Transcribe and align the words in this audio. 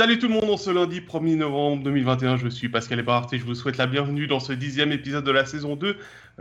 Salut 0.00 0.18
tout 0.18 0.28
le 0.28 0.32
monde, 0.32 0.48
on 0.48 0.56
ce 0.56 0.70
lundi 0.70 1.00
1er 1.00 1.36
novembre 1.36 1.82
2021, 1.82 2.38
je 2.38 2.48
suis 2.48 2.70
Pascal 2.70 3.00
Ebrard 3.00 3.28
et 3.32 3.38
je 3.38 3.44
vous 3.44 3.54
souhaite 3.54 3.76
la 3.76 3.86
bienvenue 3.86 4.26
dans 4.26 4.40
ce 4.40 4.54
dixième 4.54 4.92
épisode 4.92 5.24
de 5.24 5.30
la 5.30 5.44
saison 5.44 5.76
2 5.76 5.94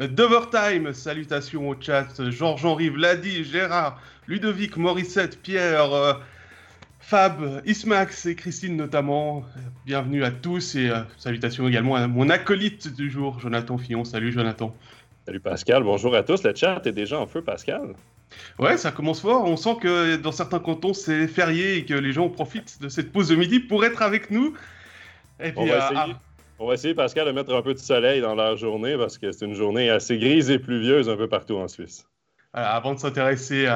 d'Overtime. 0.08 0.94
Salutations 0.94 1.68
au 1.68 1.76
chat, 1.78 2.08
Georges-Henri, 2.30 2.88
Vladi, 2.88 3.44
Gérard, 3.44 4.02
Ludovic, 4.30 4.78
Morissette, 4.78 5.42
Pierre, 5.42 5.92
euh, 5.92 6.14
Fab, 7.02 7.62
Ismax 7.66 8.28
et 8.28 8.36
Christine 8.36 8.78
notamment. 8.78 9.44
Bienvenue 9.86 10.24
à 10.24 10.32
tous 10.32 10.76
et 10.76 10.90
euh, 10.90 11.02
salutations 11.18 11.68
également 11.68 11.98
à 11.98 12.08
mon 12.08 12.30
acolyte 12.30 12.96
du 12.96 13.12
jour, 13.12 13.42
Jonathan 13.42 13.78
Fillon. 13.78 14.06
Salut 14.06 14.32
Jonathan. 14.32 14.74
Salut 15.26 15.42
Pascal, 15.42 15.84
bonjour 15.84 16.16
à 16.16 16.24
tous. 16.24 16.44
Le 16.44 16.56
chat 16.56 16.82
est 16.86 16.94
déjà 16.94 17.20
en 17.20 17.28
feu, 17.28 17.42
Pascal. 17.42 17.94
Ouais, 18.60 18.78
ça 18.78 18.92
commence 18.92 19.22
fort. 19.22 19.46
On 19.46 19.58
sent 19.58 19.78
que 19.82 20.16
dans 20.18 20.32
certains 20.32 20.60
cantons, 20.60 20.94
c'est 20.94 21.28
férié 21.28 21.78
et 21.78 21.86
que 21.86 21.94
les 21.94 22.12
gens 22.12 22.30
profitent 22.30 22.82
de 22.82 22.90
cette 22.90 23.12
pause 23.12 23.30
de 23.30 23.36
midi 23.36 23.60
pour 23.60 23.86
être 23.86 24.02
avec 24.02 24.32
nous. 24.32 24.54
Et 25.40 25.52
puis, 25.52 25.60
on, 25.62 25.66
va 25.66 25.74
euh, 25.74 25.78
essayer, 25.78 26.00
ah. 26.14 26.20
on, 26.60 26.68
va 26.68 26.74
essayer, 26.74 26.94
Pascal, 26.94 27.28
de 27.28 27.32
mettre 27.32 27.54
un 27.54 27.62
peu 27.62 27.74
de 27.74 27.80
soleil 27.80 28.22
dans 28.22 28.36
leur 28.36 28.58
journée 28.58 28.98
parce 28.98 29.18
que 29.18 29.32
c'est 29.32 29.46
une 29.46 29.56
journée 29.56 29.90
assez 29.90 30.18
grise 30.18 30.50
et 30.50 30.60
pluvieuse 30.60 31.10
un 31.10 31.16
peu 31.16 31.28
partout 31.28 31.56
en 31.56 31.68
Suisse. 31.68 32.06
avant 32.54 32.94
de 32.94 33.00
s'intéresser 33.00 33.68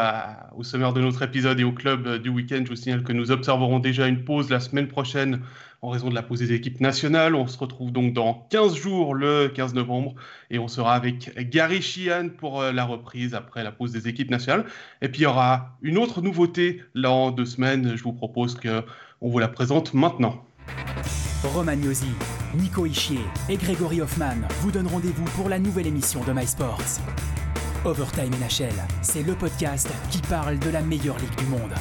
au 0.55 0.63
sommaire 0.63 0.94
de 0.94 1.02
notre 1.02 1.22
épisode 1.22 1.59
et 1.59 1.63
au 1.63 1.72
club 1.72 2.17
du 2.17 2.30
week-end, 2.30 2.61
je 2.63 2.70
vous 2.70 2.75
signale 2.75 3.03
que 3.03 3.13
nous 3.13 3.31
observerons 3.31 3.80
déjà 3.80 4.08
une 4.08 4.23
pause 4.23 4.49
la 4.49 4.59
semaine 4.59 4.88
prochaine 4.88 5.41
en 5.84 5.90
raison 5.90 6.10
de 6.10 6.16
la 6.16 6.23
pause 6.23 6.40
des 6.40 6.54
équipes 6.54 6.80
nationales. 6.80 7.36
On 7.36 7.46
se 7.46 7.58
retrouve 7.58 7.92
donc 7.92 8.14
dans 8.14 8.48
15 8.50 8.73
jours, 8.76 9.14
le 9.14 9.50
15 9.50 9.73
novembre, 9.73 10.16
et 10.50 10.58
on 10.58 10.70
sera 10.70 10.96
avec 10.96 11.50
Gary 11.50 11.82
Sheehan 11.82 12.30
pour 12.30 12.62
euh, 12.62 12.72
la 12.72 12.86
reprise 12.86 13.36
après 13.36 13.64
la 13.64 13.72
pause 13.73 13.92
des 13.92 14.08
équipes 14.08 14.32
nationales. 14.32 14.66
Et 15.02 15.09
puis 15.09 15.22
il 15.22 15.23
y 15.23 15.28
aura 15.28 15.78
une 15.81 15.98
autre 15.98 16.22
nouveauté 16.22 16.81
là 16.95 17.12
en 17.12 17.31
deux 17.31 17.45
semaines. 17.45 17.98
Je 17.98 18.03
vous 18.03 18.14
propose 18.14 18.56
qu'on 18.56 19.30
vous 19.30 19.40
la 19.40 19.50
présente 19.50 19.94
maintenant. 19.94 20.45
Romagnosi, 21.44 22.08
Nico 22.56 22.86
Ischier 22.86 23.20
et 23.50 23.58
Grégory 23.58 24.00
Hoffman 24.00 24.47
vous 24.62 24.72
donnent 24.72 24.88
rendez-vous 24.88 25.25
pour 25.36 25.50
la 25.50 25.59
nouvelle 25.59 25.88
émission 25.88 26.23
de 26.23 26.31
MySports. 26.31 27.02
Overtime 27.84 28.31
NHL, 28.40 28.73
c'est 29.02 29.23
le 29.23 29.34
podcast 29.34 29.90
qui 30.09 30.20
parle 30.20 30.58
de 30.59 30.70
la 30.70 30.81
meilleure 30.81 31.18
ligue 31.18 31.36
du 31.36 31.45
monde. 31.47 31.73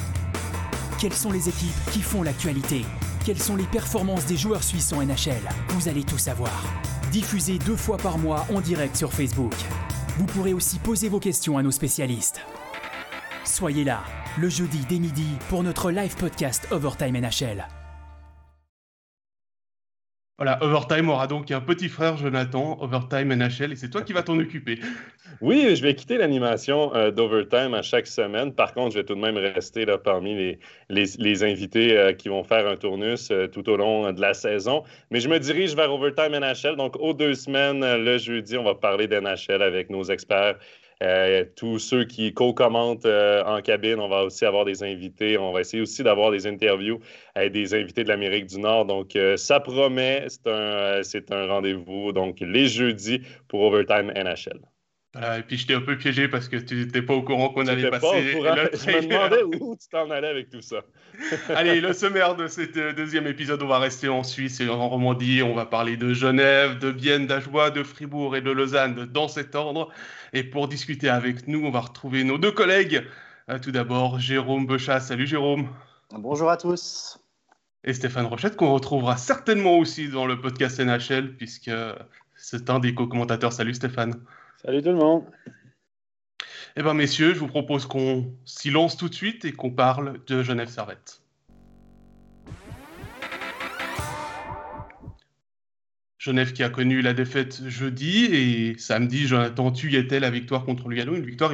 Quelles 0.99 1.13
sont 1.13 1.31
les 1.31 1.47
équipes 1.47 1.91
qui 1.93 2.01
font 2.01 2.23
l'actualité? 2.23 2.83
Quelles 3.23 3.41
sont 3.41 3.55
les 3.55 3.65
performances 3.65 4.25
des 4.25 4.37
joueurs 4.37 4.63
suisses 4.63 4.91
en 4.91 5.03
NHL 5.03 5.41
Vous 5.69 5.87
allez 5.87 6.03
tout 6.03 6.17
savoir. 6.17 6.63
Diffusé 7.11 7.57
deux 7.57 7.75
fois 7.75 7.97
par 7.97 8.17
mois 8.17 8.45
en 8.53 8.59
direct 8.59 8.95
sur 8.95 9.13
Facebook. 9.13 9.53
Vous 10.17 10.25
pourrez 10.25 10.53
aussi 10.53 10.77
poser 10.79 11.09
vos 11.09 11.19
questions 11.19 11.57
à 11.57 11.63
nos 11.63 11.71
spécialistes. 11.71 12.41
Soyez 13.45 13.83
là, 13.83 14.03
le 14.37 14.49
jeudi 14.49 14.85
dès 14.87 14.99
midi, 14.99 15.27
pour 15.49 15.63
notre 15.63 15.91
live 15.91 16.15
podcast 16.15 16.67
Overtime 16.71 17.17
NHL. 17.17 17.82
Voilà, 20.37 20.57
Overtime 20.63 21.09
aura 21.09 21.27
donc 21.27 21.51
un 21.51 21.61
petit 21.61 21.89
frère, 21.89 22.17
Jonathan, 22.17 22.79
Overtime 22.81 23.35
NHL, 23.35 23.71
et 23.71 23.75
c'est 23.75 23.91
toi 23.91 24.01
qui 24.01 24.13
vas 24.13 24.23
t'en 24.23 24.39
occuper. 24.39 24.79
Oui, 25.41 25.75
je 25.75 25.83
vais 25.83 25.93
quitter 25.93 26.17
l'animation 26.17 26.93
euh, 26.95 27.11
d'Overtime 27.11 27.75
à 27.75 27.83
chaque 27.83 28.07
semaine. 28.07 28.51
Par 28.51 28.73
contre, 28.73 28.93
je 28.93 28.99
vais 28.99 29.05
tout 29.05 29.13
de 29.13 29.19
même 29.19 29.37
rester 29.37 29.85
là, 29.85 29.99
parmi 29.99 30.33
les, 30.33 30.59
les, 30.89 31.43
invités 31.43 31.95
euh, 31.95 32.13
qui 32.13 32.29
vont 32.29 32.43
faire 32.43 32.67
un 32.67 32.77
tournus 32.77 33.29
euh, 33.29 33.45
tout 33.47 33.69
au 33.69 33.77
long 33.77 34.11
de 34.11 34.19
la 34.19 34.33
saison. 34.33 34.83
Mais 35.11 35.19
je 35.19 35.29
me 35.29 35.37
dirige 35.37 35.75
vers 35.75 35.93
Overtime 35.93 36.35
NHL. 36.35 36.77
Donc, 36.77 36.95
aux 36.99 37.13
deux 37.13 37.35
semaines, 37.35 37.81
le 37.81 38.17
jeudi, 38.17 38.57
on 38.57 38.63
va 38.63 38.73
parler 38.73 39.07
d'NHL 39.07 39.61
avec 39.61 39.91
nos 39.91 40.03
experts 40.03 40.55
euh, 41.01 41.45
tous 41.55 41.79
ceux 41.79 42.05
qui 42.05 42.33
co-commentent 42.33 43.05
euh, 43.05 43.43
en 43.45 43.61
cabine, 43.61 43.99
on 43.99 44.07
va 44.07 44.23
aussi 44.23 44.45
avoir 44.45 44.65
des 44.65 44.83
invités. 44.83 45.37
On 45.37 45.51
va 45.51 45.61
essayer 45.61 45.81
aussi 45.81 46.03
d'avoir 46.03 46.31
des 46.31 46.47
interviews 46.47 46.99
avec 47.35 47.51
des 47.51 47.73
invités 47.73 48.03
de 48.03 48.09
l'Amérique 48.09 48.45
du 48.45 48.59
Nord. 48.59 48.85
Donc, 48.85 49.15
euh, 49.15 49.37
ça 49.37 49.59
promet. 49.59 50.27
C'est 50.29 50.47
un, 50.47 51.01
un 51.31 51.47
rendez-vous. 51.47 52.11
Donc, 52.11 52.39
les 52.39 52.67
jeudis 52.67 53.21
pour 53.47 53.61
Overtime 53.61 54.11
NHL. 54.15 54.59
Voilà, 55.15 55.37
et 55.37 55.43
puis 55.43 55.57
je 55.57 55.67
t'ai 55.67 55.75
un 55.75 55.81
peu 55.81 55.95
piégé 55.95 56.27
parce 56.27 56.49
que 56.49 56.57
tu 56.57 56.75
n'étais 56.75 57.03
pas 57.03 57.13
au 57.13 57.21
courant 57.21 57.49
qu'on 57.49 57.67
allait 57.67 57.87
passer. 57.91 58.01
Pas 58.01 58.17
au 58.17 58.41
courant. 58.41 58.55
Je 58.73 58.91
me 58.91 59.01
demandais 59.07 59.43
où 59.43 59.75
tu 59.75 59.87
t'en 59.87 60.09
allais 60.09 60.27
avec 60.27 60.49
tout 60.49 60.63
ça. 60.63 60.81
Allez, 61.49 61.81
le 61.81 61.93
sommaire 61.93 62.35
de 62.35 62.47
ce 62.47 62.93
deuxième 62.93 63.27
épisode, 63.27 63.61
on 63.61 63.67
va 63.67 63.77
rester 63.77 64.09
en 64.09 64.23
Suisse 64.23 64.59
et 64.59 64.67
en 64.67 64.89
Romandie. 64.89 65.43
On 65.43 65.53
va 65.53 65.67
parler 65.67 65.97
de 65.97 66.15
Genève, 66.15 66.79
de 66.79 66.87
Vienne, 66.87 67.27
d'Ajoie, 67.27 67.69
de 67.69 67.83
Fribourg 67.83 68.35
et 68.35 68.41
de 68.41 68.49
Lausanne 68.49 69.05
dans 69.05 69.27
cet 69.27 69.53
ordre. 69.53 69.89
Et 70.35 70.43
pour 70.43 70.67
discuter 70.67 71.09
avec 71.09 71.47
nous, 71.47 71.63
on 71.63 71.69
va 71.69 71.81
retrouver 71.81 72.23
nos 72.23 72.39
deux 72.39 72.51
collègues. 72.51 73.07
Euh, 73.49 73.59
tout 73.59 73.71
d'abord, 73.71 74.19
Jérôme 74.19 74.65
Bechat. 74.65 74.99
Salut 74.99 75.27
Jérôme. 75.27 75.69
Bonjour 76.11 76.49
à 76.49 76.57
tous. 76.57 77.19
Et 77.83 77.93
Stéphane 77.93 78.25
Rochette, 78.25 78.55
qu'on 78.55 78.73
retrouvera 78.73 79.15
certainement 79.17 79.77
aussi 79.77 80.09
dans 80.09 80.25
le 80.25 80.41
podcast 80.41 80.79
NHL, 80.79 81.35
puisque 81.35 81.71
c'est 82.35 82.69
un 82.71 82.79
des 82.79 82.95
co-commentateurs. 82.95 83.53
Salut 83.53 83.75
Stéphane. 83.75 84.15
Salut 84.63 84.81
tout 84.81 84.89
le 84.89 84.95
monde. 84.95 85.25
Eh 86.75 86.81
bien, 86.81 86.95
messieurs, 86.95 87.35
je 87.35 87.39
vous 87.39 87.47
propose 87.47 87.85
qu'on 87.85 88.33
s'y 88.45 88.71
lance 88.71 88.97
tout 88.97 89.09
de 89.09 89.13
suite 89.13 89.45
et 89.45 89.51
qu'on 89.51 89.69
parle 89.69 90.19
de 90.25 90.41
Genève 90.41 90.69
Servette. 90.69 91.22
Genève 96.23 96.53
qui 96.53 96.63
a 96.63 96.69
connu 96.69 97.01
la 97.01 97.13
défaite 97.13 97.67
jeudi 97.67 98.27
et 98.31 98.77
samedi, 98.77 99.27
Jonathan, 99.27 99.73
tu 99.73 99.91
y 99.91 99.97
étais 99.97 100.21
la 100.21 100.29
victoire 100.29 100.63
contre 100.63 100.87
Lugano, 100.87 101.15
une 101.15 101.25
victoire 101.25 101.51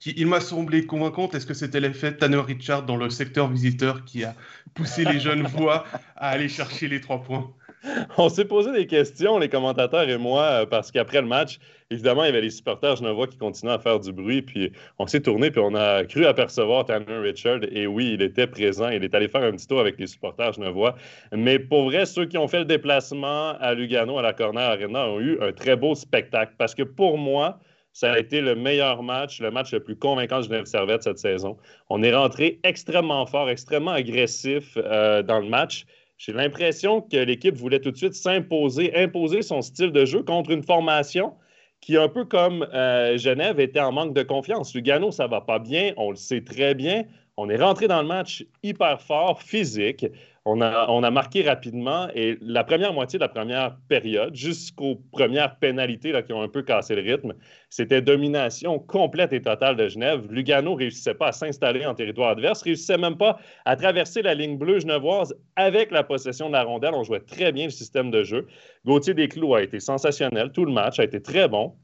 qui, 0.00 0.12
il 0.18 0.26
m'a 0.26 0.40
semblé 0.40 0.84
convaincante. 0.84 1.34
Est-ce 1.34 1.46
que 1.46 1.54
c'était 1.54 1.80
l'effet 1.80 2.14
Tanner 2.14 2.36
Richard 2.36 2.84
dans 2.84 2.98
le 2.98 3.08
secteur 3.08 3.50
visiteur 3.50 4.04
qui 4.04 4.24
a 4.24 4.36
poussé 4.74 5.06
les 5.06 5.18
jeunes 5.18 5.44
voix 5.44 5.86
à 6.14 6.28
aller 6.28 6.50
chercher 6.50 6.88
les 6.88 7.00
trois 7.00 7.22
points? 7.22 7.54
On 8.18 8.28
s'est 8.28 8.44
posé 8.44 8.72
des 8.72 8.86
questions, 8.86 9.38
les 9.38 9.48
commentateurs 9.48 10.08
et 10.08 10.18
moi, 10.18 10.42
euh, 10.42 10.66
parce 10.66 10.92
qu'après 10.92 11.20
le 11.20 11.26
match, 11.26 11.58
évidemment, 11.90 12.22
il 12.22 12.26
y 12.26 12.30
avait 12.30 12.40
les 12.40 12.50
supporters 12.50 12.96
genevois 12.96 13.26
qui 13.26 13.36
continuaient 13.36 13.74
à 13.74 13.78
faire 13.78 13.98
du 13.98 14.12
bruit. 14.12 14.42
Puis 14.42 14.72
on 14.98 15.06
s'est 15.06 15.20
tourné, 15.20 15.50
puis 15.50 15.60
on 15.62 15.74
a 15.74 16.04
cru 16.04 16.24
apercevoir 16.26 16.84
Tanner 16.84 17.18
Richard. 17.18 17.60
Et 17.70 17.86
oui, 17.86 18.12
il 18.14 18.22
était 18.22 18.46
présent. 18.46 18.88
Il 18.88 19.02
est 19.02 19.14
allé 19.14 19.28
faire 19.28 19.42
un 19.42 19.52
petit 19.52 19.66
tour 19.66 19.80
avec 19.80 19.98
les 19.98 20.06
supporters 20.06 20.52
genevois. 20.52 20.94
Mais 21.32 21.58
pour 21.58 21.84
vrai, 21.84 22.06
ceux 22.06 22.26
qui 22.26 22.38
ont 22.38 22.48
fait 22.48 22.60
le 22.60 22.64
déplacement 22.66 23.56
à 23.58 23.74
Lugano, 23.74 24.18
à 24.18 24.22
la 24.22 24.32
Corner 24.32 24.62
Arena, 24.62 25.08
ont 25.08 25.20
eu 25.20 25.38
un 25.40 25.52
très 25.52 25.76
beau 25.76 25.94
spectacle. 25.94 26.54
Parce 26.58 26.74
que 26.74 26.84
pour 26.84 27.18
moi, 27.18 27.58
ça 27.92 28.12
a 28.12 28.18
été 28.18 28.40
le 28.40 28.54
meilleur 28.54 29.02
match, 29.02 29.40
le 29.40 29.50
match 29.50 29.72
le 29.72 29.80
plus 29.80 29.96
convaincant 29.96 30.38
de 30.38 30.44
Genève 30.44 30.64
Servette 30.64 31.02
cette 31.02 31.18
saison. 31.18 31.58
On 31.90 32.02
est 32.02 32.14
rentré 32.14 32.58
extrêmement 32.62 33.26
fort, 33.26 33.50
extrêmement 33.50 33.90
agressif 33.90 34.78
euh, 34.78 35.22
dans 35.22 35.40
le 35.40 35.48
match. 35.48 35.84
J'ai 36.24 36.32
l'impression 36.32 37.00
que 37.00 37.16
l'équipe 37.16 37.56
voulait 37.56 37.80
tout 37.80 37.90
de 37.90 37.96
suite 37.96 38.14
s'imposer, 38.14 38.94
imposer 38.94 39.42
son 39.42 39.60
style 39.60 39.90
de 39.90 40.04
jeu 40.04 40.22
contre 40.22 40.52
une 40.52 40.62
formation 40.62 41.34
qui, 41.80 41.96
un 41.96 42.08
peu 42.08 42.24
comme 42.24 42.62
euh, 42.72 43.18
Genève, 43.18 43.58
était 43.58 43.80
en 43.80 43.90
manque 43.90 44.14
de 44.14 44.22
confiance. 44.22 44.72
Lugano, 44.72 45.10
ça 45.10 45.26
va 45.26 45.40
pas 45.40 45.58
bien, 45.58 45.94
on 45.96 46.10
le 46.10 46.16
sait 46.16 46.42
très 46.42 46.76
bien. 46.76 47.02
On 47.36 47.50
est 47.50 47.56
rentré 47.56 47.88
dans 47.88 48.00
le 48.00 48.06
match 48.06 48.46
hyper 48.62 49.02
fort, 49.02 49.42
physique. 49.42 50.06
On 50.44 50.60
a, 50.60 51.10
marqué 51.12 51.42
rapidement 51.42 52.08
et 52.16 52.36
la 52.40 52.64
première 52.64 52.92
moitié 52.92 53.16
de 53.16 53.22
la 53.22 53.28
première 53.28 53.76
période, 53.88 54.34
jusqu'aux 54.34 54.96
premières 55.12 55.56
pénalités 55.60 56.12
qui 56.26 56.32
ont 56.32 56.42
un 56.42 56.48
peu 56.48 56.62
cassé 56.62 56.96
le 56.96 57.02
rythme, 57.02 57.34
c'était 57.70 58.02
domination 58.02 58.80
complète 58.80 59.32
et 59.32 59.40
totale 59.40 59.76
de 59.76 59.86
Genève. 59.86 60.26
Lugano 60.32 60.72
ne 60.72 60.78
réussissait 60.78 61.14
pas 61.14 61.28
à 61.28 61.32
s'installer 61.32 61.86
en 61.86 61.94
territoire 61.94 62.30
adverse, 62.30 62.62
réussissait 62.62 62.98
même 62.98 63.16
pas 63.16 63.38
à 63.64 63.76
traverser 63.76 64.20
la 64.20 64.34
ligne 64.34 64.58
bleue 64.58 64.80
genevoise 64.80 65.32
avec 65.54 65.92
la 65.92 66.02
possession 66.02 66.48
de 66.48 66.54
la 66.54 66.64
rondelle. 66.64 66.94
On 66.94 67.04
jouait 67.04 67.20
très 67.20 67.52
bien 67.52 67.66
le 67.66 67.70
système 67.70 68.10
de 68.10 68.24
jeu. 68.24 68.48
Gauthier 68.84 69.14
Desclous 69.14 69.54
a 69.54 69.62
été 69.62 69.78
sensationnel. 69.78 70.50
Tout 70.50 70.64
le 70.64 70.72
match 70.72 70.98
a 70.98 71.04
été 71.04 71.22
très 71.22 71.46
bon. 71.46 71.76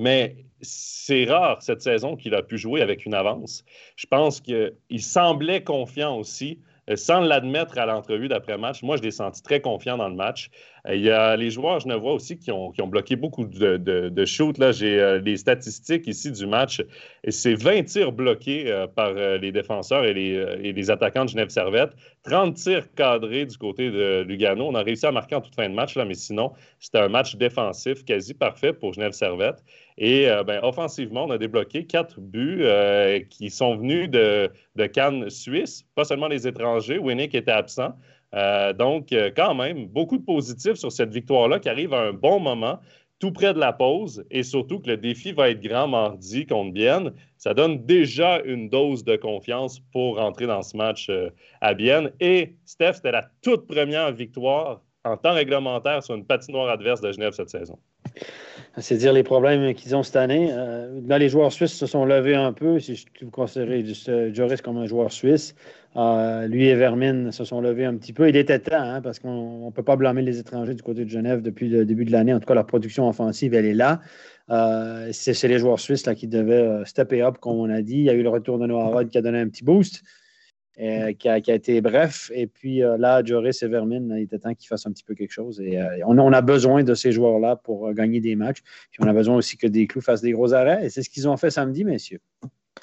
Mais 0.00 0.46
c'est 0.62 1.26
rare 1.26 1.62
cette 1.62 1.82
saison 1.82 2.16
qu'il 2.16 2.34
a 2.34 2.42
pu 2.42 2.56
jouer 2.56 2.80
avec 2.80 3.04
une 3.04 3.14
avance. 3.14 3.62
Je 3.96 4.06
pense 4.06 4.40
qu'il 4.40 4.72
semblait 5.02 5.62
confiant 5.62 6.16
aussi 6.16 6.60
sans 6.94 7.20
l'admettre 7.20 7.78
à 7.78 7.86
l'entrevue 7.86 8.28
d'après-match, 8.28 8.82
moi, 8.82 8.96
je 8.96 9.02
l'ai 9.02 9.10
senti 9.10 9.42
très 9.42 9.60
confiant 9.60 9.96
dans 9.96 10.08
le 10.08 10.14
match. 10.14 10.50
Euh, 10.86 10.96
il 10.96 11.02
y 11.02 11.10
a 11.10 11.36
les 11.36 11.50
joueurs 11.50 11.80
je 11.80 11.88
ne 11.88 11.94
vois 11.94 12.12
aussi 12.12 12.38
qui 12.38 12.50
ont, 12.50 12.72
bloqué 12.86 13.16
beaucoup 13.16 13.44
de, 13.44 14.24
shoots. 14.24 14.56
J'ai 14.72 15.00
euh, 15.00 15.20
les 15.20 15.36
statistiques 15.36 16.06
ici 16.06 16.30
du 16.30 16.46
match. 16.46 16.82
C'est 17.28 17.54
20 17.54 17.84
tirs 17.84 18.12
bloqués 18.12 18.86
par 18.94 19.14
les 19.14 19.52
défenseurs 19.52 20.04
et 20.04 20.14
les, 20.14 20.90
attaquants 20.90 21.24
de 21.24 21.30
Genève 21.30 21.48
Servette. 21.48 21.92
30 22.24 22.54
tirs 22.54 22.94
cadrés 22.94 23.46
du 23.46 23.56
côté 23.56 23.90
de 23.90 24.22
Lugano. 24.22 24.66
On 24.66 24.74
a 24.74 24.82
réussi 24.82 25.06
à 25.06 25.12
marquer 25.12 25.34
en 25.34 25.40
toute 25.40 25.54
fin 25.54 25.68
de 25.68 25.74
match, 25.74 25.94
là, 25.96 26.04
mais 26.04 26.14
sinon, 26.14 26.52
c'était 26.78 26.98
un 26.98 27.08
match 27.08 27.36
défensif 27.36 28.04
quasi 28.04 28.34
parfait 28.34 28.72
pour 28.72 28.94
Genève 28.94 29.12
Servette. 29.12 29.62
Et 29.96 30.26
ben, 30.46 30.60
offensivement, 30.62 31.24
on 31.24 31.30
a 31.30 31.38
débloqué 31.38 31.86
quatre 31.86 32.20
buts 32.20 32.64
qui 33.30 33.50
sont 33.50 33.76
venus 33.76 34.10
de, 34.10 34.50
de 34.76 34.86
Cannes 34.86 35.30
suisse, 35.30 35.86
pas 35.94 36.04
seulement 36.04 36.28
les 36.28 36.46
étrangers. 36.46 36.98
Winnick 36.98 37.34
était 37.34 37.52
absent. 37.52 37.94
Euh, 38.34 38.72
donc, 38.72 39.12
euh, 39.12 39.30
quand 39.34 39.54
même, 39.54 39.86
beaucoup 39.86 40.18
de 40.18 40.24
positifs 40.24 40.74
sur 40.74 40.90
cette 40.90 41.12
victoire-là 41.12 41.60
qui 41.60 41.68
arrive 41.68 41.94
à 41.94 42.00
un 42.00 42.12
bon 42.12 42.40
moment. 42.40 42.78
tout 43.20 43.30
près 43.30 43.54
de 43.54 43.60
la 43.60 43.72
pause 43.72 44.24
et 44.30 44.42
surtout 44.42 44.80
que 44.80 44.90
le 44.90 44.96
défi 44.96 45.32
va 45.32 45.48
être 45.48 45.62
grand 45.62 45.86
mardi 45.88 46.44
contre 46.46 46.72
Bienne, 46.72 47.12
ça 47.38 47.54
donne 47.54 47.86
déjà 47.86 48.40
une 48.40 48.68
dose 48.68 49.04
de 49.04 49.16
confiance 49.16 49.80
pour 49.92 50.16
rentrer 50.16 50.46
dans 50.46 50.62
ce 50.62 50.76
match 50.76 51.08
euh, 51.08 51.30
à 51.60 51.74
Bienne. 51.74 52.10
Et 52.20 52.56
Steph, 52.66 52.94
c'était 52.94 53.12
la 53.12 53.30
toute 53.40 53.66
première 53.66 54.12
victoire 54.12 54.82
en 55.04 55.16
temps 55.16 55.32
réglementaire 55.32 56.02
sur 56.02 56.16
une 56.16 56.26
patinoire 56.26 56.68
adverse 56.68 57.00
de 57.00 57.12
Genève 57.12 57.32
cette 57.32 57.50
saison. 57.50 57.78
C'est 58.78 58.96
dire 58.96 59.12
les 59.12 59.22
problèmes 59.22 59.72
qu'ils 59.74 59.94
ont 59.94 60.02
cette 60.02 60.16
année. 60.16 60.48
Euh, 60.50 61.00
là, 61.06 61.18
les 61.18 61.28
joueurs 61.28 61.52
suisses 61.52 61.74
se 61.74 61.86
sont 61.86 62.04
levés 62.04 62.34
un 62.34 62.52
peu. 62.52 62.80
Si 62.80 63.06
vous 63.22 63.30
considérez 63.30 63.84
Joris 64.32 64.60
comme 64.62 64.78
un 64.78 64.86
joueur 64.86 65.12
suisse, 65.12 65.54
euh, 65.96 66.48
lui 66.48 66.66
et 66.66 66.74
Vermin 66.74 67.30
se 67.30 67.44
sont 67.44 67.60
levés 67.60 67.84
un 67.84 67.96
petit 67.96 68.12
peu. 68.12 68.28
Il 68.28 68.36
était 68.36 68.58
temps, 68.58 68.74
hein, 68.76 69.00
parce 69.00 69.20
qu'on 69.20 69.66
ne 69.66 69.70
peut 69.70 69.84
pas 69.84 69.94
blâmer 69.94 70.22
les 70.22 70.40
étrangers 70.40 70.74
du 70.74 70.82
côté 70.82 71.04
de 71.04 71.10
Genève 71.10 71.40
depuis 71.40 71.68
le 71.68 71.84
début 71.84 72.04
de 72.04 72.10
l'année. 72.10 72.34
En 72.34 72.40
tout 72.40 72.46
cas, 72.46 72.54
la 72.54 72.64
production 72.64 73.08
offensive, 73.08 73.54
elle 73.54 73.66
est 73.66 73.74
là. 73.74 74.00
Euh, 74.50 75.08
c'est 75.12 75.46
les 75.46 75.58
joueurs 75.60 75.78
suisses 75.78 76.06
là, 76.06 76.16
qui 76.16 76.26
devaient 76.26 76.84
stepper 76.84 77.22
up, 77.22 77.38
comme 77.38 77.56
on 77.56 77.70
a 77.70 77.80
dit. 77.80 77.98
Il 77.98 78.04
y 78.04 78.10
a 78.10 78.14
eu 78.14 78.24
le 78.24 78.28
retour 78.28 78.58
de 78.58 78.66
Noah 78.66 78.86
Rod 78.86 79.08
qui 79.08 79.18
a 79.18 79.22
donné 79.22 79.38
un 79.38 79.48
petit 79.48 79.62
boost. 79.62 80.02
Euh, 80.80 81.12
qui, 81.12 81.28
a, 81.28 81.38
été 81.38 81.80
bref. 81.80 82.32
Et 82.34 82.48
puis 82.48 82.82
euh, 82.82 82.96
là, 82.98 83.24
Joris 83.24 83.62
et 83.62 83.68
Vermin, 83.68 84.16
il 84.16 84.22
était 84.22 84.40
temps 84.40 84.54
qu'ils 84.54 84.66
fassent 84.66 84.86
un 84.86 84.90
petit 84.90 85.04
peu 85.04 85.14
quelque 85.14 85.30
chose. 85.30 85.60
Et 85.60 85.80
euh, 85.80 86.04
on, 86.04 86.32
a 86.32 86.42
besoin 86.42 86.82
de 86.82 86.94
ces 86.94 87.12
joueurs-là 87.12 87.54
pour 87.54 87.92
gagner 87.92 88.20
des 88.20 88.34
matchs. 88.34 88.60
Puis 88.90 89.00
on 89.00 89.06
a 89.06 89.12
besoin 89.12 89.36
aussi 89.36 89.56
que 89.56 89.68
des 89.68 89.86
clous 89.86 90.00
fassent 90.00 90.22
des 90.22 90.32
gros 90.32 90.52
arrêts. 90.52 90.84
Et 90.84 90.90
c'est 90.90 91.04
ce 91.04 91.10
qu'ils 91.10 91.28
ont 91.28 91.36
fait 91.36 91.50
samedi, 91.50 91.84
messieurs. 91.84 92.20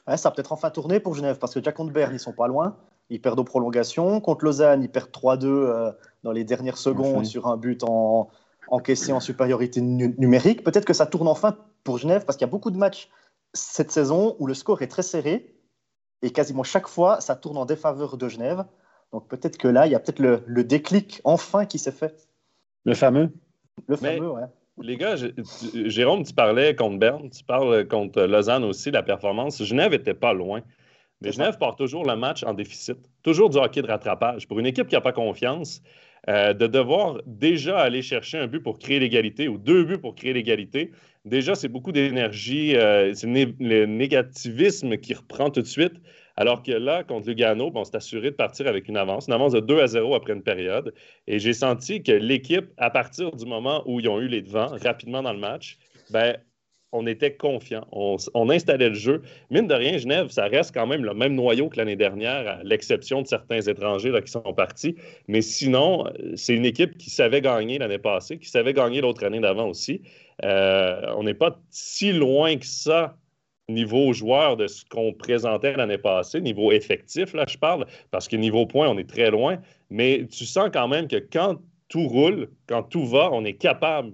ça 0.07 0.29
a 0.29 0.31
peut-être 0.31 0.53
enfin 0.53 0.69
tourné 0.69 1.01
pour 1.01 1.15
Genève 1.15 1.37
parce 1.37 1.53
que 1.53 1.59
déjà 1.59 1.73
contre 1.73 1.91
Berne, 1.91 2.13
ils 2.13 2.19
sont 2.19 2.31
pas 2.31 2.47
loin. 2.47 2.77
Ils 3.09 3.19
perdent 3.19 3.39
aux 3.39 3.43
prolongations. 3.43 4.21
Contre 4.21 4.45
Lausanne, 4.45 4.83
ils 4.83 4.89
perdent 4.89 5.11
3-2 5.11 5.93
dans 6.23 6.31
les 6.31 6.45
dernières 6.45 6.77
secondes 6.77 7.25
sur 7.25 7.47
un 7.47 7.57
but 7.57 7.83
en, 7.83 8.29
encaissé 8.69 9.11
en 9.11 9.19
supériorité 9.19 9.81
numérique. 9.81 10.63
Peut-être 10.63 10.85
que 10.85 10.93
ça 10.93 11.07
tourne 11.07 11.27
enfin 11.27 11.57
pour 11.83 11.97
Genève 11.97 12.23
parce 12.23 12.37
qu'il 12.37 12.47
y 12.47 12.49
a 12.49 12.51
beaucoup 12.51 12.71
de 12.71 12.77
matchs 12.77 13.09
cette 13.53 13.91
saison 13.91 14.37
où 14.39 14.47
le 14.47 14.53
score 14.53 14.81
est 14.81 14.87
très 14.87 15.01
serré 15.01 15.53
et 16.21 16.31
quasiment 16.31 16.63
chaque 16.63 16.87
fois, 16.87 17.21
ça 17.21 17.35
tourne 17.35 17.57
en 17.57 17.65
défaveur 17.65 18.17
de 18.17 18.27
Genève. 18.27 18.65
Donc 19.11 19.27
peut-être 19.27 19.57
que 19.57 19.67
là, 19.67 19.87
il 19.87 19.91
y 19.91 19.95
a 19.95 19.99
peut-être 19.99 20.19
le, 20.19 20.63
déclic 20.63 21.21
enfin 21.23 21.65
qui 21.65 21.79
s'est 21.79 21.91
fait. 21.91 22.27
Le 22.85 22.93
fameux. 22.93 23.31
Le 23.87 23.95
fameux, 23.95 24.31
ouais. 24.31 24.43
Les 24.81 24.97
gars, 24.97 25.15
Jérôme, 25.15 26.23
tu 26.23 26.33
parlais 26.33 26.75
contre 26.75 26.97
Berne, 26.97 27.29
tu 27.29 27.43
parles 27.43 27.87
contre 27.87 28.23
Lausanne 28.23 28.63
aussi, 28.63 28.89
la 28.89 29.03
performance. 29.03 29.63
Genève 29.63 29.91
n'était 29.91 30.13
pas 30.13 30.33
loin. 30.33 30.61
Mais 31.21 31.31
Genève 31.31 31.57
part 31.57 31.75
toujours 31.75 32.03
le 32.05 32.15
match 32.15 32.43
en 32.43 32.53
déficit. 32.53 32.97
Toujours 33.21 33.49
du 33.49 33.57
hockey 33.57 33.81
de 33.81 33.87
rattrapage. 33.87 34.47
Pour 34.47 34.59
une 34.59 34.65
équipe 34.65 34.87
qui 34.87 34.95
n'a 34.95 35.01
pas 35.01 35.11
confiance, 35.11 35.83
euh, 36.29 36.53
de 36.53 36.67
devoir 36.67 37.21
déjà 37.25 37.79
aller 37.79 38.01
chercher 38.01 38.37
un 38.37 38.47
but 38.47 38.61
pour 38.61 38.77
créer 38.77 38.99
l'égalité 38.99 39.47
ou 39.47 39.57
deux 39.57 39.83
buts 39.83 39.97
pour 39.97 40.13
créer 40.13 40.33
l'égalité, 40.33 40.91
déjà, 41.25 41.55
c'est 41.55 41.67
beaucoup 41.67 41.91
d'énergie. 41.91 42.75
Euh, 42.75 43.13
c'est 43.13 43.27
le 43.27 43.85
négativisme 43.85 44.97
qui 44.97 45.13
reprend 45.13 45.49
tout 45.49 45.61
de 45.61 45.67
suite. 45.67 45.93
Alors 46.37 46.63
que 46.63 46.71
là, 46.71 47.03
contre 47.03 47.27
Lugano, 47.27 47.71
on 47.73 47.83
s'est 47.83 47.95
assuré 47.95 48.31
de 48.31 48.35
partir 48.35 48.67
avec 48.67 48.87
une 48.87 48.97
avance, 48.97 49.27
une 49.27 49.33
avance 49.33 49.53
de 49.53 49.59
2 49.59 49.79
à 49.81 49.87
0 49.87 50.15
après 50.15 50.33
une 50.33 50.43
période. 50.43 50.93
Et 51.27 51.39
j'ai 51.39 51.53
senti 51.53 52.03
que 52.03 52.11
l'équipe, 52.11 52.67
à 52.77 52.89
partir 52.89 53.31
du 53.31 53.45
moment 53.45 53.83
où 53.85 53.99
ils 53.99 54.07
ont 54.07 54.19
eu 54.19 54.27
les 54.27 54.41
devants 54.41 54.75
rapidement 54.81 55.21
dans 55.21 55.33
le 55.33 55.39
match, 55.39 55.77
ben, 56.09 56.37
on 56.91 57.07
était 57.07 57.33
confiant. 57.33 57.85
On, 57.91 58.49
installait 58.49 58.89
le 58.89 58.95
jeu. 58.95 59.21
Mine 59.49 59.67
de 59.67 59.73
rien, 59.73 59.97
Genève, 59.97 60.29
ça 60.29 60.47
reste 60.47 60.73
quand 60.73 60.87
même 60.87 61.05
le 61.05 61.13
même 61.13 61.35
noyau 61.35 61.69
que 61.69 61.77
l'année 61.77 61.95
dernière, 61.95 62.47
à 62.47 62.63
l'exception 62.63 63.21
de 63.21 63.27
certains 63.27 63.61
étrangers 63.61 64.11
qui 64.23 64.31
sont 64.31 64.53
partis. 64.53 64.95
Mais 65.27 65.41
sinon, 65.41 66.05
c'est 66.35 66.53
une 66.53 66.65
équipe 66.65 66.97
qui 66.97 67.09
savait 67.09 67.41
gagner 67.41 67.77
l'année 67.77 67.97
passée, 67.97 68.37
qui 68.37 68.49
savait 68.49 68.73
gagner 68.73 69.01
l'autre 69.01 69.23
année 69.23 69.39
d'avant 69.39 69.69
aussi. 69.69 70.01
Euh, 70.43 71.13
on 71.15 71.23
n'est 71.23 71.33
pas 71.33 71.59
si 71.69 72.11
loin 72.11 72.57
que 72.57 72.65
ça 72.65 73.15
niveau 73.69 74.11
joueur 74.11 74.57
de 74.57 74.67
ce 74.67 74.83
qu'on 74.85 75.13
présentait 75.13 75.73
l'année 75.77 75.97
passée, 75.97 76.41
niveau 76.41 76.71
effectif, 76.71 77.33
là, 77.33 77.45
je 77.47 77.57
parle, 77.57 77.85
parce 78.11 78.27
que 78.27 78.35
niveau 78.35 78.65
point, 78.65 78.89
on 78.89 78.97
est 78.97 79.09
très 79.09 79.31
loin. 79.31 79.57
Mais 79.89 80.27
tu 80.29 80.45
sens 80.45 80.69
quand 80.73 80.89
même 80.89 81.07
que 81.07 81.15
quand 81.31 81.57
tout 81.87 82.07
roule, 82.07 82.49
quand 82.67 82.83
tout 82.83 83.05
va, 83.05 83.29
on 83.31 83.43
est 83.45 83.53
capable 83.53 84.13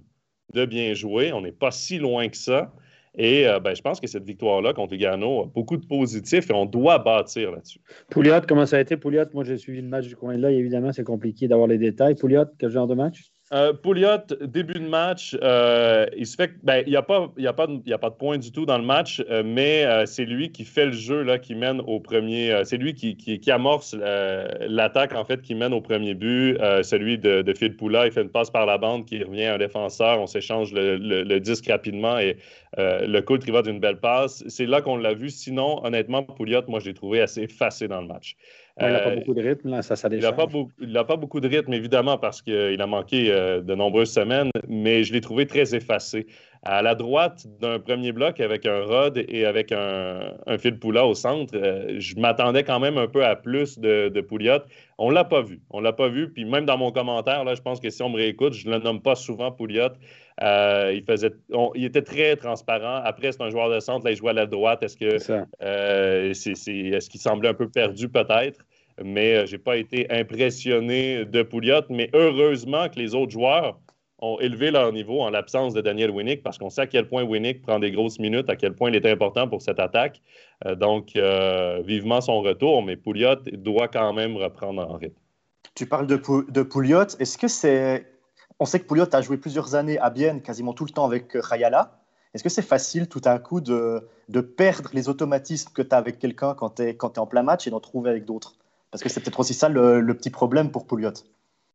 de 0.54 0.66
bien 0.66 0.94
jouer. 0.94 1.34
On 1.34 1.42
n'est 1.42 1.52
pas 1.52 1.72
si 1.72 1.98
loin 1.98 2.28
que 2.30 2.38
ça. 2.38 2.74
Et 3.18 3.48
euh, 3.48 3.60
ben, 3.60 3.76
je 3.76 3.82
pense 3.82 4.00
que 4.00 4.08
cette 4.08 4.26
victoire-là 4.26 4.74
contre 4.74 4.94
Lugano 4.94 5.42
a 5.42 5.46
beaucoup 5.48 5.78
de 5.78 5.86
positifs 5.86 6.50
et 6.50 6.54
on 6.54 6.66
doit 6.68 7.00
bâtir 7.00 7.52
là-dessus. 7.52 7.80
Pouliot, 8.12 8.42
comment 8.48 8.68
ça 8.68 8.78
a 8.78 8.80
été, 8.80 8.96
Pouliot? 8.96 9.26
Moi, 9.34 9.44
j'ai 9.44 9.58
suivi 9.58 9.82
le 9.82 9.88
match 9.88 10.08
du 10.08 10.16
coin-là. 10.16 10.52
Évidemment, 10.52 10.94
c'est 10.94 11.04
compliqué 11.04 11.48
d'avoir 11.48 11.68
les 11.68 11.80
détails. 11.80 12.16
Pouliot, 12.16 12.46
quel 12.60 12.70
genre 12.70 12.86
de 12.86 12.94
match? 12.94 13.32
Euh, 13.54 13.72
Pouliot, 13.72 14.28
début 14.42 14.74
de 14.74 14.88
match, 14.90 15.38
euh, 15.42 16.06
il 16.18 16.28
se 16.28 16.36
fait 16.36 16.52
ben, 16.64 16.84
il 16.86 16.90
n'y 16.90 16.98
a, 16.98 17.02
pas, 17.02 17.32
a, 17.38 17.54
pas 17.54 17.68
de, 17.68 17.94
a 17.94 17.98
pas 17.98 18.10
de 18.10 18.16
point 18.16 18.38
du 18.38 18.52
tout 18.52 18.66
dans 18.66 18.78
le 18.78 18.84
match, 18.84 19.24
euh, 19.30 19.42
mais 19.46 19.86
c'est 20.06 20.26
lui 20.26 20.52
qui 20.52 20.66
fait 20.66 20.88
le 20.88 20.92
jeu 20.92 21.24
là, 21.24 21.40
qui 21.40 21.56
mène 21.56 21.80
au 21.88 22.02
premier. 22.02 22.64
c'est 22.66 22.76
lui 22.76 22.94
qui, 22.94 23.16
qui, 23.16 23.52
amorce 23.52 23.96
l'attaque 23.96 25.16
en 25.16 25.24
fait 25.24 25.42
qui 25.42 25.56
mène 25.56 25.74
au 25.74 25.80
premier 25.80 26.14
but. 26.14 26.58
celui 26.84 27.18
de, 27.18 27.42
de 27.42 27.54
Phil 27.54 27.76
Poula, 27.76 28.06
il 28.06 28.12
fait 28.12 28.22
une 28.22 28.30
passe 28.30 28.50
par 28.50 28.66
la 28.66 28.78
bande 28.78 29.06
qui 29.06 29.24
revient 29.24 29.46
à 29.46 29.56
un 29.56 29.58
défenseur. 29.58 30.20
On 30.20 30.28
s'échange 30.28 30.74
le, 30.74 31.40
disque 31.40 31.68
rapidement 31.68 32.18
et 32.20 32.38
le 32.78 33.20
coup 33.22 33.38
va 33.48 33.62
d'une 33.62 33.80
belle 33.80 34.00
passe. 34.00 34.44
C'est 34.48 34.66
là 34.66 34.82
qu'on 34.82 34.98
l'a 34.98 35.14
vu. 35.14 35.30
Sinon, 35.30 35.86
honnêtement, 35.86 36.24
Pouliot, 36.24 36.64
moi, 36.68 36.80
je 36.80 36.88
l'ai 36.88 36.94
trouvé 36.94 37.22
assez 37.22 37.44
effacé 37.44 37.88
dans 37.88 38.02
le 38.02 38.08
match 38.08 38.36
il 38.80 38.92
n'a 38.92 39.00
pas 39.00 39.10
euh, 39.10 39.16
beaucoup 39.16 39.34
de 39.34 39.42
rythme, 39.42 39.70
là, 39.70 39.82
ça, 39.82 39.96
ça 39.96 40.08
Il 40.12 40.20
n'a 40.20 40.32
pas, 40.32 40.46
pas, 40.46 41.16
beaucoup 41.16 41.40
de 41.40 41.48
rythme, 41.48 41.74
évidemment, 41.74 42.18
parce 42.18 42.42
qu'il 42.42 42.80
a 42.80 42.88
manqué 42.88 43.32
euh, 43.32 43.62
de 43.62 43.74
nombreuses 43.74 44.12
semaines, 44.12 44.52
mais 44.68 45.04
je 45.04 45.14
l'ai 45.14 45.22
trouvé 45.22 45.48
très 45.48 45.74
effacé. 45.74 46.28
À 46.64 46.82
la 46.82 46.94
droite 46.96 47.46
d'un 47.60 47.80
premier 47.80 48.12
bloc, 48.12 48.40
avec 48.40 48.66
un 48.66 48.82
Rod 48.82 49.24
et 49.30 49.46
avec 49.46 49.72
un, 49.72 50.34
un 50.46 50.58
fil 50.58 50.78
Poula 50.78 51.08
au 51.08 51.16
centre, 51.16 51.56
euh, 51.56 51.96
je 51.98 52.16
m'attendais 52.18 52.64
quand 52.64 52.80
même 52.80 52.98
un 52.98 53.08
peu 53.08 53.26
à 53.26 53.36
plus 53.36 53.80
de, 53.80 54.10
de 54.10 54.22
Pouliot. 54.22 54.60
On 54.98 55.10
ne 55.10 55.16
l'a 55.16 55.24
pas 55.24 55.42
vu. 55.42 55.62
On 55.70 55.80
ne 55.80 55.84
l'a 55.84 55.94
pas 55.94 56.10
vu. 56.10 56.32
Puis 56.32 56.46
même 56.46 56.66
dans 56.66 56.78
mon 56.78 56.92
commentaire, 56.92 57.44
là, 57.46 57.56
je 57.56 57.62
pense 57.62 57.80
que 57.80 57.90
si 57.90 58.02
on 58.04 58.10
me 58.10 58.18
réécoute, 58.18 58.54
je 58.54 58.68
ne 58.68 58.74
le 58.74 58.80
nomme 58.80 59.02
pas 59.02 59.16
souvent 59.16 59.52
Pouliot. 59.52 59.90
Il, 60.42 61.04
faisait, 61.08 61.32
il 61.76 61.86
était 61.86 62.02
très 62.02 62.36
transparent. 62.36 63.02
Après, 63.04 63.32
c'est 63.32 63.42
un 63.42 63.50
joueur 63.50 63.70
de 63.70 63.80
centre. 63.80 64.06
Là, 64.06 64.12
il 64.12 64.18
jouait 64.18 64.32
à 64.32 64.34
la 64.34 64.46
droite. 64.46 64.84
Est-ce 64.84 64.98
que 64.98 65.18
c'est, 65.20 65.46
est-ce 65.62 67.10
qu'il 67.10 67.22
semblait 67.22 67.50
un 67.50 67.54
peu 67.54 67.70
perdu 67.70 68.10
peut-être? 68.10 68.60
mais 69.04 69.36
euh, 69.36 69.46
je 69.46 69.54
n'ai 69.54 69.58
pas 69.58 69.78
été 69.78 70.10
impressionné 70.12 71.26
de 71.26 71.44
Pouliot. 71.44 71.82
Mais 71.90 72.10
heureusement 72.14 72.90
que 72.90 73.00
les 73.00 73.16
autres 73.16 73.32
joueurs 73.32 73.80
ont 74.20 74.40
élevé 74.40 74.72
leur 74.72 74.92
niveau 74.92 75.22
en 75.22 75.30
l'absence 75.30 75.74
de 75.74 75.82
Daniel 75.82 76.10
Winnick 76.10 76.42
parce 76.42 76.58
qu'on 76.58 76.72
sait 76.72 76.82
à 76.82 76.88
quel 76.88 77.08
point 77.08 77.24
Winnick 77.24 77.62
prend 77.62 77.78
des 77.78 77.92
grosses 77.92 78.18
minutes, 78.18 78.50
à 78.50 78.56
quel 78.56 78.74
point 78.74 78.90
il 78.90 78.96
est 78.96 79.06
important 79.06 79.48
pour 79.48 79.62
cette 79.62 79.80
attaque. 79.80 80.22
Euh, 80.66 80.76
donc, 80.76 81.16
euh, 81.16 81.82
vivement 81.86 82.22
son 82.22 82.42
retour, 82.42 82.84
mais 82.84 82.96
Pouliot 82.96 83.36
doit 83.54 83.88
quand 83.88 84.14
même 84.14 84.36
reprendre 84.36 84.82
en 84.82 84.98
rythme. 84.98 85.20
Tu 85.76 85.86
parles 85.86 86.08
de, 86.08 86.20
de 86.52 86.62
Pouliot. 86.64 87.04
Est-ce 87.20 87.38
que 87.38 87.48
c'est. 87.48 88.08
On 88.60 88.66
sait 88.66 88.80
que 88.80 88.86
Pouliot 88.86 89.14
a 89.14 89.22
joué 89.22 89.38
plusieurs 89.38 89.76
années 89.76 90.00
à 90.00 90.10
Bienne, 90.10 90.42
quasiment 90.42 90.74
tout 90.74 90.86
le 90.86 90.92
temps 90.92 91.06
avec 91.06 91.32
Rayala. 91.34 92.00
Est-ce 92.34 92.44
que 92.44 92.50
c'est 92.50 92.62
facile 92.62 93.08
tout 93.08 93.22
à 93.24 93.38
coup 93.40 93.62
de, 93.62 94.08
de 94.30 94.42
perdre 94.42 94.90
les 94.94 95.10
automatismes 95.10 95.72
que 95.74 95.82
tu 95.82 95.94
as 95.94 95.98
avec 95.98 96.20
quelqu'un 96.20 96.54
quand 96.54 96.76
tu 96.76 96.84
es, 96.84 96.98
en 97.02 97.26
plein 97.26 97.44
match 97.44 97.68
et 97.68 97.70
d'en 97.70 97.80
trouver 97.80 98.10
avec 98.10 98.26
d'autres? 98.26 98.56
Parce 98.92 99.04
que 99.04 99.10
c'est 99.10 99.20
peut-être 99.20 99.40
aussi 99.40 99.54
ça 99.54 99.70
le, 99.70 100.14
petit 100.14 100.30
problème 100.30 100.72
pour 100.72 100.88
Pouliot. 100.88 101.14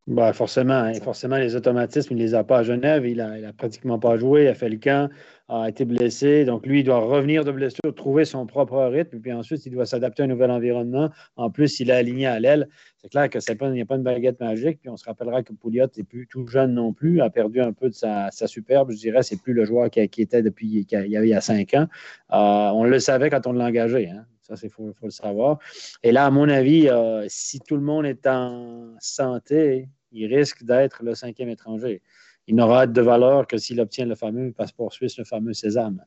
Bah 0.09 0.33
forcément, 0.33 0.75
hein. 0.75 0.95
forcément, 0.95 1.37
les 1.37 1.55
automatismes, 1.55 2.15
il 2.15 2.17
ne 2.17 2.23
les 2.23 2.35
a 2.35 2.43
pas 2.43 2.59
à 2.59 2.63
Genève. 2.65 3.07
Il 3.07 3.19
n'a 3.19 3.53
pratiquement 3.53 4.01
pas 4.01 4.17
joué. 4.17 4.45
Il 4.45 4.49
a 4.49 4.55
fait 4.55 4.69
le 4.69 4.79
camp, 4.79 5.09
a 5.49 5.69
été 5.69 5.85
blessé. 5.85 6.45
Donc, 6.45 6.67
lui, 6.67 6.81
il 6.81 6.85
doit 6.85 6.99
revenir 6.99 7.45
de 7.45 7.53
blessure, 7.53 7.95
trouver 7.95 8.25
son 8.25 8.45
propre 8.45 8.83
rythme. 8.87 9.21
Puis 9.21 9.33
ensuite, 9.33 9.65
il 9.65 9.71
doit 9.71 9.87
s'adapter 9.87 10.23
à 10.23 10.25
un 10.25 10.29
nouvel 10.29 10.51
environnement. 10.51 11.11
En 11.37 11.51
plus, 11.51 11.79
il 11.79 11.91
est 11.91 11.93
aligné 11.93 12.27
à 12.27 12.41
l'aile. 12.41 12.69
C'est 12.97 13.11
clair 13.11 13.31
que 13.31 13.39
n'y 13.71 13.81
a 13.81 13.87
pas 13.87 13.95
une 13.95 14.03
baguette 14.03 14.41
magique. 14.41 14.81
Puis 14.81 14.91
on 14.91 14.97
se 14.97 15.05
rappellera 15.05 15.45
que 15.45 15.53
Pouliot 15.53 15.87
n'est 15.97 16.03
plus 16.03 16.27
tout 16.27 16.49
jeune 16.49 16.75
non 16.75 16.93
plus, 16.93 17.21
a 17.21 17.31
perdu 17.31 17.61
un 17.61 17.73
peu 17.73 17.89
de 17.89 17.95
sa, 17.95 18.29
superbe. 18.33 18.91
Je 18.91 18.97
dirais, 18.97 19.23
c'est 19.23 19.41
plus 19.41 19.53
le 19.53 19.65
joueur 19.65 19.89
qui, 19.89 20.01
était 20.01 20.43
depuis 20.43 20.85
il 20.91 21.11
y 21.11 21.35
a, 21.35 21.41
cinq 21.41 21.75
ans. 21.75 21.87
Euh, 22.33 22.75
on 22.75 22.83
le 22.83 22.99
savait 22.99 23.31
quand 23.31 23.47
on 23.47 23.53
l'a 23.53 23.67
engagé. 23.67 24.09
Hein. 24.09 24.27
Ça, 24.43 24.55
il 24.63 24.71
faut, 24.71 24.93
le 25.03 25.11
savoir. 25.11 25.59
Et 26.03 26.11
là, 26.13 26.27
à 26.27 26.31
mon 26.31 26.49
avis, 26.49 26.89
euh, 26.89 27.25
si 27.29 27.61
tout 27.61 27.77
le 27.77 27.83
monde 27.83 28.07
est 28.07 28.27
en 28.27 28.95
santé, 29.01 29.89
il 30.11 30.27
risque 30.35 30.65
d'être 30.65 31.03
le 31.03 31.15
cinquième 31.15 31.49
étranger. 31.49 32.03
Il 32.49 32.57
n'aura 32.57 32.89
de 32.89 33.01
valeur 33.01 33.47
que 33.47 33.57
s'il 33.57 33.81
obtient 33.81 34.05
le 34.05 34.17
fameux 34.17 34.53
passeport 34.53 34.93
suisse, 34.93 35.17
le 35.17 35.25
fameux 35.25 35.53
Sésame. 35.53 36.03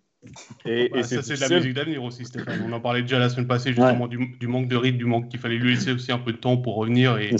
Et, 0.65 0.89
ça, 1.03 1.21
c'est 1.21 1.35
de 1.35 1.41
la 1.41 1.57
musique 1.57 1.73
d'avenir 1.73 2.03
aussi, 2.03 2.25
Stéphane. 2.25 2.63
On 2.67 2.71
en 2.73 2.81
parlait 2.81 3.03
déjà 3.03 3.19
la 3.19 3.29
semaine 3.29 3.47
passée, 3.47 3.69
justement, 3.69 4.07
du, 4.07 4.47
manque 4.47 4.67
de 4.67 4.75
rythme, 4.75 4.97
du 4.97 5.05
manque 5.05 5.29
qu'il 5.29 5.39
fallait 5.39 5.57
lui 5.57 5.75
laisser 5.75 5.91
aussi 5.91 6.11
un 6.11 6.17
peu 6.17 6.31
de 6.31 6.37
temps 6.37 6.57
pour 6.57 6.75
revenir 6.75 7.17
et, 7.17 7.35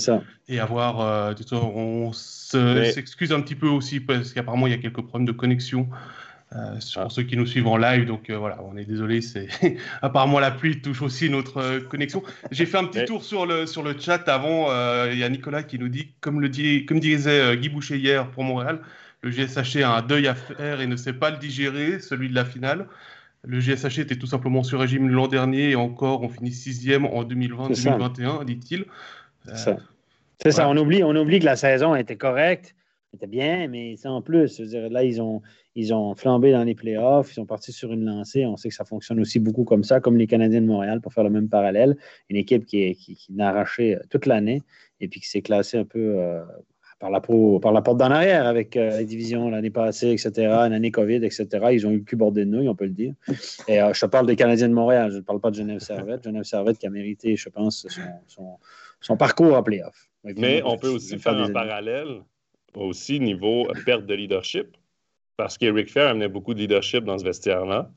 et 0.47 0.59
avoir. 0.59 1.01
Euh, 1.01 1.33
on 1.51 2.13
s'excuse 2.13 3.33
un 3.33 3.41
petit 3.41 3.55
peu 3.55 3.67
aussi 3.67 3.99
parce 3.99 4.33
qu'apparemment, 4.33 4.67
il 4.67 4.71
y 4.71 4.75
a 4.75 4.77
quelques 4.77 5.01
problèmes 5.01 5.25
de 5.25 5.31
connexion 5.31 5.89
euh, 6.53 6.77
pour 6.93 7.03
ah. 7.03 7.09
ceux 7.09 7.23
qui 7.23 7.35
nous 7.35 7.47
suivent 7.47 7.67
en 7.67 7.77
live, 7.77 8.05
donc 8.05 8.29
euh, 8.29 8.37
voilà, 8.37 8.59
on 8.63 8.77
est 8.77 8.85
désolé, 8.85 9.21
c'est 9.21 9.47
apparemment 10.01 10.39
la 10.39 10.51
pluie 10.51 10.79
touche 10.79 11.01
aussi 11.01 11.29
notre 11.29 11.57
euh, 11.57 11.79
connexion. 11.81 12.21
J'ai 12.51 12.67
fait 12.67 12.77
un 12.77 12.85
petit 12.85 13.05
tour 13.05 13.23
sur 13.23 13.47
le 13.47 13.65
sur 13.65 13.81
le 13.81 13.97
chat 13.99 14.29
avant. 14.29 14.67
Il 15.11 15.17
y 15.17 15.23
a 15.23 15.29
Nicolas 15.29 15.63
qui 15.63 15.79
nous 15.79 15.89
dit, 15.89 16.13
comme 16.21 16.39
le 16.39 16.49
dit, 16.49 16.85
comme 16.85 16.99
disait 16.99 17.57
Guy 17.57 17.69
Boucher 17.69 17.97
hier 17.97 18.29
pour 18.29 18.43
Montréal, 18.43 18.79
Le 19.21 19.31
GSHC 19.31 19.81
a 19.81 19.95
un 19.95 20.01
deuil 20.03 20.27
à 20.27 20.35
faire 20.35 20.81
et 20.81 20.87
ne 20.87 20.95
sait 20.95 21.13
pas 21.13 21.31
le 21.31 21.37
digérer, 21.37 21.99
celui 21.99 22.29
de 22.29 22.35
la 22.35 22.45
finale. 22.45 22.87
Le 23.43 23.59
GSHC 23.59 23.99
était 23.99 24.15
tout 24.15 24.27
simplement 24.27 24.63
sur 24.63 24.79
régime 24.79 25.09
l'an 25.09 25.27
dernier 25.27 25.71
et 25.71 25.75
encore, 25.75 26.21
on 26.21 26.29
finit 26.29 26.51
sixième 26.51 27.05
en 27.05 27.23
2020-2021, 27.23 28.45
dit-il. 28.45 28.85
C'est 30.41 30.51
ça, 30.51 30.69
on 30.69 30.77
oublie, 30.77 31.03
on 31.03 31.15
oublie 31.15 31.39
que 31.39 31.45
la 31.45 31.55
saison 31.55 31.95
était 31.95 32.17
correcte, 32.17 32.75
était 33.13 33.27
bien, 33.27 33.67
mais 33.67 33.95
en 34.05 34.21
plus, 34.21 34.59
là, 34.59 35.03
ils 35.03 35.21
ont, 35.21 35.41
ils 35.75 35.93
ont 35.93 36.15
flambé 36.15 36.51
dans 36.51 36.63
les 36.63 36.73
playoffs, 36.73 37.31
ils 37.31 37.35
sont 37.35 37.45
partis 37.45 37.73
sur 37.73 37.91
une 37.91 38.05
lancée. 38.05 38.45
On 38.45 38.55
sait 38.55 38.69
que 38.69 38.75
ça 38.75 38.85
fonctionne 38.85 39.19
aussi 39.19 39.39
beaucoup 39.39 39.65
comme 39.65 39.83
ça, 39.83 39.99
comme 39.99 40.17
les 40.17 40.25
Canadiens 40.27 40.61
de 40.61 40.67
Montréal, 40.67 41.01
pour 41.01 41.13
faire 41.13 41.25
le 41.25 41.29
même 41.29 41.49
parallèle. 41.49 41.97
Une 42.29 42.37
équipe 42.37 42.65
qui, 42.65 42.95
qui, 42.95 43.33
n'a 43.33 43.49
arraché 43.49 43.95
euh, 43.95 43.99
toute 44.09 44.25
l'année 44.25 44.63
et 45.01 45.09
puis 45.09 45.19
qui 45.19 45.27
s'est 45.27 45.41
classée 45.41 45.77
un 45.77 45.83
peu 45.83 46.17
euh, 46.17 46.43
par, 46.99 47.09
la 47.11 47.19
par 47.19 47.73
la 47.73 47.81
porte 47.81 47.97
d'en 47.97 48.09
arrière 48.09 48.47
avec 48.47 48.77
euh, 48.77 48.99
les 48.99 49.05
divisions 49.05 49.49
l'année 49.49 49.69
passée, 49.69 50.11
etc., 50.11 50.31
l'année 50.69 50.91
COVID, 50.91 51.25
etc. 51.25 51.47
Ils 51.73 51.85
ont 51.85 51.91
eu 51.91 51.97
le 51.97 52.03
cul 52.03 52.15
bordé 52.15 52.45
de 52.45 52.49
nouilles, 52.49 52.69
on 52.69 52.75
peut 52.75 52.85
le 52.85 52.91
dire. 52.91 53.13
Et 53.67 53.79
je 53.79 53.99
te 53.99 54.05
parle 54.05 54.27
des 54.27 54.37
Canadiens 54.37 54.69
de 54.69 54.73
Montréal, 54.73 55.11
je 55.11 55.17
ne 55.17 55.21
parle 55.21 55.41
pas 55.41 55.51
de 55.51 55.55
Genève 55.55 55.79
Servette. 55.79 56.23
Genève 56.23 56.43
Servette 56.43 56.77
qui 56.77 56.87
a 56.87 56.89
mérité, 56.89 57.35
je 57.35 57.49
pense, 57.49 57.85
son, 58.27 58.57
son 59.01 59.17
parcours 59.17 59.55
en 59.55 59.63
playoff. 59.63 60.09
Mais 60.23 60.61
on 60.63 60.77
peut 60.77 60.87
aussi 60.87 61.19
faire 61.19 61.37
un 61.37 61.51
parallèle 61.51 62.21
aussi 62.75 63.19
niveau 63.19 63.67
perte 63.85 64.05
de 64.05 64.13
leadership, 64.13 64.75
parce 65.37 65.57
qu'Eric 65.57 65.91
Fair 65.91 66.09
amenait 66.09 66.27
beaucoup 66.27 66.53
de 66.53 66.59
leadership 66.59 67.03
dans 67.03 67.17
ce 67.17 67.23
vestiaire-là. 67.23 67.89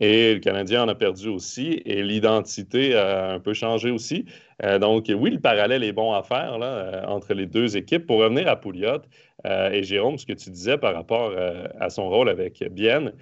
Et 0.00 0.34
le 0.34 0.40
Canadien 0.40 0.82
en 0.84 0.88
a 0.88 0.94
perdu 0.94 1.28
aussi, 1.28 1.80
et 1.84 2.02
l'identité 2.02 2.96
a 2.96 3.30
un 3.30 3.38
peu 3.38 3.54
changé 3.54 3.90
aussi. 3.90 4.24
Euh, 4.64 4.78
donc, 4.80 5.10
oui, 5.16 5.30
le 5.30 5.38
parallèle 5.38 5.84
est 5.84 5.92
bon 5.92 6.12
à 6.12 6.22
faire 6.24 6.58
là, 6.58 6.66
euh, 6.66 7.04
entre 7.06 7.32
les 7.32 7.46
deux 7.46 7.76
équipes. 7.76 8.06
Pour 8.06 8.18
revenir 8.18 8.48
à 8.48 8.56
Pouliot 8.56 9.02
euh, 9.46 9.70
et 9.70 9.84
Jérôme, 9.84 10.18
ce 10.18 10.26
que 10.26 10.32
tu 10.32 10.50
disais 10.50 10.78
par 10.78 10.94
rapport 10.94 11.32
à 11.78 11.90
son 11.90 12.08
rôle 12.08 12.28
avec 12.28 12.64
Bienne, 12.72 13.12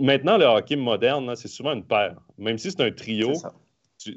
maintenant, 0.00 0.38
le 0.38 0.46
hockey 0.46 0.76
moderne, 0.76 1.34
c'est 1.36 1.48
souvent 1.48 1.74
une 1.74 1.84
paire. 1.84 2.16
Même 2.38 2.56
si 2.56 2.70
c'est 2.70 2.80
un 2.80 2.90
trio, 2.90 3.32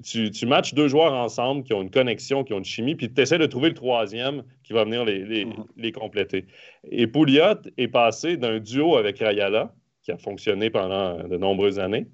tu, 0.04 0.46
matches 0.46 0.74
deux 0.74 0.88
joueurs 0.88 1.14
ensemble 1.14 1.64
qui 1.64 1.74
ont 1.74 1.82
une 1.82 1.90
connexion, 1.90 2.44
qui 2.44 2.54
ont 2.54 2.60
une 2.60 2.66
chimie, 2.66 2.96
puis 2.96 3.12
tu 3.12 3.22
essaies 3.22 3.38
de 3.38 3.46
trouver 3.46 3.70
le 3.70 3.76
troisième 3.76 4.44
qui 4.64 4.74
va 4.74 4.84
venir 4.84 5.06
les, 5.06 5.46
mhm. 5.46 5.92
compléter. 5.92 6.46
Et 6.92 7.08
Pouliot 7.08 7.62
est 7.78 7.88
passé 7.88 8.38
d'un 8.38 8.60
duo 8.60 8.98
avec 8.98 9.20
Rayala, 9.20 9.74
qui 10.04 10.12
a 10.12 10.18
fonctionné 10.18 10.70
pendant 10.70 11.28
de 11.28 11.38
nombreuses 11.38 11.80
années, 11.80 12.08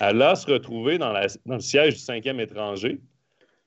à 0.00 0.12
là 0.12 0.34
se 0.34 0.50
retrouver 0.50 0.98
dans, 0.98 1.12
le 1.12 1.60
siège 1.60 1.94
du 1.94 2.00
cinquième 2.00 2.40
étranger. 2.40 3.00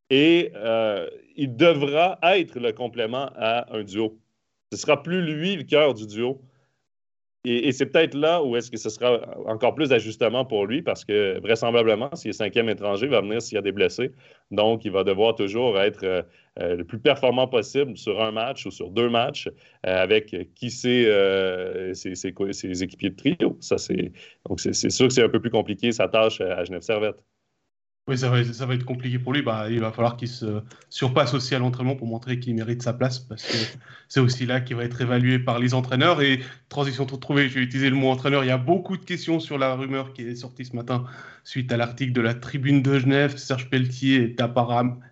Et 0.10 0.52
euh, 0.56 1.10
il 1.36 1.56
devra 1.56 2.20
être 2.24 2.60
le 2.60 2.72
complément 2.72 3.30
à 3.36 3.66
un 3.76 3.84
duo. 3.84 4.18
Ce 4.72 4.78
sera 4.78 5.02
plus 5.02 5.22
lui 5.22 5.56
le 5.56 5.64
cœur 5.64 5.94
du 5.94 6.06
duo. 6.06 6.42
Et, 7.46 7.72
c'est 7.72 7.86
peut-être 7.86 8.16
là 8.16 8.44
où 8.44 8.56
est-ce 8.56 8.72
que 8.72 8.78
ce 8.78 8.90
sera 8.90 9.22
encore 9.46 9.76
plus 9.76 9.90
d'ajustement 9.90 10.46
pour 10.46 10.66
lui, 10.66 10.82
parce 10.82 11.06
que 11.06 11.40
vraisemblablement, 11.42 12.10
s'il 12.16 12.30
est 12.30 12.34
cinquième 12.34 12.70
étranger, 12.70 13.06
il 13.06 13.12
va 13.12 13.22
venir 13.22 13.42
s'il 13.42 13.56
y 13.56 13.60
a 13.60 13.62
des 13.62 13.72
blessés. 13.72 14.12
Donc, 14.52 14.84
il 14.84 14.92
va 14.92 15.04
devoir 15.04 15.36
toujours 15.36 15.80
être 15.80 16.04
euh, 16.04 16.24
euh, 16.60 16.76
le 16.76 16.84
plus 16.84 17.00
performant 17.00 17.48
possible 17.48 17.98
sur 17.98 18.22
un 18.22 18.32
match 18.32 18.66
ou 18.66 18.72
sur 18.72 18.90
deux 18.90 19.10
matchs 19.10 19.48
euh, 19.86 20.04
avec 20.04 20.36
qui 20.56 20.72
c'est 20.72 21.06
ses, 21.94 22.84
équipiers 22.84 23.12
de 23.12 23.16
trio. 23.16 23.58
Ça, 23.62 23.76
donc, 24.50 24.60
c'est 24.60 24.90
sûr 24.90 25.08
que 25.08 25.14
c'est 25.14 25.24
un 25.24 25.30
peu 25.30 25.40
plus 25.40 25.52
compliqué 25.52 25.92
sa 25.92 26.08
tâche 26.08 26.42
à 26.42 26.64
Genève 26.64 26.82
Servette. 26.82 27.18
Oui, 28.08 28.20
ça 28.20 28.30
va, 28.30 28.40
être 28.76 28.86
compliqué 28.86 29.18
pour 29.18 29.34
lui. 29.34 29.42
Bah, 29.42 29.66
il 29.68 29.80
va 29.80 29.92
falloir 29.92 30.16
qu'il 30.16 30.28
se 30.28 30.62
surpasse 30.92 31.34
aussi 31.34 31.56
à 31.56 31.60
l'entraînement 31.60 31.96
pour 31.96 32.06
montrer 32.06 32.40
qu'il 32.40 32.54
mérite 32.54 32.84
sa 32.84 32.94
place 32.94 33.18
parce 33.18 33.42
que 33.42 33.58
c'est 34.10 34.20
aussi 34.20 34.46
là 34.46 34.62
qu'il 34.62 34.76
va 34.76 34.84
être 34.84 35.02
évalué 35.02 35.40
par 35.40 35.58
les 35.58 35.74
entraîneurs. 35.74 36.22
Et 36.22 36.40
transition 36.70 37.08
tout 37.08 37.18
trouvé, 37.18 37.50
je 37.50 37.56
vais 37.56 37.62
utiliser 37.62 37.90
le 37.90 37.96
mot 37.96 38.12
entraîneur. 38.12 38.44
Il 38.44 38.48
y 38.48 38.52
a 38.52 38.60
beaucoup 38.60 38.96
de 38.96 39.04
questions 39.04 39.40
sur 39.40 39.58
la 39.58 39.74
rumeur 39.74 40.14
qui 40.14 40.22
est 40.22 40.36
sortie 40.36 40.66
ce 40.66 40.76
matin 40.76 41.06
suite 41.44 41.72
à 41.72 41.78
l'article 41.78 42.14
de 42.14 42.22
la 42.22 42.36
Tribune 42.36 42.84
de 42.84 43.00
Genève. 43.00 43.38
Serge 43.38 43.72
Pelletier 43.72 44.36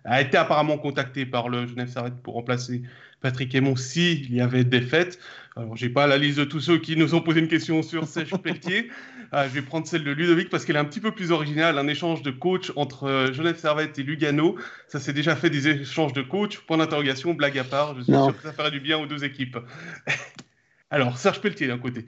a 0.04 0.20
été 0.20 0.36
apparemment 0.36 0.78
contacté 0.78 1.26
par 1.26 1.48
le 1.48 1.66
Genève 1.66 1.88
Servette 1.88 2.22
pour 2.22 2.34
remplacer 2.34 2.82
Patrick 3.20 3.52
Aymon 3.56 3.74
s'il 3.74 4.32
y 4.32 4.40
avait 4.40 4.62
fêtes. 4.82 5.18
Alors, 5.56 5.76
j'ai 5.76 5.88
pas 5.88 6.06
la 6.06 6.18
liste 6.18 6.38
de 6.38 6.44
tous 6.44 6.60
ceux 6.60 6.78
qui 6.78 6.96
nous 6.96 7.16
ont 7.16 7.22
posé 7.22 7.40
une 7.40 7.48
question 7.48 7.82
sur 7.82 8.06
Serge 8.06 8.36
Pelletier. 8.36 8.88
Ah, 9.36 9.48
je 9.48 9.54
vais 9.54 9.62
prendre 9.62 9.84
celle 9.84 10.04
de 10.04 10.12
Ludovic 10.12 10.48
parce 10.48 10.64
qu'elle 10.64 10.76
est 10.76 10.78
un 10.78 10.84
petit 10.84 11.00
peu 11.00 11.10
plus 11.10 11.32
originale. 11.32 11.76
Un 11.76 11.88
échange 11.88 12.22
de 12.22 12.30
coach 12.30 12.70
entre 12.76 13.08
euh, 13.08 13.32
Genève 13.32 13.56
Servette 13.56 13.98
et 13.98 14.04
Lugano. 14.04 14.54
Ça 14.86 15.00
s'est 15.00 15.12
déjà 15.12 15.34
fait 15.34 15.50
des 15.50 15.66
échanges 15.66 16.12
de 16.12 16.22
coach. 16.22 16.60
Point 16.60 16.76
d'interrogation, 16.76 17.34
blague 17.34 17.58
à 17.58 17.64
part. 17.64 17.96
Je 17.96 18.02
suis 18.02 18.12
sûr 18.12 18.36
que 18.36 18.42
ça 18.44 18.52
ferait 18.52 18.70
du 18.70 18.78
bien 18.78 18.96
aux 18.96 19.06
deux 19.06 19.24
équipes. 19.24 19.58
Alors, 20.90 21.18
Serge 21.18 21.40
Pelletier 21.40 21.66
d'un 21.66 21.78
côté. 21.78 22.04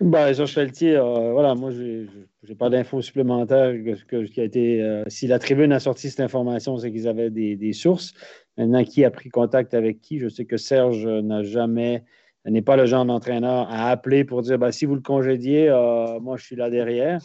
Bah, 0.00 0.32
Serge 0.32 0.54
Pelletier, 0.54 0.96
euh, 0.96 1.32
voilà, 1.32 1.54
moi, 1.54 1.70
je 1.72 2.06
n'ai 2.48 2.54
pas 2.54 2.70
d'infos 2.70 3.02
supplémentaires 3.02 3.74
que, 4.08 4.24
qui 4.24 4.40
a 4.40 4.44
été. 4.44 4.80
Euh, 4.80 5.04
si 5.08 5.26
la 5.26 5.38
tribune 5.38 5.74
a 5.74 5.78
sorti 5.78 6.08
cette 6.08 6.20
information, 6.20 6.78
c'est 6.78 6.90
qu'ils 6.90 7.06
avaient 7.06 7.28
des, 7.28 7.54
des, 7.54 7.74
sources. 7.74 8.14
Maintenant, 8.56 8.82
qui 8.82 9.04
a 9.04 9.10
pris 9.10 9.28
contact 9.28 9.74
avec 9.74 10.00
qui? 10.00 10.20
Je 10.20 10.28
sais 10.28 10.46
que 10.46 10.56
Serge 10.56 11.06
n'a 11.06 11.42
jamais 11.42 12.02
n'est 12.46 12.62
pas 12.62 12.76
le 12.76 12.86
genre 12.86 13.04
d'entraîneur 13.04 13.68
à 13.70 13.90
appeler 13.90 14.24
pour 14.24 14.42
dire 14.42 14.58
ben, 14.58 14.72
si 14.72 14.84
vous 14.84 14.94
le 14.94 15.00
congédiez, 15.00 15.68
euh, 15.68 16.18
moi 16.20 16.36
je 16.36 16.44
suis 16.44 16.56
là 16.56 16.70
derrière. 16.70 17.20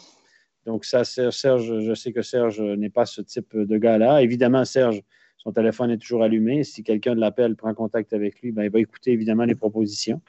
Donc, 0.66 0.84
ça, 0.84 1.02
Serge, 1.02 1.80
je 1.80 1.94
sais 1.94 2.12
que 2.12 2.20
Serge 2.20 2.60
n'est 2.60 2.90
pas 2.90 3.06
ce 3.06 3.22
type 3.22 3.56
de 3.56 3.78
gars-là. 3.78 4.20
Évidemment, 4.20 4.66
Serge, 4.66 5.00
son 5.38 5.50
téléphone 5.50 5.90
est 5.90 5.96
toujours 5.96 6.22
allumé. 6.22 6.62
Si 6.62 6.82
quelqu'un 6.82 7.14
de 7.14 7.20
l'appel 7.20 7.56
prend 7.56 7.72
contact 7.72 8.12
avec 8.12 8.40
lui, 8.42 8.52
ben, 8.52 8.64
il 8.64 8.70
va 8.70 8.78
écouter 8.78 9.12
évidemment 9.12 9.44
les 9.44 9.54
propositions. 9.54 10.20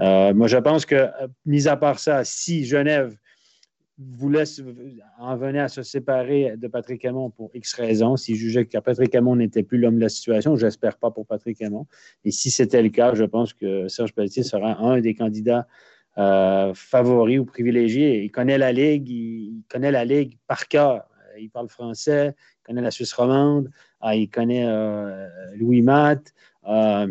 Euh, 0.00 0.34
moi, 0.34 0.48
je 0.48 0.56
pense 0.56 0.84
que, 0.84 1.08
mis 1.46 1.68
à 1.68 1.76
part 1.76 2.00
ça, 2.00 2.24
si 2.24 2.64
Genève 2.64 3.16
voulait 3.98 4.44
en 5.18 5.36
venait 5.36 5.60
à 5.60 5.68
se 5.68 5.82
séparer 5.82 6.56
de 6.56 6.66
Patrick 6.66 7.04
Hamon 7.04 7.30
pour 7.30 7.50
X 7.54 7.74
raisons, 7.74 8.16
s'il 8.16 8.34
jugeait 8.36 8.66
que 8.66 8.78
Patrick 8.78 9.14
Hamon 9.14 9.36
n'était 9.36 9.62
plus 9.62 9.78
l'homme 9.78 9.96
de 9.96 10.02
la 10.02 10.08
situation, 10.08 10.56
j'espère 10.56 10.96
pas 10.96 11.10
pour 11.10 11.26
Patrick 11.26 11.62
Hamon. 11.62 11.86
Et 12.24 12.30
si 12.30 12.50
c'était 12.50 12.82
le 12.82 12.88
cas, 12.88 13.14
je 13.14 13.24
pense 13.24 13.52
que 13.52 13.86
Serge 13.88 14.12
Pelletier 14.12 14.42
sera 14.42 14.80
un 14.80 15.00
des 15.00 15.14
candidats 15.14 15.68
euh, 16.18 16.72
favoris 16.74 17.38
ou 17.38 17.44
privilégiés. 17.44 18.22
Il 18.22 18.30
connaît 18.30 18.58
la 18.58 18.72
Ligue, 18.72 19.08
il, 19.08 19.62
connaît 19.68 19.92
la 19.92 20.04
Ligue 20.04 20.38
par 20.46 20.68
cœur. 20.68 21.04
Il 21.38 21.50
parle 21.50 21.68
français, 21.68 22.34
il 22.36 22.66
connaît 22.66 22.82
la 22.82 22.92
Suisse 22.92 23.12
romande, 23.12 23.70
ah, 24.00 24.14
il 24.14 24.28
connaît 24.28 24.64
euh, 24.66 25.28
Louis 25.56 25.82
Matt. 25.82 26.32
Euh, 26.68 27.10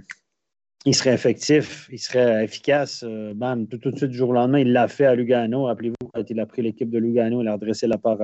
il 0.86 0.94
serait 0.94 1.14
effectif, 1.14 1.88
il 1.92 2.00
serait 2.00 2.44
efficace. 2.44 3.04
Euh, 3.08 3.34
bam, 3.34 3.68
tout, 3.68 3.78
de 3.78 3.96
suite, 3.96 4.12
du 4.12 4.18
jour 4.18 4.30
au 4.30 4.34
lendemain, 4.34 4.60
il 4.60 4.74
l'a 4.74 4.88
fait 4.88 5.06
à 5.06 5.16
Lugano. 5.16 5.66
Rappelez-vous, 5.66 6.10
quand 6.14 6.30
il 6.30 6.40
a 6.40 6.46
pris 6.46 6.62
l'équipe 6.62 6.90
de 6.90 7.00
Lugano, 7.00 7.42
il 7.42 7.48
a 7.48 7.54
redressé 7.54 7.88
la 7.88 7.98
barre, 7.98 8.18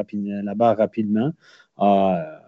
rapidement. 0.77 1.31
Ah, 1.77 2.41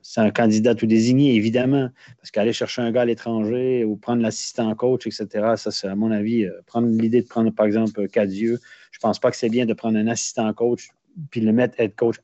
c'est 0.00 0.22
un 0.22 0.30
candidat 0.30 0.74
tout 0.74 0.86
désigné, 0.86 1.34
évidemment, 1.34 1.90
parce 2.16 2.30
qu'aller 2.30 2.54
chercher 2.54 2.80
un 2.80 2.90
gars 2.92 3.02
à 3.02 3.04
l'étranger 3.04 3.84
ou 3.84 3.96
prendre 3.96 4.22
l'assistant 4.22 4.74
coach, 4.74 5.06
etc., 5.06 5.54
ça, 5.56 5.70
c'est 5.70 5.88
à 5.88 5.94
mon 5.94 6.10
avis, 6.10 6.44
euh, 6.44 6.52
prendre 6.64 6.88
l'idée 6.88 7.20
de 7.20 7.26
prendre, 7.26 7.50
par 7.50 7.66
exemple, 7.66 8.08
Cadieux. 8.08 8.58
Je 8.90 8.98
ne 8.98 9.00
pense 9.02 9.18
pas 9.18 9.30
que 9.30 9.36
c'est 9.36 9.50
bien 9.50 9.66
de 9.66 9.74
prendre 9.74 9.98
un 9.98 10.06
assistant 10.06 10.50
coach 10.54 10.88
puis 11.30 11.40
le 11.40 11.52
mettre 11.52 11.78
head 11.80 11.94
coach 11.94 12.16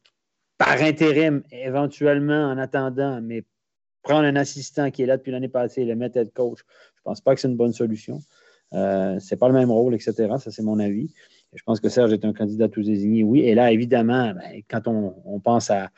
par 0.56 0.80
intérim, 0.80 1.42
éventuellement 1.50 2.50
en 2.50 2.58
attendant, 2.58 3.20
mais 3.20 3.44
prendre 4.04 4.26
un 4.26 4.36
assistant 4.36 4.90
qui 4.92 5.02
est 5.02 5.06
là 5.06 5.16
depuis 5.16 5.32
l'année 5.32 5.48
passée 5.48 5.82
et 5.82 5.84
le 5.84 5.96
mettre 5.96 6.18
head 6.18 6.32
coach, 6.32 6.60
je 6.60 7.00
ne 7.00 7.04
pense 7.04 7.20
pas 7.20 7.34
que 7.34 7.40
c'est 7.40 7.48
une 7.48 7.56
bonne 7.56 7.72
solution. 7.72 8.20
Euh, 8.74 9.18
ce 9.18 9.34
n'est 9.34 9.38
pas 9.38 9.48
le 9.48 9.54
même 9.54 9.70
rôle, 9.70 9.94
etc. 9.94 10.14
Ça, 10.38 10.50
c'est 10.50 10.62
mon 10.62 10.78
avis. 10.78 11.10
je 11.52 11.62
pense 11.64 11.80
que 11.80 11.88
Serge 11.88 12.12
est 12.12 12.24
un 12.24 12.32
candidat 12.32 12.68
tout 12.68 12.82
désigné, 12.82 13.24
oui. 13.24 13.40
Et 13.40 13.54
là, 13.54 13.72
évidemment, 13.72 14.32
ben, 14.34 14.62
quand 14.68 14.86
on, 14.86 15.40
pense 15.40 15.70
à. 15.70 15.90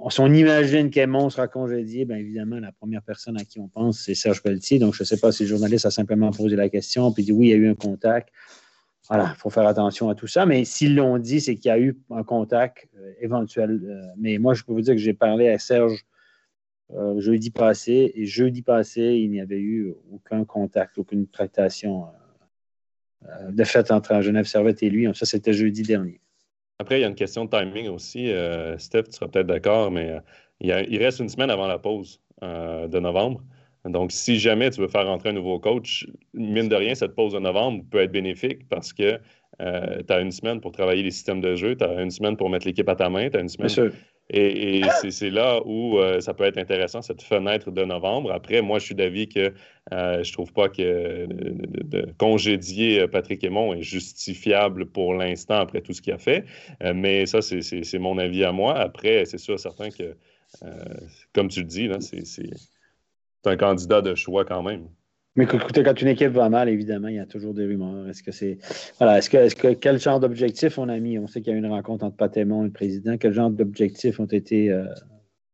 On, 0.00 0.32
imagine 0.32 0.90
qu'Aimon 0.90 1.30
sera 1.30 1.48
congédié, 1.48 2.04
bien 2.04 2.16
évidemment, 2.16 2.58
la 2.58 2.72
première 2.72 3.02
personne 3.02 3.38
à 3.38 3.44
qui 3.44 3.60
on 3.60 3.68
pense, 3.68 4.00
c'est 4.00 4.14
Serge 4.14 4.42
Pelletier. 4.42 4.78
Donc, 4.78 4.94
je 4.94 5.02
ne 5.02 5.06
sais 5.06 5.18
pas 5.18 5.32
si 5.32 5.44
le 5.44 5.48
journaliste 5.48 5.86
a 5.86 5.90
simplement 5.90 6.30
posé 6.30 6.56
la 6.56 6.68
question 6.68 7.12
puis 7.12 7.24
dit 7.24 7.32
oui, 7.32 7.48
il 7.48 7.50
y 7.50 7.54
a 7.54 7.56
eu 7.56 7.68
un 7.68 7.74
contact. 7.74 8.30
Voilà, 9.08 9.32
il 9.36 9.38
faut 9.38 9.50
faire 9.50 9.66
attention 9.66 10.08
à 10.08 10.14
tout 10.14 10.26
ça. 10.26 10.46
Mais 10.46 10.64
s'ils 10.64 10.96
l'ont 10.96 11.18
dit, 11.18 11.40
c'est 11.40 11.56
qu'il 11.56 11.68
y 11.68 11.72
a 11.72 11.78
eu 11.78 11.98
un 12.10 12.22
contact 12.22 12.88
euh, 12.98 13.12
éventuel. 13.20 13.80
Euh, 13.84 14.02
mais 14.16 14.38
moi, 14.38 14.54
je 14.54 14.62
peux 14.62 14.72
vous 14.72 14.80
dire 14.80 14.94
que 14.94 15.00
j'ai 15.00 15.12
parlé 15.12 15.48
à 15.48 15.58
Serge 15.58 16.04
euh, 16.94 17.20
jeudi 17.20 17.50
passé. 17.50 18.12
Et 18.14 18.26
jeudi 18.26 18.62
passé, 18.62 19.00
il 19.00 19.30
n'y 19.30 19.40
avait 19.40 19.60
eu 19.60 19.94
aucun 20.12 20.44
contact, 20.44 20.98
aucune 20.98 21.26
tractation 21.26 22.06
euh, 23.24 23.50
de 23.50 23.64
fait 23.64 23.90
entre 23.90 24.20
Genève 24.20 24.44
Servette 24.44 24.82
et 24.82 24.90
lui. 24.90 25.08
Ça, 25.14 25.24
c'était 25.24 25.54
jeudi 25.54 25.82
dernier. 25.82 26.20
Après, 26.78 26.98
il 26.98 27.02
y 27.02 27.04
a 27.04 27.08
une 27.08 27.14
question 27.14 27.46
de 27.46 27.50
timing 27.50 27.88
aussi. 27.88 28.30
Euh, 28.30 28.76
Steph, 28.76 29.04
tu 29.04 29.12
seras 29.12 29.28
peut-être 29.28 29.46
d'accord, 29.46 29.90
mais 29.90 30.18
il, 30.60 30.98
reste 30.98 31.20
une 31.20 31.28
semaine 31.28 31.50
avant 31.50 31.66
la 31.66 31.78
pause 31.78 32.20
de 32.42 32.98
novembre. 32.98 33.42
Donc, 33.84 34.10
si 34.10 34.38
jamais 34.38 34.70
tu 34.70 34.80
veux 34.80 34.88
faire 34.88 35.06
rentrer 35.06 35.28
un 35.28 35.34
nouveau 35.34 35.60
coach, 35.60 36.06
mine 36.34 36.68
de 36.68 36.74
rien, 36.74 36.94
cette 36.94 37.14
pause 37.14 37.34
de 37.34 37.38
novembre 37.38 37.84
peut 37.88 38.00
être 38.00 38.10
bénéfique 38.10 38.68
parce 38.68 38.92
que 38.92 39.18
tu 39.58 40.12
as 40.12 40.20
une 40.20 40.32
semaine 40.32 40.60
pour 40.60 40.72
travailler 40.72 41.04
les 41.04 41.12
systèmes 41.12 41.40
de 41.40 41.54
jeu, 41.54 41.76
tu 41.76 41.84
as 41.84 42.02
une 42.02 42.10
semaine 42.10 42.36
pour 42.36 42.50
mettre 42.50 42.66
l'équipe 42.66 42.88
à 42.88 42.96
ta 42.96 43.08
main, 43.08 43.30
tu 43.30 43.36
as 43.36 43.40
une 43.40 43.48
semaine 43.48 43.92
Et, 44.32 44.82
c'est 45.10 45.30
là 45.30 45.60
où 45.64 45.98
euh, 45.98 46.20
ça 46.20 46.32
peut 46.32 46.44
être 46.44 46.58
intéressant, 46.58 47.02
cette 47.02 47.22
fenêtre 47.22 47.70
de 47.70 47.84
novembre. 47.84 48.32
Après, 48.32 48.62
moi, 48.62 48.78
je 48.78 48.86
suis 48.86 48.94
d'avis 48.94 49.28
que 49.28 49.52
euh, 49.92 50.24
je 50.24 50.30
ne 50.30 50.32
trouve 50.32 50.52
pas 50.52 50.68
que 50.68 51.26
de, 51.26 52.12
congédier 52.18 53.06
Patrick 53.08 53.44
Aymon 53.44 53.74
est 53.74 53.82
justifiable 53.82 54.86
pour 54.86 55.14
l'instant 55.14 55.56
après 55.56 55.82
tout 55.82 55.92
ce 55.92 56.00
qu'il 56.00 56.14
a 56.14 56.18
fait. 56.18 56.44
mais 56.94 57.26
ça, 57.26 57.42
c'est 57.42 57.98
mon 57.98 58.16
avis 58.18 58.44
à 58.44 58.52
moi. 58.52 58.78
Après, 58.78 59.24
c'est 59.26 59.38
sûr, 59.38 59.60
certain 59.60 59.90
que, 59.90 60.16
comme 61.34 61.48
tu 61.48 61.60
le 61.60 61.66
dis, 61.66 61.90
c'est 62.00 62.50
un 63.44 63.56
candidat 63.56 64.00
de 64.00 64.14
choix 64.14 64.44
quand 64.44 64.62
même. 64.62 64.88
Mais 65.34 65.44
écoutez, 65.44 65.82
quand 65.82 66.00
une 66.02 66.08
équipe 66.08 66.32
va 66.32 66.50
mal, 66.50 66.68
évidemment, 66.68 67.08
il 67.08 67.14
y 67.14 67.18
a 67.18 67.24
toujours 67.24 67.54
des 67.54 67.64
rumeurs. 67.64 68.06
Est-ce 68.06 68.22
que 68.22 68.32
c'est. 68.32 68.58
Voilà, 68.98 69.16
est-ce 69.16 69.30
que, 69.30 69.38
est 69.38 69.58
que 69.58 69.68
quel 69.72 69.98
genre 69.98 70.20
d'objectifs 70.20 70.76
on 70.76 70.90
a 70.90 70.98
mis? 70.98 71.18
On 71.18 71.26
sait 71.26 71.40
qu'il 71.40 71.52
y 71.52 71.54
a 71.54 71.56
eu 71.56 71.60
une 71.60 71.70
rencontre 71.70 72.04
entre 72.04 72.16
Patémon 72.16 72.62
et 72.62 72.66
le 72.66 72.72
président. 72.72 73.16
Quel 73.16 73.32
genre 73.32 73.50
d'objectifs 73.50 74.20
ont 74.20 74.26
été 74.26 74.70
euh, 74.70 74.84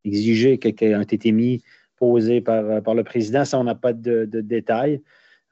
exigés, 0.05 0.59
qui 0.59 0.85
ont 0.85 1.01
été 1.01 1.31
mis, 1.31 1.63
posés 1.97 2.41
par, 2.41 2.83
par 2.83 2.95
le 2.95 3.05
président? 3.05 3.45
Ça, 3.45 3.57
on 3.61 3.65
n'a 3.65 3.77
pas 3.77 3.93
de, 3.93 4.25
détails. 4.25 5.01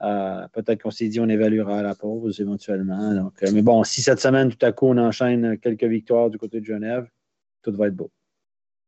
Euh, 0.02 0.47
peut-être 0.52 0.83
qu'on 0.83 0.90
s'est 0.90 1.09
dit 1.09 1.21
on 1.21 1.28
évaluera 1.28 1.78
à 1.78 1.83
la 1.83 1.95
pause 1.95 2.40
éventuellement. 2.40 3.14
Donc, 3.14 3.35
euh, 3.45 3.50
mais 3.54 3.62
bon, 3.62 3.85
si 3.85 4.02
cette 4.02 4.21
semaine, 4.21 4.50
tout 4.50 4.66
à 4.66 4.73
coup, 4.73 4.87
on 4.87 4.99
enchaîne 4.99 5.56
quelques 5.59 5.85
victoires 5.85 6.30
du 6.30 6.37
côté 6.37 6.61
de 6.61 6.66
Genève, 6.66 7.06
tout 7.62 7.73
va 7.73 7.87
être 7.87 7.97
beau. 7.97 8.11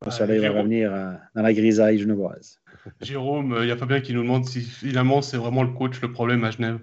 Le 0.05 0.11
soleil 0.11 0.41
va 0.41 0.51
revenir 0.51 0.91
dans 1.35 1.43
la 1.43 1.53
grisaille 1.53 1.99
genevoise. 1.99 2.61
Jérôme, 3.01 3.59
il 3.61 3.69
y 3.69 3.71
a 3.71 3.77
Fabien 3.77 4.01
qui 4.01 4.15
nous 4.15 4.23
demande 4.23 4.45
si 4.45 4.61
finalement 4.61 5.23
c'est 5.23 5.37
vraiment 5.37 5.63
le 5.63 5.71
coach 5.71 6.01
le 6.01 6.13
problème 6.13 6.45
à 6.45 6.51
Genève. 6.51 6.81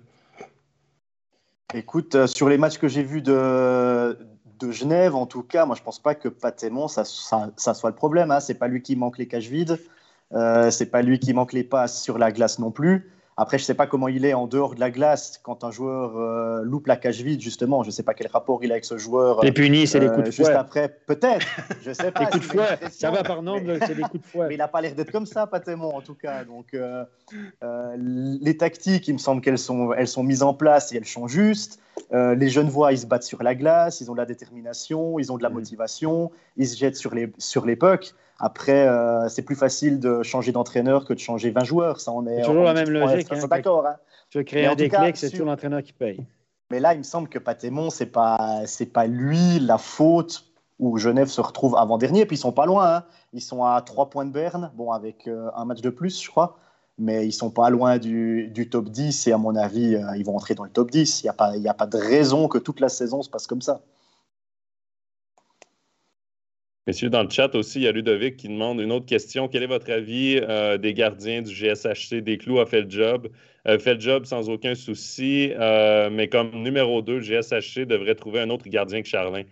Écoute, 1.73 2.15
euh, 2.15 2.27
sur 2.27 2.47
les 2.47 2.57
matchs 2.57 2.77
que 2.77 2.87
j'ai 2.87 3.03
vus 3.03 3.21
de, 3.21 4.17
de 4.59 4.71
Genève, 4.71 5.15
en 5.15 5.25
tout 5.25 5.43
cas, 5.43 5.65
moi 5.65 5.75
je 5.75 5.83
pense 5.83 5.99
pas 5.99 6.15
que 6.15 6.29
Patémon, 6.29 6.87
ça, 6.87 7.03
ça, 7.03 7.73
soit 7.73 7.89
le 7.89 7.95
problème. 7.95 8.31
Hein. 8.31 8.39
C'est 8.39 8.53
pas 8.55 8.67
lui 8.67 8.81
qui 8.81 8.95
manque 8.95 9.17
les 9.17 9.27
cages 9.27 9.49
vides, 9.49 9.79
euh, 10.33 10.71
c'est 10.71 10.85
pas 10.85 11.01
lui 11.01 11.19
qui 11.19 11.33
manque 11.33 11.53
les 11.53 11.63
passes 11.63 12.01
sur 12.01 12.17
la 12.17 12.31
glace 12.31 12.59
non 12.59 12.71
plus. 12.71 13.11
Après, 13.37 13.57
je 13.57 13.63
ne 13.63 13.65
sais 13.65 13.73
pas 13.73 13.85
comment 13.85 14.07
il 14.07 14.23
est 14.23 14.33
en 14.33 14.47
dehors 14.47 14.75
de 14.75 14.79
la 14.79 14.89
glace 14.89 15.41
quand 15.43 15.65
un 15.65 15.71
joueur 15.71 16.15
euh, 16.15 16.63
loupe 16.63 16.87
la 16.87 16.95
cage 16.95 17.21
vide, 17.21 17.41
justement. 17.41 17.83
Je 17.83 17.89
ne 17.89 17.91
sais 17.91 18.03
pas 18.03 18.13
quel 18.13 18.27
rapport 18.27 18.63
il 18.63 18.71
a 18.71 18.75
avec 18.75 18.85
ce 18.85 18.97
joueur. 18.97 19.43
Les 19.43 19.51
punis, 19.51 19.87
c'est 19.87 19.99
les 19.99 20.07
coups 20.07 20.23
de 20.23 20.31
fouet. 20.31 20.45
Juste 20.45 20.57
après, 20.57 20.87
peut-être. 21.05 21.45
Je 21.81 21.91
sais 21.91 22.11
pas. 22.13 22.21
les 22.21 22.25
coups 22.27 22.47
de 22.47 22.53
fouet. 22.53 22.79
Ça 22.91 23.11
va 23.11 23.23
par 23.23 23.41
nombre, 23.41 23.77
c'est 23.85 23.95
des 23.95 24.03
coups 24.03 24.23
de 24.23 24.25
fouet. 24.25 24.45
Mais 24.47 24.55
il 24.55 24.59
n'a 24.59 24.69
pas 24.69 24.79
l'air 24.79 24.95
d'être 24.95 25.11
comme 25.11 25.25
ça, 25.25 25.47
Patémon, 25.47 25.93
en 25.93 26.01
tout 26.01 26.15
cas. 26.15 26.45
Donc, 26.45 26.73
euh, 26.73 27.03
euh, 27.61 27.97
les 27.97 28.55
tactiques, 28.55 29.09
il 29.09 29.13
me 29.13 29.19
semble 29.19 29.41
qu'elles 29.41 29.57
sont, 29.57 29.91
elles 29.91 30.07
sont 30.07 30.23
mises 30.23 30.43
en 30.43 30.53
place 30.53 30.93
et 30.93 30.97
elles 30.97 31.05
sont 31.05 31.27
justes. 31.27 31.79
les 32.13 32.47
jeunes 32.47 32.69
voix, 32.69 32.93
ils 32.93 32.99
se 32.99 33.05
battent 33.05 33.23
sur 33.23 33.43
la 33.43 33.53
glace, 33.53 33.99
ils 33.99 34.09
ont 34.09 34.13
de 34.13 34.19
la 34.19 34.25
détermination, 34.25 35.19
ils 35.19 35.33
ont 35.33 35.37
de 35.37 35.43
la 35.43 35.49
mm. 35.49 35.55
motivation, 35.55 36.31
ils 36.55 36.69
se 36.69 36.77
jettent 36.77 36.95
sur 36.95 37.13
les, 37.13 37.33
sur 37.37 37.65
les 37.65 37.75
pucks. 37.75 38.15
Après, 38.39 38.87
euh, 38.87 39.29
c'est 39.29 39.43
plus 39.43 39.55
facile 39.55 39.99
de 39.99 40.21
changer 40.23 40.51
d'entraîneur 40.51 41.05
que 41.05 41.13
de 41.13 41.19
changer 41.19 41.51
20 41.51 41.63
joueurs. 41.63 41.99
Ça, 41.99 42.11
on 42.11 42.25
est, 42.27 42.41
toujours 42.41 42.63
la 42.63 42.73
même 42.73 42.89
logique. 42.89 43.31
Hein, 43.31 43.47
d'accord. 43.47 43.85
Hein. 43.87 43.95
Tu 44.29 44.39
veux 44.39 44.43
créer 44.43 44.65
un 44.65 44.75
déclic, 44.75 45.15
c'est 45.15 45.29
toujours 45.29 45.45
l'entraîneur 45.45 45.81
qui 45.83 45.93
paye. 45.93 46.25
Mais 46.71 46.79
là, 46.79 46.93
il 46.93 46.97
me 46.97 47.03
semble 47.03 47.29
que 47.29 47.39
Patémon, 47.39 47.89
c'est 47.89 48.07
pas, 48.07 48.61
c'est 48.65 48.87
pas 48.87 49.05
lui 49.05 49.59
la 49.59 49.77
faute 49.77 50.45
où 50.79 50.97
Genève 50.97 51.27
se 51.27 51.39
retrouve 51.39 51.77
avant-dernier. 51.77 52.25
Puis 52.25 52.35
ils 52.35 52.39
sont 52.39 52.51
pas 52.51 52.65
loin. 52.65 52.95
Hein. 52.95 53.03
Ils 53.33 53.41
sont 53.41 53.63
à 53.63 53.81
3 53.81 54.09
points 54.09 54.25
de 54.25 54.31
Berne, 54.31 54.71
bon, 54.75 54.91
avec 54.91 55.27
euh, 55.27 55.49
un 55.55 55.65
match 55.65 55.81
de 55.81 55.89
plus, 55.89 56.21
je 56.21 56.29
crois. 56.29 56.57
Mais 56.97 57.27
ils 57.27 57.33
sont 57.33 57.51
pas 57.51 57.69
loin 57.69 57.97
du, 57.97 58.47
du 58.47 58.69
top 58.69 58.89
10. 58.89 59.27
Et 59.27 59.31
à 59.31 59.37
mon 59.37 59.55
avis, 59.55 59.95
euh, 59.95 60.17
ils 60.17 60.25
vont 60.25 60.35
entrer 60.35 60.55
dans 60.55 60.63
le 60.63 60.69
top 60.69 60.91
10. 60.91 61.21
Il 61.21 61.25
n'y 61.25 61.29
a, 61.29 61.33
pas, 61.33 61.53
a 61.53 61.73
pas 61.73 61.87
de 61.87 61.97
raison 61.97 62.47
que 62.47 62.57
toute 62.57 62.79
la 62.79 62.89
saison 62.89 63.21
se 63.21 63.29
passe 63.29 63.47
comme 63.47 63.61
ça. 63.61 63.81
Messieurs, 66.87 67.09
dans 67.09 67.23
le 67.23 67.29
chat 67.31 67.55
aussi, 67.55 67.79
il 67.79 67.83
y 67.83 67.87
a 67.87 67.91
Ludovic 67.91 68.37
qui 68.37 68.47
demande 68.47 68.79
une 68.79 68.91
autre 68.91 69.07
question. 69.07 69.47
Quel 69.47 69.63
est 69.63 69.67
votre 69.67 69.91
avis 69.91 70.39
euh, 70.43 70.77
des 70.77 70.93
gardiens 70.93 71.41
du 71.41 71.51
GSHC? 71.51 72.21
Desclous 72.21 72.59
a 72.59 72.67
fait 72.67 72.81
le 72.81 72.89
job, 72.91 73.27
euh, 73.67 73.79
fait 73.79 73.95
le 73.95 73.99
job 73.99 74.25
sans 74.25 74.51
aucun 74.51 74.75
souci, 74.75 75.51
euh, 75.55 76.11
mais 76.11 76.27
comme 76.27 76.51
numéro 76.51 77.01
2, 77.01 77.17
le 77.17 77.21
GSHC 77.21 77.87
devrait 77.87 78.13
trouver 78.13 78.41
un 78.41 78.51
autre 78.51 78.69
gardien 78.69 79.01
que 79.01 79.07
Charlin. 79.07 79.45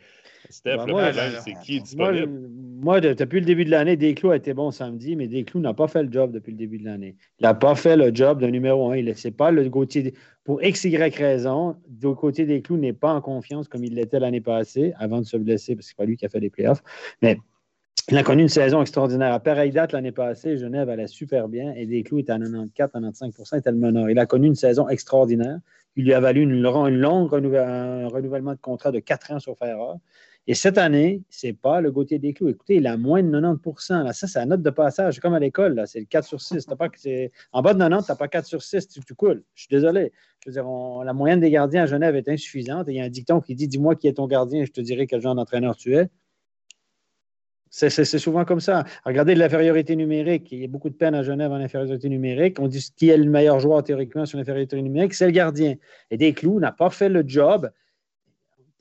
Steph, 0.49 0.77
ben, 0.77 0.85
le 0.85 0.93
problème, 0.93 1.13
c'est 1.43 1.53
qui 1.63 1.77
est 1.77 1.79
disponible? 1.81 2.49
Moi, 2.81 3.01
depuis 3.01 3.39
le 3.39 3.45
début 3.45 3.65
de 3.65 3.71
l'année, 3.71 3.95
Desclous 3.95 4.31
a 4.31 4.35
été 4.35 4.53
bon 4.53 4.71
samedi, 4.71 5.15
mais 5.15 5.27
Desclous 5.27 5.61
n'a 5.61 5.73
pas 5.73 5.87
fait 5.87 6.03
le 6.03 6.11
job 6.11 6.31
depuis 6.31 6.51
le 6.51 6.57
début 6.57 6.77
de 6.77 6.85
l'année. 6.85 7.15
Il 7.39 7.43
n'a 7.43 7.53
pas 7.53 7.75
fait 7.75 7.95
le 7.95 8.13
job 8.13 8.41
de 8.41 8.47
numéro 8.47 8.91
1. 8.91 8.97
Il 8.97 9.13
pas 9.37 9.51
le 9.51 9.69
Gauthier. 9.69 10.13
Pour 10.43 10.61
X, 10.61 10.83
Y 10.83 11.15
raison, 11.15 11.77
du 11.87 12.13
côté 12.15 12.45
des 12.45 12.61
clous 12.61 12.77
n'est 12.77 12.93
pas 12.93 13.13
en 13.13 13.21
confiance 13.21 13.69
comme 13.69 13.83
il 13.85 13.95
l'était 13.95 14.19
l'année 14.19 14.41
passée, 14.41 14.93
avant 14.97 15.19
de 15.19 15.25
se 15.25 15.37
blesser, 15.37 15.75
parce 15.75 15.85
que 15.85 15.89
c'est 15.91 15.97
pas 15.97 16.05
lui 16.05 16.17
qui 16.17 16.25
a 16.25 16.29
fait 16.29 16.41
les 16.41 16.49
playoffs. 16.49 16.83
Mais 17.21 17.37
il 18.11 18.17
a 18.17 18.23
connu 18.23 18.41
une 18.41 18.49
saison 18.49 18.81
extraordinaire. 18.81 19.33
À 19.33 19.39
pareille 19.39 19.71
date, 19.71 19.93
l'année 19.93 20.11
passée, 20.11 20.57
Genève 20.57 20.89
allait 20.89 21.07
super 21.07 21.47
bien 21.47 21.73
et 21.73 21.85
Desclous 21.85 22.19
était 22.19 22.33
à 22.33 22.37
94, 22.37 22.89
95% 22.91 23.59
était 23.59 23.71
le 23.71 23.77
meneur. 23.77 24.09
Il 24.09 24.19
a 24.19 24.25
connu 24.25 24.47
une 24.47 24.55
saison 24.55 24.89
extraordinaire. 24.89 25.59
Il 25.95 26.03
lui 26.03 26.13
a 26.13 26.19
valu 26.19 26.41
une, 26.41 26.51
une 26.51 26.97
longue 26.97 27.33
un 27.33 28.07
renouvellement 28.07 28.53
de 28.53 28.59
contrat 28.59 28.91
de 28.91 28.99
4 28.99 29.31
ans 29.31 29.39
sur 29.39 29.57
Ferrer. 29.57 29.77
Et 30.45 30.55
cette 30.55 30.77
année, 30.77 31.21
ce 31.29 31.47
n'est 31.47 31.53
pas 31.53 31.79
le 31.79 31.91
Gauthier 31.91 32.19
des 32.19 32.33
clous. 32.33 32.49
Écoutez, 32.49 32.75
il 32.75 32.87
a 32.87 32.97
moins 32.97 33.23
de 33.23 33.31
90 33.31 33.89
là, 33.91 34.11
Ça, 34.11 34.27
c'est 34.27 34.39
la 34.39 34.45
note 34.45 34.61
de 34.61 34.69
passage, 34.69 35.21
comme 35.21 35.33
à 35.33 35.39
l'école. 35.39 35.81
C'est 35.85 36.01
le 36.01 36.05
4 36.05 36.27
sur 36.27 36.41
6. 36.41 36.65
Pas 36.65 36.89
en 37.53 37.61
bas 37.61 37.73
de 37.73 37.79
90, 37.79 38.05
tu 38.05 38.11
n'as 38.11 38.15
pas 38.17 38.27
4 38.27 38.45
sur 38.45 38.61
6, 38.61 38.89
tu, 38.89 39.15
coules. 39.15 39.43
Je 39.55 39.61
suis 39.61 39.69
désolé. 39.69 40.11
Je 40.45 40.51
veux 40.51 41.05
la 41.05 41.13
moyenne 41.13 41.39
des 41.39 41.49
gardiens 41.49 41.83
à 41.83 41.85
Genève 41.85 42.15
est 42.17 42.27
insuffisante. 42.27 42.87
il 42.89 42.95
y 42.95 42.99
a 42.99 43.05
un 43.05 43.09
dicton 43.09 43.39
qui 43.39 43.55
dit 43.55 43.69
Dis-moi 43.69 43.95
qui 43.95 44.07
est 44.07 44.13
ton 44.13 44.27
gardien 44.27 44.63
et 44.63 44.65
je 44.65 44.73
te 44.73 44.81
dirai 44.81 45.07
quel 45.07 45.21
genre 45.21 45.35
d'entraîneur 45.35 45.77
tu 45.77 45.95
es. 45.95 46.09
C'est 47.69 47.89
souvent 48.19 48.45
comme 48.45 48.59
ça. 48.59 48.83
Regardez 49.03 49.33
l'infériorité 49.33 49.95
numérique. 49.95 50.51
Il 50.51 50.59
y 50.59 50.63
a 50.63 50.67
beaucoup 50.67 50.91
de 50.91 50.95
peine 50.95 51.15
à 51.15 51.23
Genève 51.23 51.51
en 51.51 51.55
infériorité 51.55 52.07
numérique. 52.07 52.59
On 52.59 52.67
dit 52.67 52.87
qui 52.95 53.09
est 53.09 53.17
le 53.17 53.27
meilleur 53.27 53.59
joueur 53.59 53.83
théoriquement 53.83 54.27
sur 54.27 54.37
l'infériorité 54.37 54.79
numérique, 54.79 55.15
c'est 55.15 55.25
le 55.25 55.31
gardien. 55.31 55.75
Et 56.11 56.17
Desclous 56.17 56.59
n'a 56.59 56.71
pas 56.71 56.91
fait 56.91 57.09
le 57.09 57.23
job 57.25 57.71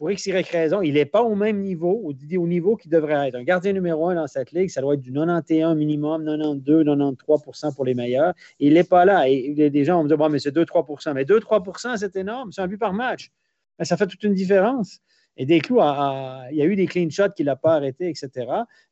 pour 0.02 0.10
X, 0.10 0.26
Y 0.26 0.50
raison, 0.50 0.82
il 0.82 0.94
n'est 0.94 1.04
pas 1.04 1.22
au 1.22 1.36
même 1.36 1.60
niveau, 1.60 1.92
au, 2.02 2.12
au 2.12 2.46
niveau 2.48 2.74
qu'il 2.74 2.90
devrait 2.90 3.28
être. 3.28 3.36
Un 3.36 3.44
gardien 3.44 3.72
numéro 3.72 4.08
un 4.08 4.16
dans 4.16 4.26
cette 4.26 4.50
ligue, 4.50 4.68
ça 4.68 4.80
doit 4.80 4.94
être 4.94 5.00
du 5.00 5.12
91 5.12 5.76
minimum, 5.76 6.24
92, 6.24 6.86
93% 6.86 7.72
pour 7.72 7.84
les 7.84 7.94
meilleurs. 7.94 8.34
il 8.58 8.74
n'est 8.74 8.82
pas 8.82 9.04
là. 9.04 9.28
Et, 9.28 9.70
des 9.70 9.84
gens 9.84 9.98
vont 9.98 10.02
me 10.02 10.08
dire, 10.08 10.18
bon, 10.18 10.28
mais 10.28 10.40
c'est 10.40 10.52
2-3% 10.52 11.14
Mais 11.14 11.22
2-3% 11.22 11.98
c'est 11.98 12.16
énorme, 12.16 12.50
c'est 12.50 12.62
un 12.62 12.66
but 12.66 12.78
par 12.78 12.92
match. 12.92 13.30
Mais 13.78 13.84
ça 13.84 13.96
fait 13.96 14.08
toute 14.08 14.24
une 14.24 14.34
différence. 14.34 14.98
Et 15.36 15.46
Desclous, 15.46 15.78
il 15.78 16.56
y 16.56 16.62
a 16.62 16.64
eu 16.64 16.74
des 16.74 16.88
clean 16.88 17.08
shots 17.08 17.34
qu'il 17.36 17.46
n'a 17.46 17.54
pas 17.54 17.74
arrêtés, 17.74 18.08
etc. 18.08 18.28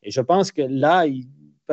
Et 0.05 0.13
je 0.13 0.21
pense 0.21 0.53
que 0.53 0.63
là, 0.63 1.07
il, 1.09 1.27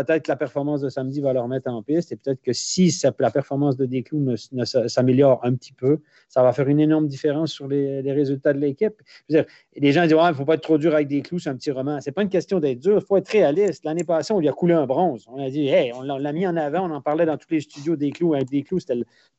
peut-être 0.04 0.26
que 0.26 0.32
la 0.32 0.36
performance 0.36 0.82
de 0.82 0.90
samedi 0.90 1.22
va 1.22 1.34
leur 1.34 1.48
mettre 1.48 1.72
en 1.72 1.82
piste 1.82 2.12
et 2.12 2.18
peut-être 2.18 2.42
que 2.42 2.54
si 2.54 2.96
la 3.20 3.32
performance 3.32 3.78
de 3.78 3.86
Desclous 3.88 4.20
ne, 4.52 4.66
s'améliore 4.66 5.40
un 5.44 5.56
petit 5.56 5.74
peu, 5.74 6.02
ça 6.30 6.44
va 6.44 6.54
faire 6.54 6.68
une 6.68 6.80
énorme 6.80 7.08
différence 7.08 7.52
sur 7.52 7.68
les, 7.68 8.12
résultats 8.12 8.54
de 8.54 8.60
l'équipe. 8.60 9.02
Les 9.30 9.92
gens 9.92 10.04
disent 10.04 10.12
il 10.12 10.28
ne 10.28 10.34
faut 10.34 10.46
pas 10.46 10.54
être 10.54 10.62
trop 10.62 10.78
dur 10.78 10.94
avec 10.94 11.08
Desclous, 11.08 11.40
c'est 11.40 11.50
un 11.50 11.56
petit 11.56 11.72
roman. 11.72 12.00
Ce 12.00 12.10
n'est 12.10 12.14
pas 12.14 12.22
une 12.22 12.30
question 12.30 12.60
d'être 12.60 12.80
dur, 12.80 13.00
il 13.02 13.06
faut 13.06 13.18
être 13.18 13.30
réaliste. 13.30 13.86
L'année 13.86 14.04
passée, 14.04 14.34
on 14.34 14.40
lui 14.40 14.48
a 14.48 14.54
coulé 14.54 14.76
un 14.76 14.86
bronze. 14.86 15.26
On 15.28 15.44
a 15.44 15.50
dit 15.50 15.68
hey, 15.68 15.92
on 15.94 16.04
l'a 16.04 16.34
mis 16.34 16.46
en 16.46 16.56
avant, 16.56 16.90
on 16.90 16.94
en 16.94 17.02
parlait 17.02 17.26
dans 17.26 17.38
tous 17.38 17.50
les 17.50 17.62
studios 17.62 17.96
Desclous. 17.96 18.36
Avec 18.36 18.50
Desclous, 18.50 18.80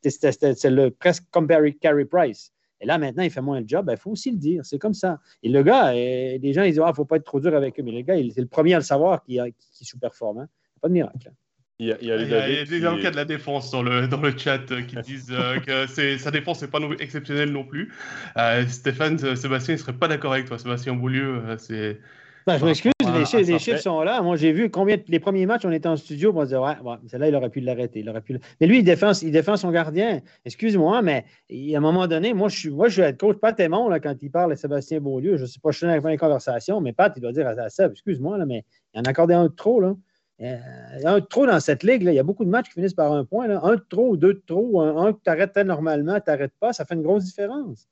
c'était 0.02 0.90
presque 0.98 1.24
comme 1.30 1.46
Barry, 1.46 1.76
Carey 1.78 2.04
Price. 2.04 2.52
Et 2.80 2.86
là, 2.86 2.98
maintenant, 2.98 3.22
il 3.22 3.30
fait 3.30 3.40
moins 3.40 3.60
le 3.60 3.66
job. 3.66 3.84
Il 3.84 3.86
ben, 3.86 3.96
faut 3.96 4.10
aussi 4.10 4.30
le 4.30 4.38
dire. 4.38 4.64
C'est 4.64 4.78
comme 4.78 4.94
ça. 4.94 5.18
Et 5.42 5.48
le 5.48 5.62
gars, 5.62 5.92
les 5.92 6.52
gens, 6.52 6.62
ils 6.62 6.68
disent, 6.68 6.76
il 6.76 6.82
ah, 6.84 6.90
ne 6.90 6.94
faut 6.94 7.04
pas 7.04 7.16
être 7.16 7.24
trop 7.24 7.40
dur 7.40 7.54
avec 7.54 7.78
eux. 7.78 7.82
Mais 7.82 7.92
le 7.92 8.02
gars, 8.02 8.14
c'est 8.32 8.40
le 8.40 8.46
premier 8.46 8.74
à 8.74 8.78
le 8.78 8.84
savoir 8.84 9.22
qui, 9.22 9.38
qui 9.72 9.84
sous-performe. 9.84 10.38
Hein. 10.38 10.48
Pas 10.80 10.88
de 10.88 10.92
miracle. 10.92 11.32
Il 11.80 11.86
y, 11.86 11.92
a, 11.92 11.96
il, 12.00 12.08
y 12.08 12.12
a, 12.12 12.64
des 12.64 12.84
avocats 12.84 13.12
de 13.12 13.16
la 13.16 13.24
défense 13.24 13.70
dans 13.70 13.84
le, 13.84 14.08
dans 14.08 14.20
le 14.20 14.36
chat 14.36 14.68
euh, 14.72 14.82
qui 14.82 14.96
disent 14.96 15.30
euh, 15.30 15.60
que 15.60 15.86
sa 16.18 16.32
défense 16.32 16.60
n'est 16.60 16.66
pas 16.66 16.80
exceptionnelle 16.98 17.52
non 17.52 17.62
plus. 17.62 17.92
Euh, 18.36 18.66
Stéphane, 18.66 19.16
Sébastien, 19.36 19.74
il 19.74 19.76
ne 19.76 19.82
serait 19.82 19.92
pas 19.92 20.08
d'accord 20.08 20.32
avec 20.32 20.46
toi. 20.46 20.58
Sébastien 20.58 20.94
Beaulieu, 20.94 21.40
c'est. 21.58 22.00
Ben, 22.48 22.58
je 22.58 22.64
m'excuse, 22.64 22.92
les, 23.12 23.24
chiffres, 23.24 23.50
les 23.50 23.58
chiffres 23.58 23.80
sont 23.80 24.00
là. 24.02 24.22
Moi, 24.22 24.36
j'ai 24.36 24.52
vu 24.52 24.70
combien 24.70 24.96
les 25.08 25.20
premiers 25.20 25.46
matchs, 25.46 25.64
on 25.64 25.72
était 25.72 25.88
en 25.88 25.96
studio, 25.96 26.32
on 26.34 26.40
se 26.40 26.44
disait, 26.46 26.58
ouais, 26.58 26.78
ouais 26.82 26.96
celle-là, 27.06 27.28
il 27.28 27.34
aurait 27.34 27.50
pu 27.50 27.60
l'arrêter. 27.60 28.00
Il 28.00 28.08
aurait 28.08 28.20
pu... 28.20 28.38
Mais 28.60 28.66
lui, 28.66 28.78
il 28.78 28.84
défend, 28.84 29.12
il 29.22 29.30
défend 29.30 29.56
son 29.56 29.70
gardien. 29.70 30.20
Excuse-moi, 30.44 31.02
mais 31.02 31.24
à 31.50 31.76
un 31.76 31.80
moment 31.80 32.06
donné, 32.06 32.34
moi, 32.34 32.48
je 32.48 32.58
suis, 32.58 32.70
moi, 32.70 32.88
je 32.88 33.02
vais 33.02 33.08
être 33.08 33.18
coach 33.18 33.38
Pat 33.38 33.58
Aymon, 33.60 33.88
là, 33.88 34.00
quand 34.00 34.14
il 34.20 34.30
parle 34.30 34.52
à 34.52 34.56
Sébastien 34.56 35.00
Beaulieu. 35.00 35.36
Je 35.36 35.42
ne 35.42 35.46
sais 35.46 35.60
pas, 35.60 35.70
je 35.70 35.78
suis 35.78 35.86
dans 35.86 36.08
les 36.08 36.16
conversations, 36.16 36.80
mais 36.80 36.92
Pat, 36.92 37.12
il 37.16 37.20
doit 37.20 37.32
dire 37.32 37.46
à 37.46 37.68
Seb, 37.68 37.92
excuse-moi, 37.92 38.38
là, 38.38 38.46
mais 38.46 38.64
il 38.94 39.00
en 39.00 39.02
a 39.04 39.10
accordé 39.10 39.34
un 39.34 39.44
de 39.44 39.48
trop, 39.48 39.80
là. 39.80 39.94
Euh, 40.40 40.56
un 41.04 41.18
de 41.18 41.24
trop 41.24 41.46
dans 41.46 41.58
cette 41.58 41.82
ligue, 41.82 42.02
il 42.04 42.12
y 42.12 42.18
a 42.18 42.22
beaucoup 42.22 42.44
de 42.44 42.50
matchs 42.50 42.66
qui 42.66 42.74
finissent 42.74 42.94
par 42.94 43.12
un 43.12 43.24
point. 43.24 43.50
Un 43.50 43.74
de 43.74 43.84
trop 43.88 44.16
deux 44.16 44.34
de 44.34 44.42
trop, 44.46 44.80
un, 44.80 45.12
que 45.12 45.18
tu 45.24 45.30
arrêtes 45.30 45.56
normalement, 45.56 46.14
tu 46.20 46.30
n'arrêtes 46.30 46.52
pas, 46.60 46.72
ça 46.72 46.84
fait 46.84 46.94
une 46.94 47.02
grosse 47.02 47.24
différence. 47.24 47.88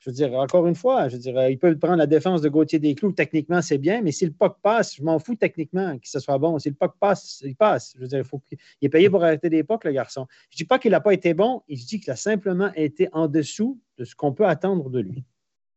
Je 0.00 0.08
veux 0.08 0.14
dire, 0.14 0.32
encore 0.34 0.66
une 0.66 0.74
fois, 0.74 1.08
je 1.08 1.16
veux 1.16 1.20
dire, 1.20 1.48
il 1.48 1.58
peut 1.58 1.76
prendre 1.78 1.96
la 1.96 2.06
défense 2.06 2.40
de 2.40 2.48
Gauthier 2.48 2.78
Desclous, 2.78 3.12
techniquement, 3.12 3.60
c'est 3.60 3.76
bien, 3.76 4.00
mais 4.00 4.12
si 4.12 4.24
le 4.24 4.32
puck 4.32 4.56
passe, 4.62 4.96
je 4.96 5.02
m'en 5.02 5.18
fous 5.18 5.34
techniquement 5.34 5.98
que 5.98 6.08
ce 6.08 6.18
soit 6.18 6.38
bon. 6.38 6.58
Si 6.58 6.70
le 6.70 6.74
puck 6.74 6.94
passe, 6.98 7.42
il 7.44 7.54
passe. 7.54 7.92
Je 7.96 8.00
veux 8.00 8.08
dire, 8.08 8.18
il, 8.18 8.24
faut 8.24 8.40
est 8.80 8.88
payé 8.88 9.10
pour 9.10 9.22
arrêter 9.22 9.50
des 9.50 9.62
pucks, 9.62 9.84
le 9.84 9.92
garçon. 9.92 10.26
Je 10.50 10.56
ne 10.56 10.58
dis 10.58 10.64
pas 10.64 10.78
qu'il 10.78 10.92
n'a 10.92 11.00
pas 11.00 11.12
été 11.12 11.34
bon, 11.34 11.62
je 11.68 11.84
dis 11.84 12.00
qu'il 12.00 12.10
a 12.10 12.16
simplement 12.16 12.72
été 12.74 13.08
en 13.12 13.28
dessous 13.28 13.78
de 13.98 14.04
ce 14.04 14.14
qu'on 14.14 14.32
peut 14.32 14.46
attendre 14.46 14.88
de 14.88 15.00
lui. 15.00 15.22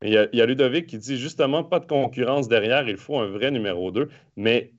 Il 0.01 0.13
y, 0.13 0.17
a, 0.17 0.27
il 0.31 0.39
y, 0.39 0.41
a, 0.41 0.45
Ludovic 0.45 0.87
qui 0.87 0.97
dit 0.97 1.17
justement 1.17 1.63
pas 1.63 1.79
de 1.79 1.85
concurrence 1.85 2.47
derrière, 2.47 2.87
il 2.87 2.97
faut 2.97 3.17
un 3.19 3.27
vrai 3.27 3.51
numéro 3.51 3.91
2. 3.91 4.09
Mais 4.37 4.71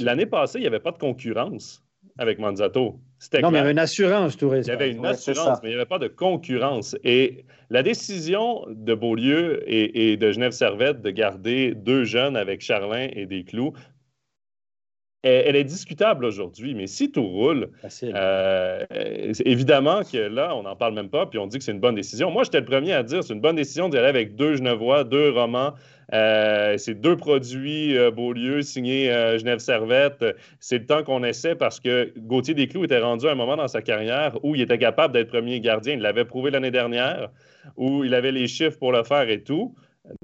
L'année 0.00 0.26
passée, 0.26 0.58
il 0.58 0.62
n'y 0.62 0.66
avait 0.66 0.80
pas 0.80 0.92
de 0.92 0.98
concurrence 0.98 1.84
avec 2.18 2.38
Manzato. 2.38 3.00
Non, 3.42 3.50
mais 3.50 3.58
il 3.58 3.60
y 3.60 3.62
avait 3.62 3.70
une 3.72 3.78
assurance 3.78 4.36
tourisme. 4.36 4.70
Il 4.70 4.72
y 4.72 4.76
avait 4.76 4.90
une 4.90 5.06
assurance, 5.06 5.58
mais 5.62 5.70
il 5.70 5.72
n'y 5.72 5.76
avait 5.76 5.86
pas 5.86 5.98
de 5.98 6.08
concurrence. 6.08 6.96
Et 7.04 7.44
la 7.70 7.82
décision 7.82 8.64
de 8.68 8.94
Beaulieu 8.94 9.62
et, 9.66 10.16
de 10.16 10.32
Genève 10.32 10.52
Servette 10.52 11.00
de 11.00 11.10
garder 11.10 11.74
deux 11.74 12.04
jeunes 12.04 12.36
avec 12.36 12.60
Charlin 12.60 13.08
et 13.12 13.26
Desclous, 13.26 13.72
elle, 15.22 15.56
est 15.56 15.64
discutable 15.64 16.24
aujourd'hui, 16.24 16.74
mais 16.74 16.86
si 16.86 17.10
tout 17.10 17.26
roule, 17.26 17.70
euh, 18.04 18.86
évidemment 19.44 20.02
que 20.02 20.16
là, 20.16 20.54
on 20.54 20.62
n'en 20.62 20.76
parle 20.76 20.94
même 20.94 21.10
pas, 21.10 21.26
puis 21.26 21.40
on 21.40 21.48
dit 21.48 21.58
que 21.58 21.64
c'est 21.64 21.72
une 21.72 21.80
bonne 21.80 21.96
décision. 21.96 22.30
Moi, 22.30 22.44
j'étais 22.44 22.60
le 22.60 22.66
premier 22.66 22.92
à 22.92 23.02
dire 23.02 23.24
c'est 23.24 23.34
une 23.34 23.40
bonne 23.40 23.56
décision 23.56 23.88
d'y 23.88 23.98
aller 23.98 24.06
avec 24.08 24.36
deux 24.36 24.56
Genevois, 24.56 25.02
deux 25.04 25.30
Romans. 25.30 25.74
Euh, 26.14 26.78
c'est 26.78 26.94
deux 26.94 27.16
produits 27.16 27.96
euh, 27.98 28.10
Beaulieu 28.10 28.62
signés 28.62 29.06
Genève 29.38 29.58
Servette. 29.58 30.24
C'est 30.58 30.78
le 30.78 30.86
temps 30.86 31.02
qu'on 31.02 31.22
essaie 31.22 31.54
parce 31.54 31.80
que 31.80 32.12
Gauthier 32.16 32.54
Desclous 32.54 32.84
était 32.84 33.00
rendu 33.00 33.26
à 33.28 33.32
un 33.32 33.34
moment 33.34 33.56
dans 33.56 33.68
sa 33.68 33.82
carrière 33.82 34.38
où 34.42 34.54
il 34.54 34.62
était 34.62 34.78
capable 34.78 35.14
d'être 35.14 35.28
premier 35.28 35.60
gardien. 35.60 35.94
Il 35.94 36.00
l'avait 36.00 36.24
prouvé 36.24 36.50
l'année 36.50 36.70
dernière, 36.70 37.30
où 37.76 38.04
il 38.04 38.14
avait 38.14 38.32
les 38.32 38.46
chiffres 38.46 38.78
pour 38.78 38.92
le 38.92 39.04
faire 39.04 39.28
et 39.28 39.42
tout 39.42 39.74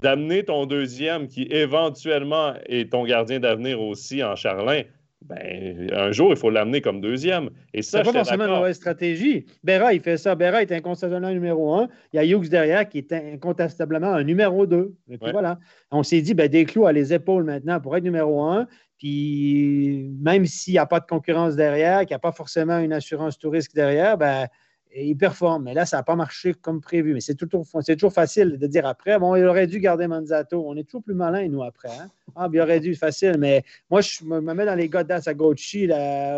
d'amener 0.01 0.45
ton 0.45 0.67
deuxième 0.67 1.29
qui 1.29 1.43
éventuellement 1.51 2.55
est 2.67 2.93
ton 2.93 3.05
gardien 3.05 3.41
d'avenir 3.41 3.81
aussi 3.81 4.23
en 4.23 4.37
Charlin, 4.37 4.83
ben, 5.25 5.91
un 5.93 6.13
jour, 6.13 6.33
il 6.33 6.37
faut 6.37 6.51
l'amener 6.51 6.83
comme 6.83 7.01
deuxième. 7.01 7.49
Et 7.73 7.81
ça, 7.81 7.99
c'est 7.99 8.05
pas 8.05 8.13
forcément 8.13 8.45
une 8.45 8.51
mauvaise 8.51 8.77
stratégie. 8.77 9.47
Berra, 9.63 9.95
il 9.95 10.01
fait 10.01 10.19
ça. 10.19 10.35
Berra 10.35 10.61
est 10.61 10.71
incontestablement 10.71 11.29
un 11.29 11.33
numéro 11.33 11.75
un. 11.75 11.89
Il 12.13 12.17
y 12.17 12.19
a 12.19 12.25
Hughes 12.25 12.51
derrière 12.51 12.87
qui 12.87 12.99
est 12.99 13.13
incontestablement 13.13 14.09
un 14.09 14.23
numéro 14.23 14.67
deux. 14.67 14.95
Et 15.09 15.17
puis 15.17 15.33
voilà. 15.33 15.59
On 15.91 16.03
s'est 16.03 16.21
dit, 16.21 16.35
ben, 16.35 16.49
des 16.49 16.67
clous 16.67 16.87
à 16.87 16.93
les 16.93 17.15
épaules 17.15 17.45
maintenant 17.45 17.81
pour 17.81 17.97
être 17.97 18.05
numéro 18.05 18.43
un. 18.43 18.67
Puis 18.99 20.11
même 20.21 20.45
s'il 20.45 20.75
n'y 20.75 20.79
a 20.79 20.87
pas 20.87 21.01
de 21.01 21.07
concurrence 21.07 21.57
derrière, 21.57 22.01
qu'il 22.01 22.11
n'y 22.11 22.17
a 22.17 22.19
pas 22.21 22.33
forcément 22.33 22.79
une 22.79 22.93
assurance 22.93 23.39
touriste 23.39 23.75
derrière, 23.75 24.19
ben, 24.19 24.47
il 25.03 25.17
performe. 25.17 25.65
Mais 25.65 25.75
là, 25.75 25.87
ça 25.87 25.97
n'a 25.97 26.03
pas 26.03 26.17
marché 26.17 26.55
comme 26.55 26.81
prévu. 26.81 27.15
Mais 27.15 27.21
c'est 27.21 27.35
toujours, 27.35 27.67
toujours 27.87 28.13
facile 28.13 28.59
de 28.59 28.67
dire 28.67 28.87
après, 28.87 29.19
bon, 29.19 29.35
il 29.35 29.45
aurait 29.45 29.67
dû 29.67 29.81
garder 29.81 30.07
Manzato. 30.07 30.65
On 30.67 30.77
est 30.77 30.85
toujours 30.85 31.03
plus 31.03 31.15
malin, 31.15 31.49
nous, 31.49 31.63
après. 31.63 31.89
Hein. 31.89 32.09
Ah, 32.37 32.49
il 32.53 32.61
aurait 32.61 32.81
dû, 32.81 32.95
facile. 32.95 33.37
Mais 33.39 33.65
moi, 33.91 34.01
je 34.01 34.25
me 34.25 34.41
mets 34.41 34.67
dans 34.67 34.75
les 34.75 34.89
gars 34.89 35.05
d'Asagotchi 35.05 35.89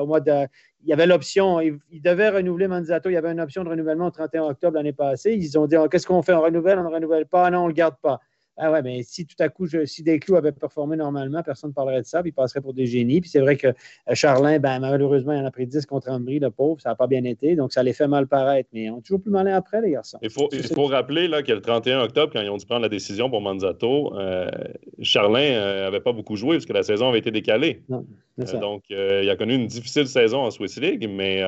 au 0.01 0.07
mois 0.07 0.21
de. 0.21 0.47
Il 0.83 0.91
y 0.91 0.93
avait 0.93 1.07
l'option, 1.07 1.61
il, 1.61 1.81
devait 2.01 2.29
renouveler 2.29 2.69
Manzato. 2.69 3.11
Il 3.11 3.15
y 3.15 3.17
avait 3.17 3.33
une 3.33 3.41
option 3.41 3.65
de 3.65 3.69
renouvellement 3.69 4.07
le 4.07 4.13
31 4.13 4.45
octobre 4.45 4.77
l'année 4.77 4.93
passée. 4.93 5.35
Ils 5.35 5.59
ont 5.59 5.67
dit 5.67 5.77
oh, 5.77 5.89
qu'est-ce 5.89 6.07
qu'on 6.07 6.23
fait? 6.23 6.33
On 6.33 6.43
renouvelle, 6.43 6.79
on 6.79 6.85
ne 6.85 6.95
renouvelle 6.95 7.27
pas? 7.27 7.51
Non, 7.51 7.61
on 7.61 7.63
ne 7.65 7.69
le 7.69 7.75
garde 7.75 7.97
pas. 8.01 8.21
Ah 8.59 8.73
ouais, 8.73 8.81
mais 8.81 9.03
si 9.03 9.27
tout 9.27 9.37
à 9.39 9.51
coup, 9.51 9.67
je, 9.67 9.85
si 9.85 10.03
Desclous 10.03 10.37
avait 10.37 10.53
performé 10.53 10.97
normalement, 10.97 11.43
personne 11.43 11.71
ne 11.71 11.75
parlerait 11.75 12.01
de 12.01 12.07
ça, 12.07 12.23
puis 12.23 12.31
il 12.31 12.33
passerait 12.33 12.63
pour 12.63 12.73
des 12.73 12.87
génies. 12.87 13.21
Puis 13.21 13.29
c'est 13.29 13.41
vrai 13.41 13.57
que 13.57 13.67
euh, 13.67 14.15
Charlin, 14.15 14.59
ben, 14.59 14.79
malheureusement, 14.79 15.33
il 15.33 15.41
en 15.41 15.45
a 15.45 15.51
pris 15.51 15.67
10 15.67 15.85
contre 15.85 16.09
Ambry, 16.09 16.39
le 16.39 16.51
pauvre, 16.51 16.81
ça 16.81 16.91
n'a 16.91 16.95
pas 16.95 17.07
bien 17.07 17.25
été, 17.25 17.55
donc 17.55 17.75
ça 17.75 17.83
les 17.83 17.93
fait 17.93 18.09
mal 18.09 18.27
paraître. 18.27 18.71
Mais 18.73 18.89
on 18.89 18.99
est 18.99 19.03
toujours 19.03 19.21
plus 19.21 19.31
malin 19.31 19.55
après, 19.55 19.83
les 19.83 19.91
garçons. 19.91 20.19
Il 20.23 20.31
faut, 20.31 20.49
il 20.53 20.63
faut 20.63 20.87
rappeler 20.87 21.29
là, 21.29 21.43
que 21.43 21.53
le 21.53 21.61
31 21.61 22.01
octobre, 22.01 22.33
quand 22.33 22.41
ils 22.41 22.49
ont 22.49 22.57
dû 22.57 22.65
prendre 22.65 22.83
la 22.83 22.89
décision 22.89 23.29
pour 23.29 23.43
Manzato, 23.43 24.17
euh, 24.17 24.51
Charlin 25.03 25.51
n'avait 25.51 25.99
euh, 25.99 26.01
pas 26.01 26.13
beaucoup 26.13 26.37
joué 26.37 26.57
parce 26.57 26.67
que 26.67 26.73
la 26.73 26.83
saison 26.83 27.11
avait 27.11 27.19
été 27.19 27.31
décalée. 27.31 27.83
Non, 27.91 28.07
donc, 28.61 28.85
il 28.91 29.29
a 29.29 29.37
connu 29.37 29.55
une 29.55 29.67
difficile 29.67 30.07
saison 30.07 30.41
en 30.41 30.51
Swiss 30.51 30.79
League, 30.79 31.09
mais 31.11 31.43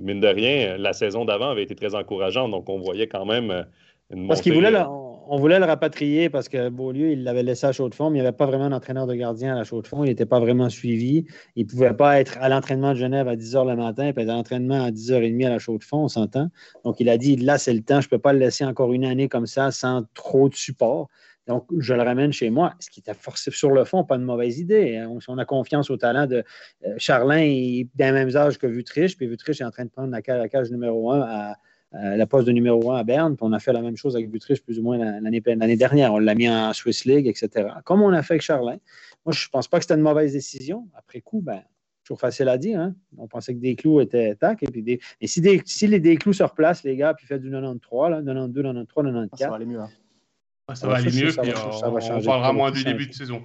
mine 0.00 0.20
de 0.20 0.26
rien, 0.26 0.76
la 0.76 0.92
saison 0.92 1.24
d'avant 1.24 1.50
avait 1.50 1.62
été 1.62 1.74
très 1.74 1.94
encourageante, 1.94 2.50
donc 2.50 2.68
on 2.68 2.78
voyait 2.78 3.06
quand 3.06 3.24
même 3.24 3.66
une 4.10 4.26
Parce 4.26 4.40
qu'il 4.40 4.52
voulait, 4.52 4.74
on 4.76 5.07
voulait 5.36 5.58
le 5.58 5.66
rapatrier 5.66 6.30
parce 6.30 6.48
que 6.48 6.70
Beaulieu, 6.70 7.10
il 7.10 7.22
l'avait 7.22 7.42
laissé 7.42 7.66
à 7.66 7.72
chaud 7.72 7.90
de 7.90 7.94
fond, 7.94 8.08
mais 8.08 8.18
il 8.18 8.22
n'y 8.22 8.26
avait 8.26 8.36
pas 8.36 8.46
vraiment 8.46 8.70
d'entraîneur 8.70 9.06
de 9.06 9.14
gardien 9.14 9.54
à 9.54 9.58
la 9.58 9.64
chaux 9.64 9.82
de 9.82 9.86
fond. 9.86 10.02
Il 10.02 10.08
n'était 10.08 10.24
pas 10.24 10.40
vraiment 10.40 10.70
suivi. 10.70 11.26
Il 11.54 11.66
ne 11.66 11.70
pouvait 11.70 11.92
pas 11.92 12.18
être 12.18 12.38
à 12.40 12.48
l'entraînement 12.48 12.92
de 12.92 12.98
Genève 12.98 13.28
à 13.28 13.36
10 13.36 13.54
h 13.54 13.68
le 13.68 13.76
matin, 13.76 14.06
être 14.06 14.18
à 14.18 14.24
l'entraînement 14.24 14.82
à 14.82 14.90
10h30 14.90 15.46
à 15.46 15.50
la 15.50 15.58
chaux 15.58 15.76
de 15.76 15.84
fond, 15.84 16.04
on 16.04 16.08
s'entend. 16.08 16.48
Donc, 16.84 17.00
il 17.00 17.08
a 17.10 17.18
dit 17.18 17.36
là, 17.36 17.58
c'est 17.58 17.74
le 17.74 17.82
temps, 17.82 18.00
je 18.00 18.06
ne 18.06 18.10
peux 18.10 18.18
pas 18.18 18.32
le 18.32 18.38
laisser 18.38 18.64
encore 18.64 18.92
une 18.94 19.04
année 19.04 19.28
comme 19.28 19.46
ça 19.46 19.70
sans 19.70 20.04
trop 20.14 20.48
de 20.48 20.54
support. 20.54 21.08
Donc, 21.46 21.66
je 21.78 21.94
le 21.94 22.02
ramène 22.02 22.32
chez 22.32 22.50
moi, 22.50 22.74
ce 22.78 22.90
qui 22.90 23.00
était 23.00 23.14
forcé 23.14 23.50
sur 23.50 23.70
le 23.70 23.84
fond, 23.84 24.04
pas 24.04 24.16
une 24.16 24.22
mauvaise 24.22 24.58
idée. 24.58 24.96
Hein. 24.96 25.18
On, 25.28 25.38
a 25.38 25.44
confiance 25.46 25.90
au 25.90 25.96
talent 25.96 26.26
de 26.26 26.44
euh, 26.86 26.94
Charlin, 26.98 27.40
il 27.40 27.80
est 27.80 27.88
d'un 27.94 28.12
même 28.12 28.34
âge 28.36 28.58
que 28.58 28.66
Vutriche, 28.66 29.16
puis 29.16 29.26
Vutriche 29.26 29.62
est 29.62 29.64
en 29.64 29.70
train 29.70 29.86
de 29.86 29.90
prendre 29.90 30.10
la 30.10 30.48
cage 30.48 30.70
numéro 30.70 31.10
un 31.10 31.22
à, 31.22 31.56
la 31.92 32.26
poste 32.26 32.46
de 32.46 32.52
numéro 32.52 32.92
1 32.92 32.98
à 32.98 33.04
Berne. 33.04 33.36
Puis 33.36 33.46
on 33.46 33.52
a 33.52 33.58
fait 33.58 33.72
la 33.72 33.80
même 33.80 33.96
chose 33.96 34.14
avec 34.14 34.30
Butriche 34.30 34.62
plus 34.62 34.78
ou 34.78 34.82
moins 34.82 34.98
l'année 34.98 35.76
dernière. 35.76 36.12
On 36.12 36.18
l'a 36.18 36.34
mis 36.34 36.48
en 36.48 36.72
Swiss 36.72 37.04
League, 37.04 37.26
etc. 37.26 37.68
Comme 37.84 38.02
on 38.02 38.12
a 38.12 38.22
fait 38.22 38.34
avec 38.34 38.42
Charlin. 38.42 38.78
Moi, 39.24 39.32
je 39.32 39.46
ne 39.46 39.50
pense 39.50 39.68
pas 39.68 39.78
que 39.78 39.84
c'était 39.84 39.94
une 39.94 40.00
mauvaise 40.00 40.32
décision. 40.32 40.88
Après 40.96 41.20
coup, 41.20 41.40
ben, 41.40 41.62
toujours 42.08 42.20
facile 42.20 42.48
à 42.48 42.56
dire. 42.56 42.80
Hein. 42.80 42.94
On 43.16 43.28
pensait 43.28 43.54
que 43.54 43.60
des 43.60 43.76
clous 43.76 44.00
étaient 44.00 44.34
tac. 44.34 44.62
Et, 44.62 44.66
puis 44.66 45.00
et 45.20 45.26
si, 45.26 45.40
des, 45.40 45.62
si 45.64 45.86
les 45.86 46.00
des 46.00 46.16
clous 46.16 46.32
se 46.32 46.42
replacent, 46.42 46.82
les 46.84 46.96
gars, 46.96 47.14
puis 47.14 47.26
fait 47.26 47.38
du 47.38 47.50
93, 47.50 48.10
là, 48.10 48.16
92, 48.22 48.62
93, 48.62 49.04
94. 49.12 49.38
ça 49.38 49.48
va 49.48 49.56
aller 49.56 49.66
mieux. 49.66 49.80
Hein. 49.80 50.74
ça 50.74 50.86
va 50.86 50.96
aller 50.96 51.10
mieux, 51.10 51.32
puis 51.32 51.52
on, 51.54 52.22
parlera 52.22 52.52
moins 52.52 52.70
du 52.70 52.84
début 52.84 53.06
de 53.06 53.12
saison. 53.12 53.42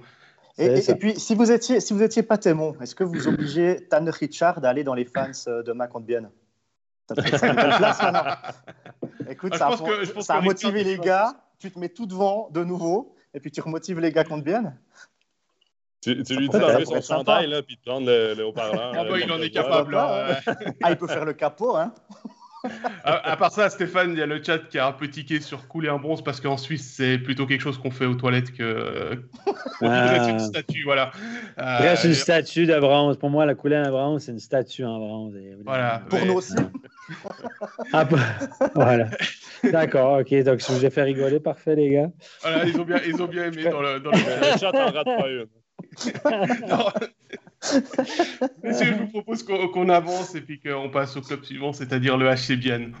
Et, 0.56 0.80
puis, 0.94 1.18
si 1.18 1.34
vous 1.34 1.50
étiez, 1.50 1.80
si 1.80 1.92
vous 1.92 2.02
étiez 2.02 2.22
pas 2.22 2.38
témoin, 2.38 2.74
est-ce 2.80 2.94
que 2.94 3.02
vous 3.02 3.26
obligez 3.26 3.76
Tanner 3.90 4.12
Richard 4.12 4.64
à 4.64 4.68
aller 4.68 4.84
dans 4.84 4.94
les 4.94 5.04
fans 5.04 5.32
euh, 5.48 5.62
de 5.64 5.72
contre 5.72 6.06
Bien 6.06 6.30
ça 7.08 7.14
place 7.14 7.42
maintenant. 7.42 8.24
Écoute, 9.28 9.52
ah, 9.60 9.76
ça, 10.20 10.34
a, 10.34 10.40
motivé 10.40 10.84
les 10.84 10.98
gars. 10.98 11.34
Tu 11.58 11.70
te 11.70 11.78
mets 11.78 11.88
tout 11.88 12.06
devant 12.06 12.50
de 12.50 12.64
nouveau 12.64 13.14
et 13.32 13.40
puis 13.40 13.50
tu 13.50 13.60
remotives 13.60 14.00
les 14.00 14.12
gars 14.12 14.24
contre 14.24 14.44
bien. 14.44 14.74
Tu, 16.00 16.22
tu 16.22 16.36
lui 16.36 16.48
dis 16.48 16.58
d'enlever 16.58 16.84
son 16.84 17.00
chandail 17.00 17.48
là, 17.48 17.62
puis 17.62 17.76
de 17.76 17.80
prendre 17.80 18.06
le, 18.06 18.44
haut-parleur. 18.44 18.92
Ah 18.94 19.04
bah, 19.04 19.18
il 19.18 19.30
en 19.32 19.40
est 19.40 19.50
capable. 19.50 19.96
Hein. 19.96 20.36
ah, 20.82 20.90
il 20.90 20.96
peut 20.96 21.06
faire 21.06 21.24
le 21.24 21.32
capot, 21.32 21.76
hein 21.76 21.94
à, 23.04 23.36
part 23.36 23.52
ça, 23.52 23.68
Stéphane, 23.70 24.12
il 24.12 24.18
y 24.18 24.22
a 24.22 24.26
le 24.26 24.42
chat 24.42 24.58
qui 24.58 24.78
a 24.78 24.86
un 24.86 24.92
peu 24.92 25.08
tiqué 25.08 25.40
sur 25.40 25.68
couler 25.68 25.88
un 25.88 25.98
bronze 25.98 26.22
parce 26.22 26.40
qu'en 26.40 26.56
Suisse, 26.56 26.94
c'est 26.96 27.18
plutôt 27.18 27.46
quelque 27.46 27.60
chose 27.60 27.78
qu'on 27.78 27.90
fait 27.90 28.06
aux 28.06 28.14
toilettes 28.14 28.52
que. 28.52 29.22
Ah. 29.82 30.28
une 30.30 30.38
statue, 30.38 30.84
voilà. 30.84 31.10
Euh, 31.58 31.96
une 32.04 32.14
statue 32.14 32.66
de 32.66 32.78
bronze. 32.78 33.18
Pour 33.18 33.28
moi, 33.28 33.44
la 33.44 33.54
couler 33.54 33.76
en 33.76 33.90
bronze, 33.90 34.24
c'est 34.24 34.32
une 34.32 34.38
statue 34.38 34.84
en 34.84 34.98
bronze. 34.98 35.34
Voilà. 35.64 36.02
Pour 36.08 36.24
nous 36.24 36.34
aussi. 36.34 36.54
ah, 37.92 38.04
bah, 38.04 38.18
voilà. 38.74 39.08
D'accord, 39.64 40.20
ok. 40.20 40.42
Donc, 40.42 40.60
si 40.60 40.72
je 40.72 40.78
vous 40.78 40.86
ai 40.86 40.90
fait 40.90 41.02
rigoler, 41.02 41.40
parfait, 41.40 41.74
les 41.74 41.90
gars. 41.90 42.10
Voilà, 42.42 42.64
ils 42.64 42.80
ont 42.80 42.84
bien, 42.84 43.00
ils 43.06 43.22
ont 43.22 43.26
bien 43.26 43.44
aimé 43.44 43.64
dans 43.64 43.82
le, 43.82 44.00
dans 44.00 44.10
le... 44.12 44.16
chat, 44.58 44.72
en 44.72 44.92
rate 44.92 45.04
pas 45.04 45.28
une. 45.28 45.46
Monsieur, 48.62 48.86
je 48.86 48.94
vous 48.94 49.08
propose 49.08 49.42
qu'on 49.42 49.88
avance 49.88 50.34
et 50.34 50.40
puis 50.40 50.60
qu'on 50.60 50.90
passe 50.90 51.16
au 51.16 51.20
club 51.20 51.44
suivant, 51.44 51.72
c'est-à-dire 51.72 52.16
le 52.16 52.28
HC 52.28 52.56
Bienne. 52.58 52.92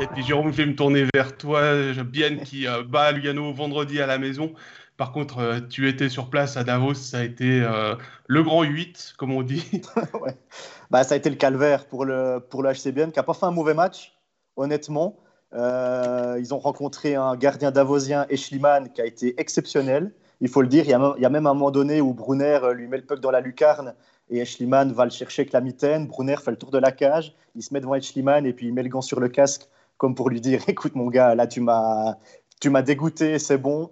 Et 0.00 0.06
puis 0.06 0.22
Jérôme, 0.22 0.52
je 0.52 0.58
vais 0.58 0.66
me 0.66 0.76
tourner 0.76 1.06
vers 1.12 1.36
toi, 1.36 1.72
Bienne 2.04 2.40
qui 2.42 2.68
euh, 2.68 2.84
bat 2.84 3.10
Lugano 3.10 3.52
vendredi 3.52 4.00
à 4.00 4.06
la 4.06 4.18
maison. 4.18 4.52
Par 4.96 5.10
contre, 5.12 5.38
euh, 5.38 5.60
tu 5.60 5.88
étais 5.88 6.08
sur 6.08 6.30
place 6.30 6.56
à 6.56 6.62
Davos, 6.62 6.94
ça 6.94 7.18
a 7.18 7.22
été 7.24 7.62
euh, 7.62 7.96
le 8.26 8.42
grand 8.44 8.62
8, 8.62 9.14
comme 9.16 9.32
on 9.32 9.42
dit. 9.42 9.82
bah, 10.90 11.02
ça 11.02 11.14
a 11.14 11.16
été 11.16 11.30
le 11.30 11.36
calvaire 11.36 11.86
pour 11.86 12.04
le, 12.04 12.38
pour 12.38 12.62
le 12.62 12.70
HC 12.70 12.92
Bienne, 12.92 13.10
qui 13.10 13.18
n'a 13.18 13.24
pas 13.24 13.34
fait 13.34 13.46
un 13.46 13.50
mauvais 13.50 13.74
match, 13.74 14.16
honnêtement. 14.56 15.18
ils 15.52 16.54
ont 16.54 16.58
rencontré 16.58 17.16
un 17.16 17.34
gardien 17.36 17.72
davosien, 17.72 18.26
Eschliman, 18.30 18.90
qui 18.92 19.00
a 19.00 19.06
été 19.06 19.40
exceptionnel 19.40 20.12
il 20.40 20.48
faut 20.48 20.62
le 20.62 20.68
dire, 20.68 20.84
il 20.84 20.90
y, 20.90 21.24
a, 21.24 21.28
même 21.30 21.46
un 21.46 21.54
moment 21.54 21.70
donné 21.70 22.00
où 22.00 22.14
Brunner 22.14 22.60
euh, 22.62 22.72
lui 22.72 22.86
met 22.86 22.96
le 22.96 23.04
puck 23.04 23.20
dans 23.20 23.30
la 23.30 23.40
lucarne 23.40 23.94
et 24.30 24.38
Eschliman 24.38 24.92
va 24.92 25.04
le 25.04 25.10
chercher 25.10 25.42
avec 25.42 25.52
la 25.52 25.60
mitaine. 25.60 26.06
Brunner 26.06 26.36
fait 26.36 26.50
le 26.50 26.56
tour 26.56 26.70
de 26.70 26.78
la 26.78 26.92
cage, 26.92 27.34
il 27.54 27.62
se 27.62 27.74
met 27.74 27.80
devant 27.80 27.94
Eschliman 27.94 28.46
et 28.46 28.52
puis 28.52 28.66
il 28.66 28.74
met 28.74 28.82
le 28.82 28.88
gant 28.88 29.00
sur 29.00 29.20
le 29.20 29.28
casque 29.28 29.68
comme 29.96 30.14
pour 30.14 30.30
lui 30.30 30.40
dire 30.40 30.62
écoute 30.68 30.94
mon 30.94 31.08
gars, 31.08 31.34
là 31.34 31.46
tu 31.46 31.60
m'as 31.60 32.16
tu 32.60 32.70
m'as 32.70 32.82
dégoûté, 32.82 33.38
c'est 33.38 33.58
bon. 33.58 33.90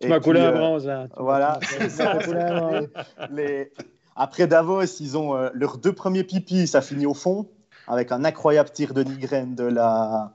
Tu 0.00 0.08
m'as 0.08 0.20
coulé 0.20 0.40
à 0.40 0.52
bronze. 0.52 0.90
Voilà. 1.16 1.60
Après 4.16 4.46
Davos, 4.46 4.82
ils 5.00 5.16
ont 5.16 5.36
euh, 5.36 5.50
leurs 5.54 5.78
deux 5.78 5.92
premiers 5.92 6.24
pipis, 6.24 6.66
ça 6.66 6.80
finit 6.80 7.06
au 7.06 7.14
fond 7.14 7.48
avec 7.86 8.12
un 8.12 8.24
incroyable 8.24 8.70
tir 8.70 8.94
de 8.94 9.02
Nigren 9.02 9.54
de 9.54 9.64
la 9.64 10.32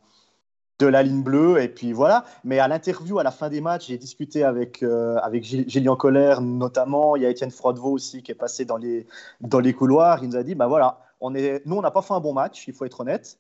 de 0.80 0.88
la 0.88 1.04
ligne 1.04 1.24
bleue. 1.24 1.62
Et 1.62 1.70
puis 1.70 1.94
voilà. 1.94 2.26
Mais 2.44 2.60
à 2.60 2.68
l'interview, 2.68 3.20
à 3.20 3.24
la 3.24 3.32
fin 3.32 3.50
des 3.50 3.62
matchs, 3.62 3.88
j'ai 3.88 3.98
discuté 3.98 4.44
avec, 4.44 4.84
euh, 4.84 5.18
avec 5.18 5.44
Gillian 5.44 5.96
Colère 5.96 6.42
notamment. 6.42 7.16
Il 7.16 7.24
y 7.24 7.26
a 7.26 7.30
Étienne 7.30 7.52
Frodevaux 7.52 7.92
aussi 7.92 8.24
qui 8.24 8.32
est 8.32 8.36
passé 8.36 8.66
dans 8.66 8.78
les, 8.78 9.08
dans 9.42 9.60
les 9.60 9.74
couloirs. 9.74 10.24
Il 10.24 10.30
nous 10.30 10.36
a 10.36 10.44
dit 10.44 10.56
bah 10.56 10.68
voilà, 10.68 11.00
on 11.22 11.36
est, 11.36 11.66
nous, 11.66 11.76
on 11.76 11.82
n'a 11.82 11.92
pas 11.92 12.02
fait 12.02 12.14
un 12.14 12.20
bon 12.20 12.34
match, 12.34 12.68
il 12.68 12.74
faut 12.74 12.86
être 12.86 13.02
honnête. 13.02 13.40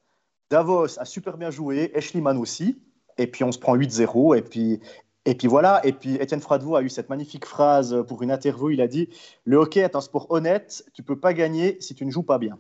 Davos 0.50 1.00
a 1.00 1.06
super 1.06 1.38
bien 1.38 1.50
joué, 1.50 1.92
Eschliman 1.96 2.38
aussi. 2.38 2.80
Et 3.18 3.28
puis 3.28 3.44
on 3.44 3.52
se 3.52 3.60
prend 3.60 3.76
8-0. 3.76 4.38
Et 4.38 4.42
puis, 4.42 4.80
et 5.26 5.34
puis 5.34 5.48
voilà, 5.48 5.86
et 5.86 5.92
puis 5.92 6.16
Étienne 6.16 6.42
Fradevaux 6.42 6.76
a 6.76 6.84
eu 6.84 6.90
cette 6.90 7.10
magnifique 7.10 7.46
phrase 7.46 8.04
pour 8.08 8.22
une 8.22 8.32
interview. 8.32 8.70
Il 8.70 8.82
a 8.82 8.88
dit 8.88 9.10
Le 9.44 9.58
hockey 9.58 9.80
est 9.80 9.96
un 9.96 10.02
sport 10.02 10.28
honnête, 10.30 10.86
tu 10.94 11.02
peux 11.02 11.20
pas 11.20 11.34
gagner 11.34 11.78
si 11.82 11.96
tu 11.96 12.06
ne 12.06 12.12
joues 12.12 12.24
pas 12.24 12.38
bien. 12.38 12.60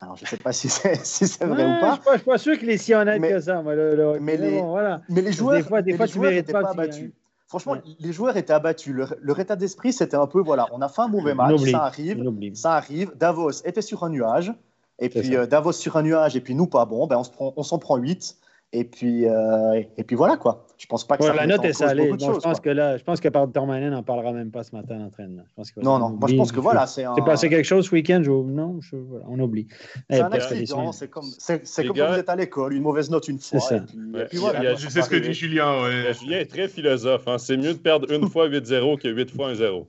Alors, 0.00 0.16
je 0.16 0.24
ne 0.24 0.28
sais 0.28 0.36
pas 0.36 0.52
si 0.52 0.68
c'est 0.68 0.94
si 1.04 1.24
vrai 1.40 1.64
ou 1.64 1.80
pas. 1.80 2.00
Je 2.04 2.10
ne 2.10 2.16
suis 2.16 2.26
pas 2.26 2.38
sûr 2.38 2.58
qu'il 2.58 2.70
est 2.70 2.76
si 2.76 2.94
honnête 2.94 3.20
que 3.20 3.40
ça. 3.40 3.62
Moi, 3.62 3.74
mais, 4.20 4.36
les, 4.36 4.60
voilà. 4.60 5.00
mais 5.08 5.22
les 5.22 5.32
joueurs, 5.32 5.56
des 5.56 5.62
fois, 5.62 5.82
des 5.82 5.96
fois 5.96 6.06
tu 6.06 6.18
mérites 6.18 6.52
pas, 6.52 6.74
battus. 6.74 7.12
Franchement, 7.48 7.76
les 8.00 8.12
joueurs 8.12 8.36
étaient 8.36 8.52
abattus. 8.52 8.94
Leur, 8.94 9.40
état 9.40 9.56
d'esprit, 9.56 9.92
c'était 9.92 10.16
un 10.16 10.26
peu 10.26 10.40
voilà, 10.40 10.66
on 10.72 10.82
a 10.82 10.88
fait 10.88 11.02
un 11.02 11.08
mauvais 11.08 11.34
match, 11.34 11.60
ça 11.70 11.84
arrive, 11.84 12.22
ça 12.54 12.72
arrive. 12.72 13.12
Davos 13.16 13.62
était 13.64 13.82
sur 13.82 14.02
un 14.02 14.10
nuage, 14.10 14.52
et 14.98 15.08
puis 15.08 15.36
euh, 15.36 15.46
Davos 15.46 15.72
sur 15.72 15.96
un 15.96 16.02
nuage, 16.02 16.36
et 16.36 16.40
puis 16.40 16.54
nous 16.54 16.66
pas 16.66 16.84
bon, 16.84 17.06
ben 17.06 17.22
on 17.38 17.62
s'en 17.62 17.78
prend 17.78 17.96
8. 17.96 18.36
Et 18.72 18.84
puis, 18.84 19.28
euh, 19.28 19.80
et 19.96 20.04
puis 20.04 20.16
voilà 20.16 20.36
quoi. 20.36 20.65
Je 20.78 20.86
pense 20.86 21.06
pas 21.06 21.16
que 21.16 21.24
ça 21.24 21.34
la 21.34 21.46
note 21.46 21.64
est 21.64 21.72
salée. 21.72 22.10
je 22.18 22.40
pense 22.40 22.60
que 22.60 22.68
là, 22.68 22.98
je 22.98 23.02
pense 23.02 23.20
que 23.20 23.28
par 23.28 23.50
Tormanen 23.50 23.90
n'en 23.90 24.02
parlera 24.02 24.32
même 24.32 24.50
pas 24.50 24.62
ce 24.62 24.74
matin 24.74 24.98
l'entraînement. 24.98 25.44
Non, 25.78 25.98
non. 25.98 26.10
Moi, 26.10 26.28
je 26.28 26.36
pense 26.36 26.52
que 26.52 26.60
voilà, 26.60 26.86
c'est 26.86 27.04
un. 27.04 27.14
C'est 27.14 27.24
passé 27.24 27.48
quelque 27.48 27.64
chose 27.64 27.86
ce 27.86 27.94
week-end. 27.94 28.22
Non, 28.26 28.80
on 29.28 29.40
oublie. 29.40 29.66
C'est 30.10 30.20
un 30.20 30.30
accident. 30.30 30.92
C'est 30.92 31.08
comme, 31.08 31.24
c'est, 31.38 31.86
comme 31.86 31.96
quand 31.96 32.08
vous 32.12 32.18
êtes 32.18 32.28
à 32.28 32.36
l'école, 32.36 32.74
une 32.74 32.82
mauvaise 32.82 33.10
note 33.10 33.28
une 33.28 33.38
fois. 33.38 33.60
C'est 33.60 33.78
ça. 33.78 33.84
je 34.22 34.88
sais 34.88 35.02
ce 35.02 35.08
que 35.08 35.16
dit 35.16 35.32
Julien. 35.32 36.12
Julien 36.12 36.38
est 36.38 36.50
très 36.50 36.68
philosophe. 36.68 37.26
Hein. 37.26 37.38
C'est 37.38 37.56
mieux 37.56 37.74
de 37.74 37.78
perdre 37.78 38.10
une 38.12 38.28
fois 38.30 38.48
8-0 38.48 39.00
que 39.00 39.08
8 39.08 39.30
fois 39.30 39.52
1-0. 39.52 39.86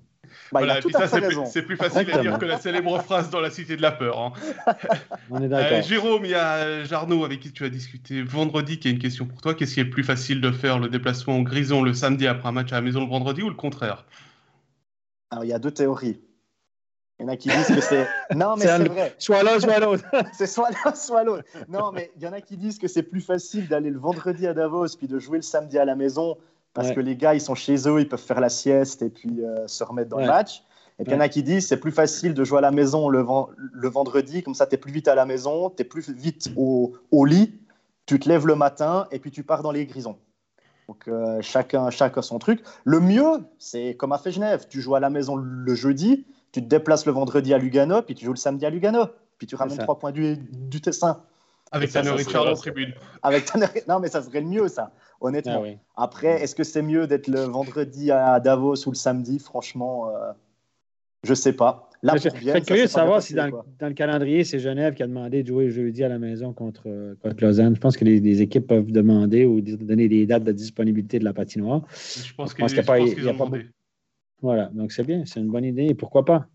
Bah, 0.51 0.61
c'est 1.45 1.61
plus, 1.61 1.75
facile 1.75 2.11
à 2.11 2.19
dire 2.19 2.39
que 2.39 2.45
la 2.45 2.57
célèbre 2.57 3.01
phrase 3.01 3.29
dans 3.29 3.39
la 3.39 3.49
Cité 3.49 3.75
de 3.75 3.81
la 3.81 3.91
Peur. 3.91 4.19
Hein. 4.19 4.33
On 5.29 5.41
est 5.41 5.47
d'accord. 5.47 5.79
Euh, 5.79 5.81
Jérôme, 5.81 6.25
il 6.25 6.31
y 6.31 6.35
a 6.35 6.83
Jarno 6.83 7.25
avec 7.25 7.39
qui 7.39 7.51
tu 7.51 7.65
as 7.65 7.69
discuté 7.69 8.21
vendredi 8.21 8.79
qui 8.79 8.87
a 8.87 8.91
une 8.91 8.99
question 8.99 9.25
pour 9.25 9.41
toi. 9.41 9.53
Qu'est-ce 9.53 9.73
qui 9.73 9.79
est 9.79 9.85
plus 9.85 10.03
facile 10.03 10.41
de 10.41 10.51
faire 10.51 10.79
le 10.79 10.89
déplacement 10.89 11.35
en 11.35 11.41
Grison 11.41 11.81
le 11.81 11.93
samedi 11.93 12.27
après 12.27 12.49
un 12.49 12.53
match 12.53 12.71
à 12.71 12.75
la 12.75 12.81
maison 12.81 13.01
le 13.01 13.09
vendredi 13.09 13.41
ou 13.43 13.49
le 13.49 13.55
contraire? 13.55 14.05
Alors, 15.31 15.43
il 15.43 15.49
y 15.49 15.53
a 15.53 15.59
deux 15.59 15.71
théories. 15.71 16.21
Il 17.19 17.23
y 17.23 17.25
en 17.25 17.29
a 17.29 17.37
qui 17.37 17.49
disent 17.49 17.67
que 17.67 17.81
c'est. 17.81 18.07
Non, 18.35 18.55
mais 18.57 18.65
c'est 18.65 18.87
vrai. 18.87 19.15
Soit 19.17 19.43
l'un, 19.43 19.59
soit 19.59 19.79
l'autre. 19.79 20.03
c'est 20.33 20.45
soit 20.45 20.69
l'un, 20.85 20.93
soit 20.93 21.23
l'autre. 21.23 21.45
Non, 21.67 21.91
mais 21.91 22.11
il 22.15 22.23
y 22.23 22.27
en 22.27 22.33
a 22.33 22.41
qui 22.41 22.57
disent 22.57 22.77
que 22.77 22.87
c'est 22.87 23.03
plus 23.03 23.21
facile 23.21 23.67
d'aller 23.67 23.89
le 23.89 23.99
vendredi 23.99 24.45
à 24.45 24.53
Davos 24.53 24.95
puis 24.97 25.07
de 25.07 25.17
jouer 25.17 25.39
le 25.39 25.43
samedi 25.43 25.79
à 25.79 25.85
la 25.85 25.95
maison 25.95 26.37
parce 26.77 26.91
que 26.91 26.99
les 26.99 27.15
gars, 27.15 27.33
ils 27.33 27.41
sont 27.41 27.55
chez 27.55 27.89
eux, 27.89 27.99
ils 27.99 28.07
peuvent 28.07 28.21
faire 28.21 28.39
la 28.39 28.49
sieste 28.49 29.01
et 29.01 29.09
puis 29.09 29.43
euh, 29.43 29.67
se 29.67 29.83
remettre 29.83 30.09
dans 30.09 30.19
le 30.19 30.27
match. 30.27 30.63
Et 30.99 31.03
puis 31.03 31.11
il 31.11 31.15
y 31.15 31.17
en 31.17 31.21
a 31.21 31.27
qui 31.27 31.41
disent 31.41 31.67
c'est 31.67 31.79
plus 31.79 31.91
facile 31.91 32.35
de 32.35 32.43
jouer 32.43 32.59
à 32.59 32.61
la 32.61 32.71
maison 32.71 33.09
le, 33.09 33.25
le 33.57 33.89
vendredi, 33.89 34.43
comme 34.43 34.53
ça 34.53 34.67
tu 34.67 34.75
es 34.75 34.77
plus 34.77 34.91
vite 34.91 35.07
à 35.07 35.15
la 35.15 35.25
maison, 35.25 35.71
tu 35.71 35.81
es 35.81 35.85
plus 35.85 36.09
vite 36.09 36.51
au, 36.55 36.93
au, 37.11 37.25
lit, 37.25 37.59
tu 38.05 38.19
te 38.19 38.29
lèves 38.29 38.45
le 38.45 38.55
matin 38.55 39.07
et 39.11 39.17
puis 39.17 39.31
tu 39.31 39.43
pars 39.43 39.63
dans 39.63 39.71
les 39.71 39.87
grisons. 39.87 40.17
Donc 40.87 41.07
euh, 41.07 41.41
chacun, 41.41 41.89
chacun 41.89 42.21
son 42.21 42.37
truc. 42.37 42.61
Le 42.83 42.99
mieux, 42.99 43.43
c'est 43.57 43.95
comme 43.95 44.11
à 44.11 44.19
fait 44.19 44.31
Genève, 44.31 44.67
tu 44.69 44.79
joues 44.79 44.95
à 44.95 44.99
la 44.99 45.09
maison 45.09 45.35
le 45.35 45.75
jeudi, 45.75 46.25
tu 46.51 46.61
te 46.61 46.67
déplaces 46.67 47.07
le 47.07 47.11
vendredi 47.11 47.55
à 47.55 47.57
Lugano, 47.57 48.03
puis 48.03 48.13
tu 48.13 48.25
joues 48.25 48.33
le 48.33 48.37
samedi 48.37 48.67
à 48.67 48.69
Lugano, 48.69 49.05
puis 49.39 49.47
tu 49.47 49.55
ramènes 49.55 49.79
trois 49.79 49.97
points 49.97 50.11
du, 50.11 50.37
du 50.37 50.79
Tessin. 50.79 51.21
Avec 51.71 51.91
Tanner 51.91 52.11
Richard 52.11 52.47
en 52.47 52.53
tribune. 52.53 52.93
Avec 53.23 53.45
Tanner... 53.45 53.67
Non, 53.87 53.99
mais 53.99 54.07
ça 54.07 54.21
serait 54.21 54.41
le 54.41 54.47
mieux, 54.47 54.67
ça, 54.67 54.91
honnêtement. 55.19 55.63
Ah 55.65 56.03
Après, 56.03 56.41
est-ce 56.41 56.55
que 56.55 56.63
c'est 56.63 56.81
mieux 56.81 57.07
d'être 57.07 57.27
le 57.27 57.41
vendredi 57.41 58.11
à 58.11 58.39
Davos 58.39 58.87
ou 58.87 58.91
le 58.91 58.95
samedi? 58.95 59.39
Franchement, 59.39 60.09
euh, 60.09 60.31
je 61.23 61.33
sais 61.33 61.53
pas. 61.53 61.89
Là, 62.03 62.13
je 62.15 62.29
suis 62.29 62.61
curieux 62.61 62.83
de 62.83 62.89
savoir 62.89 63.21
si 63.21 63.33
dans, 63.33 63.49
le 63.81 63.93
calendrier, 63.93 64.43
c'est 64.43 64.59
Genève 64.59 64.93
qui 64.93 65.03
a 65.03 65.07
demandé 65.07 65.41
de 65.41 65.47
jouer 65.47 65.69
jeudi 65.71 66.03
à 66.03 66.09
la 66.09 66.19
maison 66.19 66.53
contre, 66.53 67.15
contre 67.21 67.43
Lausanne. 67.43 67.75
Je 67.75 67.81
pense 67.81 67.97
que 67.97 68.05
les, 68.05 68.41
équipes 68.41 68.67
peuvent 68.67 68.91
demander 68.91 69.45
ou 69.45 69.61
donner 69.61 70.07
des 70.07 70.25
dates 70.25 70.43
de 70.43 70.51
disponibilité 70.51 71.17
de 71.17 71.23
la 71.23 71.33
patinoire. 71.33 71.81
Je 71.91 72.33
pense 72.35 72.53
qu'il 72.53 72.65
n'y 72.65 72.79
a, 72.79 72.83
pas, 72.83 72.99
y 72.99 73.29
a 73.29 73.33
pas 73.33 73.49
Voilà, 74.41 74.69
donc 74.73 74.91
c'est 74.91 75.03
bien, 75.03 75.23
c'est 75.25 75.39
une 75.39 75.49
bonne 75.49 75.65
idée. 75.65 75.85
Et 75.85 75.95
pourquoi 75.95 76.23
pas 76.23 76.47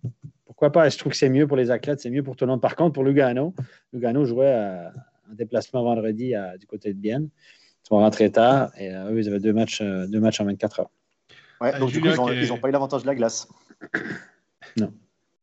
pourquoi 0.62 0.83
pas? 0.83 0.88
Je 0.88 0.96
trouve 0.96 1.11
que 1.11 1.18
c'est 1.18 1.29
mieux 1.29 1.48
pour 1.48 1.57
les 1.57 1.72
athlètes, 1.72 1.98
c'est 1.98 2.11
mieux 2.11 2.22
pour 2.22 2.37
tout 2.37 2.44
le 2.44 2.53
monde. 2.53 2.61
Par 2.61 2.77
contre, 2.77 2.92
pour 2.92 3.03
Lugano, 3.03 3.53
Lugano 3.92 4.25
jouait 4.25 4.55
en 5.29 5.35
déplacement 5.35 5.83
vendredi 5.83 6.35
du 6.61 6.66
côté 6.68 6.94
de 6.94 6.98
Bienne. 7.01 7.31
Ils 7.85 7.88
vont 7.90 7.98
rentrer 7.98 8.31
tard 8.31 8.70
et 8.79 8.94
euh, 8.94 9.11
eux, 9.11 9.18
ils 9.18 9.29
avaient 9.29 9.40
deux 9.40 9.53
matchs, 9.53 9.81
euh, 9.83 10.07
deux 10.07 10.20
matchs 10.20 10.40
en 10.40 10.44
24 10.44 10.79
heures. 10.81 10.90
Ouais, 11.61 11.77
donc, 11.81 11.90
du 11.90 12.01
coup, 12.01 12.07
ils 12.07 12.48
n'ont 12.48 12.59
pas 12.59 12.68
eu 12.68 12.70
l'avantage 12.70 13.03
de 13.03 13.09
la 13.09 13.16
glace. 13.16 13.48
non. 14.77 14.92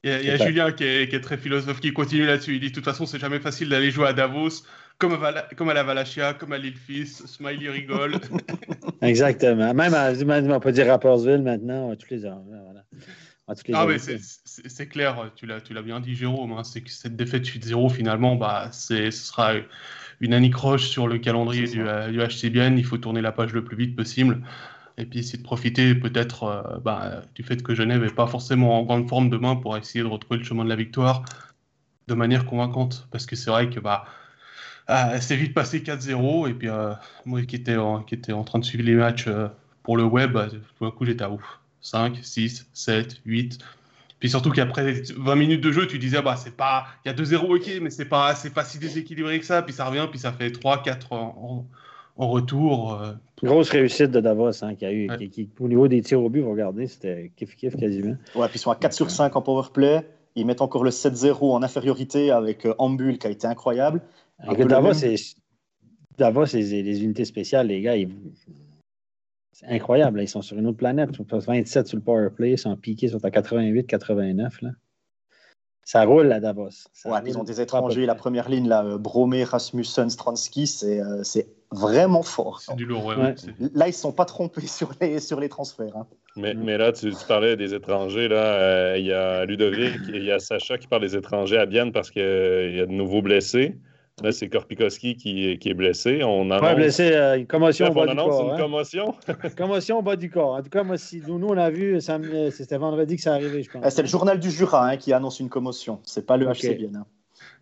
Il 0.06 0.10
y 0.10 0.30
a, 0.30 0.38
Julien 0.38 0.72
qui 0.72 0.86
est, 0.86 1.22
très 1.22 1.36
philosophe 1.36 1.82
qui 1.82 1.92
continue 1.92 2.26
là-dessus. 2.26 2.54
Il 2.54 2.62
dit 2.62 2.70
de 2.70 2.74
toute 2.74 2.86
façon, 2.86 3.06
c'est 3.06 3.20
jamais 3.20 3.42
facile 3.42 3.68
d'aller 3.68 3.92
jouer 3.92 4.08
à 4.08 4.14
Davos, 4.14 4.64
comme 5.00 5.22
à, 5.22 5.50
comme 5.58 5.68
à 5.68 5.74
la 5.74 5.84
Valachia, 5.84 6.34
comme 6.34 6.54
à 6.54 6.58
l'île 6.58 6.78
Fils. 6.78 7.26
Smiley 7.26 7.70
rigole. 7.70 8.16
Exactement. 9.02 9.74
Même, 9.74 9.94
à, 9.94 10.14
on 10.56 10.60
peut 10.62 10.72
dire 10.72 10.88
Rappersville 10.88 11.42
maintenant, 11.42 11.94
tous 11.98 12.10
les 12.10 12.24
heures. 12.24 12.42
Voilà. 12.48 12.86
Ah, 13.74 13.86
mais 13.88 13.98
c'est 13.98 14.88
clair, 14.88 15.32
tu 15.36 15.46
l'as 15.46 15.82
bien 15.82 16.00
dit, 16.00 16.16
Jérôme. 16.16 16.52
Hein, 16.54 16.64
c'est 16.64 16.82
que 16.82 16.90
cette 16.90 17.16
défaite 17.16 17.46
8-0, 17.46 17.90
finalement, 17.90 18.36
bah, 18.36 18.72
ce 18.72 19.10
sera 19.12 19.54
une 20.20 20.34
anicroche 20.34 20.88
sur 20.88 21.08
le 21.08 21.18
calendrier 21.18 21.68
du, 21.68 21.82
euh, 21.88 22.10
du 22.10 22.20
HCBN. 22.20 22.78
Il 22.78 22.86
faut 22.86 22.98
tourner 22.98 23.22
la 23.22 23.32
page 23.32 23.54
le 23.54 23.64
plus 23.64 23.78
vite 23.78 23.96
possible. 23.96 24.42
Et 24.98 25.06
puis 25.06 25.20
essayer 25.20 25.38
de 25.38 25.44
profiter 25.44 25.96
peut-être 25.96 26.44
euh, 26.44 26.80
bah, 26.80 27.22
du 27.34 27.44
fait 27.44 27.64
que 27.64 27.74
Genève 27.74 28.04
n'est 28.04 28.10
pas 28.10 28.28
forcément 28.28 28.80
en 28.80 28.84
grande 28.84 29.08
forme 29.08 29.30
demain 29.30 29.56
pour 29.56 29.78
essayer 29.78 30.04
de 30.04 30.10
retrouver 30.10 30.40
le 30.40 30.44
chemin 30.44 30.66
de 30.66 30.70
la 30.70 30.76
victoire 30.76 31.24
de 32.08 32.14
manière 32.14 32.46
convaincante. 32.46 33.08
Parce 33.12 33.26
que 33.26 33.36
c'est 33.36 33.50
vrai 33.50 33.70
que 33.70 33.80
bah, 33.80 34.06
euh, 34.90 35.18
c'est 35.22 35.38
vite 35.38 35.54
passé 35.54 35.80
4-0. 35.82 36.50
Et 36.50 36.54
puis 36.54 36.68
moi 37.26 37.42
qui 37.44 37.56
étais, 37.56 37.78
en, 37.78 38.04
qui 38.04 38.16
était 38.16 38.34
en 38.34 38.44
train 38.44 38.60
de 38.60 38.66
suivre 38.66 38.84
les 38.84 38.96
matchs 38.96 39.30
pour 39.84 39.96
le 39.98 40.04
web, 40.04 40.38
tout 40.78 40.86
d'un 40.86 40.92
coup 40.92 41.06
j'étais 41.06 41.24
à 41.24 41.32
ouf. 41.32 41.60
5, 41.82 42.20
6, 42.22 42.68
7, 42.74 43.22
8. 43.26 43.60
Puis 44.20 44.30
surtout 44.30 44.52
qu'après 44.52 45.02
20 45.16 45.36
minutes 45.36 45.62
de 45.62 45.72
jeu, 45.72 45.88
tu 45.88 45.98
disais, 45.98 46.22
bah, 46.22 46.36
c'est 46.36 46.56
pas. 46.56 46.88
Il 47.06 47.10
y 47.10 47.12
a 47.12 47.16
2-0, 47.16 47.56
ok, 47.56 47.82
mais 47.82 47.90
c'est 47.90 48.06
pas, 48.06 48.34
pas 48.54 48.64
si 48.66 48.78
déséquilibré 48.78 49.40
que 49.40 49.46
ça. 49.46 49.62
Puis 49.62 49.74
ça 49.74 49.86
revient, 49.86 50.08
puis 50.10 50.20
ça 50.20 50.34
fait 50.34 50.52
3, 50.52 50.84
4 50.84 51.14
en, 51.14 51.66
retour. 52.18 52.96
Euh. 52.96 53.14
Grosse 53.42 53.70
réussite 53.70 54.12
de 54.12 54.20
Davos, 54.20 54.62
hein, 54.62 54.76
qui 54.76 54.86
a 54.86 54.92
eu. 54.92 55.08
Qui, 55.30 55.50
au 55.60 55.70
niveau 55.70 55.88
des 55.88 56.02
tirs 56.02 56.22
au 56.22 56.30
but, 56.30 56.42
vous 56.42 56.52
regardez, 56.52 56.88
c'était 56.88 57.32
kiff-kiff 57.38 57.78
quasiment. 57.78 58.18
Ouais, 58.36 58.48
puis 58.48 58.58
ils 58.58 58.60
sont 58.60 58.72
à 58.72 58.76
4 58.76 58.94
sur 58.94 59.10
5 59.10 59.34
en 59.38 59.42
powerplay. 59.42 60.06
Ils 60.36 60.46
mettent 60.46 60.62
encore 60.62 60.84
le 60.84 60.92
7-0 60.92 61.54
en 61.54 61.64
infériorité 61.64 62.32
avec 62.32 62.66
euh, 62.66 62.76
Ambul 62.78 63.18
qui 63.18 63.28
a 63.28 63.30
été 63.30 63.48
incroyable. 63.48 64.02
Davos, 64.68 64.94
c'est. 64.94 65.16
Davos, 66.18 66.46
les, 66.54 66.84
les 66.84 67.04
unités 67.06 67.24
spéciales, 67.24 67.68
les 67.68 67.80
gars, 67.80 67.96
ils, 67.96 68.10
c'est 69.52 69.68
incroyable. 69.68 70.22
Ils 70.22 70.28
sont 70.28 70.42
sur 70.42 70.58
une 70.58 70.68
autre 70.68 70.78
planète. 70.78 71.10
Ils 71.12 71.18
sont 71.18 71.26
27 71.30 71.88
sur 71.88 71.98
le 71.98 72.04
power 72.04 72.30
play. 72.36 72.52
Ils 72.52 72.58
sont 72.58 72.76
piqués, 72.76 73.08
ils 73.08 73.12
sont 73.12 73.26
à 73.26 73.32
88, 73.32 73.88
89. 73.88 74.62
Là. 74.62 74.70
Ça 75.84 76.04
roule 76.04 76.32
à 76.32 76.40
Davos. 76.40 76.70
ils 77.26 77.38
ont 77.40 77.44
des 77.44 77.62
étrangers. 77.62 78.06
La 78.06 78.14
première 78.14 78.48
ligne, 78.48 78.68
là, 78.68 78.86
euh, 78.86 78.98
Bromé, 79.00 79.44
Rasmussen, 79.44 80.12
Stransky, 80.12 80.72
euh, 80.84 81.24
c'est 81.24 81.48
vraiment 81.72 82.22
fort. 82.22 82.62
C'est 82.62 82.76
du 82.76 82.86
lourd. 82.86 83.12
Là, 83.14 83.34
ils 83.58 83.88
ne 83.88 83.92
sont 83.92 84.12
pas 84.12 84.26
trompés 84.26 84.62
sur 84.68 84.92
les, 85.02 85.20
sur 85.20 85.40
les 85.40 85.50
transferts. 85.50 85.98
Hein. 85.98 86.06
Mais, 86.36 86.54
mais, 86.54 86.78
là, 86.78 86.92
tu, 86.92 87.12
parlais 87.28 87.56
des 87.56 87.74
étrangers. 87.74 88.28
Là, 88.28 88.44
euh, 88.44 88.98
il 89.00 89.06
y 89.08 89.14
a 89.14 89.46
Ludovic, 89.46 90.00
il 90.10 90.24
y 90.24 90.32
a 90.32 90.38
Sacha 90.38 90.78
qui 90.78 90.86
parle 90.86 91.02
des 91.02 91.16
étrangers 91.16 91.58
à 91.58 91.66
Bienne 91.66 91.92
parce 91.92 92.12
qu'il 92.12 92.22
y 92.22 92.80
a 92.80 92.86
de 92.86 92.92
nouveaux 92.92 93.24
blessés. 93.24 93.76
Là, 94.24 94.32
c'est 94.32 94.50
Korpikoski 94.50 95.16
qui, 95.16 95.58
qui, 95.58 95.70
est 95.70 95.74
blessé. 95.74 96.24
On 96.24 96.50
annonce... 96.52 96.76
blessé, 96.76 97.12
euh, 97.14 97.44
commotion 97.46 97.90
au 97.90 97.94
bas 97.94 98.08
du 98.08 98.16
corps. 98.16 98.44
une 98.46 98.52
hein. 98.52 98.58
commotion? 98.58 99.16
commotion 99.58 100.00
au 100.00 100.02
bas 100.02 100.16
du 100.16 100.30
corps. 100.30 100.56
En 100.56 100.62
tout 100.62 100.70
cas, 100.70 100.84
moi, 100.84 100.98
si, 100.98 101.22
nous, 101.28 101.48
on 101.48 101.58
a 101.58 101.70
vu, 101.70 102.00
c'était 102.52 102.78
vendredi 102.78 103.16
que 103.16 103.22
ça 103.22 103.34
arrivait, 103.34 103.64
je 103.64 103.72
pense. 103.72 103.84
Eh, 103.86 103.90
c'est 103.90 104.02
le 104.02 104.08
journal 104.08 104.40
du 104.40 104.52
Jura 104.52 104.88
hein, 104.88 104.98
qui 104.98 105.14
annonce 105.14 105.40
une 105.40 105.50
commotion. 105.50 106.00
C'est 106.04 106.26
pas 106.26 106.38
le 106.38 106.48
okay. 106.48 106.76
HCBN. 106.76 106.98
Hein. 106.98 107.06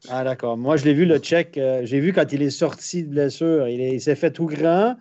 Ah, 0.10 0.24
d'accord. 0.24 0.58
Moi, 0.58 0.78
je 0.78 0.86
l'ai 0.86 0.94
vu, 0.94 1.06
le 1.06 1.18
check. 1.18 1.58
Euh, 1.58 1.82
j'ai 1.84 2.00
vu 2.00 2.14
quand 2.14 2.32
il 2.32 2.42
est 2.42 2.50
sorti 2.50 3.04
de 3.04 3.10
blessure. 3.10 3.68
Il, 3.68 4.02
s'est 4.02 4.16
fait 4.16 4.32
tout 4.32 4.46
grand. 4.46 4.96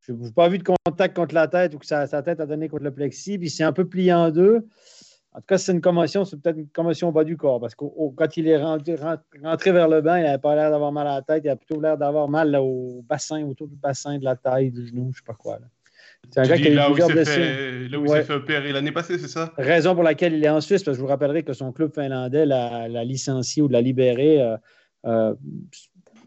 Je 0.00 0.12
n'ai 0.12 0.30
pas 0.32 0.48
vu 0.48 0.58
de 0.58 0.64
contact 0.64 1.16
contre 1.16 1.34
la 1.34 1.48
tête 1.48 1.74
ou 1.74 1.78
que 1.78 1.86
sa, 1.86 2.06
sa, 2.06 2.22
tête 2.22 2.40
a 2.40 2.46
donné 2.46 2.68
contre 2.68 2.84
le 2.84 2.92
plexi. 2.92 3.38
Puis 3.38 3.48
il 3.48 3.50
s'est 3.50 3.64
un 3.64 3.72
peu 3.72 3.86
plié 3.86 4.12
en 4.12 4.30
deux. 4.30 4.66
En 5.34 5.40
tout 5.40 5.46
cas, 5.46 5.58
c'est 5.58 5.72
une 5.72 5.80
commotion, 5.80 6.24
c'est 6.24 6.40
peut-être 6.40 6.56
une 6.56 6.68
commotion 6.68 7.08
au 7.08 7.12
bas 7.12 7.22
du 7.22 7.36
corps, 7.36 7.60
parce 7.60 7.74
que 7.74 7.84
quand 8.16 8.36
il 8.36 8.48
est 8.48 8.56
rentré, 8.56 9.72
vers 9.72 9.88
le 9.88 10.00
banc, 10.00 10.16
il 10.16 10.22
n'avait 10.22 10.38
pas 10.38 10.54
l'air 10.54 10.70
d'avoir 10.70 10.90
mal 10.90 11.06
à 11.06 11.16
la 11.16 11.22
tête, 11.22 11.42
il 11.44 11.50
a 11.50 11.56
plutôt 11.56 11.80
l'air 11.80 11.98
d'avoir 11.98 12.28
mal 12.28 12.56
au 12.56 13.04
bassin, 13.06 13.44
autour 13.44 13.68
du 13.68 13.76
bassin, 13.76 14.18
de 14.18 14.24
la 14.24 14.36
taille, 14.36 14.70
du 14.70 14.86
genou, 14.86 15.02
je 15.04 15.08
ne 15.08 15.12
sais 15.12 15.22
pas 15.26 15.34
quoi. 15.34 15.58
C'est 16.30 16.40
un 16.40 16.44
gars 16.44 16.56
qui 16.56 16.68
a 16.68 16.70
eu 16.70 16.74
là 16.74 16.88
là 16.88 17.98
où 17.98 18.04
il 18.04 18.10
s'est 18.10 18.22
fait 18.24 18.34
opérer 18.34 18.72
l'année 18.72 18.90
passée, 18.90 19.18
c'est 19.18 19.28
ça? 19.28 19.52
Raison 19.56 19.94
pour 19.94 20.02
laquelle 20.02 20.34
il 20.34 20.44
est 20.44 20.48
en 20.48 20.60
Suisse, 20.60 20.82
parce 20.82 20.96
que 20.96 20.98
je 20.98 21.02
vous 21.02 21.08
rappellerai 21.08 21.42
que 21.42 21.52
son 21.52 21.72
club 21.72 21.94
finlandais 21.94 22.46
l'a, 22.46 23.04
licencié 23.04 23.62
ou 23.62 23.68
l'a 23.68 23.80
libéré. 23.80 24.42
Euh, 24.42 24.56
euh, 25.06 25.34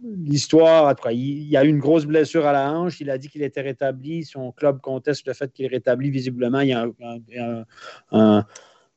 l'histoire, 0.03 0.87
en 0.87 0.95
tout 0.95 1.03
cas, 1.03 1.11
il, 1.11 1.55
a 1.57 1.63
eu 1.63 1.67
une 1.67 1.79
grosse 1.79 2.05
blessure 2.05 2.45
à 2.45 2.53
la 2.53 2.71
hanche. 2.71 3.01
Il 3.01 3.09
a 3.09 3.17
dit 3.17 3.29
qu'il 3.29 3.43
était 3.43 3.61
rétabli. 3.61 4.23
Son 4.23 4.51
club 4.51 4.79
conteste 4.79 5.27
le 5.27 5.33
fait 5.33 5.51
qu'il 5.51 5.65
est 5.65 5.69
rétabli. 5.69 6.09
Visiblement, 6.09 6.61
il 6.61 6.69
y 6.69 6.73
a 6.73 6.87
un 7.41 7.65
un, 8.11 8.45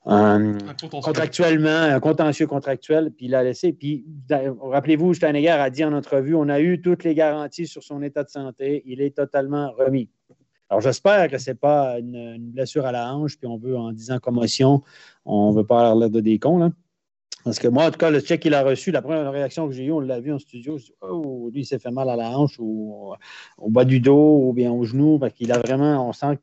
contractuellement, 0.04 1.68
un 1.68 2.00
contentieux 2.00 2.46
contractuel, 2.46 3.10
puis 3.10 3.26
il 3.26 3.30
l'a 3.30 3.42
laissé. 3.42 3.72
Puis, 3.72 4.04
rappelez-vous, 4.30 5.14
Steinegger 5.14 5.48
a 5.48 5.70
dit 5.70 5.84
en 5.84 5.92
entrevue 5.92 6.34
on 6.34 6.48
a 6.48 6.60
eu 6.60 6.80
toutes 6.80 7.04
les 7.04 7.14
garanties 7.14 7.66
sur 7.66 7.82
son 7.82 8.02
état 8.02 8.22
de 8.22 8.28
santé, 8.28 8.82
il 8.86 9.00
est 9.00 9.16
totalement 9.16 9.72
remis. 9.72 10.10
Alors, 10.68 10.80
j'espère 10.80 11.28
que 11.30 11.38
ce 11.38 11.50
n'est 11.50 11.54
pas 11.54 11.98
une, 11.98 12.36
blessure 12.38 12.84
à 12.86 12.92
la 12.92 13.14
hanche, 13.14 13.38
puis 13.38 13.46
on 13.46 13.56
veut, 13.56 13.76
en 13.76 13.92
disant 13.92 14.18
commotion, 14.18 14.82
on 15.24 15.52
ne 15.52 15.56
veut 15.56 15.66
pas 15.66 15.80
avoir 15.80 15.96
l'air 15.96 16.10
de 16.10 16.20
des 16.20 16.38
cons. 16.38 16.58
Là. 16.58 16.70
Parce 17.44 17.58
que 17.58 17.68
moi, 17.68 17.86
en 17.86 17.90
tout 17.90 17.98
cas, 17.98 18.10
le 18.10 18.20
check 18.20 18.40
qu'il 18.40 18.54
a 18.54 18.62
reçu, 18.62 18.90
la 18.90 19.02
première 19.02 19.30
réaction 19.30 19.68
que 19.68 19.74
j'ai 19.74 19.84
eue, 19.84 19.92
on 19.92 20.00
l'a 20.00 20.20
vu 20.20 20.32
en 20.32 20.38
studio, 20.38 20.78
je 20.78 20.86
dis, 20.86 20.94
oh, 21.02 21.50
lui, 21.52 21.60
il 21.60 21.64
s'est 21.66 21.78
fait 21.78 21.90
mal 21.90 22.08
à 22.08 22.16
la 22.16 22.30
hanche 22.38 22.56
ou 22.58 23.12
au 23.58 23.70
bas 23.70 23.84
du 23.84 24.00
dos 24.00 24.48
ou 24.48 24.52
bien 24.54 24.72
au 24.72 24.84
genou, 24.84 25.18
parce 25.18 25.34
qu'il 25.34 25.52
a 25.52 25.58
vraiment, 25.58 26.08
on 26.08 26.12
sent 26.12 26.38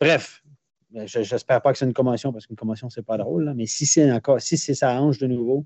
Bref, 0.00 0.42
j'espère 1.04 1.60
pas 1.60 1.72
que 1.72 1.78
c'est 1.78 1.84
une 1.84 1.92
commotion 1.92 2.32
parce 2.32 2.46
qu'une 2.46 2.56
commotion, 2.56 2.88
c'est 2.90 3.04
pas 3.04 3.16
drôle. 3.16 3.52
mais 3.56 3.66
si 3.66 3.86
c'est 3.86 4.10
encore, 4.10 4.40
si 4.40 4.56
c'est 4.56 4.74
ça 4.74 5.00
hanche 5.00 5.18
de 5.18 5.26
nouveau, 5.26 5.64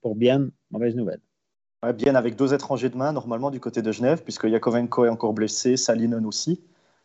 pour 0.00 0.14
bien, 0.14 0.48
mauvaise 0.70 0.94
nouvelle. 0.94 1.20
bien 1.96 2.14
avec 2.14 2.36
deux 2.36 2.54
étrangers 2.54 2.88
de 2.88 2.96
main, 2.96 3.12
normalement, 3.12 3.50
du 3.50 3.60
côté 3.60 3.82
de 3.82 3.92
Genève, 3.92 4.22
puisque 4.22 4.44
Yakovenko 4.44 5.04
est 5.04 5.08
encore 5.08 5.32
blessé, 5.32 5.76
Salinen 5.76 6.24
aussi. 6.24 6.62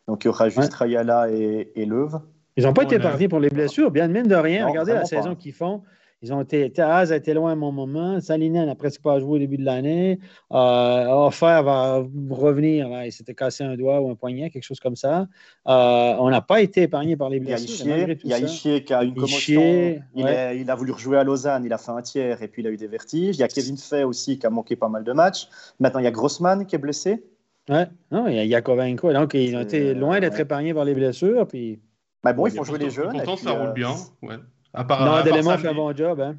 Donc 0.07 0.23
il 0.23 0.27
y 0.27 0.29
aura 0.29 0.49
juste 0.49 0.73
Rayala 0.73 1.31
et, 1.31 1.71
et 1.75 1.85
Leuve. 1.85 2.19
Ils 2.57 2.63
n'ont 2.63 2.73
pas 2.73 2.83
été 2.83 2.99
partis 2.99 3.27
pour 3.27 3.39
les 3.39 3.49
blessures, 3.49 3.91
bien 3.91 4.07
même 4.07 4.27
de 4.27 4.35
rien. 4.35 4.67
Regardez 4.67 4.93
la 4.93 5.05
saison 5.05 5.35
qu'ils 5.35 5.53
font. 5.53 5.81
Ils 6.25 6.33
ont 6.33 6.41
été, 6.41 6.71
Taz 6.71 7.11
a 7.11 7.17
été 7.17 7.35
loin 7.35 7.51
à 7.51 7.55
mon 7.55 7.71
moment. 7.71 8.19
Salinen 8.19 8.65
n'a 8.65 8.73
presque 8.73 9.03
pas 9.03 9.19
joué 9.19 9.33
au 9.33 9.37
début 9.37 9.57
de 9.57 9.63
l'année. 9.63 10.19
Euh, 10.51 11.05
Offer 11.07 11.61
va 11.63 12.03
revenir. 12.31 12.89
il 13.03 13.11
s'était 13.11 13.35
cassé 13.35 13.63
un 13.63 13.75
doigt 13.75 14.01
ou 14.01 14.09
un 14.09 14.15
poignet, 14.15 14.49
quelque 14.49 14.63
chose 14.63 14.79
comme 14.79 14.95
ça. 14.95 15.27
Euh, 15.67 16.15
on 16.17 16.31
n'a 16.31 16.41
pas 16.41 16.61
été 16.61 16.81
épargné 16.81 17.15
par 17.15 17.29
les 17.29 17.39
blessures. 17.39 17.85
Il 18.23 18.27
y 18.27 18.33
a 18.33 18.39
Ishier 18.39 18.83
qui 18.83 18.91
a 18.91 19.03
une 19.03 19.13
commotion. 19.13 20.01
il, 20.15 20.25
a 20.67 20.75
voulu 20.75 20.93
rejouer 20.93 21.19
à 21.19 21.23
Lausanne. 21.23 21.63
Il 21.63 21.73
a 21.73 21.77
fait 21.77 21.91
un 21.91 22.01
tiers 22.01 22.41
et 22.41 22.47
puis 22.47 22.63
il 22.63 22.67
a 22.67 22.71
eu 22.71 22.77
des 22.77 22.87
vertiges. 22.87 23.35
Il 23.35 23.41
y 23.41 23.43
a 23.43 23.47
Kevin 23.47 23.77
Fay 23.77 24.03
aussi 24.03 24.39
qui 24.39 24.47
a 24.47 24.49
manqué 24.49 24.75
pas 24.75 24.89
mal 24.89 25.03
de 25.03 25.13
matchs. 25.13 25.47
Maintenant, 25.79 25.99
il 25.99 26.05
y 26.05 26.07
a 26.07 26.11
Grossman 26.11 26.65
qui 26.65 26.75
est 26.75 26.79
blessé. 26.79 27.23
Ouais, 27.69 27.87
non, 28.11 28.27
il 28.27 28.35
y 28.35 28.39
a 28.39 28.45
Yakovenko. 28.45 29.13
Donc, 29.13 29.35
ils 29.35 29.55
ont 29.55 29.61
été 29.61 29.93
loin 29.93 30.19
d'être 30.19 30.39
épargnés 30.39 30.73
par 30.73 30.85
les 30.85 30.95
blessures. 30.95 31.47
Puis... 31.47 31.79
Mais 32.23 32.33
bon, 32.33 32.47
il 32.47 32.53
faut 32.53 32.63
jouer 32.63 32.79
les 32.79 32.89
jeunes. 32.89 33.11
Pourtant, 33.11 33.37
ça 33.37 33.51
roule 33.51 33.69
euh, 33.69 33.73
bien. 33.73 33.91
Ouais. 34.23 34.37
Noah 34.75 35.23
Delémont 35.23 35.57
fait 35.57 35.67
un 35.67 35.73
bon 35.73 35.95
job. 35.95 36.19
Hein? 36.19 36.35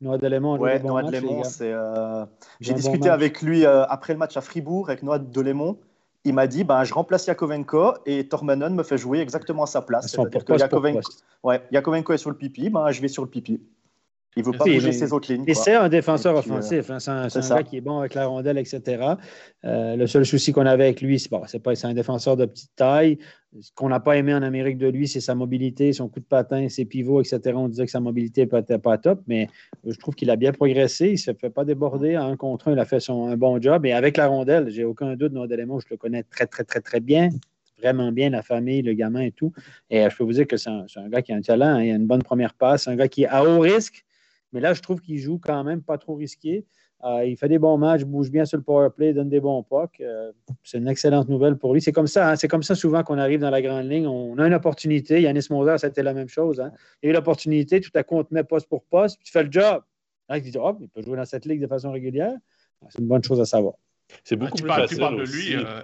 Noah 0.00 0.18
Delémont, 0.18 0.58
ouais, 0.58 0.80
Noah 0.80 1.02
Delémont, 1.02 1.44
c'est. 1.44 1.72
Euh... 1.72 2.24
J'ai 2.60 2.74
discuté 2.74 3.08
avec 3.08 3.42
lui 3.42 3.64
euh, 3.64 3.84
après 3.86 4.12
le 4.12 4.18
match 4.18 4.36
à 4.36 4.40
Fribourg 4.40 4.88
avec 4.90 5.02
Noah 5.02 5.18
Delémont. 5.18 5.78
Il 6.24 6.34
m'a 6.34 6.46
dit 6.46 6.64
ben, 6.64 6.84
je 6.84 6.92
remplace 6.92 7.26
Yakovenko 7.26 7.94
et 8.04 8.28
Tormanen 8.28 8.74
me 8.74 8.82
fait 8.82 8.98
jouer 8.98 9.20
exactement 9.20 9.62
à 9.62 9.66
sa 9.66 9.82
place. 9.82 10.16
Que 10.16 10.58
Yakovenko... 10.58 11.00
Ouais, 11.42 11.62
Yakovenko 11.70 12.12
est 12.12 12.18
sur 12.18 12.30
le 12.30 12.36
pipi, 12.36 12.70
ben, 12.70 12.90
je 12.90 13.00
vais 13.00 13.08
sur 13.08 13.22
le 13.22 13.30
pipi. 13.30 13.60
Il 14.36 14.42
ne 14.42 14.46
veut 14.46 14.52
pas 14.52 14.64
bouger 14.64 14.92
ses 14.92 15.12
autres 15.12 15.32
lignes. 15.32 15.44
Et 15.46 15.54
c'est 15.54 15.74
un 15.74 15.88
défenseur 15.88 16.36
euh, 16.36 16.38
offensif. 16.38 16.90
Hein, 16.90 16.98
c'est 17.00 17.10
un, 17.10 17.56
gars 17.56 17.62
qui 17.62 17.76
est 17.76 17.80
bon 17.80 17.98
avec 17.98 18.14
la 18.14 18.26
rondelle, 18.26 18.58
etc. 18.58 19.14
Euh, 19.64 19.96
le 19.96 20.06
seul 20.06 20.24
souci 20.24 20.52
qu'on 20.52 20.66
avait 20.66 20.84
avec 20.84 21.00
lui, 21.00 21.18
c'est 21.18 21.30
bon, 21.30 21.42
c'est 21.46 21.84
un 21.84 21.94
défenseur 21.94 22.36
de 22.36 22.46
petite 22.46 22.70
taille. 22.76 23.18
Ce 23.60 23.70
qu'on 23.74 23.88
n'a 23.88 23.98
pas 23.98 24.16
aimé 24.16 24.34
en 24.34 24.42
Amérique 24.42 24.78
de 24.78 24.86
lui, 24.86 25.08
c'est 25.08 25.20
sa 25.20 25.34
mobilité, 25.34 25.92
son 25.92 26.08
coup 26.08 26.20
de 26.20 26.24
patin, 26.24 26.68
ses 26.68 26.84
pivots, 26.84 27.20
etc. 27.20 27.40
On 27.56 27.68
disait 27.68 27.86
que 27.86 27.90
sa 27.90 28.00
mobilité 28.00 28.46
n'était 28.46 28.78
pas 28.78 28.98
top, 28.98 29.22
mais 29.26 29.48
je 29.84 29.98
trouve 29.98 30.14
qu'il 30.14 30.30
a 30.30 30.36
bien 30.36 30.52
progressé. 30.52 31.06
Il 31.06 31.12
ne 31.12 31.16
se 31.16 31.32
fait 31.32 31.50
pas 31.50 31.64
déborder 31.64 32.14
à 32.14 32.24
un 32.24 32.36
contre 32.36 32.68
un. 32.68 32.72
Il 32.72 32.78
a 32.78 32.84
fait 32.84 33.00
son, 33.00 33.26
un 33.28 33.36
bon 33.36 33.60
job. 33.60 33.86
Et 33.86 33.92
avec 33.92 34.18
la 34.18 34.28
rondelle, 34.28 34.70
j'ai 34.70 34.84
aucun 34.84 35.16
doute, 35.16 35.32
Noah 35.32 35.48
Delémont, 35.48 35.80
je 35.80 35.86
le 35.90 35.96
connais 35.96 36.22
très, 36.22 36.46
très, 36.46 36.64
très, 36.64 36.80
très 36.80 37.00
bien 37.00 37.30
vraiment 37.78 38.12
bien 38.12 38.30
la 38.30 38.42
famille, 38.42 38.82
le 38.82 38.92
gamin 38.92 39.22
et 39.22 39.32
tout. 39.32 39.52
Et 39.90 40.04
euh, 40.04 40.10
je 40.10 40.16
peux 40.16 40.24
vous 40.24 40.32
dire 40.32 40.46
que 40.46 40.56
c'est 40.56 40.70
un, 40.70 41.08
gars 41.08 41.22
qui 41.22 41.32
a 41.32 41.36
un 41.36 41.40
talent, 41.40 41.66
hein. 41.66 41.82
il 41.82 41.92
a 41.92 41.94
une 41.94 42.06
bonne 42.06 42.22
première 42.22 42.54
passe, 42.54 42.88
un 42.88 42.96
gars 42.96 43.08
qui 43.08 43.22
est 43.22 43.28
à 43.28 43.44
haut 43.44 43.60
risque, 43.60 44.04
mais 44.52 44.60
là, 44.60 44.74
je 44.74 44.82
trouve 44.82 45.00
qu'il 45.00 45.18
joue 45.18 45.38
quand 45.38 45.64
même 45.64 45.82
pas 45.82 45.98
trop 45.98 46.14
risqué. 46.14 46.64
Euh, 47.04 47.24
il 47.24 47.36
fait 47.36 47.48
des 47.48 47.58
bons 47.58 47.78
matchs, 47.78 48.02
bouge 48.02 48.30
bien 48.30 48.44
sur 48.44 48.56
le 48.56 48.64
power 48.64 48.88
play, 48.94 49.12
donne 49.12 49.28
des 49.28 49.40
bons 49.40 49.62
pucks. 49.62 50.00
Euh, 50.00 50.32
c'est 50.64 50.78
une 50.78 50.88
excellente 50.88 51.28
nouvelle 51.28 51.56
pour 51.56 51.72
lui. 51.72 51.80
C'est 51.80 51.92
comme 51.92 52.08
ça, 52.08 52.30
hein. 52.30 52.36
c'est 52.36 52.48
comme 52.48 52.64
ça 52.64 52.74
souvent 52.74 53.04
qu'on 53.04 53.18
arrive 53.18 53.40
dans 53.40 53.50
la 53.50 53.62
grande 53.62 53.88
ligne. 53.88 54.06
On 54.06 54.36
a 54.38 54.46
une 54.46 54.54
opportunité. 54.54 55.22
Yannis 55.22 55.46
Moser, 55.50 55.78
c'était 55.78 56.02
la 56.02 56.12
même 56.12 56.28
chose. 56.28 56.60
Hein. 56.60 56.72
Il 57.02 57.06
y 57.06 57.08
a 57.08 57.12
eu 57.12 57.14
l'opportunité, 57.14 57.80
tout 57.80 57.92
à 57.94 58.02
coup, 58.02 58.16
on 58.16 58.24
te 58.24 58.34
met 58.34 58.42
poste 58.42 58.68
pour 58.68 58.84
poste, 58.84 59.16
puis 59.18 59.26
tu 59.26 59.32
fais 59.32 59.44
le 59.44 59.52
job. 59.52 59.82
Là, 60.28 60.40
tu 60.40 60.50
dis, 60.50 60.58
oh, 60.60 60.76
il 60.80 60.88
peut 60.88 61.02
jouer 61.02 61.16
dans 61.16 61.24
cette 61.24 61.46
ligue 61.46 61.60
de 61.60 61.68
façon 61.68 61.92
régulière. 61.92 62.34
C'est 62.88 62.98
une 62.98 63.08
bonne 63.08 63.22
chose 63.22 63.40
à 63.40 63.44
savoir. 63.44 63.74
C'est 64.24 64.36
beaucoup 64.36 64.58
ah, 64.58 64.62
plus 64.62 64.68
facile. 64.68 64.96
Tu 64.96 65.00
parles 65.00 65.18
de 65.18 65.30
lui. 65.30 65.56
Euh, 65.56 65.82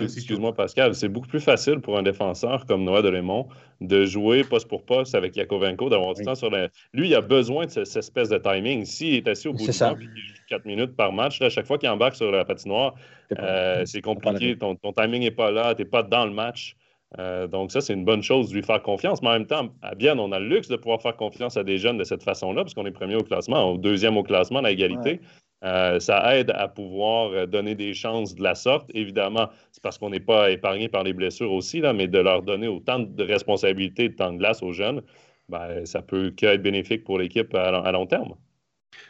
excuse-moi, 0.00 0.54
Pascal. 0.54 0.94
C'est 0.94 1.08
beaucoup 1.08 1.28
plus 1.28 1.40
facile 1.40 1.80
pour 1.80 1.98
un 1.98 2.02
défenseur 2.02 2.66
comme 2.66 2.84
Noah 2.84 3.02
Delémont 3.02 3.48
de 3.80 4.04
jouer 4.04 4.44
poste 4.44 4.68
pour 4.68 4.84
poste 4.84 5.14
avec 5.14 5.36
Yakovenko, 5.36 5.88
d'avoir 5.88 6.14
du 6.14 6.22
temps 6.22 6.34
sur 6.34 6.50
la. 6.50 6.68
Lui, 6.92 7.08
il 7.08 7.14
a 7.14 7.20
besoin 7.20 7.66
de 7.66 7.70
cette 7.70 7.96
espèce 7.96 8.28
de 8.28 8.38
timing. 8.38 8.84
S'il 8.84 9.14
est 9.14 9.28
assis 9.28 9.48
au 9.48 9.52
bout 9.52 9.66
du 9.66 9.78
temps 9.78 9.96
et 9.96 9.98
qu'il 9.98 10.16
joue 10.16 10.34
4 10.48 10.64
minutes 10.64 10.96
par 10.96 11.12
match, 11.12 11.40
à 11.42 11.50
chaque 11.50 11.66
fois 11.66 11.78
qu'il 11.78 11.88
embarque 11.88 12.14
sur 12.14 12.30
la 12.30 12.44
patinoire, 12.44 12.94
euh, 13.38 13.82
c'est 13.84 14.02
compliqué. 14.02 14.56
Ton, 14.56 14.76
timing 14.96 15.22
n'est 15.22 15.30
pas 15.30 15.50
là, 15.50 15.74
tu 15.74 15.82
n'es 15.82 15.88
pas 15.88 16.02
dans 16.02 16.26
le 16.26 16.32
match. 16.32 16.76
Euh, 17.18 17.46
donc, 17.46 17.72
ça, 17.72 17.80
c'est 17.80 17.92
une 17.92 18.04
bonne 18.04 18.22
chose 18.22 18.48
de 18.48 18.54
lui 18.54 18.62
faire 18.62 18.82
confiance. 18.82 19.20
Mais 19.22 19.28
en 19.28 19.32
même 19.32 19.46
temps, 19.46 19.68
à 19.82 19.94
Bien, 19.94 20.18
on 20.18 20.32
a 20.32 20.38
le 20.38 20.48
luxe 20.48 20.68
de 20.68 20.76
pouvoir 20.76 21.02
faire 21.02 21.16
confiance 21.16 21.56
à 21.56 21.64
des 21.64 21.76
jeunes 21.76 21.98
de 21.98 22.04
cette 22.04 22.22
façon-là, 22.22 22.62
parce 22.62 22.74
qu'on 22.74 22.86
est 22.86 22.92
premier 22.92 23.16
au 23.16 23.22
classement, 23.22 23.72
au 23.72 23.78
deuxième 23.78 24.16
au 24.16 24.22
classement, 24.22 24.60
à 24.60 24.68
l'égalité. 24.68 25.20
Euh, 25.64 26.00
ça 26.00 26.36
aide 26.36 26.50
à 26.50 26.66
pouvoir 26.66 27.30
euh, 27.30 27.46
donner 27.46 27.74
des 27.74 27.94
chances 27.94 28.34
de 28.34 28.42
la 28.42 28.54
sorte. 28.54 28.90
Évidemment, 28.94 29.48
c'est 29.70 29.82
parce 29.82 29.96
qu'on 29.96 30.10
n'est 30.10 30.20
pas 30.20 30.50
épargné 30.50 30.88
par 30.88 31.04
les 31.04 31.12
blessures 31.12 31.52
aussi, 31.52 31.80
là, 31.80 31.92
mais 31.92 32.08
de 32.08 32.18
leur 32.18 32.42
donner 32.42 32.66
autant 32.66 32.98
de 32.98 33.22
responsabilités 33.22 34.08
de 34.08 34.14
temps 34.14 34.32
de 34.32 34.38
glace 34.38 34.62
aux 34.62 34.72
jeunes, 34.72 35.02
ben, 35.48 35.86
ça 35.86 36.02
peut 36.02 36.30
qu'être 36.30 36.62
bénéfique 36.62 37.04
pour 37.04 37.18
l'équipe 37.18 37.54
à, 37.54 37.92
long 37.92 38.06
terme. 38.06 38.34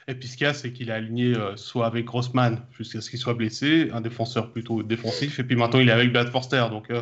Et 0.09 0.15
puis 0.15 0.29
ce 0.29 0.37
qu'il 0.37 0.47
y 0.47 0.51
a, 0.51 0.55
c'est 0.55 0.73
qu'il 0.73 0.91
a 0.91 0.97
aligné 0.97 1.35
euh, 1.35 1.57
soit 1.57 1.87
avec 1.87 2.05
Grossman 2.05 2.59
jusqu'à 2.77 3.01
ce 3.01 3.09
qu'il 3.09 3.19
soit 3.19 3.35
blessé, 3.35 3.89
un 3.93 4.03
défenseur 4.03 4.53
plutôt 4.53 4.83
défensif, 4.83 5.39
et 5.39 5.45
puis 5.45 5.57
maintenant 5.57 5.81
il 5.81 5.89
est 5.89 5.93
avec 5.93 6.13
Brad 6.13 6.29
Forster, 6.29 6.67
donc 6.71 6.93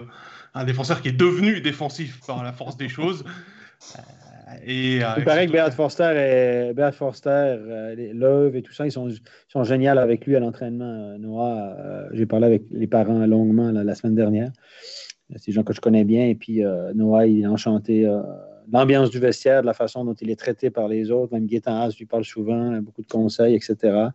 un 0.54 0.64
défenseur 0.64 1.02
qui 1.02 1.08
est 1.08 1.12
devenu 1.12 1.60
défensif 1.60 2.20
par 2.26 2.44
la 2.44 2.52
force 2.52 2.76
des 2.76 2.88
choses. 2.88 3.24
Et, 4.64 5.02
euh, 5.02 5.08
Il 5.18 5.24
paraît 5.24 5.46
que 5.46 5.52
Beat 5.52 5.72
Forster, 5.74 6.12
et, 6.16 6.74
Beat 6.74 6.94
Forster 6.94 7.30
euh, 7.30 8.12
Love 8.14 8.56
et 8.56 8.62
tout 8.62 8.72
ça, 8.72 8.86
ils 8.86 8.92
sont, 8.92 9.08
sont 9.48 9.64
géniaux 9.64 9.98
avec 9.98 10.26
lui 10.26 10.36
à 10.36 10.40
l'entraînement. 10.40 10.84
Euh, 10.84 11.18
Noah, 11.18 12.08
j'ai 12.12 12.26
parlé 12.26 12.46
avec 12.46 12.62
les 12.70 12.86
parents 12.86 13.26
longuement 13.26 13.70
la 13.70 13.94
semaine 13.94 14.14
dernière. 14.14 14.50
C'est 15.36 15.46
des 15.46 15.52
gens 15.52 15.62
que 15.62 15.72
je 15.72 15.80
connais 15.80 16.04
bien. 16.04 16.26
Et 16.26 16.34
puis, 16.34 16.62
Noah, 16.94 17.26
il 17.26 17.42
est 17.42 17.46
enchanté 17.46 18.04
l'ambiance 18.72 19.10
du 19.10 19.20
vestiaire, 19.20 19.62
de 19.62 19.66
la 19.66 19.74
façon 19.74 20.04
dont 20.04 20.14
il 20.14 20.30
est 20.30 20.38
traité 20.38 20.70
par 20.70 20.88
les 20.88 21.10
autres. 21.10 21.32
Même 21.32 21.46
Gaétan 21.46 21.80
Haas 21.80 21.94
lui 21.96 22.06
parle 22.06 22.24
souvent, 22.24 22.80
beaucoup 22.80 23.02
de 23.02 23.06
conseils, 23.06 23.54
etc. 23.54 24.08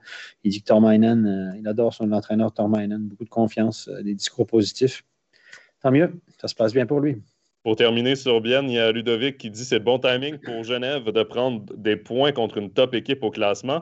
Il 0.43 0.52
dit 0.52 0.60
que 0.62 0.65
Tormainen, 0.65 1.56
il 1.58 1.67
adore 1.67 1.93
son 1.93 2.12
entraîneur 2.12 2.52
Tormainen, 2.52 3.08
beaucoup 3.08 3.24
de 3.24 3.30
confiance, 3.30 3.89
des 4.04 4.13
discours 4.13 4.45
positifs. 4.45 5.06
Tant 5.82 5.91
mieux, 5.91 6.19
ça 6.41 6.50
se 6.50 6.56
passe 6.56 6.74
bien 6.74 6.86
pour 6.86 7.00
lui. 7.00 7.21
Pour 7.65 7.75
terminer 7.75 8.15
sur 8.15 8.41
Bienne, 8.41 8.69
il 8.69 8.75
y 8.75 8.80
a 8.80 8.91
Ludovic 8.91 9.39
qui 9.39 9.49
dit 9.49 9.65
c'est 9.65 9.80
bon 9.80 9.97
timing 9.97 10.38
pour 10.38 10.63
Genève 10.63 11.06
de 11.06 11.23
prendre 11.23 11.63
des 11.75 11.95
points 11.95 12.32
contre 12.32 12.60
une 12.60 12.69
top 12.69 12.93
équipe 12.93 13.23
au 13.23 13.32
classement. 13.32 13.82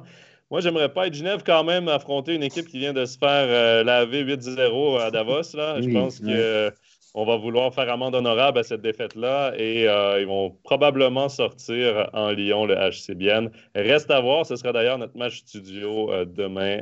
Moi, 0.50 0.62
j'aimerais 0.62 0.88
pas 0.88 1.08
être 1.08 1.13
Genève 1.13 1.43
quand 1.46 1.65
même 1.65 1.89
affronter 1.89 2.34
une 2.34 2.43
équipe 2.43 2.65
qui 2.69 2.80
vient 2.80 2.93
de 2.93 3.04
se 3.04 3.17
faire 3.17 3.28
euh, 3.50 3.84
laver 3.84 4.24
8-0 4.24 5.02
à 5.02 5.12
Davos. 5.12 5.54
Là. 5.56 5.82
Je 5.82 5.89
pense 5.89 6.22
qu'on 6.22 6.30
euh, 6.30 6.72
va 7.13 7.36
vouloir 7.36 7.74
faire 7.74 7.91
amende 7.91 8.15
honorable 8.15 8.58
à 8.60 8.63
cette 8.63 8.80
défaite-là 8.80 9.52
et 9.58 9.86
euh, 9.89 10.22
ils 10.22 10.28
vont 10.28 10.56
probablement 10.63 11.28
sortir 11.28 12.10
en 12.13 12.30
Lyon 12.30 12.65
le 12.65 12.76
HC 12.76 13.15
Bienne. 13.15 13.52
Reste 13.76 14.10
à 14.12 14.22
voir, 14.22 14.46
ce 14.46 14.56
sera 14.56 14.72
d'ailleurs 14.72 14.98
notre 14.98 15.17
match 15.17 15.39
studio 15.39 16.10
demain 16.24 16.80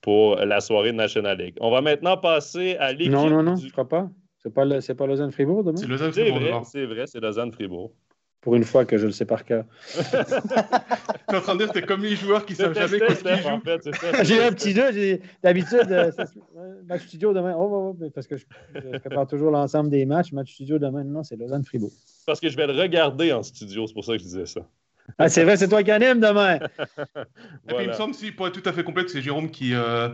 pour 0.00 0.34
la 0.34 0.60
soirée 0.60 0.90
de 0.90 0.96
National 0.96 1.38
League. 1.38 1.54
On 1.60 1.70
va 1.70 1.80
maintenant 1.80 2.16
passer 2.16 2.74
à 2.80 2.92
l'équipe. 2.92 3.12
Non, 3.12 3.30
non, 3.30 3.44
non, 3.44 3.54
je 3.54 3.70
crois 3.70 3.88
pas. 3.88 4.10
C'est 4.42 4.52
pas, 4.52 4.64
pas 4.64 5.06
Lausanne-Fribourg 5.06 5.64
demain? 5.64 5.76
C'est 5.76 5.86
Lausanne-Fribourg. 5.86 6.66
C'est 6.66 6.86
vrai, 6.86 7.06
c'est 7.06 7.20
Lausanne-Fribourg. 7.20 7.92
Pour 8.40 8.54
une 8.54 8.64
fois 8.64 8.86
que 8.86 8.96
je 8.96 9.04
le 9.04 9.12
sais 9.12 9.26
par 9.26 9.44
cœur. 9.44 9.64
tu 9.94 10.00
es 10.00 11.36
en 11.36 11.40
train 11.42 11.54
de 11.54 11.58
dire 11.58 11.68
que 11.68 11.78
t'es 11.78 11.82
comme 11.82 12.02
les 12.02 12.16
joueurs 12.16 12.46
qui 12.46 12.54
savent 12.54 12.72
jamais 12.72 12.98
quoi 12.98 13.14
qu'ils 13.14 13.36
jouent. 13.36 13.48
En 13.48 13.60
fait, 13.60 13.82
j'ai 14.24 14.42
un 14.42 14.50
petit 14.52 14.72
jeu. 14.72 15.20
D'habitude, 15.42 15.86
euh, 15.90 16.10
match 16.88 17.02
studio 17.02 17.34
demain. 17.34 17.54
Oh, 17.54 17.68
oh, 17.70 17.96
oh 18.00 18.10
parce 18.14 18.26
que 18.26 18.38
je, 18.38 18.46
prépare 18.98 19.26
toujours 19.26 19.50
l'ensemble 19.50 19.90
des 19.90 20.06
matchs. 20.06 20.32
Match 20.32 20.54
studio 20.54 20.78
demain, 20.78 21.04
non, 21.04 21.22
c'est 21.22 21.36
Lausanne-Fribourg. 21.36 21.92
Parce 22.24 22.40
que 22.40 22.48
je 22.48 22.56
vais 22.56 22.66
le 22.66 22.72
regarder 22.72 23.30
en 23.34 23.42
studio, 23.42 23.86
c'est 23.86 23.92
pour 23.92 24.06
ça 24.06 24.12
que 24.12 24.18
je 24.20 24.24
disais 24.24 24.46
ça. 24.46 24.62
Ah, 25.18 25.28
c'est 25.28 25.44
vrai, 25.44 25.58
c'est 25.58 25.68
toi 25.68 25.82
qui 25.82 25.90
anime 25.90 26.20
demain. 26.20 26.54
Et 27.68 27.74
puis, 27.74 27.76
il 27.80 27.88
me 27.88 27.92
semble, 27.92 28.14
si, 28.14 28.32
pour 28.32 28.46
être 28.46 28.58
tout 28.58 28.68
à 28.68 28.72
fait 28.72 28.84
complet, 28.84 29.04
que 29.04 29.10
c'est 29.10 29.20
Jérôme 29.20 29.50
qui, 29.50 29.74
euh, 29.74 30.08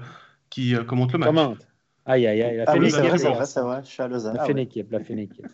qui 0.51 0.75
euh, 0.75 0.83
commente 0.85 1.13
le 1.13 1.19
match. 1.19 1.29
Commente. 1.29 1.69
Aïe, 2.09 2.25
aïe, 2.25 2.41
aïe. 2.41 2.57
La 2.59 2.65
ah 2.69 2.77
oui, 2.79 2.89
c'est 2.89 3.01
vrai, 3.01 3.19
c'est 3.19 3.29
vrai, 3.29 3.47
c'est 3.47 3.61
vrai. 3.61 3.81
Je 3.83 3.89
suis 3.89 4.03
à 4.03 4.07
Lausanne. 4.07 4.37
La 4.37 4.43
ah, 4.43 4.47
fine 4.47 4.59
équipe, 4.59 4.93
la 4.93 5.01
fine 5.01 5.19
équipe. 5.19 5.47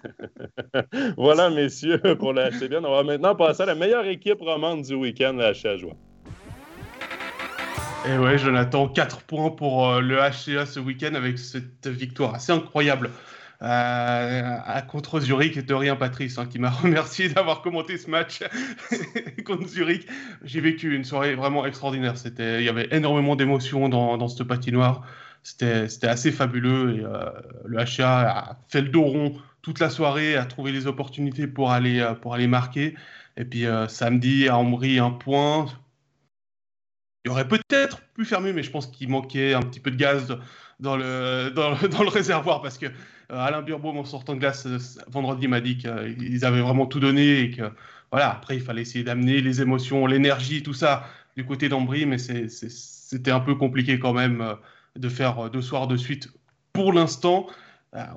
voilà, 1.17 1.49
messieurs, 1.49 1.99
pour 2.19 2.35
la 2.35 2.51
HCBN. 2.51 2.85
On 2.85 2.91
va 2.91 3.03
maintenant 3.05 3.35
passer 3.35 3.63
à 3.63 3.67
la 3.67 3.75
meilleure 3.75 4.05
équipe 4.05 4.41
romande 4.41 4.83
du 4.83 4.95
week-end, 4.95 5.33
la 5.33 5.53
HCA. 5.53 5.77
Et 8.07 8.19
ouais, 8.19 8.37
Jonathan, 8.37 8.87
4 8.87 9.23
points 9.23 9.51
pour 9.51 9.89
euh, 9.89 10.01
le 10.03 10.17
HCA 10.17 10.67
ce 10.67 10.79
week-end 10.79 11.15
avec 11.15 11.39
cette 11.39 11.87
victoire 11.87 12.35
assez 12.35 12.53
incroyable 12.53 13.11
euh, 13.63 14.59
à 14.63 14.83
contre 14.83 15.21
Zurich. 15.21 15.57
Et 15.57 15.63
de 15.63 15.73
rien, 15.73 15.97
Patrice, 15.97 16.37
hein, 16.37 16.45
qui 16.45 16.59
m'a 16.59 16.71
remercié 16.83 17.31
d'avoir 17.31 17.63
commenté 17.63 17.97
ce 17.97 18.11
match 18.11 18.41
contre 19.47 19.69
Zurich. 19.69 20.07
J'ai 20.45 20.61
vécu 20.61 20.95
une 20.95 21.05
soirée 21.05 21.35
vraiment 21.35 21.65
extraordinaire. 21.65 22.19
C'était, 22.19 22.59
il 22.59 22.65
y 22.65 22.69
avait 22.69 22.89
énormément 22.91 23.37
d'émotions 23.37 23.89
dans, 23.89 24.19
dans 24.19 24.29
cette 24.29 24.47
patinoire. 24.47 25.07
C'était 25.43 26.07
assez 26.07 26.33
fabuleux. 26.33 26.99
Et, 26.99 27.05
euh, 27.05 27.31
le 27.65 27.79
HA 27.79 28.29
a 28.29 28.57
fait 28.69 28.81
le 28.81 28.89
dos 28.89 29.03
rond 29.03 29.37
toute 29.61 29.81
la 29.81 29.91
soirée, 29.91 30.37
a 30.37 30.45
trouvé 30.45 30.73
les 30.73 30.87
opportunités 30.87 31.47
pour 31.47 31.71
aller, 31.71 32.01
euh, 32.01 32.15
pour 32.15 32.35
aller 32.35 32.47
marquer. 32.47 32.95
Et 33.37 33.45
puis 33.45 33.67
euh, 33.67 33.89
samedi, 33.89 34.49
à 34.49 34.57
Ambry, 34.57 34.99
un 34.99 35.11
point. 35.11 35.67
Il 37.25 37.31
aurait 37.31 37.47
peut-être 37.47 38.03
pu 38.15 38.27
mieux, 38.41 38.53
mais 38.53 38.63
je 38.63 38.71
pense 38.71 38.89
qu'il 38.89 39.09
manquait 39.09 39.55
un 39.55 39.63
petit 39.63 39.79
peu 39.81 39.91
de 39.91 39.97
gaz 39.97 40.37
dans 40.81 40.97
le, 40.97 41.51
dans 41.55 41.71
le, 41.71 41.89
dans 41.89 42.03
le 42.03 42.09
réservoir 42.09 42.63
parce 42.63 42.79
que 42.79 42.87
Alain 43.31 43.63
Burbaum, 43.63 43.97
en 43.97 44.05
sortant 44.05 44.35
de 44.35 44.41
glace 44.41 44.67
vendredi, 45.07 45.49
m'a 45.49 45.61
dit 45.61 45.79
qu'ils 45.79 46.45
avaient 46.45 46.61
vraiment 46.61 46.87
tout 46.87 47.01
donné 47.01 47.41
et 47.41 47.51
que, 47.51 47.63
voilà, 48.11 48.31
après, 48.31 48.57
il 48.57 48.61
fallait 48.61 48.83
essayer 48.83 49.05
d'amener 49.05 49.41
les 49.41 49.63
émotions, 49.63 50.07
l'énergie, 50.07 50.63
tout 50.63 50.75
ça 50.75 51.07
du 51.37 51.47
côté 51.47 51.71
d'Ambry, 51.71 52.05
mais 52.05 52.19
c'était 52.19 53.31
un 53.31 53.41
peu 53.41 53.55
compliqué 53.55 53.99
quand 53.99 54.13
même 54.13 54.57
de 54.99 55.09
faire 55.09 55.51
deux 55.51 55.63
soirs 55.63 55.87
de 55.87 55.97
suite 55.97 56.29
pour 56.73 56.93
l'instant. 56.93 57.47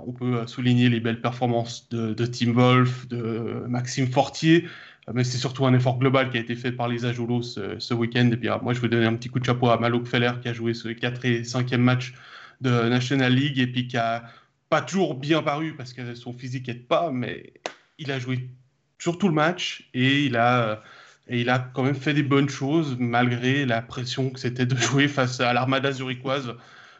On 0.07 0.13
peut 0.13 0.47
souligner 0.47 0.87
les 0.87 1.01
belles 1.01 1.19
performances 1.19 1.89
de, 1.89 2.25
Tim 2.25 2.53
Wolf, 2.53 3.07
de 3.07 3.65
Maxime 3.67 4.07
Fortier, 4.07 4.67
mais 5.13 5.25
c'est 5.25 5.37
surtout 5.37 5.65
un 5.65 5.73
effort 5.73 5.99
global 5.99 6.29
qui 6.29 6.37
a 6.37 6.39
été 6.39 6.55
fait 6.55 6.71
par 6.71 6.87
les 6.87 7.05
Ajolos 7.05 7.43
ce, 7.43 7.93
week-end. 7.93 8.29
Et 8.31 8.37
puis, 8.37 8.49
moi, 8.61 8.73
je 8.73 8.79
veux 8.79 8.87
donner 8.87 9.05
un 9.05 9.15
petit 9.15 9.29
coup 9.29 9.39
de 9.39 9.45
chapeau 9.45 9.69
à 9.69 9.77
Malo 9.77 10.03
Feller 10.05 10.31
qui 10.41 10.47
a 10.47 10.53
joué 10.53 10.73
ce 10.73 10.87
4 10.87 11.25
et 11.25 11.41
5e 11.41 11.77
match 11.77 12.13
de 12.61 12.87
National 12.87 13.33
League 13.33 13.59
et 13.59 13.67
puis 13.67 13.87
qui 13.87 13.97
a 13.97 14.23
pas 14.69 14.81
toujours 14.81 15.15
bien 15.15 15.43
paru 15.43 15.75
parce 15.75 15.93
que 15.93 16.15
son 16.15 16.33
physique 16.33 16.67
n'aide 16.67 16.87
pas, 16.87 17.11
mais 17.11 17.53
il 17.99 18.11
a 18.11 18.19
joué 18.19 18.49
sur 18.97 19.17
tout 19.17 19.27
le 19.27 19.33
match 19.33 19.89
et 19.93 20.25
il 20.25 20.37
a, 20.37 20.81
et 21.27 21.41
il 21.41 21.49
a 21.49 21.59
quand 21.59 21.83
même 21.83 21.95
fait 21.95 22.13
des 22.13 22.23
bonnes 22.23 22.49
choses 22.49 22.97
malgré 22.99 23.65
la 23.65 23.81
pression 23.81 24.29
que 24.29 24.39
c'était 24.39 24.65
de 24.65 24.75
jouer 24.75 25.07
face 25.07 25.39
à 25.39 25.53
l'Armada 25.53 25.91
zurichoise 25.91 26.53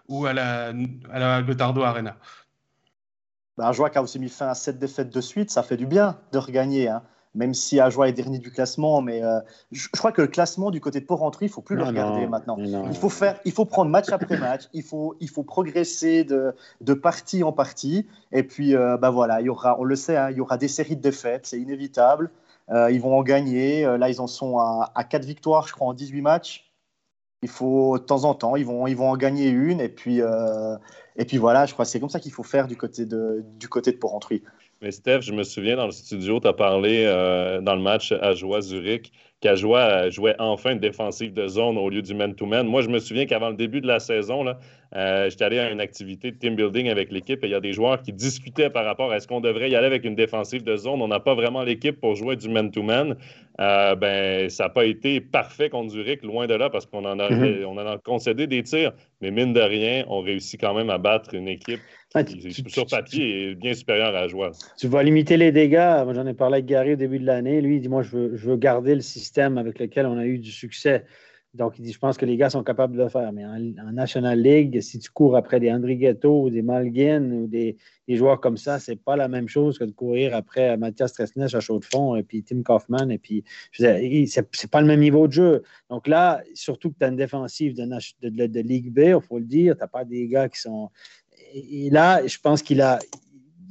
ou 0.08 0.26
à 0.26 0.34
la, 0.34 0.74
à 1.12 1.20
la 1.20 1.42
Gotardo 1.42 1.82
Arena. 1.84 2.18
Ben, 3.58 3.72
joueur 3.72 3.90
qui 3.90 3.98
a 3.98 4.02
aussi 4.02 4.20
mis 4.20 4.30
fin 4.30 4.50
à 4.50 4.56
7 4.56 4.80
défaites 4.80 5.10
de 5.10 5.22
suite, 5.22 5.50
ça 5.50 5.64
fait 5.64 5.78
du 5.78 5.86
bien 5.86 6.20
de 6.32 6.38
regagner. 6.38 6.90
Hein 6.90 7.04
même 7.36 7.54
si 7.54 7.80
Ajoie 7.80 8.10
est 8.10 8.14
dernier 8.14 8.40
du 8.40 8.52
classement. 8.52 9.02
Mais 9.02 9.24
euh, 9.24 9.40
je, 9.72 9.88
crois 9.90 10.12
que 10.12 10.22
le 10.22 10.28
classement 10.28 10.72
du 10.72 10.82
côté 10.82 11.00
de 11.00 11.06
Port-Rentry, 11.06 11.46
il 11.46 11.50
ne 11.50 11.54
faut 11.54 11.62
plus 11.62 11.76
le 11.76 11.84
regarder 11.84 12.26
maintenant. 12.28 12.58
il, 12.58 12.96
faut 12.96 13.10
faire, 13.10 13.40
il 13.46 13.52
faut 13.52 13.66
prendre 13.66 13.92
match 13.92 14.10
après 14.10 14.38
match, 14.38 14.64
il 14.74 14.84
faut, 14.84 15.16
il 15.20 15.30
faut 15.30 15.44
progresser 15.44 16.24
de, 16.24 16.56
de 16.82 16.94
partie 16.94 17.44
en 17.44 17.52
partie. 17.52 18.08
Et 18.32 18.44
puis, 18.44 18.76
euh, 18.76 18.98
bah 18.98 19.10
voilà, 19.10 19.42
il 19.42 19.46
y 19.46 19.50
aura, 19.50 19.80
on 19.80 19.84
le 19.84 19.96
sait, 19.96 20.18
hein, 20.18 20.32
il 20.32 20.38
y 20.38 20.42
aura 20.42 20.58
des 20.58 20.68
séries 20.68 20.96
de 20.96 21.02
défaites, 21.02 21.46
c'est 21.46 21.60
inévitable. 21.60 22.32
Euh, 22.72 22.92
ils 22.92 23.02
vont 23.02 23.18
en 23.18 23.24
gagner. 23.24 23.84
là, 23.84 24.10
ils 24.10 24.22
en 24.22 24.28
sont 24.28 24.58
à, 24.58 24.92
à 24.96 25.04
4 25.04 25.26
victoires, 25.26 25.68
je 25.68 25.74
crois, 25.74 25.88
en 25.88 25.94
18 25.94 26.22
matchs. 26.22 26.72
Il 27.42 27.50
faut, 27.50 28.00
de 28.00 28.04
temps 28.04 28.24
en 28.24 28.34
temps, 28.34 28.56
ils 28.56 28.66
vont, 28.66 28.88
ils 28.88 28.96
vont 28.96 29.10
en 29.10 29.18
gagner 29.18 29.50
une. 29.50 29.80
Et 29.80 29.90
puis, 29.90 30.22
et 31.16 31.26
puis 31.26 31.38
voilà, 31.38 31.66
je 31.66 31.74
crois 31.74 31.86
que 31.86 31.92
c'est 31.92 32.00
comme 32.00 32.10
ça 32.10 32.20
qu'il 32.20 32.32
faut 32.32 32.44
faire 32.44 32.68
du 32.68 32.76
côté 32.76 33.06
de, 33.06 33.44
du 33.58 33.70
côté 33.70 33.92
de 33.92 33.98
Port-Rentruy. 33.98 34.44
Mais 34.82 34.92
Steph, 34.92 35.22
je 35.22 35.34
me 35.34 35.44
souviens 35.44 35.78
dans 35.78 35.86
le 35.86 35.92
studio, 35.92 36.40
tu 36.40 36.48
as 36.48 36.54
parlé 36.54 37.06
euh, 37.06 37.62
dans 37.62 37.76
le 37.76 37.82
match 37.82 38.12
à 38.12 38.34
Joie-Zurich 38.34 39.12
qu'Ajoie 39.42 40.10
jouait 40.10 40.36
enfin 40.40 40.72
une 40.72 40.80
défensive 40.80 41.34
de 41.34 41.48
zone 41.48 41.78
au 41.78 41.90
lieu 41.90 42.02
du 42.02 42.14
man-to-man. 42.14 42.66
Moi, 42.66 42.82
je 42.82 42.90
me 42.90 43.00
souviens 43.00 43.26
qu'avant 43.26 43.50
le 43.50 43.56
début 43.56 43.82
de 43.82 43.88
la 43.88 44.00
saison, 44.00 44.44
là, 44.44 44.58
euh, 44.96 45.30
j'étais 45.30 45.44
allé 45.44 45.60
à 45.60 45.70
une 45.72 45.82
activité 45.82 46.32
de 46.32 46.38
team 46.38 46.56
building 46.56 46.90
avec 46.90 47.12
l'équipe 47.12 47.44
et 47.44 47.48
il 47.48 47.52
y 47.52 47.56
a 47.56 47.60
des 47.60 47.74
joueurs 47.74 48.02
qui 48.02 48.14
discutaient 48.14 48.70
par 48.70 48.86
rapport 48.86 49.12
à 49.12 49.18
est-ce 49.18 49.28
qu'on 49.28 49.42
devrait 49.42 49.70
y 49.70 49.76
aller 49.76 49.88
avec 49.88 50.06
une 50.06 50.16
défensive 50.16 50.64
de 50.64 50.76
zone. 50.78 51.02
On 51.02 51.10
n'a 51.10 51.20
pas 51.20 51.36
vraiment 51.36 51.64
l'équipe 51.64 52.00
pour 52.00 52.16
jouer 52.16 52.38
du 52.38 52.50
man-to-man. 52.50 53.18
Euh, 53.60 53.96
ben, 53.96 54.50
ça 54.50 54.64
n'a 54.64 54.70
pas 54.70 54.86
été 54.86 55.20
parfait 55.22 55.70
contre 55.70 55.92
Zurich, 55.92 56.24
loin 56.24 56.48
de 56.48 56.54
là, 56.54 56.70
parce 56.70 56.86
qu'on 56.86 57.06
en, 57.06 57.20
a, 57.20 57.30
mm-hmm. 57.30 57.66
on 57.66 57.74
en 57.74 57.86
a 57.86 57.98
concédé 57.98 58.48
des 58.48 58.64
tirs. 58.64 58.94
Mais 59.22 59.32
mine 59.32 59.54
de 59.54 59.62
rien, 59.62 60.06
on 60.08 60.22
réussit 60.22 60.60
quand 60.60 60.74
même 60.74 60.90
à 60.90 60.98
battre 60.98 61.34
une 61.34 61.48
équipe 61.48 61.82
sur 62.68 62.86
papier, 62.86 63.52
est 63.52 63.56
bien 63.56 63.74
supérieure 63.74 64.08
à 64.08 64.12
la 64.12 64.28
joie. 64.28 64.52
Tu 64.78 64.88
vas 64.88 65.04
limiter 65.04 65.38
les 65.38 65.52
dégâts. 65.52 66.04
Moi, 66.04 66.14
j'en 66.14 66.28
ai 66.28 66.34
parlé 66.34 66.56
avec 66.56 66.66
Gary 66.66 66.94
au 66.94 66.98
début 66.98 67.20
de 67.20 67.26
l'année. 67.26 67.62
Lui, 67.62 67.78
il 67.78 67.82
dit 67.82 67.90
Moi, 67.90 68.04
je 68.04 68.12
veux, 68.12 68.36
je 68.36 68.50
veux 68.50 68.58
garder 68.58 68.96
le 68.96 69.02
système 69.02 69.58
avec 69.58 69.80
lequel 69.80 70.06
on 70.06 70.18
a 70.18 70.26
eu 70.26 70.40
du 70.40 70.52
succès. 70.52 71.06
Donc, 71.56 71.80
il 71.80 71.84
dit, 71.84 71.94
je 71.94 72.00
pense 72.00 72.18
que 72.18 72.26
les 72.26 72.36
gars 72.36 72.50
sont 72.50 72.64
capables 72.64 72.98
de 72.98 73.04
le 73.04 73.08
faire. 73.08 73.32
Mais 73.32 73.46
en, 73.46 73.60
National 73.94 74.42
League, 74.42 74.82
si 74.82 75.00
tu 75.00 75.10
cours 75.10 75.38
après 75.38 75.62
des 75.62 75.72
Andrighetto 75.72 76.44
ou 76.44 76.50
des 76.50 76.62
Malguin 76.62 77.32
ou 77.32 77.48
des, 77.48 77.78
joueurs 78.10 78.42
comme 78.42 78.58
ça, 78.58 78.78
c'est 78.78 78.98
pas 78.98 79.16
la 79.16 79.30
même 79.30 79.48
chose 79.48 79.80
que 79.80 79.86
de 79.86 79.92
courir 79.92 80.36
après 80.36 80.76
Mathias 80.76 81.14
Tresness 81.14 81.56
à 81.56 81.62
chaud 81.62 81.80
de 81.80 81.86
fond 81.86 82.18
et 82.18 82.24
puis 82.24 82.44
Tim 82.44 82.62
Kaufman. 82.62 83.10
Et 83.10 83.18
puis, 83.18 83.46
c'est 83.72 84.70
pas 84.70 84.82
le 84.82 84.88
même 84.88 85.00
niveau 85.00 85.28
de 85.28 85.32
jeu. 85.32 85.64
Donc 85.90 86.08
là, 86.08 86.44
surtout 86.54 86.92
que 86.92 86.98
tu 87.00 87.06
as 87.06 87.08
une 87.08 87.16
défensive 87.16 87.74
de, 87.74 88.48
de, 88.48 88.60
Ligue 88.60 88.92
B, 88.92 89.00
il 89.00 89.22
faut 89.22 89.40
le 89.40 89.46
dire, 89.46 89.76
tu 89.76 89.82
n'as 89.82 89.88
pas 89.88 90.04
des 90.04 90.28
gars 90.28 90.50
qui 90.50 90.60
sont. 90.60 90.90
Et 91.54 91.90
là, 91.90 92.26
je 92.26 92.38
pense 92.40 92.62
qu'il 92.62 92.82
a. 92.82 93.00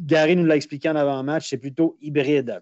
Gary 0.00 0.36
nous 0.36 0.44
l'a 0.44 0.56
expliqué 0.56 0.88
en 0.88 0.96
avant-match, 0.96 1.48
c'est 1.48 1.58
plutôt 1.58 1.96
hybride 2.00 2.60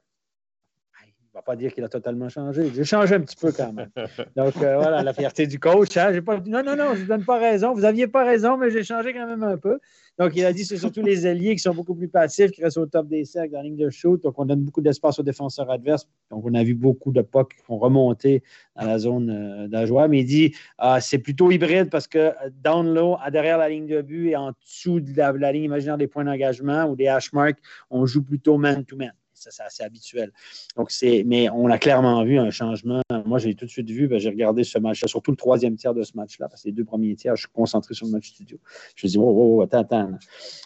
ne 1.33 1.39
va 1.39 1.43
pas 1.43 1.57
dire 1.57 1.73
qu'il 1.73 1.83
a 1.83 1.89
totalement 1.89 2.29
changé. 2.29 2.71
J'ai 2.75 2.85
changé 2.85 3.15
un 3.15 3.21
petit 3.21 3.37
peu 3.37 3.53
quand 3.53 3.73
même. 3.73 3.89
Donc, 4.37 4.55
euh, 4.59 4.77
voilà, 4.77 5.03
la 5.03 5.15
fierté 5.15 5.47
du 5.47 5.59
coach. 5.59 5.97
Hein, 5.97 6.13
non, 6.47 6.63
non, 6.63 6.77
non, 6.77 6.95
je 6.95 7.03
ne 7.03 7.07
donne 7.07 7.25
pas 7.25 7.39
raison. 7.39 7.73
Vous 7.73 7.81
n'aviez 7.81 8.07
pas 8.07 8.23
raison, 8.23 8.59
mais 8.59 8.71
j'ai 8.71 8.85
changé 8.85 9.15
quand 9.15 9.27
même 9.27 9.43
un 9.43 9.57
peu. 9.57 9.79
Donc, 10.19 10.33
il 10.37 10.45
a 10.45 10.53
dit 10.53 10.61
que 10.61 10.69
c'est 10.69 10.77
surtout 10.77 11.01
les 11.01 11.25
alliés 11.25 11.55
qui 11.55 11.61
sont 11.61 11.73
beaucoup 11.73 11.95
plus 11.95 12.09
passifs, 12.09 12.51
qui 12.51 12.63
restent 12.63 12.77
au 12.77 12.85
top 12.85 13.09
des 13.09 13.25
cercles 13.25 13.53
dans 13.53 13.59
la 13.59 13.65
ligne 13.65 13.77
de 13.77 13.89
shoot. 13.89 14.23
Donc, 14.23 14.39
on 14.39 14.45
donne 14.45 14.61
beaucoup 14.61 14.83
d'espace 14.83 15.19
aux 15.19 15.23
défenseurs 15.23 15.71
adverses. 15.71 16.07
Donc, 16.31 16.45
on 16.45 16.53
a 16.53 16.63
vu 16.63 16.75
beaucoup 16.75 17.13
de 17.13 17.23
pucks 17.23 17.55
qui 17.55 17.71
ont 17.71 17.79
remonté 17.79 18.43
dans 18.77 18.87
la 18.87 18.99
zone 18.99 19.31
euh. 19.31 20.09
Mais 20.09 20.21
il 20.21 20.27
dit 20.27 20.55
ah, 20.77 21.01
c'est 21.01 21.19
plutôt 21.19 21.51
hybride 21.51 21.89
parce 21.89 22.09
que 22.09 22.19
euh, 22.19 22.33
down 22.63 22.93
low, 22.93 23.17
derrière 23.31 23.57
la 23.57 23.71
ligne 23.71 23.87
de 23.87 24.03
but 24.03 24.29
et 24.29 24.37
en 24.37 24.51
dessous 24.51 25.01
de 25.01 25.17
la, 25.17 25.53
ligne 25.53 25.65
imaginaire 25.65 25.97
des 25.97 26.09
points 26.09 26.25
d'engagement 26.25 26.85
ou 26.85 26.95
des 26.95 27.09
hash 27.09 27.33
marks, 27.33 27.59
on 27.89 28.05
joue 28.05 28.23
plutôt 28.23 28.59
man 28.59 28.85
to 28.85 28.97
man 28.97 29.13
c'est 29.51 29.63
assez 29.63 29.83
habituel. 29.83 30.33
Donc, 30.77 30.91
c'est, 30.91 31.25
mais 31.27 31.49
on 31.51 31.69
a 31.71 31.79
clairement 31.79 32.23
vu 32.25 32.39
un 32.39 32.51
changement. 32.51 33.03
Moi, 33.27 33.39
j'ai 33.39 33.55
tout 33.55 33.65
de 33.65 33.71
suite 33.71 33.91
vu, 33.91 34.09
ben, 34.09 34.19
j'ai 34.19 34.31
regardé 34.31 34.65
ce 34.65 34.79
match-là, 34.79 35.09
surtout 35.09 35.31
le 35.31 35.37
troisième 35.37 35.77
tiers 35.77 35.95
de 35.95 36.03
ce 36.03 36.17
match-là, 36.17 36.49
parce 36.49 36.63
que 36.63 36.69
les 36.69 36.73
deux 36.73 36.85
premiers 36.85 37.15
tiers, 37.17 37.37
je 37.37 37.43
suis 37.43 37.53
concentré 37.53 37.95
sur 37.95 38.07
le 38.07 38.13
match 38.13 38.29
studio. 38.29 38.59
Je 38.97 39.07
me 39.07 39.11
dis, 39.11 39.19
oh, 39.19 39.23
oh, 39.25 39.57
oh, 39.59 39.63
attends, 39.63 39.81
attends. 39.81 40.11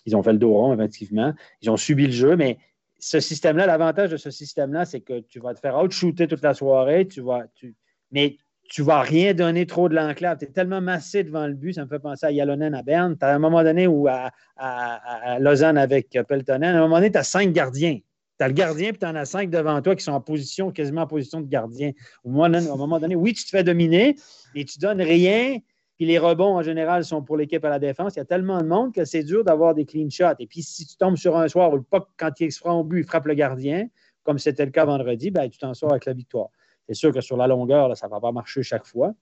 Ils 0.04 0.16
ont 0.16 0.22
fait 0.22 0.32
le 0.32 0.38
dos 0.38 0.52
rond, 0.52 0.74
effectivement. 0.74 1.34
Ils 1.62 1.70
ont 1.70 1.76
subi 1.76 2.06
le 2.06 2.12
jeu, 2.12 2.36
mais 2.36 2.58
ce 2.98 3.20
système-là, 3.20 3.66
l'avantage 3.66 4.10
de 4.10 4.16
ce 4.16 4.30
système-là, 4.30 4.84
c'est 4.84 5.00
que 5.00 5.20
tu 5.20 5.38
vas 5.38 5.54
te 5.54 5.60
faire 5.60 5.76
out-shooter 5.76 6.26
toute 6.28 6.42
la 6.42 6.54
soirée, 6.54 7.06
tu 7.06 7.22
tu, 7.54 7.74
mais 8.10 8.36
tu 8.68 8.80
ne 8.82 8.86
vas 8.86 9.00
rien 9.00 9.34
donner 9.34 9.66
trop 9.66 9.88
de 9.88 9.94
l'enclave. 9.94 10.38
Tu 10.38 10.46
es 10.46 10.48
tellement 10.48 10.80
massé 10.80 11.22
devant 11.22 11.46
le 11.46 11.54
but, 11.54 11.74
ça 11.74 11.84
me 11.84 11.88
fait 11.88 11.98
penser 11.98 12.26
à 12.26 12.30
Yalonen 12.32 12.74
à 12.74 12.82
Berne. 12.82 13.16
Tu 13.18 13.24
as 13.24 13.34
un 13.34 13.38
moment 13.38 13.62
donné 13.62 13.86
ou 13.86 14.08
à, 14.08 14.30
à, 14.56 15.38
Lausanne 15.38 15.78
avec 15.78 16.18
Peltonen, 16.28 16.74
à 16.74 16.78
un 16.78 16.82
moment 16.82 16.96
donné, 16.96 17.10
tu 17.10 17.18
as 17.18 17.24
cinq 17.24 17.52
gardiens. 17.52 17.98
Tu 18.38 18.44
as 18.44 18.48
le 18.48 18.54
gardien, 18.54 18.90
puis 18.90 18.98
tu 18.98 19.06
en 19.06 19.14
as 19.14 19.24
cinq 19.24 19.50
devant 19.50 19.80
toi 19.80 19.96
qui 19.96 20.04
sont 20.04 20.12
en 20.12 20.20
position, 20.20 20.70
quasiment 20.70 21.02
en 21.02 21.06
position 21.06 21.40
de 21.40 21.46
gardien. 21.46 21.92
Au 22.24 22.30
moment, 22.30 22.98
donné, 23.00 23.14
oui, 23.14 23.32
tu 23.32 23.44
te 23.44 23.50
fais 23.50 23.64
dominer, 23.64 24.16
mais 24.54 24.64
tu 24.64 24.78
ne 24.78 24.82
donnes 24.82 25.02
rien. 25.02 25.58
Puis 25.96 26.04
les 26.04 26.18
rebonds, 26.18 26.56
en 26.56 26.62
général, 26.62 27.04
sont 27.04 27.22
pour 27.22 27.38
l'équipe 27.38 27.64
à 27.64 27.70
la 27.70 27.78
défense. 27.78 28.16
Il 28.16 28.18
y 28.18 28.22
a 28.22 28.26
tellement 28.26 28.60
de 28.60 28.66
monde 28.66 28.92
que 28.92 29.06
c'est 29.06 29.22
dur 29.22 29.44
d'avoir 29.44 29.74
des 29.74 29.86
clean 29.86 30.10
shots. 30.10 30.36
Et 30.38 30.46
puis, 30.46 30.62
si 30.62 30.86
tu 30.86 30.96
tombes 30.96 31.16
sur 31.16 31.36
un 31.36 31.48
soir 31.48 31.72
où 31.72 31.76
le 31.76 31.82
puck, 31.82 32.08
quand 32.18 32.38
il 32.40 32.52
se 32.52 32.62
au 32.68 32.84
but, 32.84 33.00
il 33.00 33.04
frappe 33.04 33.24
le 33.24 33.34
gardien, 33.34 33.88
comme 34.22 34.38
c'était 34.38 34.66
le 34.66 34.70
cas 34.70 34.84
vendredi, 34.84 35.30
ben, 35.30 35.48
tu 35.48 35.58
t'en 35.58 35.72
sors 35.72 35.92
avec 35.92 36.04
la 36.04 36.12
victoire. 36.12 36.48
C'est 36.86 36.94
sûr 36.94 37.12
que 37.12 37.22
sur 37.22 37.36
la 37.36 37.46
longueur, 37.46 37.96
ça 37.96 38.06
ne 38.06 38.10
va 38.10 38.20
pas 38.20 38.32
marcher 38.32 38.62
chaque 38.62 38.84
fois. 38.84 39.14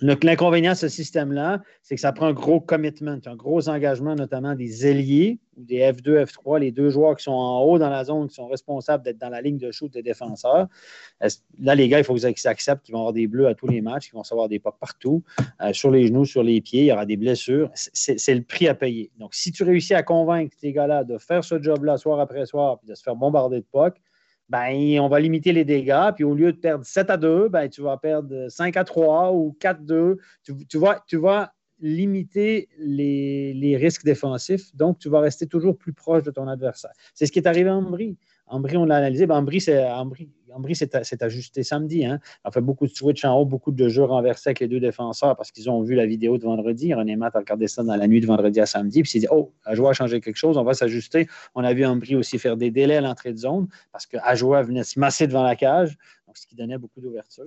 L'inconvénient 0.00 0.72
de 0.72 0.76
ce 0.76 0.88
système-là, 0.88 1.62
c'est 1.82 1.94
que 1.94 2.00
ça 2.00 2.12
prend 2.12 2.26
un 2.26 2.32
gros 2.32 2.60
commitment, 2.60 3.18
un 3.24 3.36
gros 3.36 3.68
engagement, 3.68 4.16
notamment 4.16 4.56
des 4.56 4.86
ailiers 4.86 5.38
ou 5.56 5.62
des 5.62 5.78
F2, 5.78 6.24
F3, 6.24 6.58
les 6.58 6.72
deux 6.72 6.90
joueurs 6.90 7.16
qui 7.16 7.22
sont 7.22 7.30
en 7.30 7.62
haut 7.62 7.78
dans 7.78 7.90
la 7.90 8.02
zone, 8.02 8.26
qui 8.26 8.34
sont 8.34 8.48
responsables 8.48 9.04
d'être 9.04 9.18
dans 9.18 9.28
la 9.28 9.40
ligne 9.40 9.56
de 9.56 9.70
shoot 9.70 9.92
des 9.92 10.02
défenseurs. 10.02 10.66
Là, 11.60 11.74
les 11.76 11.88
gars, 11.88 11.98
il 11.98 12.04
faut 12.04 12.14
qu'ils 12.14 12.26
acceptent 12.26 12.84
qu'ils 12.84 12.92
vont 12.92 13.00
avoir 13.00 13.12
des 13.12 13.28
bleus 13.28 13.46
à 13.46 13.54
tous 13.54 13.68
les 13.68 13.80
matchs, 13.80 14.06
qu'ils 14.06 14.16
vont 14.16 14.24
savoir 14.24 14.48
des 14.48 14.58
pas 14.58 14.72
partout, 14.72 15.22
euh, 15.62 15.72
sur 15.72 15.92
les 15.92 16.08
genoux, 16.08 16.24
sur 16.24 16.42
les 16.42 16.60
pieds, 16.60 16.82
il 16.82 16.86
y 16.86 16.92
aura 16.92 17.06
des 17.06 17.16
blessures. 17.16 17.70
C'est 17.74 18.34
le 18.34 18.42
prix 18.42 18.66
à 18.66 18.74
payer. 18.74 19.12
Donc, 19.18 19.34
si 19.34 19.52
tu 19.52 19.62
réussis 19.62 19.94
à 19.94 20.02
convaincre 20.02 20.56
ces 20.58 20.72
gars-là 20.72 21.04
de 21.04 21.18
faire 21.18 21.44
ce 21.44 21.62
job-là 21.62 21.98
soir 21.98 22.18
après 22.18 22.46
soir, 22.46 22.80
puis 22.80 22.88
de 22.88 22.96
se 22.96 23.02
faire 23.02 23.14
bombarder 23.14 23.58
de 23.58 23.66
puck, 23.72 23.94
ben, 24.48 25.00
on 25.00 25.08
va 25.08 25.20
limiter 25.20 25.52
les 25.52 25.64
dégâts. 25.64 26.12
Puis 26.14 26.24
au 26.24 26.34
lieu 26.34 26.52
de 26.52 26.58
perdre 26.58 26.84
7 26.84 27.10
à 27.10 27.16
2, 27.16 27.48
ben, 27.48 27.68
tu 27.68 27.82
vas 27.82 27.96
perdre 27.96 28.48
5 28.48 28.76
à 28.76 28.84
3 28.84 29.32
ou 29.32 29.56
4 29.60 29.80
à 29.80 29.82
2. 29.82 30.18
Tu, 30.68 30.78
vas, 30.78 31.52
limiter 31.80 32.68
les, 32.78 33.52
les, 33.54 33.76
risques 33.76 34.04
défensifs. 34.04 34.74
Donc, 34.74 34.98
tu 34.98 35.08
vas 35.08 35.20
rester 35.20 35.46
toujours 35.46 35.76
plus 35.76 35.92
proche 35.92 36.22
de 36.22 36.30
ton 36.30 36.46
adversaire. 36.48 36.92
C'est 37.14 37.26
ce 37.26 37.32
qui 37.32 37.38
est 37.38 37.48
arrivé 37.48 37.68
à 37.68 37.74
Ambry. 37.74 38.16
Ambry, 38.46 38.76
on 38.76 38.84
l'a 38.84 38.96
analysé. 38.96 39.26
Ben, 39.26 39.36
Ambry, 39.36 39.60
c'est 39.60 41.04
s'est 41.04 41.22
ajusté 41.22 41.62
samedi. 41.62 42.04
Hein. 42.04 42.20
On 42.44 42.50
fait 42.50 42.60
beaucoup 42.60 42.86
de 42.86 42.92
switch 42.92 43.24
en 43.24 43.36
haut, 43.38 43.44
beaucoup 43.44 43.72
de 43.72 43.88
jeux 43.88 44.04
renversés 44.04 44.50
avec 44.50 44.60
les 44.60 44.68
deux 44.68 44.80
défenseurs 44.80 45.36
parce 45.36 45.50
qu'ils 45.50 45.68
ont 45.70 45.82
vu 45.82 45.94
la 45.94 46.06
vidéo 46.06 46.38
de 46.38 46.44
vendredi. 46.44 46.94
René 46.94 47.16
Matt 47.16 47.34
a 47.34 47.40
regardé 47.40 47.66
ça 47.66 47.82
dans 47.82 47.96
la 47.96 48.06
nuit 48.06 48.20
de 48.20 48.26
vendredi 48.26 48.60
à 48.60 48.66
samedi. 48.66 49.02
Puis 49.02 49.10
il 49.10 49.12
s'est 49.12 49.18
dit 49.20 49.28
Oh, 49.30 49.52
Ajoa 49.64 49.90
a 49.90 49.92
changé 49.92 50.20
quelque 50.20 50.36
chose, 50.36 50.56
on 50.58 50.62
va 50.62 50.74
s'ajuster. 50.74 51.26
On 51.54 51.64
a 51.64 51.72
vu 51.72 51.84
Ambry 51.84 52.16
aussi 52.16 52.38
faire 52.38 52.56
des 52.56 52.70
délais 52.70 52.96
à 52.96 53.00
l'entrée 53.00 53.32
de 53.32 53.38
zone 53.38 53.68
parce 53.92 54.06
que 54.06 54.16
venait 54.62 54.84
se 54.84 54.98
masser 54.98 55.26
devant 55.26 55.42
la 55.42 55.56
cage, 55.56 55.96
donc 56.26 56.36
ce 56.36 56.46
qui 56.46 56.54
donnait 56.54 56.78
beaucoup 56.78 57.00
d'ouverture. 57.00 57.46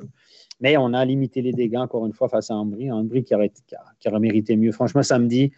Mais 0.60 0.78
on 0.78 0.94
a 0.94 1.06
limité 1.06 1.42
les 1.42 1.54
dégâts 1.54 1.78
encore 1.78 2.06
une 2.06 2.14
fois 2.14 2.28
face 2.28 2.50
à 2.52 2.56
Ambry. 2.56 2.92
Ambry 2.92 3.24
qui 3.24 3.36
aurait, 3.36 3.52
qui 4.00 4.08
aurait 4.10 4.20
mérité 4.20 4.58
mieux. 4.58 4.72
Franchement, 4.72 5.04
samedi, 5.04 5.52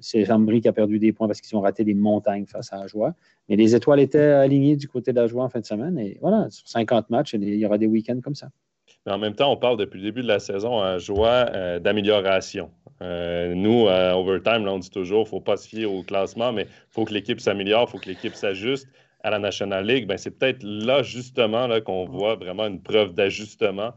c'est 0.00 0.30
Ambry 0.30 0.60
qui 0.60 0.68
a 0.68 0.72
perdu 0.72 0.98
des 0.98 1.12
points 1.12 1.26
parce 1.26 1.40
qu'ils 1.40 1.56
ont 1.56 1.60
raté 1.60 1.84
des 1.84 1.94
montagnes 1.94 2.46
face 2.46 2.72
à 2.72 2.80
Ajoie. 2.80 3.14
Mais 3.48 3.56
les 3.56 3.74
étoiles 3.74 4.00
étaient 4.00 4.20
alignées 4.20 4.76
du 4.76 4.88
côté 4.88 5.12
d'Ajoie 5.12 5.44
en 5.44 5.48
fin 5.48 5.60
de 5.60 5.66
semaine. 5.66 5.98
Et 5.98 6.18
voilà, 6.20 6.48
sur 6.50 6.68
50 6.68 7.10
matchs, 7.10 7.34
il 7.34 7.54
y 7.54 7.66
aura 7.66 7.78
des 7.78 7.86
week-ends 7.86 8.20
comme 8.22 8.34
ça. 8.34 8.48
Mais 9.06 9.12
en 9.12 9.18
même 9.18 9.34
temps, 9.34 9.50
on 9.52 9.56
parle 9.56 9.76
depuis 9.76 9.98
le 9.98 10.04
début 10.04 10.22
de 10.22 10.28
la 10.28 10.40
saison 10.40 10.80
à 10.80 10.98
joie 10.98 11.46
euh, 11.54 11.78
d'amélioration. 11.78 12.70
Euh, 13.02 13.54
nous, 13.54 13.88
à 13.88 14.18
Overtime, 14.18 14.64
là, 14.64 14.72
on 14.72 14.78
dit 14.78 14.90
toujours, 14.90 15.20
il 15.20 15.24
ne 15.24 15.28
faut 15.28 15.40
pas 15.40 15.56
se 15.56 15.66
fier 15.66 15.86
au 15.86 16.02
classement, 16.02 16.52
mais 16.52 16.64
il 16.64 16.90
faut 16.90 17.04
que 17.04 17.14
l'équipe 17.14 17.40
s'améliore, 17.40 17.86
il 17.88 17.92
faut 17.92 17.98
que 17.98 18.08
l'équipe 18.08 18.34
s'ajuste. 18.34 18.88
À 19.22 19.30
la 19.30 19.38
National 19.38 19.86
League, 19.86 20.06
ben, 20.06 20.16
c'est 20.16 20.30
peut-être 20.30 20.62
là, 20.62 21.02
justement, 21.02 21.66
là, 21.66 21.82
qu'on 21.82 22.06
voit 22.06 22.36
vraiment 22.36 22.66
une 22.66 22.80
preuve 22.80 23.12
d'ajustement 23.12 23.92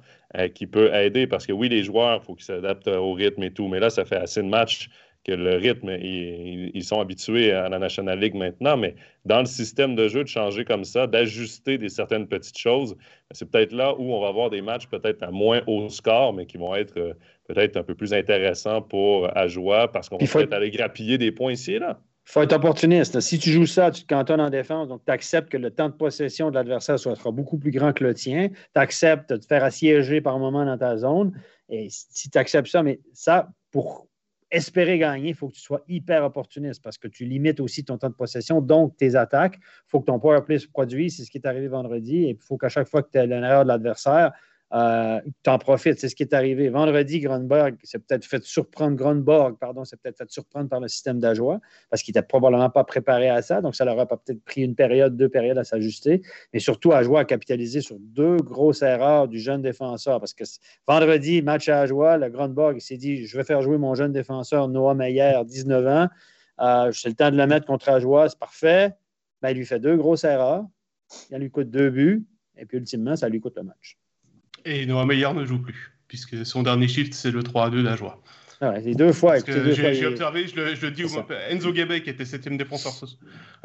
qui 0.53 0.67
peut 0.67 0.93
aider. 0.93 1.27
Parce 1.27 1.45
que 1.45 1.53
oui, 1.53 1.69
les 1.69 1.84
joueurs, 1.84 2.19
il 2.21 2.25
faut 2.25 2.36
qu'ils 2.36 2.43
s'adaptent 2.43 2.89
au 2.89 3.13
rythme 3.13 3.43
et 3.43 3.53
tout, 3.53 3.69
mais 3.69 3.79
là, 3.79 3.89
ça 3.89 4.03
fait 4.03 4.17
assez 4.17 4.41
de 4.41 4.49
matchs 4.49 4.89
que 5.24 5.32
le 5.32 5.55
rythme, 5.55 5.89
ils, 5.89 6.84
sont 6.84 6.99
habitués 6.99 7.51
à 7.51 7.69
la 7.69 7.80
National 7.80 8.19
League 8.19 8.36
maintenant, 8.36 8.76
mais 8.76 8.95
dans 9.24 9.39
le 9.39 9.45
système 9.45 9.95
de 9.95 10.09
jeu, 10.09 10.24
de 10.24 10.28
changer 10.28 10.65
comme 10.65 10.84
ça, 10.84 11.07
d'ajuster 11.07 11.78
des 11.78 11.88
certaines 11.88 12.28
petites 12.28 12.57
choses, 12.57 12.97
c'est 13.32 13.49
peut-être 13.49 13.71
là 13.71 13.95
où 13.97 14.13
on 14.13 14.21
va 14.21 14.28
avoir 14.28 14.49
des 14.49 14.61
matchs 14.61 14.88
peut-être 14.88 15.24
à 15.24 15.32
moins 15.32 15.61
haut 15.65 15.88
score, 15.88 16.34
mais 16.34 16.45
qui 16.45 16.57
vont 16.57 16.76
être 16.76 16.97
euh, 16.97 17.13
peut-être 17.47 17.78
un 17.78 17.84
peu 17.84 17.95
plus 17.95 18.13
intéressants 18.13 18.82
pour 18.82 19.36
Ajoie 19.38 19.91
parce 19.91 20.09
qu'on 20.09 20.17
va 20.17 20.26
peut-être 20.26 20.53
aller 20.53 20.71
grappiller 20.71 21.17
des 21.17 21.32
points 21.32 21.53
ici 21.53 21.74
et 21.74 21.80
là. 21.80 21.99
Il 22.26 22.32
faut 22.32 22.41
être 22.41 22.53
opportuniste. 22.53 23.19
Si 23.19 23.38
tu 23.38 23.51
joues 23.51 23.65
ça, 23.65 23.91
tu 23.91 24.03
te 24.03 24.07
cantonnes 24.07 24.39
en 24.39 24.49
défense, 24.49 24.88
donc 24.88 25.01
tu 25.05 25.11
acceptes 25.11 25.49
que 25.49 25.57
le 25.57 25.71
temps 25.71 25.89
de 25.89 25.93
possession 25.93 26.49
de 26.49 26.55
l'adversaire 26.55 26.97
sera 26.97 27.32
beaucoup 27.32 27.57
plus 27.57 27.71
grand 27.71 27.91
que 27.91 28.03
le 28.03 28.13
tien. 28.13 28.47
Tu 28.49 28.80
acceptes 28.80 29.30
de 29.30 29.38
te 29.38 29.45
faire 29.45 29.63
assiéger 29.63 30.21
par 30.21 30.39
moment 30.39 30.65
dans 30.65 30.78
ta 30.78 30.95
zone. 30.95 31.34
Et 31.67 31.88
si 31.89 32.30
tu 32.30 32.38
acceptes 32.38 32.69
ça, 32.69 32.82
mais 32.82 33.01
ça, 33.11 33.49
pour 33.71 34.07
espérer 34.54 34.99
gagner, 34.99 35.30
il 35.30 35.36
faut 35.36 35.49
que 35.49 35.56
tu 35.56 35.62
sois 35.62 35.84
hyper 35.88 36.24
opportuniste 36.24 36.82
parce 36.82 36.97
que 36.97 37.08
tu 37.08 37.26
limites 37.26 37.60
aussi 37.60 37.84
ton 37.84 37.97
temps 37.97 38.10
de 38.10 38.14
possession, 38.14 38.62
donc 38.62 38.95
tes 38.95 39.16
attaques. 39.16 39.58
Il 39.60 39.89
faut 39.89 39.99
que 39.99 40.06
ton 40.06 40.20
power 40.20 40.41
play 40.45 40.60
se 40.60 40.68
produise. 40.68 41.18
C'est 41.18 41.26
ce 41.26 41.32
qui 41.32 41.39
est 41.39 41.47
arrivé 41.47 41.68
vendredi. 41.68 42.26
Et 42.26 42.30
il 42.30 42.38
faut 42.38 42.58
qu'à 42.58 42.70
chaque 42.70 42.88
fois 42.88 43.01
que 43.01 43.10
tu 43.12 43.18
as 43.18 43.26
l'erreur 43.26 43.64
de 43.64 43.70
l'adversaire, 43.70 44.32
euh, 44.74 45.21
tu 45.43 45.49
en 45.49 45.59
profites. 45.59 45.99
C'est 45.99 46.09
ce 46.09 46.15
qui 46.15 46.24
est 46.24 46.34
arrivé. 46.34 46.69
Vendredi, 46.69 47.19
Grunberg 47.19 47.78
s'est 47.84 47.99
peut-être 47.99 48.26
fait 48.26 48.43
surprendre, 48.43 48.95
Grunberg, 48.95 49.57
pardon, 49.59 49.86
s'est 49.86 49.97
peut-être 49.97 50.17
fait 50.17 50.32
surprendre 50.32 50.67
par 50.67 50.80
le 50.80 50.88
système 50.88 51.19
d'Ajoie 51.19 51.59
parce 51.91 52.01
qu'il 52.01 52.11
n'était 52.13 52.26
probablement 52.26 52.71
pas 52.71 52.84
préparé 52.84 53.30
à 53.30 53.41
ça. 53.43 53.61
Donc, 53.61 53.76
ça 53.76 53.86
leur 53.86 53.99
a 53.99 54.07
peut-être 54.07 54.43
pris 54.43 54.61
une 54.61 54.74
période, 54.76 55.15
deux 55.15 55.30
périodes 55.30 55.59
à 55.59 55.63
s'ajuster. 55.63 56.24
Mais 56.53 56.59
surtout, 56.59 56.91
Ajoie 56.91 57.19
a 57.19 57.26
capitalisé 57.26 57.82
sur 57.82 57.97
deux 57.99 58.38
grosses 58.38 58.82
erreurs 58.82 59.28
du 59.28 59.39
jeune 59.39 59.61
défenseur 59.61 60.19
parce 60.19 60.34
que 60.34 60.43
vendredi, 60.88 61.43
match 61.43 61.69
à 61.69 61.82
Ajoie, 61.82 62.17
le 62.17 62.30
Grunberg 62.30 62.80
s'est 62.80 62.97
dit 62.97 63.28
Je 63.28 63.38
vais 63.38 63.43
faire 63.43 63.61
jouer 63.61 63.78
mon 63.78 63.93
jeune 63.93 64.11
défenseur 64.11 64.69
Noah 64.69 64.95
Meyer, 64.95 65.41
19 65.45 65.88
ans. 65.88 66.07
Euh, 66.61 66.91
c'est 66.91 67.09
le 67.09 67.15
temps 67.15 67.30
de 67.30 67.38
le 67.38 67.45
mettre 67.45 67.67
contre 67.67 67.89
Ajoie, 67.89 68.28
c'est 68.28 68.39
parfait. 68.39 68.93
Ben, 69.43 69.49
il 69.49 69.57
lui 69.57 69.65
fait 69.65 69.80
deux 69.80 69.97
grosses 69.97 70.24
erreurs. 70.24 70.65
Il 71.30 71.38
lui 71.38 71.51
coûte 71.51 71.69
deux 71.69 71.91
buts. 71.91 72.26
Et 72.57 72.65
puis, 72.65 72.78
ultimement, 72.78 73.15
ça 73.15 73.30
lui 73.30 73.39
coûte 73.39 73.57
le 73.57 73.63
match. 73.63 73.97
Et 74.66 74.86
Noah 74.86 75.05
Meyer 75.05 75.34
ne 75.34 75.45
joue 75.45 75.59
plus, 75.59 75.93
puisque 76.07 76.45
son 76.45 76.64
dernier 76.64 76.88
shift, 76.88 77.14
c'est 77.14 77.32
le 77.32 77.43
3 77.43 77.70
2 77.70 77.84
d'Ajoie. 77.84 78.22
Ah 78.64 78.76
c'est 78.82 78.93
deux 78.93 79.11
fois. 79.11 79.36
J'ai 79.45 80.05
observé, 80.05 80.47
je 80.47 80.55
le, 80.55 80.76
je 80.76 80.86
le 80.86 80.91
dis, 80.91 81.03
Enzo 81.49 81.74
Gabey, 81.74 82.01
qui 82.01 82.09
était 82.09 82.24
septième 82.24 82.57
défenseur 82.57 82.93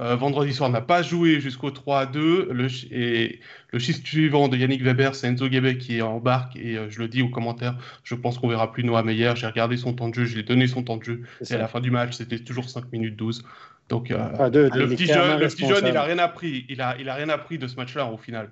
euh, 0.01 0.17
vendredi 0.17 0.53
soir, 0.53 0.71
n'a 0.71 0.81
pas 0.81 1.03
joué 1.03 1.41
jusqu'au 1.41 1.71
3-2. 1.71 2.51
Le, 2.51 2.67
et 2.93 3.41
le 3.73 3.79
shift 3.79 4.05
suivant 4.05 4.49
de 4.49 4.57
Yannick 4.57 4.83
Weber, 4.83 5.15
c'est 5.15 5.29
Enzo 5.29 5.49
Gabey 5.49 5.79
qui 5.79 6.03
embarque. 6.03 6.57
Et 6.57 6.77
euh, 6.77 6.91
je 6.91 6.99
le 6.99 7.07
dis 7.07 7.23
aux 7.23 7.29
commentaires, 7.29 7.77
je 8.03 8.17
pense 8.17 8.39
qu'on 8.39 8.49
verra 8.49 8.73
plus 8.73 8.83
Noah 8.83 9.05
Meyer. 9.05 9.33
J'ai 9.37 9.47
regardé 9.47 9.77
son 9.77 9.93
temps 9.93 10.09
de 10.09 10.15
jeu, 10.15 10.25
je 10.25 10.35
lui 10.35 10.41
ai 10.41 10.45
donné 10.45 10.67
son 10.67 10.83
temps 10.83 10.97
de 10.97 11.05
jeu. 11.05 11.23
Et 11.49 11.55
à 11.55 11.59
la 11.59 11.69
fin 11.69 11.81
du 11.81 11.93
match, 11.93 12.17
c'était 12.17 12.41
toujours 12.41 12.69
5 12.69 12.91
minutes 12.93 13.17
12. 13.17 13.45
Donc, 13.89 14.11
euh, 14.11 14.19
ah, 14.39 14.49
le, 14.49 14.69
petit 14.89 15.07
jeune, 15.07 15.39
le, 15.39 15.47
petit 15.47 15.67
jeune, 15.67 15.87
il 15.87 15.95
n'a 15.95 16.03
rien 16.03 16.19
appris. 16.19 16.67
Il 16.69 16.83
a, 16.83 16.97
il 16.99 17.09
a 17.09 17.15
rien 17.15 17.29
appris 17.29 17.59
de 17.59 17.69
ce 17.69 17.77
match-là 17.77 18.07
au 18.07 18.19
final. 18.19 18.51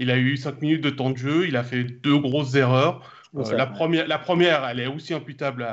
Il 0.00 0.10
a 0.10 0.16
eu 0.16 0.36
5 0.36 0.62
minutes 0.62 0.82
de 0.82 0.90
temps 0.90 1.10
de 1.10 1.18
jeu, 1.18 1.46
il 1.46 1.56
a 1.56 1.62
fait 1.62 1.84
deux 1.84 2.18
grosses 2.18 2.54
erreurs. 2.54 3.02
Euh, 3.36 3.56
la, 3.56 3.66
première, 3.66 4.08
la 4.08 4.18
première, 4.18 4.66
elle 4.66 4.80
est 4.80 4.86
aussi 4.86 5.14
imputable 5.14 5.68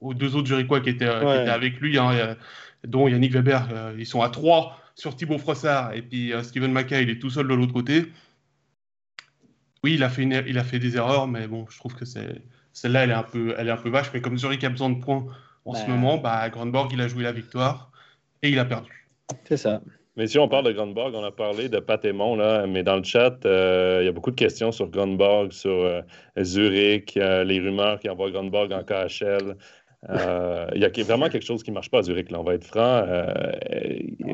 aux 0.00 0.14
deux 0.14 0.36
autres 0.36 0.46
Juriquois 0.46 0.80
qui 0.80 0.90
étaient, 0.90 1.06
avec 1.06 1.80
lui, 1.80 1.98
hein, 1.98 2.36
dont 2.84 3.08
Yannick 3.08 3.32
Weber. 3.32 3.68
Euh, 3.72 3.94
ils 3.98 4.06
sont 4.06 4.22
à 4.22 4.28
3 4.28 4.78
sur 4.94 5.16
Thibaut 5.16 5.38
Frossard 5.38 5.92
et 5.92 6.02
puis 6.02 6.32
euh, 6.32 6.42
Steven 6.44 6.70
Mackay, 6.70 7.02
il 7.02 7.10
est 7.10 7.18
tout 7.18 7.30
seul 7.30 7.48
de 7.48 7.54
l'autre 7.54 7.72
côté. 7.72 8.12
Oui, 9.82 9.94
il 9.94 10.04
a, 10.04 10.08
fait 10.08 10.22
il 10.22 10.58
a 10.58 10.64
fait 10.64 10.78
des 10.78 10.96
erreurs, 10.96 11.26
mais 11.26 11.48
bon, 11.48 11.66
je 11.68 11.76
trouve 11.76 11.96
que 11.96 12.04
celle-là, 12.04 13.02
elle, 13.02 13.10
est 13.10 13.14
un 13.14 13.24
peu, 13.24 13.56
elle 13.58 13.66
est 13.66 13.72
un 13.72 13.76
peu 13.76 13.90
vache. 13.90 14.10
Mais 14.14 14.20
comme 14.20 14.38
Zurich 14.38 14.62
a 14.62 14.68
besoin 14.68 14.90
de 14.90 15.00
points 15.00 15.26
en 15.64 15.74
ce 15.74 15.88
moment, 15.88 16.18
bah, 16.18 16.48
Grandborg, 16.50 16.92
il 16.92 17.00
a 17.00 17.08
joué 17.08 17.24
la 17.24 17.32
victoire 17.32 17.90
et 18.42 18.50
il 18.50 18.58
a 18.60 18.64
perdu. 18.64 19.08
C'est 19.44 19.56
ça. 19.56 19.80
Mais 20.16 20.26
si 20.26 20.38
on 20.38 20.46
parle 20.46 20.66
de 20.66 20.72
Grunborg, 20.72 21.14
on 21.14 21.24
a 21.24 21.30
parlé 21.30 21.70
de 21.70 21.78
Patémon, 21.78 22.36
là, 22.36 22.66
mais 22.66 22.82
dans 22.82 22.96
le 22.96 23.02
chat, 23.02 23.46
euh, 23.46 24.00
il 24.02 24.04
y 24.04 24.08
a 24.08 24.12
beaucoup 24.12 24.30
de 24.30 24.36
questions 24.36 24.70
sur 24.70 24.88
Grunborg, 24.88 25.52
sur 25.52 25.70
euh, 25.70 26.02
Zurich, 26.42 27.14
les 27.14 27.60
rumeurs 27.60 27.98
qui 27.98 28.10
envoient 28.10 28.30
Grunborg 28.30 28.72
en 28.72 28.82
KHL. 28.82 29.56
Euh, 30.10 30.66
il 30.74 30.82
y 30.82 30.84
a 30.84 31.04
vraiment 31.04 31.30
quelque 31.30 31.46
chose 31.46 31.62
qui 31.62 31.70
ne 31.70 31.74
marche 31.74 31.90
pas 31.90 32.00
à 32.00 32.02
Zurich, 32.02 32.30
là, 32.30 32.40
on 32.40 32.42
va 32.42 32.54
être 32.54 32.64
franc. 32.64 33.06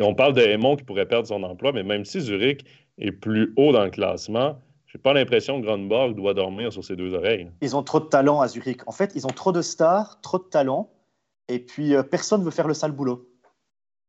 on 0.01 0.15
parle 0.15 0.33
de 0.33 0.41
Aymon 0.41 0.75
qui 0.75 0.83
pourrait 0.83 1.07
perdre 1.07 1.29
son 1.29 1.45
emploi, 1.45 1.71
mais 1.73 1.85
même 1.85 2.05
si 2.05 2.21
Zurich 2.21 2.65
est 2.99 3.13
plus 3.13 3.53
haut 3.57 3.71
dans 3.71 3.85
le 3.85 3.91
classement, 3.91 4.59
je 4.87 4.99
n'ai 4.99 5.03
pas 5.03 5.13
l'impression 5.13 5.61
que 5.61 5.67
Grunborg 5.67 6.17
doit 6.17 6.35
dormir 6.35 6.73
sur 6.73 6.83
ses 6.83 6.97
deux 6.97 7.15
oreilles. 7.15 7.51
Ils 7.61 7.77
ont 7.77 7.85
trop 7.85 8.01
de 8.01 8.07
talent 8.07 8.41
à 8.41 8.49
Zurich. 8.49 8.81
En 8.89 8.93
fait, 8.93 9.13
ils 9.15 9.27
ont 9.27 9.31
trop 9.31 9.53
de 9.53 9.63
stars, 9.63 10.21
trop 10.23 10.39
de 10.39 10.49
talent, 10.51 10.91
et 11.47 11.61
puis 11.61 11.93
personne 12.11 12.41
ne 12.41 12.47
veut 12.47 12.51
faire 12.51 12.67
le 12.67 12.75
sale 12.75 12.93
boulot. 12.93 13.29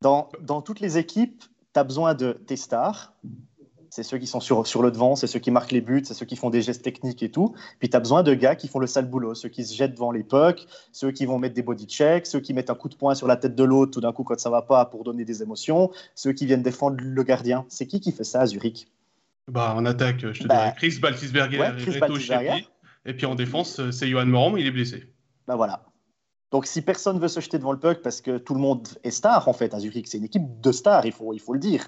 Dans, 0.02 0.30
dans 0.42 0.62
toutes 0.62 0.80
les 0.80 0.98
équipes, 0.98 1.44
tu 1.74 1.80
as 1.80 1.84
besoin 1.84 2.14
de 2.14 2.34
tes 2.34 2.56
stars. 2.56 3.14
C'est 3.92 4.04
ceux 4.04 4.20
qui 4.20 4.28
sont 4.28 4.40
sur, 4.40 4.68
sur 4.68 4.84
le 4.84 4.92
devant, 4.92 5.16
c'est 5.16 5.26
ceux 5.26 5.40
qui 5.40 5.50
marquent 5.50 5.72
les 5.72 5.82
buts, 5.82 6.04
c'est 6.06 6.14
ceux 6.14 6.26
qui 6.28 6.36
font 6.36 6.52
des 6.52 6.62
gestes 6.62 6.84
techniques 6.84 7.24
et 7.24 7.32
tout. 7.32 7.56
Puis 7.80 7.90
tu 7.90 7.98
as 7.98 8.00
besoin 8.00 8.22
de 8.22 8.36
gars 8.36 8.56
qui 8.56 8.68
font 8.68 8.78
le 8.78 8.86
sale 8.86 9.10
boulot, 9.10 9.34
ceux 9.34 9.50
qui 9.50 9.66
se 9.66 9.74
jettent 9.74 9.96
devant 9.96 10.12
les 10.12 10.24
pucks, 10.24 10.68
ceux 10.92 11.12
qui 11.12 11.26
vont 11.26 11.40
mettre 11.40 11.56
des 11.56 11.64
body 11.64 11.88
checks, 11.88 12.28
ceux 12.28 12.40
qui 12.40 12.54
mettent 12.54 12.70
un 12.70 12.76
coup 12.76 12.88
de 12.88 12.96
poing 12.96 13.16
sur 13.16 13.26
la 13.26 13.36
tête 13.36 13.56
de 13.56 13.64
l'autre 13.64 13.92
tout 13.92 14.02
d'un 14.02 14.14
coup 14.14 14.24
quand 14.24 14.40
ça 14.40 14.52
va 14.52 14.62
pas 14.62 14.86
pour 14.86 15.04
donner 15.04 15.26
des 15.26 15.42
émotions, 15.42 15.90
ceux 16.14 16.34
qui 16.34 16.46
viennent 16.46 16.62
défendre 16.62 16.98
le 17.00 17.24
gardien. 17.24 17.66
C'est 17.68 17.88
qui 17.88 18.00
qui 18.00 18.12
fait 18.12 18.24
ça 18.24 18.42
à 18.42 18.46
Zurich? 18.46 18.88
Bah, 19.48 19.74
En 19.76 19.86
attaque, 19.88 20.20
je 20.34 20.44
te 20.44 20.48
bah, 20.48 20.56
dirais 20.56 20.74
Chris 20.78 21.00
Baltisberger 21.02 21.58
et 21.58 22.00
Reto 22.00 22.16
Et 23.06 23.14
puis 23.14 23.26
en 23.26 23.34
défense, 23.34 23.82
c'est 23.90 24.08
Johan 24.08 24.28
Moran, 24.28 24.56
il 24.56 24.68
est 24.68 24.72
blessé. 24.72 25.12
Bah 25.48 25.56
voilà. 25.56 25.89
Donc, 26.52 26.66
si 26.66 26.82
personne 26.82 27.20
veut 27.20 27.28
se 27.28 27.40
jeter 27.40 27.58
devant 27.58 27.72
le 27.72 27.80
puck 27.80 28.02
parce 28.02 28.22
que 28.22 28.38
tout 28.38 28.54
le 28.54 28.60
monde 28.60 28.88
est 29.04 29.12
star, 29.12 29.48
en 29.48 29.54
fait, 29.54 29.74
à 29.74 29.80
Zurich, 29.80 30.08
c'est 30.08 30.18
une 30.18 30.26
équipe 30.26 30.62
de 30.62 30.72
stars, 30.72 31.06
il 31.06 31.12
faut, 31.12 31.34
il 31.34 31.40
faut 31.40 31.54
le 31.54 31.60
dire. 31.60 31.88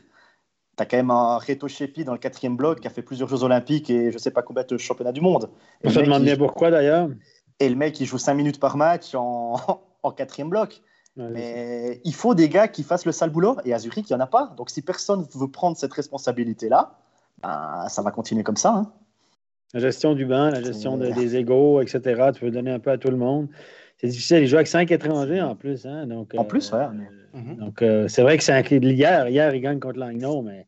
Tu 0.78 0.84
as 0.84 0.86
quand 0.86 0.98
même 0.98 1.12
un 1.12 1.38
Reto 1.38 1.68
Shepi 1.68 2.04
dans 2.04 2.14
le 2.14 2.20
quatrième 2.20 2.56
bloc 2.56 2.80
qui 2.80 2.88
a 2.88 2.92
fait 2.92 3.02
plusieurs 3.02 3.28
Jeux 3.28 3.44
Olympiques 3.44 3.90
et 3.90 4.12
je 4.12 4.18
sais 4.18 4.32
pas 4.32 4.44
combien 4.44 4.64
de 4.64 4.78
championnats 4.78 5.12
du 5.12 5.22
monde. 5.22 5.50
On 5.84 5.90
se 5.90 6.00
demande 6.00 6.24
bien 6.24 6.38
pourquoi 6.38 6.70
d'ailleurs. 6.72 7.10
Et 7.60 7.70
le 7.70 7.76
mec, 7.76 8.00
il 8.00 8.06
joue 8.06 8.18
5 8.18 8.34
minutes 8.34 8.60
par 8.60 8.78
match 8.78 9.14
en, 9.16 9.56
en 10.04 10.12
quatrième 10.12 10.50
bloc. 10.50 10.82
Mais 11.18 12.00
il 12.06 12.16
faut 12.16 12.34
des 12.36 12.48
gars 12.48 12.68
qui 12.68 12.84
fassent 12.84 13.06
le 13.06 13.12
sale 13.12 13.32
boulot 13.32 13.58
et 13.66 13.74
à 13.74 13.80
Zurich, 13.80 14.10
il 14.10 14.14
n'y 14.14 14.18
en 14.18 14.24
a 14.24 14.28
pas. 14.28 14.54
Donc, 14.58 14.70
si 14.70 14.82
personne 14.82 15.28
veut 15.36 15.50
prendre 15.50 15.76
cette 15.76 15.94
responsabilité-là, 15.94 16.98
ben, 17.44 17.86
ça 17.90 18.02
va 18.02 18.12
continuer 18.12 18.44
comme 18.44 18.56
ça. 18.56 18.74
Hein. 18.76 18.92
La 19.74 19.80
gestion 19.80 20.14
du 20.14 20.26
banc, 20.26 20.50
la 20.50 20.62
gestion 20.62 20.98
des 20.98 21.36
égaux, 21.36 21.82
etc. 21.82 22.32
Tu 22.34 22.42
peux 22.42 22.52
donner 22.52 22.72
un 22.72 22.80
peu 22.80 22.92
à 22.92 22.98
tout 22.98 23.10
le 23.10 23.18
monde. 23.18 23.48
C'est 24.02 24.08
difficile. 24.08 24.40
Il 24.40 24.48
joue 24.48 24.56
avec 24.56 24.68
cinq 24.68 24.92
étrangers 24.92 25.42
en 25.42 25.56
plus. 25.56 25.86
Hein, 25.86 26.08
donc, 26.08 26.34
en 26.36 26.44
plus, 26.44 26.74
euh, 26.74 26.88
oui. 27.34 27.56
Donc, 27.58 27.82
euh, 27.82 28.08
c'est 28.08 28.24
vrai 28.24 28.38
que 28.38 28.44
c'est 28.44 28.54
un 28.54 28.62
hier. 28.62 29.30
Hier, 29.30 29.56
il 29.56 29.62
gagne 29.62 29.80
contre 29.80 30.00
Langnau, 30.00 30.42
mais 30.42 30.68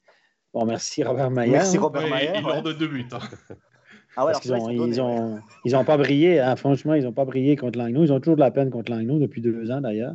bon, 0.53 0.65
merci 0.65 1.03
Robert 1.03 1.31
Mayer. 1.31 1.51
Merci 1.51 1.77
Robert 1.77 2.07
Mayer. 2.07 2.33
Il 2.37 2.45
ouais. 2.45 2.61
de 2.61 2.73
deux 2.73 2.87
buts. 2.87 3.05
Hein. 3.11 3.19
Ah 4.15 4.25
ouais, 4.25 4.33
Parce 4.33 4.43
qu'ils 4.43 4.53
ont, 5.01 5.41
ils 5.65 5.75
ont, 5.75 5.83
pas 5.83 5.97
brillé. 5.97 6.39
Hein, 6.39 6.55
franchement, 6.55 6.93
ils 6.93 7.03
n'ont 7.03 7.11
pas 7.11 7.25
brillé 7.25 7.55
contre 7.55 7.79
Langnau. 7.79 8.03
Ils 8.03 8.13
ont 8.13 8.19
toujours 8.19 8.35
de 8.35 8.41
la 8.41 8.51
peine 8.51 8.69
contre 8.69 8.91
Langnau 8.91 9.17
depuis 9.17 9.41
deux 9.41 9.71
ans, 9.71 9.81
d'ailleurs. 9.81 10.13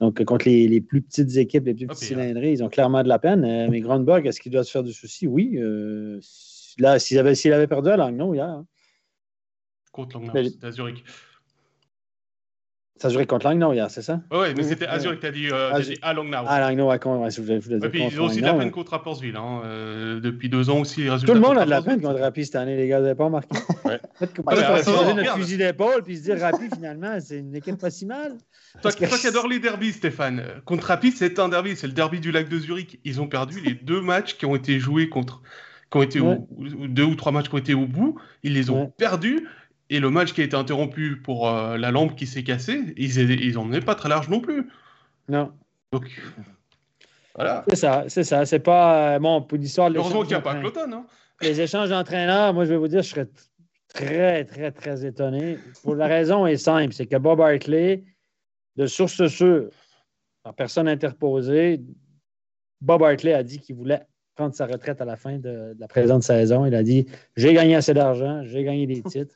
Donc, 0.00 0.22
contre 0.24 0.48
les, 0.48 0.66
les, 0.66 0.80
plus 0.80 1.00
petites 1.00 1.36
équipes, 1.36 1.66
les 1.66 1.74
plus 1.74 1.86
ah, 1.88 1.94
petits 1.94 2.06
cylindrés, 2.06 2.50
ils 2.50 2.64
ont 2.64 2.68
clairement 2.68 3.04
de 3.04 3.08
la 3.08 3.20
peine. 3.20 3.44
Euh, 3.44 3.68
mais 3.70 3.80
Grandberg, 3.80 4.26
est-ce 4.26 4.40
qu'il 4.40 4.50
doit 4.50 4.64
se 4.64 4.72
faire 4.72 4.82
du 4.82 4.92
souci? 4.92 5.28
Oui. 5.28 5.56
là, 6.78 6.98
s'il 6.98 7.18
avait, 7.20 7.46
avait, 7.52 7.66
perdu 7.68 7.90
à 7.90 7.96
Langnau 7.96 8.34
hier. 8.34 8.64
Contre 9.92 10.18
Langnau, 10.18 10.42
c'était 10.42 10.66
à 10.66 10.72
Zurich. 10.72 11.04
Ça 12.98 13.10
jouait 13.10 13.26
contre 13.26 13.46
Langnau 13.46 13.74
hier, 13.74 13.90
c'est 13.90 14.00
ça? 14.00 14.20
Oui, 14.30 14.48
mais 14.56 14.62
c'était 14.62 14.86
Azure 14.86 15.12
qui 15.12 15.20
t'a 15.20 15.30
dit, 15.30 15.48
euh, 15.52 15.78
dit 15.80 15.98
à 16.00 16.14
Langnau. 16.14 16.38
Ah, 16.46 16.60
Langnau, 16.60 16.88
ouais, 16.88 16.98
ouais, 17.04 17.30
je 17.30 17.42
voulais, 17.42 17.60
je 17.60 17.64
voulais 17.64 17.78
dire. 17.78 17.86
Et 17.86 17.90
puis, 17.90 18.02
ils 18.10 18.20
ont 18.20 18.24
aussi 18.24 18.40
de 18.40 18.46
la 18.46 18.54
peine 18.54 18.70
contre 18.70 18.92
Rapportville. 18.92 19.36
Hein, 19.36 19.60
euh, 19.64 20.18
depuis 20.18 20.48
deux 20.48 20.70
ans 20.70 20.80
aussi, 20.80 21.02
les 21.02 21.10
résultats. 21.10 21.34
Tout 21.34 21.38
le 21.38 21.46
monde 21.46 21.58
a 21.58 21.66
de 21.66 21.70
la 21.70 21.82
peine 21.82 22.00
contre 22.00 22.20
Rappi 22.20 22.46
cette 22.46 22.56
année, 22.56 22.74
les 22.74 22.88
gars, 22.88 22.98
vous 22.98 23.04
n'avez 23.04 23.14
pas 23.14 23.24
remarqué? 23.26 23.48
Ouais. 23.84 24.00
Peut-être 24.18 24.34
qu'on 24.34 24.42
peut 24.42 24.56
changer 24.56 25.14
notre 25.14 25.36
fusil 25.36 25.58
d'épaule 25.58 26.02
puis 26.02 26.16
se 26.16 26.22
dire 26.22 26.40
Rappi, 26.40 26.68
finalement, 26.74 27.18
c'est 27.20 27.38
une 27.38 27.54
équipe 27.54 27.78
pas 27.78 27.90
si 27.90 28.06
mal. 28.06 28.32
Toi, 28.80 28.92
que... 28.92 29.04
toi 29.04 29.18
qui 29.18 29.26
adores 29.26 29.48
les 29.48 29.58
derbys, 29.58 29.92
Stéphane, 29.92 30.42
contre 30.64 30.86
Rappi, 30.86 31.12
c'est 31.12 31.38
un 31.38 31.50
derby, 31.50 31.76
c'est 31.76 31.86
le 31.86 31.92
derby 31.92 32.20
du 32.20 32.32
lac 32.32 32.48
de 32.48 32.58
Zurich. 32.58 32.98
Ils 33.04 33.20
ont 33.20 33.28
perdu 33.28 33.60
les 33.60 33.74
deux 33.74 34.00
matchs 34.00 34.36
qui 34.36 34.46
ont 34.46 34.56
été 34.56 34.78
joués 34.78 35.10
contre. 35.10 35.42
Qui 35.90 35.98
ont 35.98 36.02
été 36.02 36.20
ouais. 36.20 36.38
au, 36.58 36.86
deux 36.88 37.04
ou 37.04 37.14
trois 37.14 37.30
matchs 37.30 37.48
qui 37.48 37.54
ont 37.54 37.58
été 37.58 37.74
au 37.74 37.86
bout, 37.86 38.18
ils 38.42 38.54
les 38.54 38.70
ont 38.70 38.84
ouais. 38.84 38.92
perdus. 38.96 39.46
Et 39.88 40.00
le 40.00 40.10
match 40.10 40.32
qui 40.32 40.40
a 40.40 40.44
été 40.44 40.56
interrompu 40.56 41.16
pour 41.16 41.48
euh, 41.48 41.76
la 41.78 41.90
lampe 41.90 42.16
qui 42.16 42.26
s'est 42.26 42.42
cassée, 42.42 42.94
ils, 42.96 43.18
ils 43.18 43.58
en 43.58 43.70
pas 43.80 43.94
très 43.94 44.08
large 44.08 44.28
non 44.28 44.40
plus. 44.40 44.68
Non. 45.28 45.52
Donc, 45.92 46.10
voilà. 47.36 47.64
C'est 47.68 47.76
ça, 47.76 48.04
c'est 48.08 48.24
ça. 48.24 48.46
C'est 48.46 48.58
pas. 48.58 49.14
Euh, 49.14 49.18
bon, 49.18 49.42
pour 49.42 49.58
l'histoire. 49.58 49.90
Heureusement 49.94 50.22
qu'il 50.22 50.30
n'y 50.30 50.34
a 50.34 50.40
pas 50.40 50.54
Cloton. 50.56 50.92
Hein. 50.92 51.06
Les 51.42 51.60
échanges 51.60 51.90
d'entraîneurs, 51.90 52.54
moi, 52.54 52.64
je 52.64 52.70
vais 52.70 52.78
vous 52.78 52.88
dire, 52.88 53.02
je 53.02 53.10
serais 53.10 53.28
très, 53.88 54.44
très, 54.44 54.72
très 54.72 55.04
étonné. 55.04 55.58
Pour 55.82 55.94
la 55.94 56.06
raison 56.06 56.46
est 56.46 56.56
simple, 56.56 56.94
c'est 56.94 57.06
que 57.06 57.16
Bob 57.16 57.40
Hartley, 57.40 58.04
de 58.76 58.86
source 58.86 59.26
sûre, 59.26 59.68
par 60.42 60.54
personne 60.54 60.88
interposée, 60.88 61.80
Bob 62.80 63.02
Hartley 63.02 63.34
a 63.34 63.42
dit 63.42 63.60
qu'il 63.60 63.76
voulait 63.76 64.02
prendre 64.34 64.54
sa 64.54 64.66
retraite 64.66 65.00
à 65.00 65.04
la 65.04 65.16
fin 65.16 65.38
de, 65.38 65.74
la 65.78 65.88
présente 65.88 66.22
saison. 66.22 66.64
Il 66.64 66.74
a 66.74 66.82
dit 66.82 67.06
J'ai 67.36 67.52
gagné 67.52 67.74
assez 67.74 67.92
d'argent, 67.92 68.42
j'ai 68.44 68.64
gagné 68.64 68.86
des 68.86 69.02
titres. 69.02 69.34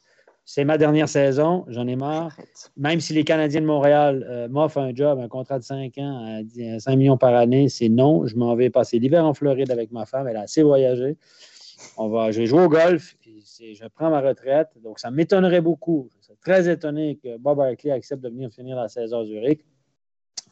C'est 0.53 0.65
ma 0.65 0.79
dernière 0.79 1.09
saison, 1.09 1.65
j'en 1.69 1.87
ai 1.87 1.95
marre. 1.95 2.37
Même 2.77 2.99
si 2.99 3.13
les 3.13 3.23
Canadiens 3.23 3.61
de 3.61 3.67
Montréal 3.67 4.27
euh, 4.29 4.49
m'offrent 4.49 4.79
un 4.79 4.93
job, 4.93 5.21
un 5.21 5.29
contrat 5.29 5.61
de 5.61 5.63
5 5.63 5.97
ans 5.99 6.41
à 6.41 6.79
5 6.81 6.97
millions 6.97 7.17
par 7.17 7.37
année, 7.37 7.69
c'est 7.69 7.89
non. 7.89 8.27
Je 8.27 8.35
m'en 8.35 8.57
vais 8.57 8.69
passer 8.69 8.99
l'hiver 8.99 9.25
en 9.25 9.33
Floride 9.33 9.71
avec 9.71 9.93
ma 9.93 10.07
femme. 10.07 10.27
Elle 10.27 10.37
a 10.37 10.41
assez 10.41 10.65
voyagé. 10.65 11.17
On 11.97 12.09
va, 12.09 12.33
je 12.33 12.41
vais 12.41 12.47
jouer 12.47 12.65
au 12.65 12.69
golf. 12.69 13.15
je 13.25 13.87
prends 13.95 14.11
ma 14.11 14.21
retraite. 14.21 14.71
Donc, 14.83 14.99
ça 14.99 15.13
m'étonnerait 15.13 15.61
beaucoup. 15.61 16.11
Je 16.21 16.27
serais 16.27 16.39
très 16.43 16.69
étonné 16.69 17.21
que 17.23 17.39
Bob 17.39 17.61
Hartley 17.61 17.93
accepte 17.93 18.21
de 18.21 18.29
venir 18.29 18.51
finir 18.51 18.77
la 18.77 18.89
saison 18.89 19.21
à 19.21 19.25
Zurich 19.27 19.65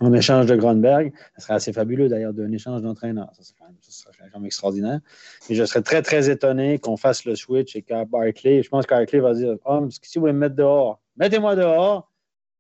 en 0.01 0.13
échange 0.13 0.47
de 0.47 0.57
Gronberg. 0.57 1.13
Ce 1.37 1.43
serait 1.43 1.55
assez 1.55 1.73
fabuleux 1.73 2.09
d'ailleurs 2.09 2.33
d'un 2.33 2.51
échange 2.53 2.83
d'entraîneur. 2.83 3.31
Ça 3.33 3.43
serait, 3.43 4.13
quand 4.33 4.39
même 4.39 4.47
extraordinaire. 4.47 5.01
Mais 5.49 5.57
je 5.57 5.65
serais 5.65 5.83
très, 5.83 6.03
très 6.03 6.31
étonné 6.31 6.79
qu'on 6.79 6.97
fasse 6.97 7.25
le 7.25 7.37
switch 7.37 7.77
et 7.77 7.83
qu'à 7.83 8.05
Barclay, 8.05 8.63
je 8.63 8.69
pense 8.69 8.87
qu'Arclay 8.87 9.21
va 9.21 9.35
dire 9.35 9.57
oh, 9.65 9.89
si 9.91 10.19
vous 10.19 10.23
voulez 10.23 10.33
me 10.33 10.39
mettre 10.39 10.57
dehors, 10.57 11.01
mettez-moi 11.17 11.57
dehors. 11.57 12.11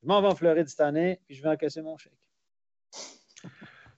Je 0.02 0.08
m'en 0.08 0.20
vais 0.20 0.28
en 0.28 0.34
Floride 0.34 0.68
cette 0.68 0.80
année 0.80 1.20
puis 1.26 1.36
je 1.36 1.42
vais 1.42 1.48
encaisser 1.48 1.82
mon 1.82 1.96
chèque. 1.96 2.12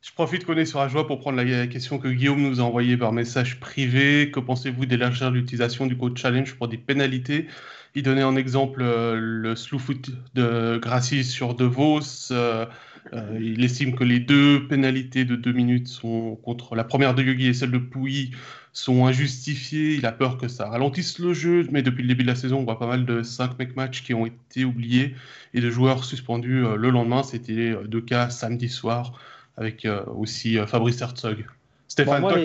Je 0.03 0.13
profite 0.13 0.47
qu'on 0.47 0.57
est 0.57 0.65
sur 0.65 0.87
joie 0.89 1.07
pour 1.07 1.21
prendre 1.21 1.43
la 1.43 1.67
question 1.67 1.99
que 1.99 2.09
Guillaume 2.09 2.41
nous 2.41 2.61
a 2.61 2.63
envoyée 2.63 2.97
par 2.97 3.13
message 3.13 3.61
privé. 3.61 4.31
Que 4.31 4.41
pensez-vous 4.41 4.87
d'élargir 4.87 5.31
l'utilisation 5.31 5.87
du 5.87 5.97
code 5.97 6.17
challenge 6.17 6.55
pour 6.55 6.69
des 6.69 6.79
pénalités? 6.79 7.49
Il 7.95 8.03
donnait 8.03 8.23
en 8.23 8.35
exemple 8.35 8.83
euh, 8.83 9.17
le 9.17 9.57
slow 9.57 9.79
foot 9.79 10.11
de 10.35 10.79
Gracie 10.79 11.25
sur 11.25 11.55
De 11.55 11.65
Vos. 11.65 12.01
Euh, 12.31 12.65
euh, 13.13 13.39
il 13.41 13.65
estime 13.65 13.97
que 13.97 14.05
les 14.05 14.21
deux 14.21 14.67
pénalités 14.69 15.25
de 15.25 15.35
deux 15.35 15.53
minutes 15.53 15.89
sont 15.89 16.37
contre 16.37 16.77
la 16.77 16.85
première 16.85 17.15
de 17.15 17.23
Yogi 17.23 17.49
et 17.49 17.55
celle 17.55 17.73
de 17.73 17.79
Pouilly 17.79 18.31
sont 18.73 19.07
injustifiées. 19.07 19.95
Il 19.95 20.07
a 20.07 20.13
peur 20.13 20.37
que 20.37 20.47
ça 20.47 20.69
ralentisse 20.69 21.19
le 21.19 21.35
jeu, 21.35 21.67
mais 21.73 21.83
depuis 21.83 22.03
le 22.03 22.09
début 22.09 22.23
de 22.23 22.29
la 22.29 22.37
saison, 22.37 22.59
on 22.59 22.65
voit 22.65 22.79
pas 22.79 22.87
mal 22.87 23.05
de 23.05 23.23
5 23.23 23.59
make 23.59 23.75
match 23.75 24.05
qui 24.05 24.15
ont 24.15 24.27
été 24.27 24.65
oubliés 24.65 25.15
et 25.55 25.61
de 25.61 25.71
joueurs 25.71 26.05
suspendus 26.05 26.65
euh, 26.65 26.77
le 26.77 26.91
lendemain. 26.91 27.25
C'était 27.25 27.71
euh, 27.71 27.83
deux 27.85 28.01
cas 28.01 28.31
samedi 28.31 28.69
soir 28.69 29.19
avec 29.57 29.87
aussi 30.17 30.57
Fabrice 30.67 31.03
Herzog. 31.03 31.45
Stéphane, 31.87 32.23
toi, 32.23 32.41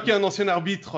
qui 0.00 0.10
es, 0.10 0.12
un 0.14 0.22
ancien 0.22 0.48
arbitre, 0.48 0.96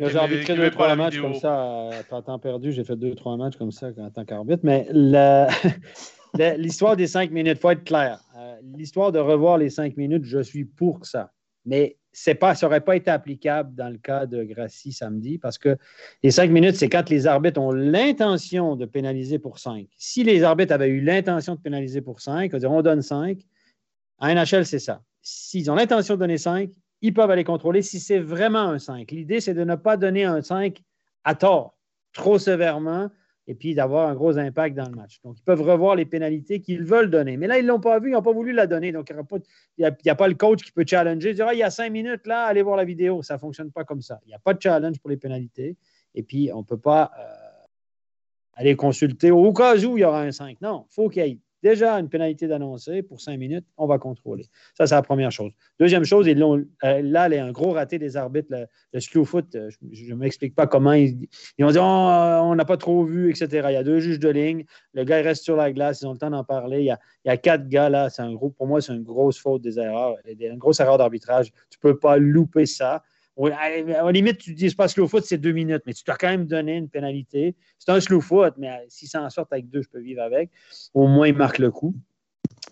j'ai 0.00 0.16
arbitré 0.16 0.56
deux, 0.56 0.70
trois 0.70 0.96
matchs 0.96 1.20
comme 1.20 1.34
ça 1.34 1.90
à 2.10 2.22
temps 2.22 2.38
perdu. 2.38 2.72
J'ai 2.72 2.84
fait 2.84 2.96
deux, 2.96 3.14
trois 3.14 3.36
matchs 3.36 3.56
comme 3.56 3.72
ça 3.72 3.88
en 3.98 4.08
tant 4.08 4.24
qu'arbitre. 4.24 4.60
Mais 4.62 4.86
la... 4.90 5.48
l'histoire 6.34 6.96
des 6.96 7.06
cinq 7.06 7.30
minutes, 7.30 7.58
il 7.58 7.60
faut 7.60 7.70
être 7.70 7.84
clair. 7.84 8.20
Euh, 8.36 8.56
l'histoire 8.76 9.12
de 9.12 9.18
revoir 9.18 9.58
les 9.58 9.70
cinq 9.70 9.96
minutes, 9.96 10.24
je 10.24 10.40
suis 10.40 10.64
pour 10.64 11.04
ça. 11.06 11.32
Mais 11.64 11.96
pas, 12.40 12.54
ça 12.54 12.66
n'aurait 12.66 12.80
pas 12.80 12.96
été 12.96 13.10
applicable 13.10 13.74
dans 13.74 13.88
le 13.88 13.98
cas 13.98 14.26
de 14.26 14.42
Gracie 14.44 14.92
samedi 14.92 15.38
parce 15.38 15.58
que 15.58 15.76
les 16.22 16.30
cinq 16.30 16.50
minutes, 16.50 16.76
c'est 16.76 16.88
quand 16.88 17.08
les 17.08 17.26
arbitres 17.26 17.60
ont 17.60 17.72
l'intention 17.72 18.76
de 18.76 18.84
pénaliser 18.84 19.38
pour 19.38 19.58
cinq. 19.58 19.86
Si 19.96 20.22
les 20.22 20.42
arbitres 20.42 20.74
avaient 20.74 20.88
eu 20.88 21.00
l'intention 21.00 21.54
de 21.54 21.60
pénaliser 21.60 22.00
pour 22.00 22.20
cinq, 22.20 22.52
on 22.64 22.82
donne 22.82 23.02
cinq. 23.02 23.38
À 24.18 24.34
NHL, 24.34 24.66
c'est 24.66 24.78
ça. 24.78 25.02
S'ils 25.22 25.70
ont 25.70 25.74
l'intention 25.74 26.14
de 26.14 26.20
donner 26.20 26.38
cinq, 26.38 26.70
ils 27.02 27.12
peuvent 27.12 27.30
aller 27.30 27.44
contrôler 27.44 27.82
si 27.82 28.00
c'est 28.00 28.20
vraiment 28.20 28.60
un 28.60 28.78
5. 28.78 29.10
L'idée, 29.10 29.40
c'est 29.40 29.54
de 29.54 29.64
ne 29.64 29.74
pas 29.74 29.96
donner 29.96 30.24
un 30.24 30.40
5 30.40 30.80
à 31.24 31.34
tort, 31.34 31.76
trop 32.12 32.38
sévèrement, 32.38 33.10
et 33.46 33.54
puis 33.54 33.74
d'avoir 33.74 34.08
un 34.08 34.14
gros 34.14 34.38
impact 34.38 34.76
dans 34.76 34.88
le 34.88 34.94
match. 34.94 35.20
Donc, 35.24 35.36
ils 35.38 35.42
peuvent 35.42 35.62
revoir 35.62 35.96
les 35.96 36.04
pénalités 36.04 36.60
qu'ils 36.60 36.84
veulent 36.84 37.10
donner. 37.10 37.36
Mais 37.36 37.46
là, 37.46 37.58
ils 37.58 37.64
ne 37.64 37.68
l'ont 37.68 37.80
pas 37.80 37.98
vu, 37.98 38.10
ils 38.10 38.12
n'ont 38.12 38.22
pas 38.22 38.32
voulu 38.32 38.52
la 38.52 38.66
donner. 38.66 38.92
Donc, 38.92 39.10
il 39.10 39.14
n'y 39.78 40.10
a, 40.10 40.14
pas 40.14 40.28
le 40.28 40.34
coach 40.34 40.62
qui 40.62 40.70
peut 40.70 40.84
challenger, 40.86 41.34
dire 41.34 41.46
ah, 41.48 41.54
il 41.54 41.58
y 41.58 41.62
a 41.62 41.70
cinq 41.70 41.90
minutes 41.90 42.26
là, 42.26 42.44
allez 42.44 42.62
voir 42.62 42.76
la 42.76 42.84
vidéo. 42.84 43.22
Ça 43.22 43.34
ne 43.34 43.38
fonctionne 43.40 43.72
pas 43.72 43.84
comme 43.84 44.00
ça. 44.00 44.20
Il 44.26 44.28
n'y 44.28 44.34
a 44.34 44.38
pas 44.38 44.54
de 44.54 44.62
challenge 44.62 44.98
pour 45.00 45.10
les 45.10 45.16
pénalités. 45.16 45.76
Et 46.14 46.22
puis, 46.22 46.50
on 46.52 46.58
ne 46.58 46.64
peut 46.64 46.78
pas 46.78 47.10
euh, 47.18 47.22
aller 48.54 48.76
consulter 48.76 49.30
au 49.30 49.52
cas 49.52 49.76
où 49.76 49.98
il 49.98 50.02
y 50.02 50.04
aura 50.04 50.22
un 50.22 50.32
5. 50.32 50.60
Non, 50.60 50.86
il 50.90 50.94
faut 50.94 51.08
qu'il 51.08 51.26
y 51.26 51.30
ait 51.30 51.38
déjà 51.62 51.94
une 51.98 52.08
pénalité 52.08 52.46
d'annoncer 52.46 53.02
pour 53.02 53.20
cinq 53.20 53.38
minutes, 53.38 53.64
on 53.76 53.86
va 53.86 53.98
contrôler. 53.98 54.46
Ça, 54.76 54.86
c'est 54.86 54.94
la 54.94 55.02
première 55.02 55.30
chose. 55.30 55.52
Deuxième 55.78 56.04
chose, 56.04 56.26
euh, 56.28 56.64
là, 56.82 57.28
il 57.28 57.34
y 57.34 57.38
a 57.38 57.44
un 57.44 57.52
gros 57.52 57.72
raté 57.72 57.98
des 57.98 58.16
arbitres, 58.16 58.48
le, 58.92 59.00
slow 59.00 59.24
foot. 59.24 59.54
Euh, 59.54 59.70
je 59.92 60.10
ne 60.10 60.16
m'explique 60.16 60.54
pas 60.54 60.66
comment 60.66 60.92
ils, 60.92 61.28
ont 61.60 61.70
dit 61.70 61.78
oh, 61.78 61.82
on 61.82 62.54
n'a 62.54 62.64
pas 62.64 62.76
trop 62.76 63.04
vu, 63.04 63.30
etc. 63.30 63.66
Il 63.70 63.74
y 63.74 63.76
a 63.76 63.84
deux 63.84 64.00
juges 64.00 64.18
de 64.18 64.28
ligne. 64.28 64.64
Le 64.92 65.04
gars, 65.04 65.22
reste 65.22 65.44
sur 65.44 65.56
la 65.56 65.72
glace. 65.72 66.00
Ils 66.02 66.06
ont 66.06 66.12
le 66.12 66.18
temps 66.18 66.30
d'en 66.30 66.44
parler. 66.44 66.80
Il 66.80 66.96
y, 67.24 67.30
a, 67.30 67.36
quatre 67.36 67.68
gars 67.68 67.88
là. 67.88 68.10
C'est 68.10 68.22
un 68.22 68.32
gros, 68.32 68.50
pour 68.50 68.66
moi, 68.66 68.80
c'est 68.80 68.92
une 68.92 69.04
grosse 69.04 69.38
faute 69.38 69.62
des 69.62 69.78
erreurs. 69.78 70.16
Une 70.26 70.58
grosse 70.58 70.80
erreur 70.80 70.98
d'arbitrage. 70.98 71.52
Tu 71.70 71.78
ne 71.82 71.90
peux 71.90 71.98
pas 71.98 72.16
louper 72.16 72.66
ça. 72.66 73.02
La 73.36 74.12
limite, 74.12 74.38
tu 74.38 74.54
dis 74.54 74.74
pas 74.74 74.88
slow 74.88 75.08
foot, 75.08 75.24
c'est 75.24 75.38
deux 75.38 75.52
minutes, 75.52 75.82
mais 75.86 75.94
tu 75.94 76.04
dois 76.04 76.16
quand 76.16 76.28
même 76.28 76.46
donner 76.46 76.76
une 76.76 76.88
pénalité. 76.88 77.54
C'est 77.78 77.90
un 77.90 78.00
slow 78.00 78.20
foot, 78.20 78.54
mais 78.58 78.70
s'il 78.88 79.08
s'en 79.08 79.28
sort 79.30 79.46
avec 79.50 79.68
deux, 79.70 79.82
je 79.82 79.88
peux 79.88 80.00
vivre 80.00 80.22
avec. 80.22 80.50
Au 80.92 81.06
moins, 81.06 81.28
il 81.28 81.34
marque 81.34 81.58
le 81.58 81.70
coup. 81.70 81.94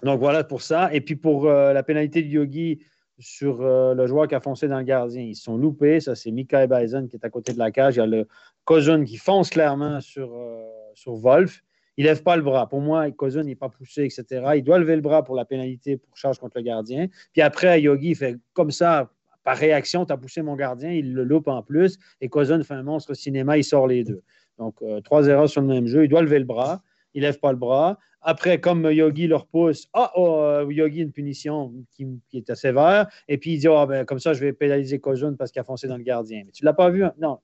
Donc 0.03 0.21
voilà 0.21 0.45
pour 0.45 0.63
ça. 0.63 0.93
Et 0.93 1.01
puis 1.01 1.17
pour 1.17 1.47
euh, 1.47 1.73
la 1.73 1.83
pénalité 1.83 2.23
de 2.23 2.29
Yogi 2.29 2.81
sur 3.19 3.61
euh, 3.61 3.95
le 3.95 4.07
joueur 4.07 4.29
qui 4.29 4.35
a 4.35 4.41
foncé 4.41 4.69
dans 4.69 4.79
le 4.79 4.85
gardien, 4.85 5.23
ils 5.23 5.37
sont 5.37 5.57
loupés. 5.57 6.01
Ça, 6.01 6.15
c'est 6.15 6.31
Mikael 6.31 6.69
Bison 6.69 7.07
qui 7.07 7.17
est 7.17 7.25
à 7.25 7.31
côté 7.31 7.53
de 7.53 7.59
la 7.59 7.71
cage. 7.71 7.97
Il 7.97 7.99
y 7.99 8.03
a 8.03 8.07
le 8.07 8.27
Kozun 8.65 9.05
qui 9.05 9.17
fonce 9.17 9.51
clairement 9.51 10.01
sur, 10.01 10.35
euh, 10.35 10.63
sur 10.95 11.15
Wolf. 11.15 11.63
Il 11.97 12.05
ne 12.05 12.09
lève 12.09 12.23
pas 12.23 12.37
le 12.37 12.43
bras. 12.43 12.69
Pour 12.69 12.81
moi, 12.81 13.11
Kozun 13.11 13.45
n'est 13.45 13.57
pas 13.57 13.69
poussé, 13.69 14.05
etc. 14.05 14.53
Il 14.57 14.63
doit 14.63 14.79
lever 14.79 14.95
le 14.95 15.03
bras 15.03 15.23
pour 15.23 15.35
la 15.35 15.45
pénalité 15.45 15.97
pour 15.97 16.17
charge 16.17 16.39
contre 16.39 16.57
le 16.57 16.63
gardien. 16.63 17.09
Puis 17.33 17.43
après, 17.43 17.81
Yogi 17.83 18.15
fait 18.15 18.39
comme 18.55 18.71
ça 18.71 19.11
par 19.45 19.57
réaction, 19.57 20.05
tu 20.05 20.13
as 20.13 20.17
poussé 20.17 20.43
mon 20.43 20.57
gardien, 20.57 20.91
il 20.93 21.15
le 21.15 21.25
loupe 21.25 21.49
en 21.49 21.63
plus, 21.63 21.99
et 22.21 22.29
Kozun 22.29 22.63
fait 22.63 22.75
un 22.75 22.83
monstre 22.83 23.15
cinéma, 23.15 23.57
il 23.57 23.65
sort 23.65 23.87
les 23.87 24.05
deux. 24.05 24.23
Donc, 24.59 24.77
euh, 24.83 25.01
trois 25.01 25.27
erreurs 25.27 25.49
sur 25.49 25.63
le 25.63 25.67
même 25.67 25.87
jeu. 25.87 26.05
Il 26.05 26.09
doit 26.09 26.23
lever 26.23 26.39
le 26.39 26.45
bras, 26.45 26.83
il 27.15 27.23
lève 27.23 27.39
pas 27.39 27.51
le 27.51 27.59
bras. 27.59 27.99
Après, 28.23 28.61
comme 28.61 28.85
Yogi 28.85 29.27
le 29.27 29.37
repousse, 29.37 29.89
ah, 29.95 30.13
oh, 30.15 30.41
euh, 30.41 30.67
Yogi, 30.71 31.01
une 31.01 31.13
punition 31.13 31.73
qui, 31.93 32.07
est 32.35 32.51
assez 32.51 32.69
sévère. 32.69 33.09
Et 33.29 33.39
puis, 33.39 33.55
il 33.55 33.59
dit, 33.59 33.69
ah, 33.69 33.87
ben, 33.87 34.05
comme 34.05 34.19
ça, 34.19 34.35
je 34.35 34.41
vais 34.41 34.53
pénaliser 34.53 35.01
Kozun 35.01 35.35
parce 35.35 35.51
qu'il 35.51 35.61
a 35.61 35.65
foncé 35.65 35.89
dans 35.89 35.97
le 35.97 36.03
gardien. 36.03 36.43
Mais 36.45 36.53
tu 36.53 36.63
ne 36.63 36.67
l'as 36.67 36.75
pas 36.75 36.91
vu? 36.91 37.03
Hein? 37.03 37.15
Non, 37.19 37.39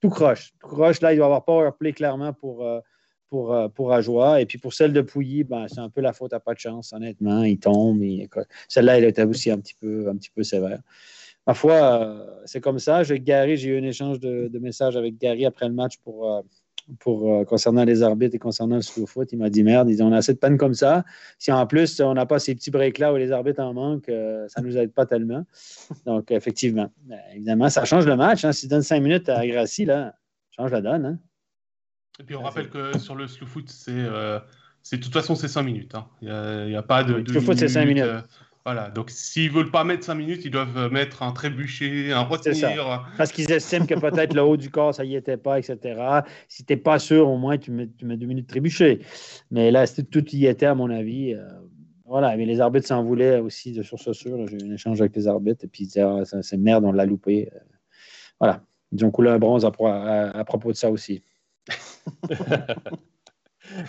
tout 0.00 0.10
croche. 0.10 0.54
Tout 0.60 0.68
croche. 0.68 1.00
Là, 1.00 1.12
il 1.12 1.16
doit 1.16 1.26
avoir 1.26 1.44
power 1.44 1.70
play 1.76 1.92
clairement 1.92 2.32
pour, 2.32 2.64
euh, 2.64 3.68
pour 3.68 3.92
Ajoie. 3.92 4.40
Et 4.40 4.46
puis, 4.46 4.58
pour 4.58 4.72
celle 4.72 4.92
de 4.92 5.00
Pouilly, 5.00 5.42
ben, 5.42 5.66
c'est 5.66 5.80
un 5.80 5.90
peu 5.90 6.00
la 6.00 6.12
faute 6.12 6.32
à 6.32 6.38
pas 6.38 6.54
de 6.54 6.60
chance, 6.60 6.92
honnêtement. 6.92 7.42
Il 7.42 7.58
tombe. 7.58 8.00
Celle-là, 8.68 8.98
elle 8.98 9.04
était 9.04 9.24
aussi 9.24 9.50
un 9.50 9.58
petit 9.58 9.74
peu, 9.74 10.08
un 10.08 10.16
petit 10.16 10.30
peu 10.30 10.44
sévère 10.44 10.78
ma 11.46 11.54
foi, 11.54 11.72
euh, 11.72 12.42
c'est 12.46 12.60
comme 12.60 12.78
ça. 12.78 13.02
Gary, 13.04 13.56
j'ai 13.56 13.70
eu 13.70 13.78
un 13.78 13.82
échange 13.82 14.20
de, 14.20 14.58
messages 14.58 14.96
avec 14.96 15.18
Gary 15.18 15.44
après 15.44 15.68
le 15.68 15.74
match 15.74 15.98
pour, 15.98 16.30
euh, 16.30 16.42
pour 17.00 17.32
euh, 17.32 17.44
concernant 17.44 17.84
les 17.84 18.02
arbitres 18.02 18.34
et 18.34 18.38
concernant 18.38 18.76
le 18.76 18.82
slow 18.82 19.06
foot. 19.06 19.30
Il 19.32 19.38
m'a 19.38 19.50
dit 19.50 19.62
merde, 19.62 19.88
ils 19.90 20.02
ont 20.02 20.12
assez 20.12 20.34
de 20.34 20.38
peine 20.38 20.56
comme 20.56 20.74
ça. 20.74 21.04
Si 21.38 21.52
en 21.52 21.66
plus 21.66 22.00
on 22.00 22.14
n'a 22.14 22.26
pas 22.26 22.38
ces 22.38 22.54
petits 22.54 22.70
breaks-là 22.70 23.12
où 23.12 23.16
les 23.16 23.32
arbitres 23.32 23.62
en 23.62 23.74
manquent, 23.74 24.12
ça 24.48 24.60
ne 24.60 24.66
nous 24.66 24.76
aide 24.76 24.92
pas 24.92 25.06
tellement. 25.06 25.44
Donc, 26.06 26.30
effectivement, 26.30 26.90
évidemment, 27.34 27.68
ça 27.68 27.84
change 27.84 28.06
le 28.06 28.16
match. 28.16 28.44
Hein. 28.44 28.52
Si 28.52 28.62
tu 28.62 28.68
donnes 28.68 28.82
cinq 28.82 29.00
minutes 29.00 29.28
à 29.28 29.46
Gracie, 29.46 29.84
là, 29.84 30.14
change 30.50 30.70
la 30.70 30.80
donne. 30.80 31.04
Hein. 31.04 31.18
Et 32.20 32.22
puis 32.22 32.36
on 32.36 32.42
rappelle 32.42 32.70
que 32.70 32.96
sur 32.98 33.16
le 33.16 33.26
slow 33.26 33.46
foot, 33.46 33.68
c'est. 33.68 33.92
de 33.92 34.96
toute 34.96 35.12
façon, 35.12 35.34
c'est 35.34 35.48
cinq 35.48 35.64
minutes. 35.64 35.94
Hein. 35.94 36.06
Il 36.22 36.28
n'y 36.68 36.76
a, 36.76 36.82
pas 36.82 37.04
de. 37.04 37.14
Le 37.14 37.26
slow 37.26 37.40
foot, 37.40 37.58
c'est 37.58 37.68
cinq 37.68 37.86
minutes. 37.86 38.04
Voilà, 38.64 38.88
donc 38.88 39.10
s'ils 39.10 39.52
ne 39.52 39.56
veulent 39.56 39.70
pas 39.70 39.84
mettre 39.84 40.04
5 40.04 40.14
minutes, 40.14 40.40
ils 40.46 40.50
doivent 40.50 40.90
mettre 40.90 41.22
un 41.22 41.32
trébuchet, 41.32 42.12
un 42.12 42.22
retenir. 42.22 43.06
Parce 43.18 43.30
qu'ils 43.30 43.52
estiment 43.52 43.84
que 43.84 43.94
peut-être 43.94 44.32
le 44.32 44.42
haut 44.42 44.56
du 44.56 44.70
corps, 44.70 44.94
ça 44.94 45.04
y 45.04 45.16
était 45.16 45.36
pas, 45.36 45.58
etc. 45.58 46.22
Si 46.48 46.64
tu 46.64 46.72
n'es 46.72 46.78
pas 46.78 46.98
sûr, 46.98 47.28
au 47.28 47.36
moins, 47.36 47.58
tu 47.58 47.70
mets, 47.70 47.90
tu 47.98 48.06
mets 48.06 48.16
2 48.16 48.24
minutes 48.24 48.48
trébucher. 48.48 49.00
Mais 49.50 49.70
là, 49.70 49.86
tout 49.86 50.26
y 50.30 50.46
était, 50.46 50.66
à 50.66 50.74
mon 50.74 50.88
avis. 50.88 51.34
Euh, 51.34 51.46
voilà, 52.06 52.36
mais 52.36 52.46
les 52.46 52.60
arbitres 52.60 52.86
s'en 52.86 53.02
voulaient 53.02 53.38
aussi 53.38 53.72
de 53.72 53.82
sur 53.82 53.98
ce 53.98 54.12
sûr. 54.12 54.46
J'ai 54.46 54.56
eu 54.56 54.68
un 54.68 54.74
échange 54.74 55.00
avec 55.00 55.16
les 55.16 55.26
arbitres 55.26 55.64
et 55.64 55.68
puis 55.68 55.84
ils 55.84 55.86
disaient 55.88 56.02
ah, 56.02 56.22
c'est 56.24 56.56
merde, 56.56 56.84
on 56.84 56.92
l'a 56.92 57.06
loupé. 57.06 57.50
Euh, 57.54 57.58
voilà, 58.38 58.62
ils 58.92 59.04
ont 59.04 59.10
coulé 59.10 59.30
un 59.30 59.38
bronze 59.38 59.64
à 59.64 59.70
propos 59.70 60.72
de 60.72 60.76
ça 60.76 60.90
aussi. 60.90 61.22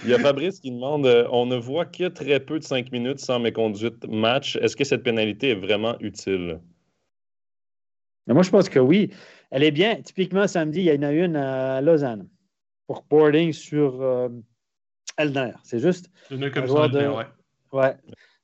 Il 0.04 0.10
y 0.10 0.14
a 0.14 0.20
Fabrice 0.20 0.60
qui 0.60 0.72
demande 0.72 1.06
euh, 1.06 1.28
on 1.32 1.46
ne 1.46 1.56
voit 1.56 1.86
que 1.86 2.08
très 2.08 2.40
peu 2.40 2.60
de 2.60 2.64
5 2.64 2.92
minutes 2.92 3.20
sans 3.20 3.40
méconduite 3.40 4.08
match. 4.08 4.56
Est-ce 4.58 4.76
que 4.76 4.84
cette 4.84 5.04
pénalité 5.04 5.50
est 5.50 5.56
vraiment 5.56 5.98
utile? 6.00 6.60
Moi, 8.28 8.42
je 8.42 8.50
pense 8.50 8.70
que 8.70 8.80
oui. 8.80 9.12
Elle 9.52 9.64
est 9.64 9.72
bien. 9.72 10.02
Typiquement, 10.02 10.48
samedi, 10.48 10.80
il 10.80 10.86
y 10.86 10.98
en 10.98 11.04
a 11.04 11.12
une 11.12 11.36
à 11.36 11.82
Lausanne 11.82 12.28
pour 12.88 13.06
boarding 13.10 13.54
sur 13.54 14.02
euh, 14.02 14.30
Elner. 15.18 15.52
C'est 15.64 15.80
juste. 15.80 16.10
Un 16.32 16.66
joueur 16.66 16.90
de... 16.90 17.08
ouais. 17.08 17.26
ouais. 17.72 17.96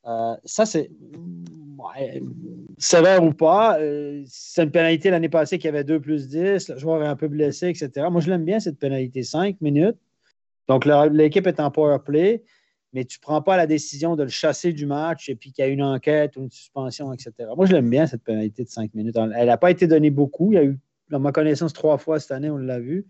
Euh, 0.05 0.35
ça, 0.45 0.65
c'est 0.65 0.89
sévère 2.77 3.23
ou 3.23 3.33
pas. 3.33 3.79
Euh, 3.79 4.23
c'est 4.25 4.63
une 4.63 4.71
pénalité 4.71 5.09
l'année 5.09 5.29
passée 5.29 5.57
qui 5.57 5.67
avait 5.67 5.83
2 5.83 5.99
plus 5.99 6.27
10. 6.27 6.69
Le 6.69 6.77
joueur 6.77 7.03
est 7.03 7.07
un 7.07 7.15
peu 7.15 7.27
blessé, 7.27 7.69
etc. 7.69 8.07
Moi, 8.09 8.21
je 8.21 8.29
l'aime 8.29 8.45
bien, 8.45 8.59
cette 8.59 8.79
pénalité 8.79 9.23
5 9.23 9.59
minutes. 9.61 9.97
Donc, 10.67 10.85
l'équipe 10.85 11.47
est 11.47 11.59
en 11.59 11.71
power 11.71 11.97
play, 12.05 12.43
mais 12.93 13.05
tu 13.05 13.19
ne 13.19 13.21
prends 13.21 13.41
pas 13.41 13.57
la 13.57 13.67
décision 13.67 14.15
de 14.15 14.23
le 14.23 14.29
chasser 14.29 14.73
du 14.73 14.85
match 14.85 15.29
et 15.29 15.35
puis 15.35 15.51
qu'il 15.51 15.63
y 15.63 15.67
a 15.67 15.71
une 15.71 15.83
enquête 15.83 16.35
ou 16.35 16.43
une 16.43 16.51
suspension, 16.51 17.13
etc. 17.13 17.31
Moi, 17.55 17.65
je 17.65 17.73
l'aime 17.73 17.89
bien, 17.89 18.05
cette 18.05 18.23
pénalité 18.23 18.63
de 18.63 18.69
5 18.69 18.93
minutes. 18.93 19.15
Elle 19.35 19.47
n'a 19.47 19.57
pas 19.57 19.71
été 19.71 19.87
donnée 19.87 20.11
beaucoup. 20.11 20.51
Il 20.51 20.55
y 20.55 20.59
a 20.59 20.63
eu, 20.63 20.79
dans 21.09 21.19
ma 21.19 21.31
connaissance, 21.31 21.73
trois 21.73 21.97
fois 21.97 22.19
cette 22.19 22.31
année, 22.31 22.49
on 22.49 22.57
l'a 22.57 22.79
vu. 22.79 23.05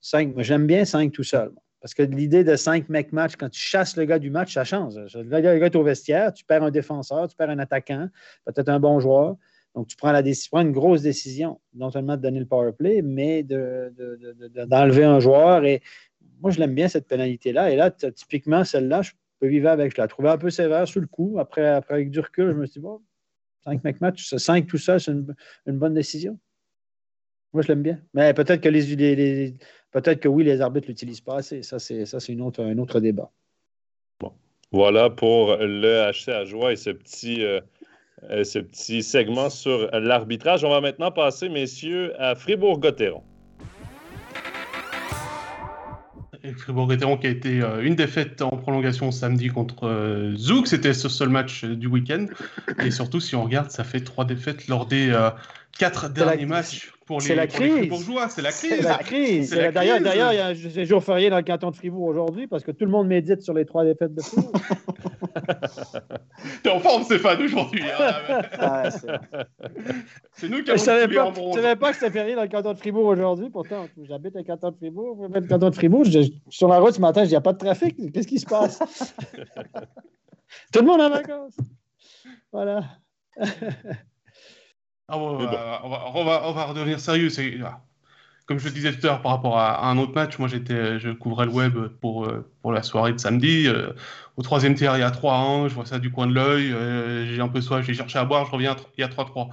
5, 0.00 0.34
moi, 0.34 0.42
j'aime 0.42 0.66
bien 0.66 0.84
5 0.84 1.12
tout 1.12 1.24
seul. 1.24 1.52
Parce 1.80 1.94
que 1.94 2.02
l'idée 2.02 2.42
de 2.44 2.56
5 2.56 2.88
mecs 2.88 3.12
match, 3.12 3.36
quand 3.36 3.50
tu 3.50 3.60
chasses 3.60 3.96
le 3.96 4.06
gars 4.06 4.18
du 4.18 4.30
match, 4.30 4.54
ça 4.54 4.64
change. 4.64 4.96
Le 5.14 5.40
gars, 5.40 5.54
est 5.54 5.76
au 5.76 5.82
vestiaire, 5.82 6.32
tu 6.32 6.44
perds 6.44 6.62
un 6.62 6.70
défenseur, 6.70 7.28
tu 7.28 7.36
perds 7.36 7.50
un 7.50 7.58
attaquant, 7.58 8.08
peut-être 8.44 8.68
un 8.68 8.80
bon 8.80 8.98
joueur. 8.98 9.36
Donc, 9.74 9.86
tu 9.86 9.96
prends, 9.96 10.10
la 10.10 10.22
prends 10.50 10.62
une 10.62 10.72
grosse 10.72 11.02
décision, 11.02 11.60
non 11.74 11.90
seulement 11.90 12.16
de 12.16 12.22
donner 12.22 12.40
le 12.40 12.46
power 12.46 12.72
play, 12.72 13.02
mais 13.02 13.42
d'enlever 13.42 15.04
un 15.04 15.20
joueur. 15.20 15.64
Et 15.64 15.82
moi, 16.40 16.50
je 16.50 16.58
l'aime 16.58 16.74
bien, 16.74 16.88
cette 16.88 17.08
pénalité-là. 17.08 17.70
Et 17.70 17.76
là, 17.76 17.90
typiquement, 17.90 18.64
celle-là, 18.64 19.02
je 19.02 19.12
peux 19.40 19.46
vivre 19.46 19.68
avec. 19.68 19.94
Je 19.94 20.00
la 20.00 20.08
trouvais 20.08 20.28
un 20.28 20.38
peu 20.38 20.50
sévère 20.50 20.86
sur 20.86 21.00
le 21.00 21.06
coup. 21.06 21.36
Après, 21.38 21.66
après 21.66 21.94
avec 21.94 22.10
du 22.10 22.20
recul, 22.20 22.48
je 22.48 22.52
me 22.52 22.66
suis 22.66 22.80
dit, 22.80 22.80
bon, 22.80 23.00
5 23.64 23.84
mecs 23.84 24.00
match, 24.00 24.34
5 24.34 24.66
tout 24.66 24.78
ça, 24.78 24.98
c'est 24.98 25.12
une, 25.12 25.34
bonne 25.66 25.94
décision. 25.94 26.38
Moi, 27.52 27.62
je 27.62 27.68
l'aime 27.68 27.82
bien. 27.82 28.00
Mais 28.14 28.34
peut-être 28.34 28.60
que 28.60 28.68
les, 28.68 29.54
peut-être 29.90 30.20
que 30.20 30.28
oui, 30.28 30.44
les 30.44 30.60
arbitres 30.60 30.86
ne 30.86 30.92
l'utilisent 30.92 31.20
pas 31.20 31.36
assez. 31.36 31.62
Ça, 31.62 31.78
c'est, 31.78 32.06
ça, 32.06 32.20
c'est 32.20 32.32
une 32.32 32.42
autre, 32.42 32.62
un 32.62 32.78
autre 32.78 33.00
débat. 33.00 33.30
Bon. 34.20 34.32
Voilà 34.70 35.10
pour 35.10 35.56
le 35.56 36.10
HC 36.10 36.28
à 36.28 36.44
joie 36.44 36.72
et 36.72 36.76
ce 36.76 36.90
petit, 36.90 37.42
euh, 37.44 37.60
euh, 38.30 38.44
ce 38.44 38.58
petit 38.58 39.02
segment 39.02 39.48
sur 39.48 39.90
l'arbitrage. 39.92 40.64
On 40.64 40.70
va 40.70 40.80
maintenant 40.80 41.10
passer, 41.10 41.48
messieurs, 41.48 42.14
à 42.20 42.34
Fribourg-Gotteron. 42.34 43.22
Fribourg-Gotteron 46.54 47.16
qui 47.16 47.26
a 47.26 47.30
été 47.30 47.62
euh, 47.62 47.82
une 47.82 47.94
défaite 47.94 48.42
en 48.42 48.50
prolongation 48.50 49.10
samedi 49.10 49.48
contre 49.48 50.32
Zouk. 50.36 50.66
C'était 50.66 50.94
ce 50.94 51.08
seul 51.08 51.28
match 51.28 51.64
du 51.64 51.86
week-end. 51.86 52.26
Et 52.84 52.90
surtout, 52.90 53.20
si 53.20 53.34
on 53.34 53.44
regarde, 53.44 53.70
ça 53.70 53.84
fait 53.84 54.00
trois 54.00 54.24
défaites 54.24 54.68
lors 54.68 54.86
des 54.86 55.12
quatre 55.78 56.08
derniers 56.08 56.46
matchs 56.46 56.92
pour 57.06 57.20
les, 57.20 57.26
c'est 57.26 57.34
la 57.34 57.46
crise. 57.46 57.88
bourgeois. 57.88 58.28
C'est 58.28 58.42
la 58.42 58.50
crise. 58.50 58.70
C'est 58.80 58.82
la 58.82 58.98
crise. 58.98 59.50
D'ailleurs, 59.50 60.00
d'ailleurs, 60.00 60.32
il 60.32 60.36
y 60.36 60.40
a 60.40 60.48
un 60.48 60.84
jour 60.84 61.02
férié 61.02 61.30
dans 61.30 61.36
le 61.36 61.42
canton 61.42 61.70
de 61.70 61.76
Fribourg 61.76 62.04
aujourd'hui 62.04 62.46
parce 62.46 62.64
que 62.64 62.72
tout 62.72 62.84
le 62.84 62.90
monde 62.90 63.06
médite 63.06 63.42
sur 63.42 63.54
les 63.54 63.64
trois 63.64 63.84
défaites 63.84 64.14
de 64.14 64.22
Fribourg. 64.22 64.52
T'es 66.62 66.70
en 66.70 66.80
forme, 66.80 67.02
Stéphane, 67.04 67.42
aujourd'hui. 67.42 67.82
Hein. 67.82 68.42
Ah, 68.58 68.90
c'est 70.32 70.48
nous 70.48 70.62
qui 70.62 70.70
avons 70.70 70.78
savais 70.78 71.08
pas, 71.08 71.32
je 71.34 71.60
savais 71.60 71.76
pas 71.76 71.90
que 71.90 71.98
c'était 71.98 72.10
férié 72.10 72.34
dans 72.34 72.42
le 72.42 72.48
canton 72.48 72.72
de 72.72 72.78
Fribourg 72.78 73.06
aujourd'hui. 73.06 73.50
Pourtant, 73.50 73.86
j'habite 74.02 74.34
le 74.34 74.42
canton 74.42 74.70
de 74.70 74.76
Fribourg. 74.76 75.28
le 75.32 75.40
canton 75.46 75.70
de 75.70 75.74
Fribourg. 75.74 76.04
sur 76.48 76.68
la 76.68 76.78
route 76.78 76.94
ce 76.94 77.00
matin, 77.00 77.24
il 77.24 77.28
n'y 77.28 77.36
a 77.36 77.40
pas 77.40 77.52
de 77.52 77.58
trafic. 77.58 78.12
Qu'est-ce 78.12 78.26
qui 78.26 78.38
se 78.38 78.46
passe? 78.46 78.78
tout 80.72 80.80
le 80.80 80.86
monde 80.86 81.00
en 81.00 81.10
vacances. 81.10 81.56
Voilà. 82.52 82.84
Ah, 85.08 85.18
on, 85.18 85.36
va, 85.36 85.80
on, 85.84 86.24
va, 86.24 86.48
on, 86.48 86.52
va, 86.52 86.64
redevenir 86.64 86.98
sérieux. 86.98 87.28
Ah, 87.64 87.80
comme 88.46 88.58
je 88.60 88.64
le 88.66 88.70
disais 88.70 88.92
tout 88.92 89.04
à 89.06 89.10
l'heure 89.10 89.22
par 89.22 89.32
rapport 89.32 89.58
à, 89.58 89.88
un 89.88 89.98
autre 89.98 90.14
match, 90.14 90.38
moi 90.38 90.48
j'étais, 90.48 91.00
je 91.00 91.10
couvrais 91.10 91.46
le 91.46 91.52
web 91.52 91.76
pour, 92.00 92.26
euh, 92.26 92.48
pour 92.62 92.72
la 92.72 92.82
soirée 92.82 93.12
de 93.12 93.18
samedi. 93.18 93.66
Euh, 93.66 93.92
au 94.36 94.42
troisième 94.42 94.74
tiers, 94.74 94.96
il 94.96 95.00
y 95.00 95.02
a 95.02 95.10
3-1, 95.10 95.68
je 95.68 95.74
vois 95.74 95.84
ça 95.84 95.98
du 95.98 96.12
coin 96.12 96.28
de 96.28 96.32
l'œil. 96.32 96.72
Euh, 96.72 97.26
j'ai 97.26 97.40
un 97.40 97.48
peu 97.48 97.60
soif, 97.60 97.84
j'ai 97.84 97.94
cherché 97.94 98.18
à 98.18 98.24
boire, 98.24 98.46
je 98.46 98.52
reviens, 98.52 98.76
il 98.96 99.00
y 99.00 99.04
a 99.04 99.08
3-3. 99.08 99.48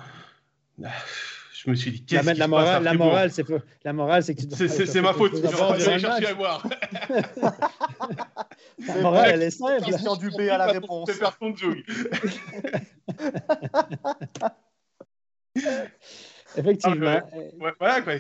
Je 0.77 1.69
me 1.71 1.75
suis 1.75 1.91
dit, 1.91 2.05
qu'est-ce 2.05 2.25
la, 2.25 2.33
qui 2.33 2.39
la, 2.39 2.47
morale, 2.47 2.83
la 2.83 2.93
morale, 2.93 3.31
c'est 3.31 3.45
la 3.83 3.93
morale, 3.93 4.21
c'est 4.21 4.35
que 4.35 4.41
tu 4.41 4.67
C'est 4.67 5.01
ma 5.01 5.13
faute, 5.13 5.33
j'ai 5.79 5.97
cherché 5.97 6.27
à 6.27 6.33
boire. 6.35 6.67
la 8.87 8.95
morale, 8.97 9.31
elle 9.33 9.43
est 9.43 9.49
simple. 9.49 9.83
Question 9.85 10.15
du 10.17 10.29
B 10.29 10.41
à 10.51 10.57
la 10.57 10.67
réponse. 10.67 11.09
C'est 11.09 11.17
faire 11.17 11.35
ton 11.37 11.55
joke. 11.55 11.77
Effectivement. 16.57 17.21
voilà, 17.79 18.01
quoi. 18.01 18.13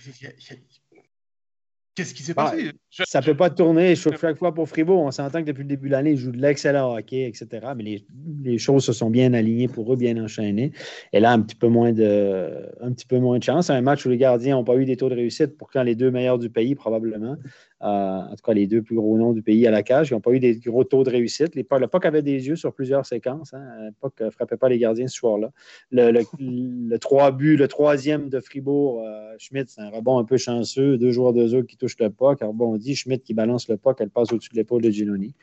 Qu'est-ce 1.95 2.13
qui 2.13 2.23
s'est 2.23 2.33
passé? 2.33 2.71
ça 2.89 3.19
ne 3.19 3.25
peut 3.25 3.35
pas 3.35 3.49
tourner 3.49 3.95
chaque 3.95 4.37
fois 4.37 4.53
pour 4.53 4.67
Fribourg. 4.67 5.01
On 5.01 5.11
s'entend 5.11 5.41
que 5.41 5.47
depuis 5.47 5.63
le 5.63 5.67
début 5.67 5.87
de 5.87 5.93
l'année, 5.93 6.11
ils 6.11 6.17
jouent 6.17 6.31
de 6.31 6.41
l'excellent 6.41 6.95
hockey, 6.95 7.27
etc. 7.27 7.67
Mais 7.75 8.03
les, 8.43 8.57
choses 8.57 8.85
se 8.85 8.93
sont 8.93 9.09
bien 9.09 9.33
alignées 9.33 9.67
pour 9.67 9.91
eux, 9.93 9.95
bien 9.95 10.21
enchaînées. 10.23 10.71
Et 11.11 11.19
là, 11.19 11.31
un 11.31 11.41
petit 11.41 11.55
peu 11.55 11.67
moins 11.67 11.91
de, 11.91 12.67
un 12.81 12.91
petit 12.91 13.05
peu 13.05 13.19
moins 13.19 13.37
de 13.37 13.43
chance. 13.43 13.69
Un 13.69 13.81
match 13.81 14.05
où 14.05 14.09
les 14.09 14.17
gardiens 14.17 14.55
n'ont 14.55 14.63
pas 14.63 14.75
eu 14.75 14.85
des 14.85 14.97
taux 14.97 15.09
de 15.09 15.15
réussite, 15.15 15.57
pourtant 15.57 15.83
les 15.83 15.95
deux 15.95 16.11
meilleurs 16.11 16.39
du 16.39 16.49
pays, 16.49 16.75
probablement. 16.75 17.35
Euh, 17.83 17.87
en 17.87 18.29
tout 18.29 18.43
cas, 18.43 18.53
les 18.53 18.65
deux 18.65 18.81
plus 18.81 18.95
gros 18.95 19.17
noms 19.17 19.33
du 19.33 19.41
pays 19.41 19.67
à 19.67 19.71
la 19.71 19.83
cage, 19.83 20.09
ils 20.09 20.13
n'ont 20.13 20.21
pas 20.21 20.31
eu 20.31 20.39
des 20.39 20.55
gros 20.55 20.83
taux 20.83 21.03
de 21.03 21.09
réussite. 21.09 21.53
Les, 21.55 21.65
le 21.69 21.87
POC 21.87 22.05
avait 22.05 22.21
des 22.21 22.47
yeux 22.47 22.55
sur 22.55 22.73
plusieurs 22.73 23.05
séquences. 23.05 23.53
Hein. 23.53 23.63
Le 23.79 23.91
POC 23.99 24.21
ne 24.21 24.29
frappait 24.29 24.57
pas 24.57 24.69
les 24.69 24.77
gardiens 24.77 25.07
ce 25.07 25.15
soir-là. 25.15 25.51
Le, 25.91 26.11
le, 26.11 26.97
trois 26.99 27.31
buts, 27.31 27.57
le 27.57 27.67
troisième 27.67 28.29
de 28.29 28.39
Fribourg, 28.39 29.03
euh, 29.05 29.35
Schmidt, 29.37 29.69
c'est 29.69 29.81
un 29.81 29.89
rebond 29.89 30.17
un 30.17 30.23
peu 30.23 30.37
chanceux. 30.37 30.97
Deux 30.97 31.11
joueurs 31.11 31.33
de 31.33 31.45
Zouk 31.45 31.65
qui 31.65 31.77
touchent 31.85 31.99
le 31.99 32.09
POC. 32.09 32.41
On 32.41 32.77
dit 32.77 32.95
Schmidt 32.95 33.23
qui 33.23 33.33
balance 33.33 33.67
le 33.67 33.77
POC, 33.77 34.01
elle 34.01 34.09
passe 34.09 34.31
au-dessus 34.31 34.49
de 34.51 34.55
l'épaule 34.55 34.81
de 34.81 34.89
Ginoni. 34.89 35.33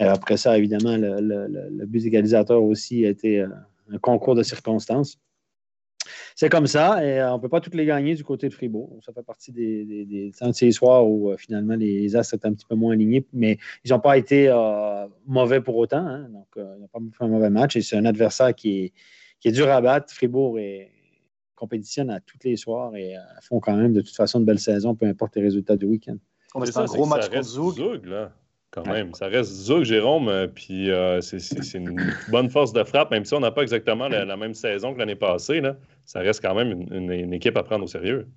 Euh, 0.00 0.10
après 0.10 0.36
ça, 0.36 0.56
évidemment, 0.58 0.96
le, 0.96 1.86
but 1.86 2.04
égalisateur 2.06 2.62
aussi 2.62 3.04
a 3.06 3.10
été 3.10 3.40
un 3.40 3.98
concours 3.98 4.34
de 4.34 4.42
circonstances 4.42 5.18
c'est 6.34 6.48
comme 6.48 6.66
ça. 6.66 7.04
Et 7.04 7.20
euh, 7.20 7.32
on 7.32 7.36
ne 7.36 7.42
peut 7.42 7.48
pas 7.48 7.60
toutes 7.60 7.74
les 7.74 7.84
gagner 7.84 8.14
du 8.14 8.24
côté 8.24 8.48
de 8.48 8.54
Fribourg. 8.54 8.98
Ça 9.04 9.12
fait 9.12 9.22
partie 9.22 9.52
des, 9.52 9.84
des, 9.84 10.30
de 10.30 10.52
ces 10.52 10.72
soirs 10.72 11.06
où 11.06 11.30
euh, 11.30 11.36
finalement 11.36 11.74
les 11.74 12.16
As 12.16 12.32
étaient 12.32 12.46
un 12.46 12.54
petit 12.54 12.66
peu 12.66 12.74
moins 12.74 12.94
alignés, 12.94 13.26
mais 13.32 13.58
ils 13.84 13.90
n'ont 13.90 14.00
pas 14.00 14.16
été 14.16 14.48
euh, 14.48 15.06
mauvais 15.26 15.60
pour 15.60 15.76
autant. 15.76 15.98
Hein. 16.06 16.28
Donc, 16.30 16.46
ils 16.56 16.80
n'ont 16.80 16.88
pas 16.88 17.00
fait 17.16 17.24
un 17.24 17.28
mauvais 17.28 17.50
match. 17.50 17.76
Et 17.76 17.82
c'est 17.82 17.96
un 17.96 18.04
adversaire 18.04 18.54
qui 18.54 18.84
est, 18.84 18.92
qui 19.40 19.48
est 19.48 19.52
dur 19.52 19.68
à 19.68 19.80
battre. 19.80 20.12
Fribourg 20.12 20.58
est, 20.58 20.90
compétitionne 21.60 22.10
à 22.10 22.20
tous 22.20 22.38
les 22.44 22.56
soirs 22.56 22.96
et 22.96 23.14
font 23.42 23.60
quand 23.60 23.76
même 23.76 23.92
de 23.92 24.00
toute 24.00 24.16
façon 24.16 24.40
une 24.40 24.46
belle 24.46 24.58
saison, 24.58 24.94
peu 24.94 25.06
importe 25.06 25.36
les 25.36 25.42
résultats 25.42 25.76
du 25.76 25.86
week-end. 25.86 26.16
C'est 26.64 26.76
un 26.76 26.84
gros 26.86 27.06
match 27.06 27.28
contre 27.28 27.42
Zoug. 27.42 28.06
là 28.06 28.32
quand 28.70 28.86
même. 28.86 29.14
Ça 29.14 29.26
reste 29.26 29.50
Zouk, 29.50 29.84
Jérôme, 29.84 30.28
euh, 30.28 30.46
puis 30.46 30.90
euh, 30.90 31.20
c'est 31.20 31.74
une 31.74 32.00
bonne 32.28 32.50
force 32.50 32.72
de 32.72 32.84
frappe, 32.84 33.10
même 33.10 33.24
si 33.24 33.34
on 33.34 33.40
n'a 33.40 33.50
pas 33.50 33.62
exactement 33.62 34.08
la, 34.08 34.36
même 34.36 34.54
saison 34.54 34.94
que 34.94 34.98
l'année 34.98 35.16
passée. 35.16 35.60
Là, 35.60 35.76
ça 36.04 36.20
reste 36.20 36.42
quand 36.42 36.54
même 36.54 36.86
une, 36.90 37.32
équipe 37.32 37.56
à 37.56 37.62
prendre 37.62 37.84
au 37.84 37.88
sérieux. 37.88 38.28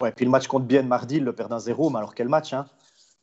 Ouais, 0.00 0.12
puis 0.12 0.24
le 0.24 0.30
match 0.30 0.46
contre 0.46 0.66
Bienne 0.66 0.86
mardi, 0.86 1.16
il 1.16 1.24
le 1.24 1.32
perd 1.34 1.50
d'un 1.50 1.58
zéro, 1.58 1.90
mais 1.90 1.98
alors 1.98 2.14
quel 2.14 2.28
match 2.28 2.52
hein? 2.52 2.66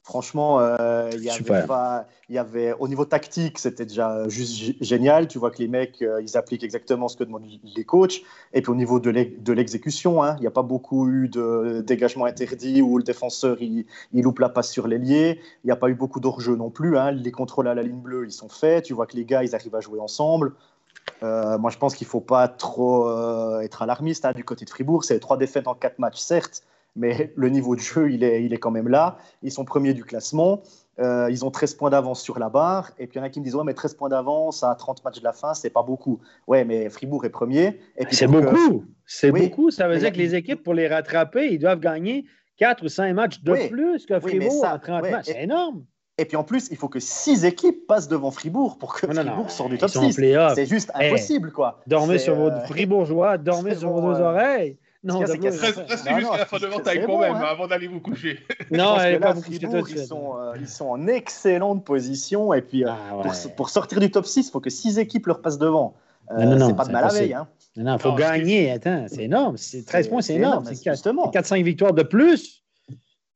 Franchement, 0.08 0.62
euh, 0.62 1.10
il 1.12 1.22
y 1.22 1.30
avait 1.30 1.68
pas, 1.68 2.06
il 2.30 2.36
y 2.36 2.38
avait, 2.38 2.72
au 2.80 2.88
niveau 2.88 3.04
tactique, 3.04 3.60
c'était 3.60 3.86
déjà 3.86 4.26
juste 4.30 4.82
génial. 4.82 5.28
Tu 5.28 5.38
vois 5.38 5.52
que 5.52 5.58
les 5.58 5.68
mecs, 5.68 6.02
euh, 6.02 6.22
ils 6.22 6.38
appliquent 6.38 6.64
exactement 6.64 7.10
ce 7.10 7.18
que 7.18 7.26
demandent 7.26 7.44
les 7.76 7.84
coachs. 7.84 8.22
Et 8.54 8.62
puis 8.62 8.72
au 8.72 8.76
niveau 8.76 9.02
de 9.02 9.52
l'exécution, 9.52 10.24
hein, 10.24 10.38
il 10.38 10.42
n'y 10.44 10.48
a 10.48 10.52
pas 10.52 10.64
beaucoup 10.64 11.10
eu 11.10 11.28
de 11.28 11.84
dégagement 11.86 12.24
interdit 12.24 12.82
où 12.82 12.98
le 12.98 13.04
défenseur 13.04 13.58
il, 13.60 13.86
il 14.14 14.24
loupe 14.24 14.40
la 14.40 14.48
passe 14.48 14.72
sur 14.72 14.88
l'ailier. 14.88 15.42
Il 15.66 15.68
n'y 15.68 15.74
a 15.74 15.76
pas 15.76 15.90
eu 15.90 15.94
beaucoup 15.94 16.22
d'hors-jeu 16.22 16.56
non 16.56 16.70
plus. 16.70 16.98
Hein. 16.98 17.12
Les 17.12 17.34
contrôles 17.34 17.68
à 17.68 17.76
la 17.76 17.84
ligne 17.84 18.00
bleue, 18.00 18.24
ils 18.26 18.32
sont 18.32 18.48
faits. 18.48 18.86
Tu 18.86 18.94
vois 18.94 19.08
que 19.08 19.18
les 19.18 19.26
gars, 19.26 19.44
ils 19.44 19.56
arrivent 19.56 19.76
à 19.76 19.82
jouer 19.82 20.00
ensemble. 20.00 20.54
Euh, 21.22 21.58
moi, 21.58 21.70
je 21.70 21.78
pense 21.78 21.96
qu'il 21.96 22.08
ne 22.08 22.12
faut 22.12 22.22
pas 22.22 22.48
trop 22.48 23.12
être 23.60 23.82
alarmiste 23.82 24.24
hein, 24.24 24.32
du 24.34 24.46
côté 24.46 24.64
de 24.64 24.70
Fribourg. 24.70 25.04
C'est 25.04 25.20
trois 25.20 25.36
défaites 25.36 25.68
en 25.68 25.76
quatre 25.76 26.00
matchs, 26.00 26.20
certes, 26.20 26.64
mais 26.98 27.32
le 27.36 27.50
niveau 27.50 27.76
de 27.76 27.80
jeu, 27.80 28.12
il 28.12 28.24
est, 28.24 28.44
il 28.44 28.54
est 28.54 28.58
quand 28.58 28.72
même 28.72 28.88
là. 28.88 29.18
Ils 29.44 29.52
sont 29.52 29.64
premiers 29.66 29.94
du 29.94 30.04
classement. 30.04 30.62
Euh, 31.00 31.28
ils 31.30 31.46
ont 31.46 31.52
13 31.52 31.76
points 31.76 31.90
d'avance 31.92 32.22
sur 32.22 32.40
la 32.40 32.50
barre. 32.50 32.92
Et 32.98 33.06
puis 33.08 33.18
il 33.18 33.20
y 33.20 33.22
en 33.22 33.26
a 33.26 33.30
qui 33.30 33.40
me 33.40 33.46
disent 33.46 33.56
Ouais, 33.56 33.64
mais 33.64 33.74
13 33.76 33.94
points 33.94 34.10
d'avance 34.10 34.64
à 34.64 34.74
30 34.74 35.04
matchs 35.06 35.20
de 35.20 35.24
la 35.24 35.34
fin, 35.34 35.54
c'est 35.54 35.70
pas 35.70 35.84
beaucoup. 35.84 36.20
Ouais, 36.48 36.66
mais 36.66 36.90
Fribourg 36.90 37.24
est 37.26 37.30
premier. 37.30 37.80
C'est 38.10 38.28
beaucoup. 38.28 38.84
C'est 39.06 39.32
beaucoup. 39.32 39.72
Ça 39.72 39.88
veut 39.88 40.00
dire 40.00 40.12
que 40.12 40.18
les 40.18 40.36
équipes, 40.36 40.64
pour 40.64 40.74
les 40.74 40.88
rattraper, 40.88 41.54
ils 41.54 41.60
doivent 41.60 41.80
gagner 41.80 42.26
4 42.58 42.84
ou 42.84 42.90
5 42.90 43.14
matchs 43.14 43.42
de 43.44 43.68
plus 43.70 44.06
que 44.06 44.20
Fribourg 44.20 44.66
à 44.66 44.80
30 44.80 45.10
matchs. 45.12 45.26
C'est 45.28 45.44
énorme. 45.44 45.86
Et 46.20 46.26
puis 46.26 46.36
en 46.36 46.44
plus, 46.44 46.70
il 46.72 46.78
faut 46.78 46.90
que 46.90 47.00
6 47.00 47.46
équipes 47.46 47.86
passent 47.86 48.08
devant 48.08 48.32
Fribourg 48.32 48.80
pour 48.80 48.96
que 48.96 49.06
Fribourg 49.06 49.52
sorte 49.52 49.70
du 49.70 49.78
top 49.78 49.90
6. 49.90 50.20
C'est 50.56 50.66
juste 50.66 50.92
impossible. 50.96 51.52
quoi. 51.52 51.80
Dormez 51.86 52.18
sur 52.18 52.34
vos 52.34 52.50
euh, 52.50 52.66
Fribourgeois, 52.66 53.38
dormez 53.38 53.76
sur 53.76 53.92
vos 53.92 54.02
deux 54.02 54.20
oreilles. 54.20 54.78
Non, 55.04 55.20
restez 55.20 55.52
jusqu'à 55.52 56.38
la 56.38 56.46
fin 56.46 56.58
de 56.58 56.66
l'entaille 56.66 57.04
quand 57.06 57.20
même, 57.20 57.36
hein. 57.36 57.48
avant 57.50 57.68
d'aller 57.68 57.88
vous 57.88 58.00
coucher. 58.00 58.40
Non, 58.72 59.00
elle 59.00 59.20
pas 59.20 59.36
ils, 59.50 60.06
sont, 60.06 60.38
euh, 60.38 60.54
ils 60.60 60.68
sont 60.68 60.88
en 60.88 61.08
excellente 61.08 61.86
position. 61.86 62.54
Et 62.54 62.62
puis, 62.62 62.84
euh, 62.84 62.90
ah, 62.90 63.24
pour, 63.56 63.70
sortir 63.70 64.00
du 64.00 64.10
top 64.10 64.26
6, 64.26 64.48
il 64.48 64.52
faut 64.52 64.60
que 64.60 64.70
6 64.70 65.00
équipes 65.00 65.28
leur 65.28 65.42
passent 65.42 65.60
devant. 65.60 65.96
Euh, 66.32 66.68
c'est 66.68 66.76
pas 66.76 66.86
de 66.86 66.92
mal 66.92 67.06
à 67.06 67.08
veille. 67.10 67.34
Hein. 67.34 67.48
Non, 67.78 67.96
il 67.96 68.02
faut 68.02 68.14
gagner. 68.14 68.72
Attends, 68.72 69.06
c'est 69.08 69.24
énorme. 69.24 69.56
13 69.56 70.08
points, 70.10 70.22
c'est 70.22 70.36
énorme. 70.36 70.66
C'est 70.66 70.84
4-5 70.84 71.64
victoires 71.64 71.94
de 71.94 72.04
plus. 72.04 72.64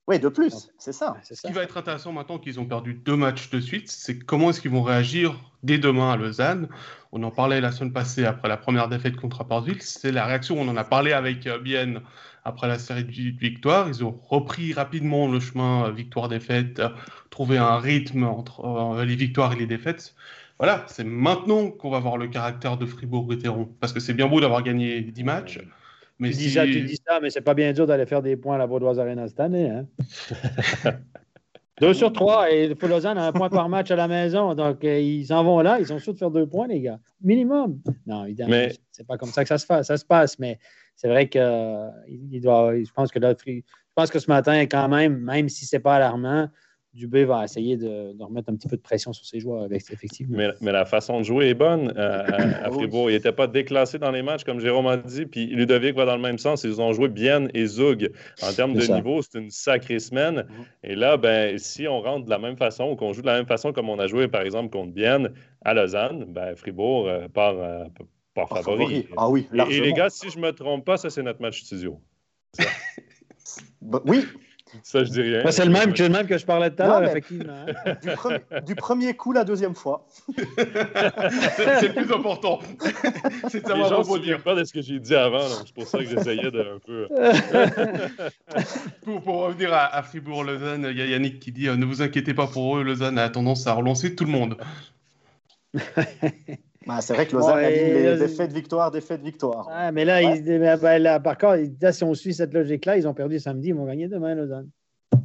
Oui, 0.07 0.19
de 0.19 0.29
plus, 0.29 0.69
c'est 0.77 0.93
ça. 0.93 1.15
Ce 1.23 1.47
qui 1.47 1.53
va 1.53 1.61
être 1.63 1.77
intéressant 1.77 2.11
maintenant 2.11 2.39
qu'ils 2.39 2.59
ont 2.59 2.65
perdu 2.65 2.95
deux 2.95 3.15
matchs 3.15 3.49
de 3.51 3.59
suite, 3.59 3.89
c'est 3.89 4.19
comment 4.19 4.49
est-ce 4.49 4.59
qu'ils 4.59 4.71
vont 4.71 4.81
réagir 4.81 5.39
dès 5.63 5.77
demain 5.77 6.11
à 6.11 6.17
Lausanne. 6.17 6.67
On 7.11 7.21
en 7.23 7.29
parlait 7.29 7.61
la 7.61 7.71
semaine 7.71 7.93
passée 7.93 8.25
après 8.25 8.47
la 8.47 8.57
première 8.57 8.87
défaite 8.87 9.15
contre 9.15 9.41
Apportville. 9.41 9.81
C'est 9.81 10.11
la 10.11 10.25
réaction, 10.25 10.59
on 10.59 10.67
en 10.67 10.75
a 10.75 10.83
parlé 10.83 11.13
avec 11.13 11.45
euh, 11.45 11.59
Bienne 11.59 12.01
après 12.43 12.67
la 12.67 12.79
série 12.79 13.03
de 13.03 13.11
victoires. 13.11 13.87
Ils 13.89 14.03
ont 14.03 14.19
repris 14.23 14.73
rapidement 14.73 15.27
le 15.27 15.39
chemin 15.39 15.85
euh, 15.85 15.91
victoire-défaite, 15.91 16.79
euh, 16.79 16.89
trouvé 17.29 17.59
un 17.59 17.77
rythme 17.77 18.23
entre 18.23 19.03
les 19.03 19.15
victoires 19.15 19.53
et 19.53 19.57
les 19.57 19.67
défaites. 19.67 20.15
Voilà, 20.57 20.83
c'est 20.87 21.03
maintenant 21.03 21.69
qu'on 21.69 21.89
va 21.89 21.99
voir 21.99 22.17
le 22.17 22.27
caractère 22.27 22.77
de 22.77 22.85
Fribourg-Gotteron. 22.85 23.69
Parce 23.79 23.93
que 23.93 23.99
c'est 23.99 24.13
bien 24.13 24.27
beau 24.27 24.41
d'avoir 24.41 24.63
gagné 24.63 25.01
10 25.01 25.23
matchs. 25.23 25.59
Mais 26.21 26.29
tu, 26.29 26.37
dis 26.37 26.51
ça, 26.51 26.65
tu 26.65 26.81
dis 26.81 26.99
ça, 27.03 27.19
mais 27.19 27.31
c'est 27.31 27.41
pas 27.41 27.55
bien 27.55 27.73
dur 27.73 27.87
d'aller 27.87 28.05
faire 28.05 28.21
des 28.21 28.37
points 28.37 28.53
à 28.53 28.57
la 28.59 28.67
Vaudoise 28.67 28.99
Arena 28.99 29.27
cette 29.27 29.39
année. 29.39 29.71
Hein? 29.71 29.87
deux 31.81 31.95
sur 31.95 32.13
trois, 32.13 32.51
et 32.51 32.75
Lausanne 32.79 33.17
a 33.17 33.25
un 33.25 33.31
point 33.31 33.49
par 33.49 33.67
match 33.69 33.89
à 33.89 33.95
la 33.95 34.07
maison. 34.07 34.53
Donc, 34.53 34.83
euh, 34.83 34.99
ils 34.99 35.25
s'en 35.25 35.43
vont 35.43 35.61
là, 35.61 35.79
ils 35.79 35.87
sont 35.87 35.97
sûrs 35.97 36.13
de 36.13 36.19
faire 36.19 36.29
deux 36.29 36.45
points, 36.45 36.67
les 36.67 36.79
gars. 36.79 36.99
Minimum. 37.23 37.81
Non, 38.05 38.25
évidemment, 38.25 38.51
mais... 38.51 38.71
c'est 38.91 39.07
pas 39.07 39.17
comme 39.17 39.29
ça 39.29 39.41
que 39.41 39.47
ça 39.47 39.57
se, 39.57 39.65
fait, 39.65 39.81
ça 39.81 39.97
se 39.97 40.05
passe, 40.05 40.37
mais 40.37 40.59
c'est 40.95 41.07
vrai 41.07 41.27
que 41.27 41.89
il 42.07 42.39
doit, 42.39 42.75
je 42.75 42.91
pense 42.91 43.09
que 43.11 43.19
je 43.19 43.61
pense 43.95 44.11
que 44.11 44.19
ce 44.19 44.29
matin, 44.29 44.61
quand 44.67 44.89
même, 44.89 45.17
même 45.21 45.49
si 45.49 45.65
c'est 45.65 45.79
pas 45.79 45.95
alarmant, 45.95 46.49
Dubé 46.93 47.23
va 47.23 47.45
essayer 47.45 47.77
de, 47.77 48.13
remettre 48.21 48.49
un 48.51 48.55
petit 48.55 48.67
peu 48.67 48.75
de 48.75 48.81
pression 48.81 49.13
sur 49.13 49.25
ses 49.25 49.39
joueurs, 49.39 49.63
avec, 49.63 49.81
effectivement. 49.91 50.37
Mais, 50.59 50.71
la 50.71 50.83
façon 50.83 51.19
de 51.19 51.23
jouer 51.23 51.47
est 51.47 51.53
bonne 51.53 51.93
euh, 51.95 52.23
à, 52.63 52.69
Fribourg. 52.69 53.09
Il 53.09 53.13
n'était 53.13 53.31
pas 53.31 53.47
déclassé 53.47 53.97
dans 53.97 54.11
les 54.11 54.21
matchs, 54.21 54.43
comme 54.43 54.59
Jérôme 54.59 54.87
a 54.87 54.97
dit. 54.97 55.25
Puis 55.25 55.47
Ludovic 55.47 55.95
va 55.95 56.05
dans 56.05 56.17
le 56.17 56.21
même 56.21 56.37
sens. 56.37 56.65
Ils 56.65 56.81
ont 56.81 56.91
joué 56.91 57.07
bien 57.07 57.47
et 57.53 57.65
Zug. 57.65 58.11
En 58.43 58.51
termes 58.51 58.73
de 58.73 58.85
niveau, 58.93 59.21
c'est 59.21 59.39
une 59.39 59.51
sacrée 59.51 59.99
semaine. 59.99 60.35
Mhm. 60.35 60.65
Et 60.83 60.95
là, 60.95 61.15
ben, 61.15 61.57
si 61.57 61.87
on 61.87 62.01
rentre 62.01 62.25
de 62.25 62.29
la 62.29 62.39
même 62.39 62.57
façon 62.57 62.91
ou 62.91 62.95
qu'on 62.97 63.13
joue 63.13 63.21
de 63.21 63.27
la 63.27 63.37
même 63.37 63.47
façon 63.47 63.71
comme 63.71 63.89
on 63.89 63.99
a 63.99 64.07
joué, 64.07 64.27
par 64.27 64.41
exemple, 64.41 64.69
contre 64.69 64.91
Bienne 64.91 65.31
à 65.63 65.73
Lausanne, 65.73 66.25
ben, 66.27 66.55
Fribourg 66.57 67.07
euh, 67.07 67.29
part, 67.29 67.57
euh, 67.57 67.85
favori. 68.35 69.07
Ah 69.15 69.29
oui, 69.29 69.47
et, 69.53 69.75
et, 69.75 69.79
les 69.79 69.93
gars, 69.93 70.09
si 70.09 70.29
je 70.29 70.37
ne 70.37 70.43
me 70.43 70.51
trompe 70.51 70.83
pas, 70.83 70.97
ça, 70.97 71.09
c'est 71.09 71.23
notre 71.23 71.41
match 71.41 71.61
studio. 71.61 72.01
Bah, 73.81 73.99
oui, 74.05 74.23
ça, 74.83 75.03
je 75.03 75.09
dis 75.09 75.21
rien. 75.21 75.51
c'est 75.51 75.65
le, 75.65 75.71
même, 75.71 75.93
que 75.93 76.37
je 76.37 76.45
parlais 76.45 76.71
tout 76.71 76.81
à 76.83 76.87
l'heure, 76.87 77.03
effectivement. 77.03 77.65
Du 78.65 78.75
premier, 78.75 79.13
coup, 79.13 79.33
la 79.33 79.43
deuxième 79.43 79.75
fois. 79.75 80.05
c'est 80.37 81.87
le 81.87 81.93
plus 81.93 82.13
important. 82.13 82.59
c'est 83.49 83.67
Les 83.67 83.83
gens 83.83 84.01
ne 84.01 84.17
dire 84.19 84.41
pas 84.41 84.55
de 84.55 84.63
ce 84.63 84.73
que 84.73 84.81
j'ai 84.81 84.99
dit 84.99 85.15
avant, 85.15 85.47
c'est 85.47 85.73
pour 85.73 85.87
ça 85.87 85.99
que 85.99 86.05
j'essayais 86.05 86.51
de 86.51 86.59
un 86.61 86.79
peu. 86.85 87.07
pour, 89.03 89.21
pour, 89.21 89.35
revenir 89.41 89.73
à, 89.73 90.01
Fribourg-Lausanne, 90.03 90.87
il 90.91 90.97
y 90.97 91.01
a 91.01 91.05
Yannick 91.05 91.39
qui 91.39 91.51
dit 91.51 91.67
euh, 91.67 91.75
Ne 91.75 91.85
vous 91.85 92.01
inquiétez 92.01 92.33
pas 92.33 92.47
pour 92.47 92.77
eux, 92.77 92.83
Lausanne 92.83 93.17
a 93.17 93.29
tendance 93.29 93.67
à 93.67 93.73
relancer 93.73 94.15
tout 94.15 94.25
le 94.25 94.31
monde. 94.31 94.57
Bah, 96.87 96.99
c'est 96.99 97.13
vrai 97.13 97.27
que 97.27 97.35
Lausanne 97.35 97.59
a 97.59 97.69
dit 97.69 97.77
les 97.77 98.17
défaites, 98.17 98.51
victoire, 98.51 98.89
défaites, 98.89 99.21
victoire. 99.21 99.69
mais 99.93 100.03
là, 100.03 100.19
ben, 100.35 101.19
par 101.19 101.37
contre, 101.37 101.59
si 101.91 102.03
on 102.03 102.13
suit 102.15 102.33
cette 102.33 102.53
logique-là, 102.53 102.97
ils 102.97 103.07
ont 103.07 103.13
perdu 103.13 103.39
samedi, 103.39 103.69
ils 103.69 103.75
vont 103.75 103.85
gagner 103.85 104.07
demain, 104.07 104.33
Lausanne. 104.33 104.69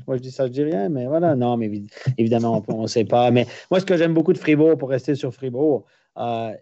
Moi, 0.06 0.16
je 0.16 0.22
dis 0.22 0.30
ça, 0.30 0.46
je 0.46 0.52
dis 0.52 0.62
rien, 0.62 0.88
mais 0.88 1.06
voilà. 1.06 1.34
Non, 1.34 1.56
mais 1.56 1.70
évidemment, 2.18 2.62
on 2.68 2.82
ne 2.82 2.86
sait 2.86 3.04
pas. 3.04 3.30
Mais 3.30 3.46
moi, 3.70 3.80
ce 3.80 3.86
que 3.86 3.96
j'aime 3.96 4.14
beaucoup 4.14 4.32
de 4.32 4.38
Fribourg, 4.38 4.76
pour 4.76 4.90
rester 4.90 5.14
sur 5.14 5.32
Fribourg, 5.32 5.84
euh, 6.18 6.52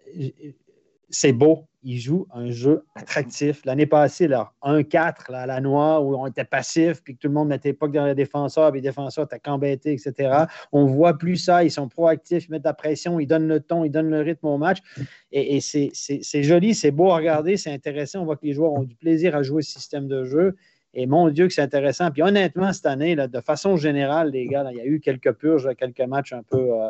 c'est 1.09 1.33
beau. 1.33 1.65
Ils 1.87 1.99
jouent 1.99 2.27
un 2.33 2.49
jeu 2.49 2.83
attractif. 2.95 3.63
L'année 3.63 3.85
passée, 3.85 4.27
là, 4.27 4.51
1-4 4.63 5.31
à 5.31 5.45
la 5.45 5.61
noire, 5.61 6.03
où 6.03 6.15
on 6.15 6.25
était 6.25 6.43
passif, 6.43 7.03
puis 7.03 7.13
que 7.15 7.19
tout 7.19 7.27
le 7.27 7.35
monde 7.35 7.49
n'était 7.49 7.73
pas 7.73 7.87
dans 7.87 8.07
les 8.07 8.15
défenseurs, 8.15 8.71
puis 8.71 8.81
les 8.81 8.89
défenseurs 8.89 9.25
étaient 9.25 9.39
qu'embêtés, 9.39 9.93
etc. 9.93 10.45
On 10.71 10.85
voit 10.85 11.15
plus 11.15 11.37
ça. 11.37 11.63
Ils 11.63 11.69
sont 11.69 11.87
proactifs, 11.87 12.47
ils 12.47 12.51
mettent 12.51 12.63
de 12.63 12.67
la 12.69 12.73
pression, 12.73 13.19
ils 13.19 13.27
donnent 13.27 13.47
le 13.47 13.59
ton, 13.59 13.85
ils 13.85 13.91
donnent 13.91 14.09
le 14.09 14.21
rythme 14.21 14.47
au 14.47 14.57
match. 14.57 14.79
Et, 15.31 15.57
et 15.57 15.61
c'est 15.61 16.43
joli, 16.43 16.73
c'est 16.73 16.89
beau 16.91 17.11
à 17.11 17.17
regarder, 17.17 17.55
c'est 17.55 17.71
intéressant. 17.71 18.21
On 18.21 18.25
voit 18.25 18.35
que 18.35 18.45
les 18.45 18.53
joueurs 18.53 18.73
ont 18.73 18.83
du 18.83 18.95
plaisir 18.95 19.35
à 19.35 19.43
jouer 19.43 19.61
ce 19.61 19.73
système 19.73 20.07
de 20.07 20.25
jeu. 20.25 20.55
Et 20.95 21.07
mon 21.07 21.29
Dieu, 21.29 21.47
que 21.47 21.53
c'est 21.53 21.61
intéressant. 21.61 22.09
Puis 22.09 22.23
honnêtement, 22.23 22.71
cette 22.71 22.85
année, 22.85 23.15
là, 23.15 23.27
de 23.27 23.41
façon 23.41 23.75
générale, 23.75 24.31
les 24.31 24.47
gars, 24.47 24.65
il 24.71 24.77
y 24.77 24.81
a 24.81 24.85
eu 24.85 25.01
quelques 25.01 25.33
purges, 25.33 25.69
quelques 25.77 25.99
matchs 25.99 26.31
un 26.31 26.41
peu. 26.41 26.71
Euh, 26.71 26.89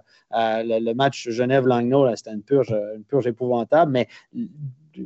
le, 0.63 0.93
match 0.93 1.27
Genève-Langnau, 1.29 2.15
c'était 2.15 2.31
une 2.31 2.43
purge, 2.43 2.71
une 2.95 3.03
purge 3.03 3.25
épouvantable, 3.25 3.91
mais 3.91 4.07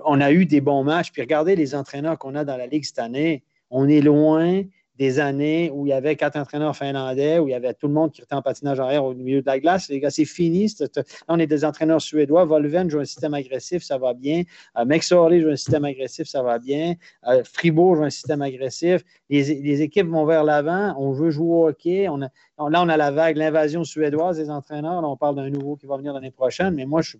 on 0.05 0.21
a 0.21 0.31
eu 0.31 0.45
des 0.45 0.61
bons 0.61 0.83
matchs. 0.83 1.11
Puis 1.11 1.21
regardez 1.21 1.55
les 1.55 1.75
entraîneurs 1.75 2.17
qu'on 2.17 2.35
a 2.35 2.43
dans 2.43 2.57
la 2.57 2.67
Ligue 2.67 2.83
cette 2.83 2.99
année. 2.99 3.43
On 3.69 3.87
est 3.87 4.01
loin 4.01 4.63
des 4.99 5.21
années 5.21 5.71
où 5.73 5.85
il 5.85 5.89
y 5.89 5.93
avait 5.93 6.17
quatre 6.17 6.35
entraîneurs 6.35 6.75
finlandais, 6.75 7.39
où 7.39 7.47
il 7.47 7.51
y 7.51 7.53
avait 7.53 7.73
tout 7.73 7.87
le 7.87 7.93
monde 7.93 8.11
qui 8.11 8.21
était 8.21 8.35
en 8.35 8.41
patinage 8.41 8.81
arrière 8.81 9.05
au 9.05 9.13
milieu 9.13 9.41
de 9.41 9.45
la 9.45 9.57
glace. 9.57 9.87
Les 9.87 10.01
gars, 10.01 10.09
c'est 10.09 10.25
fini. 10.25 10.67
Là, 10.77 11.03
on 11.29 11.39
est 11.39 11.47
des 11.47 11.63
entraîneurs 11.63 12.01
suédois. 12.01 12.43
Volven 12.43 12.89
joue 12.89 12.99
un 12.99 13.05
système 13.05 13.33
agressif, 13.33 13.81
ça 13.81 13.97
va 13.97 14.13
bien. 14.13 14.43
Mexorley 14.85 15.39
joue 15.39 15.49
un 15.49 15.55
système 15.55 15.85
agressif, 15.85 16.27
ça 16.27 16.43
va 16.43 16.59
bien. 16.59 16.95
Euh, 17.27 17.43
Fribourg 17.45 17.95
joue 17.95 18.03
un 18.03 18.09
système 18.09 18.41
agressif. 18.41 19.01
Les, 19.29 19.81
équipes 19.81 20.07
vont 20.07 20.25
vers 20.25 20.43
l'avant. 20.43 20.93
On 20.97 21.13
veut 21.13 21.31
jouer 21.31 21.47
au 21.47 21.67
hockey. 21.69 22.03
Là, 22.03 22.29
on 22.57 22.73
a 22.73 22.97
la 22.97 23.11
vague, 23.11 23.37
l'invasion 23.37 23.85
suédoise 23.85 24.35
des 24.35 24.49
entraîneurs. 24.49 25.01
Là, 25.01 25.07
on 25.07 25.15
parle 25.15 25.37
d'un 25.37 25.49
nouveau 25.49 25.77
qui 25.77 25.85
va 25.85 25.95
venir 25.95 26.11
l'année 26.11 26.31
prochaine. 26.31 26.75
Mais 26.75 26.85
moi, 26.85 27.01
je 27.01 27.11
suis 27.11 27.19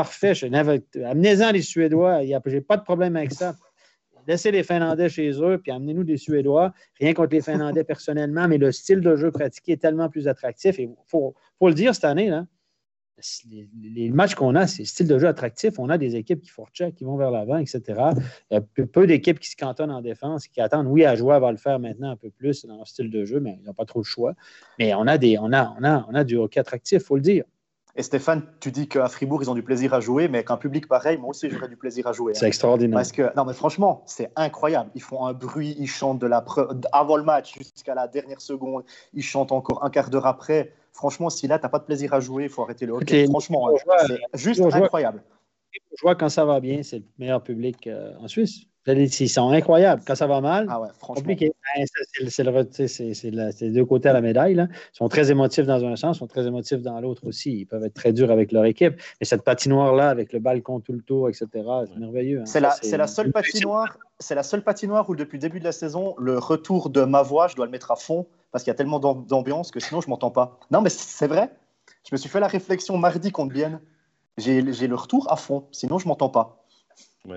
parfait. 0.00 0.32
Amenez-en 1.04 1.50
les 1.52 1.60
Suédois. 1.60 2.22
Je 2.24 2.54
n'ai 2.54 2.60
pas 2.62 2.78
de 2.78 2.82
problème 2.82 3.16
avec 3.16 3.32
ça. 3.32 3.54
Laissez 4.26 4.50
les 4.50 4.62
Finlandais 4.62 5.08
chez 5.10 5.30
eux, 5.42 5.58
puis 5.58 5.72
amenez-nous 5.72 6.04
des 6.04 6.16
Suédois. 6.16 6.72
Rien 6.98 7.12
contre 7.12 7.34
les 7.34 7.42
Finlandais 7.42 7.84
personnellement, 7.84 8.48
mais 8.48 8.58
le 8.58 8.72
style 8.72 9.00
de 9.00 9.16
jeu 9.16 9.30
pratiqué 9.30 9.72
est 9.72 9.76
tellement 9.76 10.08
plus 10.08 10.26
attractif. 10.26 10.78
Et 10.78 10.84
il 10.84 10.94
faut, 11.06 11.34
le 11.60 11.74
dire 11.74 11.94
cette 11.94 12.04
année, 12.04 12.30
là, 12.30 12.46
les, 13.82 14.08
matchs 14.08 14.34
qu'on 14.34 14.54
a, 14.54 14.66
c'est 14.66 14.82
le 14.82 14.86
style 14.86 15.06
de 15.06 15.18
jeu 15.18 15.28
attractif. 15.28 15.78
On 15.78 15.90
a 15.90 15.98
des 15.98 16.16
équipes 16.16 16.40
qui 16.40 16.48
fourchent, 16.48 16.90
qui 16.96 17.04
vont 17.04 17.16
vers 17.18 17.30
l'avant, 17.30 17.58
etc. 17.58 17.82
Il 18.50 18.54
y 18.54 18.56
a 18.56 18.86
peu, 18.86 19.06
d'équipes 19.06 19.38
qui 19.38 19.50
se 19.50 19.56
cantonnent 19.56 19.90
en 19.90 20.00
défense, 20.00 20.46
qui 20.46 20.62
attendent, 20.62 20.86
oui, 20.86 21.04
à 21.04 21.14
jouer, 21.14 21.38
va 21.40 21.50
le 21.50 21.58
faire 21.58 21.78
maintenant 21.78 22.10
un 22.10 22.16
peu 22.16 22.30
plus 22.30 22.64
dans 22.64 22.76
leur 22.76 22.88
style 22.88 23.10
de 23.10 23.26
jeu, 23.26 23.40
mais 23.40 23.58
ils 23.60 23.66
n'ont 23.66 23.74
pas 23.74 23.84
trop 23.84 24.00
le 24.00 24.04
choix. 24.04 24.34
Mais 24.78 24.94
on 24.94 25.06
a, 25.06 25.18
on 26.08 26.14
a 26.14 26.24
du 26.24 26.36
hockey 26.36 26.58
attractif, 26.58 27.02
il 27.02 27.04
faut 27.04 27.16
le 27.16 27.22
dire. 27.22 27.44
Et 27.96 28.02
Stéphane, 28.02 28.42
tu 28.60 28.70
dis 28.70 28.88
qu'à 28.88 29.08
Fribourg, 29.08 29.42
ils 29.42 29.50
ont 29.50 29.54
du 29.54 29.62
plaisir 29.62 29.94
à 29.94 30.00
jouer, 30.00 30.28
mais 30.28 30.44
qu'un 30.44 30.56
public 30.56 30.88
pareil, 30.88 31.18
moi 31.18 31.30
aussi, 31.30 31.50
j'aurais 31.50 31.68
du 31.68 31.76
plaisir 31.76 32.06
à 32.06 32.12
jouer. 32.12 32.34
C'est 32.34 32.46
extraordinaire. 32.46 32.96
Parce 32.96 33.12
que, 33.12 33.34
non, 33.36 33.44
mais 33.44 33.54
franchement, 33.54 34.02
c'est 34.06 34.30
incroyable. 34.36 34.90
Ils 34.94 35.02
font 35.02 35.26
un 35.26 35.32
bruit, 35.32 35.76
ils 35.78 35.88
chantent 35.88 36.20
de 36.20 36.26
la 36.26 36.44
avant 36.92 37.16
le 37.16 37.22
match 37.22 37.56
jusqu'à 37.58 37.94
la 37.94 38.08
dernière 38.08 38.40
seconde, 38.40 38.84
ils 39.12 39.22
chantent 39.22 39.52
encore 39.52 39.84
un 39.84 39.90
quart 39.90 40.10
d'heure 40.10 40.26
après. 40.26 40.72
Franchement, 40.92 41.30
si 41.30 41.46
là, 41.46 41.58
tu 41.58 41.64
n'as 41.64 41.68
pas 41.68 41.78
de 41.78 41.84
plaisir 41.84 42.12
à 42.14 42.20
jouer, 42.20 42.44
il 42.44 42.48
faut 42.48 42.62
arrêter 42.62 42.86
le 42.86 42.92
hockey. 42.92 43.26
Franchement, 43.26 43.70
hein, 43.70 44.06
c'est 44.34 44.38
juste 44.38 44.60
incroyable. 44.60 45.22
Je 45.72 46.02
vois 46.02 46.14
quand 46.14 46.28
ça 46.28 46.44
va 46.44 46.60
bien, 46.60 46.82
c'est 46.82 46.98
le 46.98 47.04
meilleur 47.18 47.42
public 47.42 47.86
euh, 47.86 48.12
en 48.18 48.28
Suisse. 48.28 48.62
Ils 48.86 49.28
sont 49.28 49.50
incroyables. 49.50 50.02
Quand 50.06 50.14
ça 50.14 50.26
va 50.26 50.40
mal, 50.40 50.66
ah 50.70 50.80
compliqué. 51.00 51.52
C'est 51.86 52.42
les 52.42 53.70
deux 53.70 53.84
côtés 53.84 54.08
à 54.08 54.12
la 54.12 54.20
médaille. 54.20 54.54
Ils 54.54 54.68
sont 54.92 55.08
très 55.08 55.30
émotifs 55.30 55.66
dans 55.66 55.84
un 55.84 55.96
sens, 55.96 56.16
ils 56.16 56.20
sont 56.20 56.26
très 56.26 56.46
émotifs 56.46 56.80
dans 56.80 56.98
l'autre 57.00 57.26
aussi. 57.26 57.60
Ils 57.60 57.66
peuvent 57.66 57.84
être 57.84 57.94
très 57.94 58.12
durs 58.12 58.30
avec 58.30 58.52
leur 58.52 58.64
équipe. 58.64 58.94
Mais 59.20 59.26
cette 59.26 59.42
patinoire-là, 59.42 60.08
avec 60.08 60.32
le 60.32 60.38
balcon 60.38 60.80
tout 60.80 60.92
le 60.92 61.02
tour, 61.02 61.28
etc., 61.28 61.48
c'est 61.54 61.98
merveilleux. 61.98 62.40
Hein. 62.40 62.46
C'est 62.46 62.60
la, 62.60 62.74
la, 62.92 63.06
seule 63.06 63.32
patinoire. 63.32 63.98
C'est 64.18 64.34
la 64.34 64.42
seule 64.42 64.62
patinoire 64.62 65.08
où, 65.10 65.14
depuis 65.14 65.36
le 65.36 65.42
début 65.42 65.60
de 65.60 65.64
la 65.64 65.72
saison, 65.72 66.14
le 66.18 66.38
retour 66.38 66.90
de 66.90 67.02
ma 67.02 67.22
voix, 67.22 67.48
je 67.48 67.56
dois 67.56 67.66
le 67.66 67.72
mettre 67.72 67.90
à 67.90 67.96
fond 67.96 68.26
parce 68.50 68.64
qu'il 68.64 68.70
y 68.70 68.74
a 68.74 68.76
tellement 68.76 68.98
d'ambiance 68.98 69.70
que 69.70 69.80
sinon, 69.80 70.00
je 70.00 70.08
m'entends 70.08 70.30
pas. 70.30 70.58
Non, 70.70 70.80
mais 70.80 70.90
c'est 70.90 71.28
vrai. 71.28 71.50
Je 72.08 72.14
me 72.14 72.16
suis 72.16 72.28
fait 72.28 72.40
la 72.40 72.48
réflexion 72.48 72.96
mardi 72.96 73.30
contre 73.30 73.52
Bienne. 73.52 73.80
J'ai 74.38 74.62
le 74.62 74.94
retour 74.94 75.30
à 75.30 75.36
fond, 75.36 75.66
sinon, 75.70 75.98
je 75.98 76.08
m'entends 76.08 76.30
pas. 76.30 76.59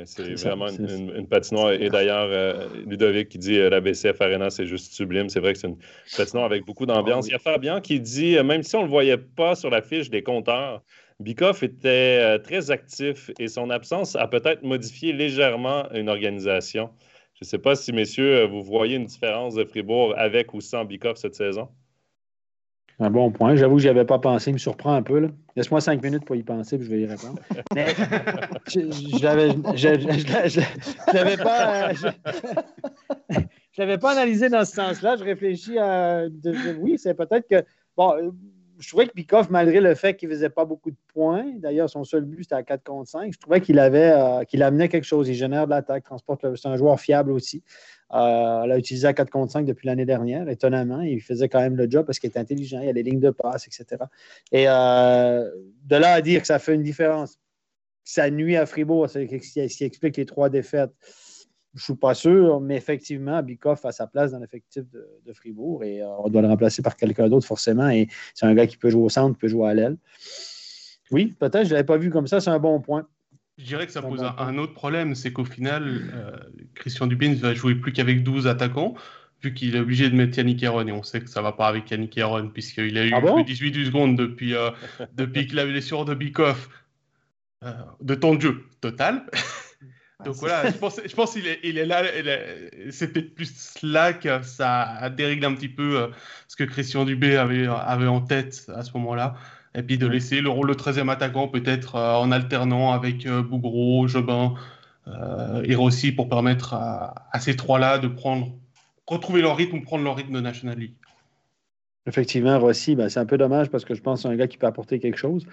C'est 0.06 0.34
vraiment 0.36 0.70
une, 0.70 1.28
patinoire. 1.28 1.74
Et 1.74 1.90
d'ailleurs, 1.90 2.30
euh, 2.32 2.70
Ludovic 2.86 3.28
qui 3.28 3.38
dit 3.38 3.60
euh, 3.60 3.70
la 3.70 3.82
BCF 3.82 4.20
Arena, 4.22 4.50
c'est 4.50 4.66
juste 4.66 4.94
sublime. 4.94 5.28
C'est 5.28 5.42
vrai 5.42 5.54
que 5.54 5.60
c'est 5.60 5.68
une 5.68 5.78
patinoire 6.16 6.46
avec 6.46 6.66
beaucoup 6.66 6.86
d'ambiance. 6.86 7.26
Ah 7.26 7.30
Il 7.30 7.32
y 7.34 7.36
a 7.36 7.40
Fabien 7.40 7.82
qui 7.82 8.00
dit, 8.00 8.38
euh, 8.38 8.44
même 8.44 8.64
si 8.64 8.76
on 8.76 8.80
ne 8.80 8.86
le 8.86 8.90
voyait 8.90 9.18
pas 9.18 9.56
sur 9.56 9.70
la 9.70 9.82
fiche 9.82 10.10
des 10.10 10.24
compteurs, 10.24 10.82
Bikoff 11.20 11.64
était 11.64 12.40
très 12.40 12.72
actif 12.72 13.30
et 13.40 13.48
son 13.48 13.70
absence 13.70 14.16
a 14.16 14.28
peut-être 14.28 14.64
modifié 14.64 15.14
légèrement 15.14 15.90
une 15.92 16.10
organisation. 16.10 16.90
Je 17.36 17.40
ne 17.42 17.46
sais 17.46 17.60
pas 17.60 17.76
si, 17.76 17.94
messieurs, 17.94 18.46
vous 18.46 18.64
voyez 18.64 18.96
une 18.96 19.06
différence 19.06 19.56
de 19.56 19.64
Fribourg 19.64 20.16
avec 20.18 20.54
ou 20.54 20.62
sans 20.62 20.86
Bikoff 20.86 21.18
cette 21.18 21.36
saison. 21.36 21.70
Un 23.00 23.10
bon 23.10 23.32
point. 23.32 23.56
J'avoue 23.56 23.76
que 23.76 23.82
je 23.82 23.88
n'y 23.88 23.92
avais 23.92 24.06
pas 24.06 24.20
pensé. 24.20 24.52
Il 24.52 24.54
me 24.54 24.60
surprend 24.60 24.94
un 24.94 25.02
peu. 25.02 25.30
Laisse-moi 25.56 25.82
cinq 25.82 26.04
minutes 26.04 26.26
pour 26.26 26.36
y 26.36 26.44
penser, 26.44 26.78
puis 26.78 26.86
je 26.86 26.92
vais 26.92 27.02
y 27.02 27.06
répondre. 27.06 27.40
Mais 27.76 27.88
je 28.68 29.24
l'avais 31.14 31.38
pas. 31.38 31.94
Je 33.72 33.82
l'avais 33.82 33.98
pas 33.98 34.12
analysé 34.12 34.50
dans 34.50 34.66
ce 34.66 34.74
sens-là. 34.74 35.16
Je 35.18 35.24
réfléchis 35.24 35.78
à. 35.80 36.26
oui, 36.80 36.98
c'est 36.98 37.16
peut-être 37.16 37.48
que. 37.48 37.66
Bon, 37.98 38.34
je 38.80 38.88
trouvais 38.88 39.08
que 39.08 39.14
Bikoff, 39.14 39.50
malgré 39.50 39.80
le 39.80 39.96
fait 39.96 40.16
qu'il 40.16 40.30
ne 40.30 40.34
faisait 40.34 40.50
pas 40.50 40.66
beaucoup 40.66 40.92
de 40.92 40.98
points, 41.14 41.46
d'ailleurs, 41.58 41.90
son 41.90 42.04
seul 42.04 42.26
but, 42.26 42.44
c'était 42.44 42.56
à 42.56 42.64
4 42.64 42.84
contre 42.84 43.10
5, 43.10 43.34
je 43.34 43.40
trouvais 43.40 43.62
qu'il 43.62 43.80
avait 43.80 44.12
euh, 44.12 44.44
qu'il 44.44 44.62
amenait 44.64 44.90
quelque 44.90 45.06
chose. 45.06 45.30
Il 45.30 45.36
génère 45.36 45.66
de 45.66 45.72
l'attaque, 45.72 46.04
transporte. 46.04 46.46
C'est 46.56 46.68
un 46.68 46.78
joueur 46.78 47.00
fiable 47.00 47.32
aussi. 47.32 47.64
Euh, 48.14 48.68
l'a 48.68 48.78
utilisé 48.78 49.08
à 49.08 49.14
4 49.14 49.32
contre 49.32 49.52
5 49.52 49.66
depuis 49.66 49.88
l'année 49.88 50.06
dernière, 50.06 50.48
étonnamment. 50.48 51.02
Il 51.02 51.22
faisait 51.22 51.50
quand 51.50 51.60
même 51.60 51.76
le 51.76 51.90
job 51.90 52.06
parce 52.06 52.20
qu'il 52.20 52.30
était 52.30 52.40
intelligent, 52.40 52.80
il 52.80 52.86
y 52.86 52.90
a 52.90 52.94
des 52.94 53.02
lignes 53.02 53.20
de 53.20 53.32
passe, 53.32 53.68
etc. 53.68 54.04
Et 54.52 54.66
euh, 54.68 55.50
de 55.86 55.96
là 55.96 56.14
à 56.14 56.22
dire 56.22 56.42
que 56.42 56.48
ça 56.48 56.60
fait 56.60 56.76
une 56.76 56.84
différence, 56.84 57.40
ça 58.04 58.30
nuit 58.30 58.56
à 58.56 58.68
Fribourg, 58.68 59.10
ce 59.10 59.20
qui 59.20 59.84
explique 59.84 60.18
les 60.18 60.26
trois 60.26 60.50
défaites. 60.50 60.92
Je 61.74 61.80
ne 61.80 61.84
suis 61.86 61.96
pas 61.96 62.14
sûr, 62.14 62.62
mais 62.62 62.76
effectivement, 62.76 63.42
Bikoff 63.42 63.84
a 63.86 63.92
sa 63.92 64.06
place 64.06 64.32
dans 64.32 64.38
l'effectif 64.38 64.84
de, 64.92 65.34
Fribourg 65.34 65.84
et 65.84 66.04
euh, 66.04 66.08
on 66.20 66.30
doit 66.30 66.44
le 66.44 66.48
remplacer 66.48 66.84
par 66.84 66.96
quelqu'un 66.96 67.28
d'autre 67.30 67.48
forcément. 67.48 67.90
Et 67.90 68.08
c'est 68.36 68.46
un 68.46 68.54
gars 68.54 68.68
qui 68.68 68.78
peut 68.78 68.92
jouer 68.92 69.02
au 69.02 69.10
centre, 69.10 69.40
peut 69.40 69.48
jouer 69.48 69.70
à 69.70 69.74
l'aile. 69.74 69.98
Oui, 71.10 71.34
peut-être, 71.40 71.64
je 71.64 71.70
ne 71.70 71.74
l'avais 71.74 71.84
pas 71.84 71.98
vu 71.98 72.12
comme 72.12 72.28
ça, 72.28 72.40
c'est 72.40 72.52
un 72.52 72.60
bon 72.60 72.80
point. 72.80 73.08
Je 73.58 73.66
dirais 73.66 73.86
que 73.86 73.92
ça 73.92 74.02
pose 74.02 74.24
un, 74.24 74.58
autre 74.58 74.74
problème, 74.74 75.14
c'est 75.16 75.32
qu'au 75.32 75.46
final, 75.46 76.12
euh, 76.14 76.38
Christian 76.74 77.08
Dubé 77.08 77.30
ne 77.30 77.36
va 77.36 77.54
jouer 77.54 77.76
plus 77.76 77.94
qu'avec 77.94 78.24
12 78.24 78.48
attaquants, 78.48 78.96
vu 79.44 79.54
qu'il 79.54 79.76
est 79.76 79.80
obligé 79.80 80.10
de 80.10 80.16
mettre 80.16 80.38
Yannick 80.38 80.64
Heron, 80.64 80.88
et 80.88 80.92
on 80.92 81.04
sait 81.04 81.22
que 81.22 81.30
ça 81.30 81.42
ne 81.42 81.46
va 81.46 81.52
pas 81.52 81.68
avec 81.68 81.90
Yannick 81.92 82.18
Heron, 82.18 82.50
puisqu'il 82.50 82.98
a 82.98 83.06
eu 83.06 83.14
ah 83.14 83.44
18 83.44 83.86
secondes 83.86 84.16
depuis, 84.16 84.56
euh, 84.56 84.72
depuis 85.14 85.46
qu'il 85.46 85.60
avait 85.60 85.70
les 85.70 85.74
blessure 85.74 86.06
de 86.06 86.16
Bikoff, 86.16 86.70
de 88.02 88.16
temps 88.16 88.36
de 88.36 88.42
jeu 88.42 88.66
total. 88.82 89.24
Donc 90.24 90.36
voilà, 90.36 90.70
je 90.70 90.78
pense, 90.78 91.00
je 91.06 91.16
pense 91.16 91.34
qu'il 91.34 91.48
est, 91.48 91.60
il 91.64 91.78
est 91.78 91.86
là. 91.86 92.04
C'est 92.92 93.12
peut-être 93.12 93.36
plus 93.36 93.76
là 93.84 94.14
que 94.14 94.42
ça 94.44 94.82
a 94.82 95.10
déréglé 95.10 95.46
un 95.46 95.56
petit 95.56 95.70
peu 95.70 96.00
euh, 96.00 96.08
ce 96.48 96.56
que 96.56 96.64
Christian 96.64 97.06
Dubé 97.06 97.36
avait, 97.36 97.68
avait 97.68 98.08
en 98.08 98.22
tête 98.22 98.66
à 98.74 98.84
ce 98.84 98.92
moment-là. 98.94 99.36
Et 99.76 99.84
puis 99.84 99.98
de 99.98 100.08
laisser 100.08 100.42
le 100.42 100.50
rôle 100.50 100.70
de 100.70 100.74
13e 100.74 101.10
attaquant 101.10 101.48
peut-être 101.48 101.96
euh, 101.96 102.16
en 102.16 102.32
alternant 102.32 102.92
avec 102.92 103.26
euh, 103.26 103.42
Bougro, 103.42 104.08
Jobin 104.08 104.56
et 105.66 105.76
Rossi 105.76 106.14
pour 106.14 106.30
permettre 106.30 106.76
à, 106.76 107.28
à 107.34 107.40
ces 107.42 107.58
trois-là 107.58 107.98
de 107.98 108.08
prendre, 108.08 108.54
retrouver 109.06 109.42
leur 109.42 109.58
rythme 109.58 109.80
ou 109.80 109.82
prendre 109.82 110.06
leur 110.06 110.16
rythme 110.16 110.32
de 110.32 110.40
National 110.40 110.80
League. 110.80 110.96
Effectivement, 112.06 112.60
Rossi, 112.60 112.96
ben, 112.96 113.10
c'est 113.10 113.20
un 113.20 113.26
peu 113.26 113.38
dommage 113.38 113.70
parce 113.70 113.86
que 113.86 113.96
je 113.96 114.02
pense 114.02 114.20
que 114.20 114.22
c'est 114.24 114.34
un 114.34 114.38
gars 114.38 114.48
qui 114.48 114.58
peut 114.58 114.68
apporter 114.68 115.00
quelque 115.00 115.18
chose. 115.18 115.46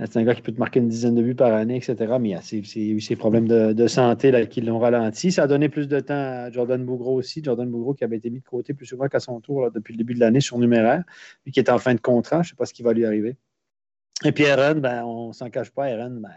Euh, 0.00 0.06
c'est 0.10 0.18
un 0.18 0.24
gars 0.24 0.34
qui 0.34 0.42
peut 0.42 0.52
te 0.52 0.58
marquer 0.58 0.80
une 0.80 0.88
dizaine 0.88 1.14
de 1.14 1.22
buts 1.22 1.34
par 1.34 1.52
année, 1.52 1.76
etc. 1.76 2.16
Mais 2.20 2.30
il 2.30 2.32
y 2.32 2.90
a 2.90 2.94
eu 2.94 3.00
ces 3.00 3.16
problèmes 3.16 3.48
de, 3.48 3.86
santé 3.86 4.30
là, 4.30 4.46
qui 4.46 4.60
l'ont 4.60 4.78
ralenti. 4.78 5.32
Ça 5.32 5.44
a 5.44 5.46
donné 5.46 5.68
plus 5.68 5.88
de 5.88 6.00
temps 6.00 6.14
à 6.14 6.50
Jordan 6.50 6.84
Bougro 6.84 7.14
aussi. 7.14 7.42
Jordan 7.42 7.68
Bougro 7.70 7.94
qui 7.94 8.04
avait 8.04 8.16
été 8.16 8.30
mis 8.30 8.40
de 8.40 8.44
côté 8.44 8.74
plus 8.74 8.86
souvent 8.86 9.08
qu'à 9.08 9.20
son 9.20 9.40
tour 9.40 9.70
depuis 9.70 9.92
le 9.92 9.98
début 9.98 10.14
de 10.14 10.20
l'année 10.20 10.40
sur 10.40 10.58
numéraire, 10.58 11.04
lui 11.44 11.52
qui 11.52 11.60
est 11.60 11.70
en 11.70 11.78
fin 11.78 11.94
de 11.94 12.00
contrat. 12.00 12.42
Je 12.42 12.48
ne 12.48 12.50
sais 12.50 12.56
pas 12.56 12.66
ce 12.66 12.74
qui 12.74 12.82
va 12.82 12.92
lui 12.92 13.04
arriver. 13.04 13.36
Et 14.24 14.32
puis 14.32 14.46
Aaron, 14.46 14.80
ben, 14.80 15.02
on 15.04 15.28
ne 15.28 15.32
s'en 15.32 15.48
cache 15.50 15.70
pas. 15.70 15.86
Aaron, 15.86 16.20
ben, 16.20 16.30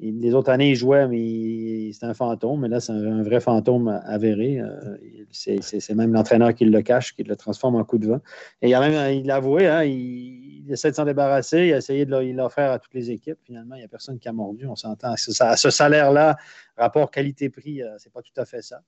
les 0.00 0.34
autres 0.34 0.50
années, 0.50 0.70
il 0.70 0.74
jouait, 0.74 1.06
mais 1.06 1.92
c'était 1.92 2.06
un 2.06 2.14
fantôme. 2.14 2.60
Mais 2.60 2.68
là, 2.68 2.80
c'est 2.80 2.92
un, 2.92 3.22
vrai 3.22 3.40
fantôme 3.40 3.88
avéré. 4.04 4.60
Euh, 4.60 4.96
c'est 5.30 5.94
même 5.94 6.12
l'entraîneur 6.12 6.54
qui 6.54 6.64
le 6.64 6.82
cache, 6.82 7.14
qui 7.14 7.22
le 7.22 7.36
transforme 7.36 7.76
en 7.76 7.84
coup 7.84 7.98
de 7.98 8.08
vent. 8.08 8.20
Et 8.62 8.70
il 8.70 8.74
a 8.74 8.80
même, 8.80 9.14
il 9.14 9.26
l'a 9.26 9.36
avoué, 9.36 9.66
hein, 9.66 9.84
il, 9.84 10.50
il 10.70 10.74
essaie 10.74 10.90
de 10.90 10.96
s'en 10.96 11.04
débarrasser, 11.04 11.66
il 11.66 11.72
a 11.74 11.78
essayé 11.78 12.06
de 12.06 12.16
l'offrir 12.32 12.70
à 12.70 12.78
toutes 12.78 12.94
les 12.94 13.10
équipes. 13.10 13.38
Finalement, 13.44 13.74
il 13.74 13.78
n'y 13.78 13.84
a 13.84 13.88
personne 13.88 14.18
qui 14.18 14.28
a 14.28 14.32
mordu, 14.32 14.66
on 14.66 14.76
s'entend. 14.76 15.12
À 15.12 15.16
ce, 15.56 15.70
salaire-là, 15.70 16.36
rapport 16.76 17.10
qualité-prix, 17.10 17.82
euh, 17.82 17.98
ce 17.98 18.08
n'est 18.08 18.12
pas 18.12 18.22
tout 18.22 18.32
à 18.36 18.44
fait 18.44 18.62
ça. 18.62 18.82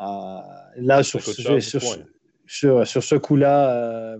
Euh, 0.00 0.38
là, 0.76 1.02
sur, 1.02 1.20
ce 1.20 3.14
coup-là, 3.16 3.70
euh, 3.70 4.18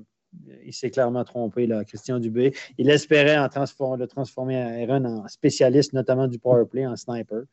il 0.64 0.72
s'est 0.72 0.90
clairement 0.90 1.24
trompé, 1.24 1.66
là, 1.66 1.84
Christian 1.84 2.18
Dubé. 2.18 2.52
Il 2.76 2.90
espérait 2.90 3.36
le 3.36 4.06
transformer 4.06 4.56
Aaron 4.56 5.04
en 5.04 5.28
spécialiste, 5.28 5.92
notamment 5.92 6.28
du 6.28 6.38
power 6.38 6.64
play, 6.66 6.86
en 6.86 6.96
sniper. 6.96 7.44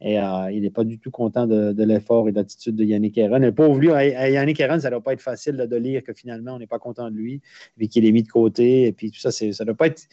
Et 0.00 0.18
euh, 0.20 0.50
il 0.52 0.62
n'est 0.62 0.70
pas 0.70 0.84
du 0.84 0.98
tout 0.98 1.10
content 1.10 1.46
de, 1.46 1.82
l'effort 1.82 2.28
et 2.28 2.32
de 2.32 2.36
l'attitude 2.36 2.76
de 2.76 2.84
Yannick 2.84 3.18
Heron. 3.18 3.42
Et 3.42 3.50
pauvre 3.50 3.78
lui, 3.78 3.88
Yannick 3.88 4.60
Heron, 4.60 4.78
ça 4.78 4.88
ne 4.88 4.92
doit 4.92 5.02
pas 5.02 5.12
être 5.12 5.20
facile 5.20 5.56
de 5.56 5.76
lire 5.76 6.04
que 6.04 6.12
finalement, 6.12 6.54
on 6.54 6.58
n'est 6.58 6.68
pas 6.68 6.78
content 6.78 7.10
de 7.10 7.16
lui, 7.16 7.40
et 7.80 7.88
qu'il 7.88 8.06
est 8.06 8.12
mis 8.12 8.22
de 8.22 8.28
côté. 8.28 8.86
Et 8.86 8.92
puis 8.92 9.10
tout 9.10 9.18
ça, 9.18 9.32
ça 9.32 9.46
ne 9.46 9.64
doit 9.64 9.74
pas 9.74 9.88
être 9.88 10.06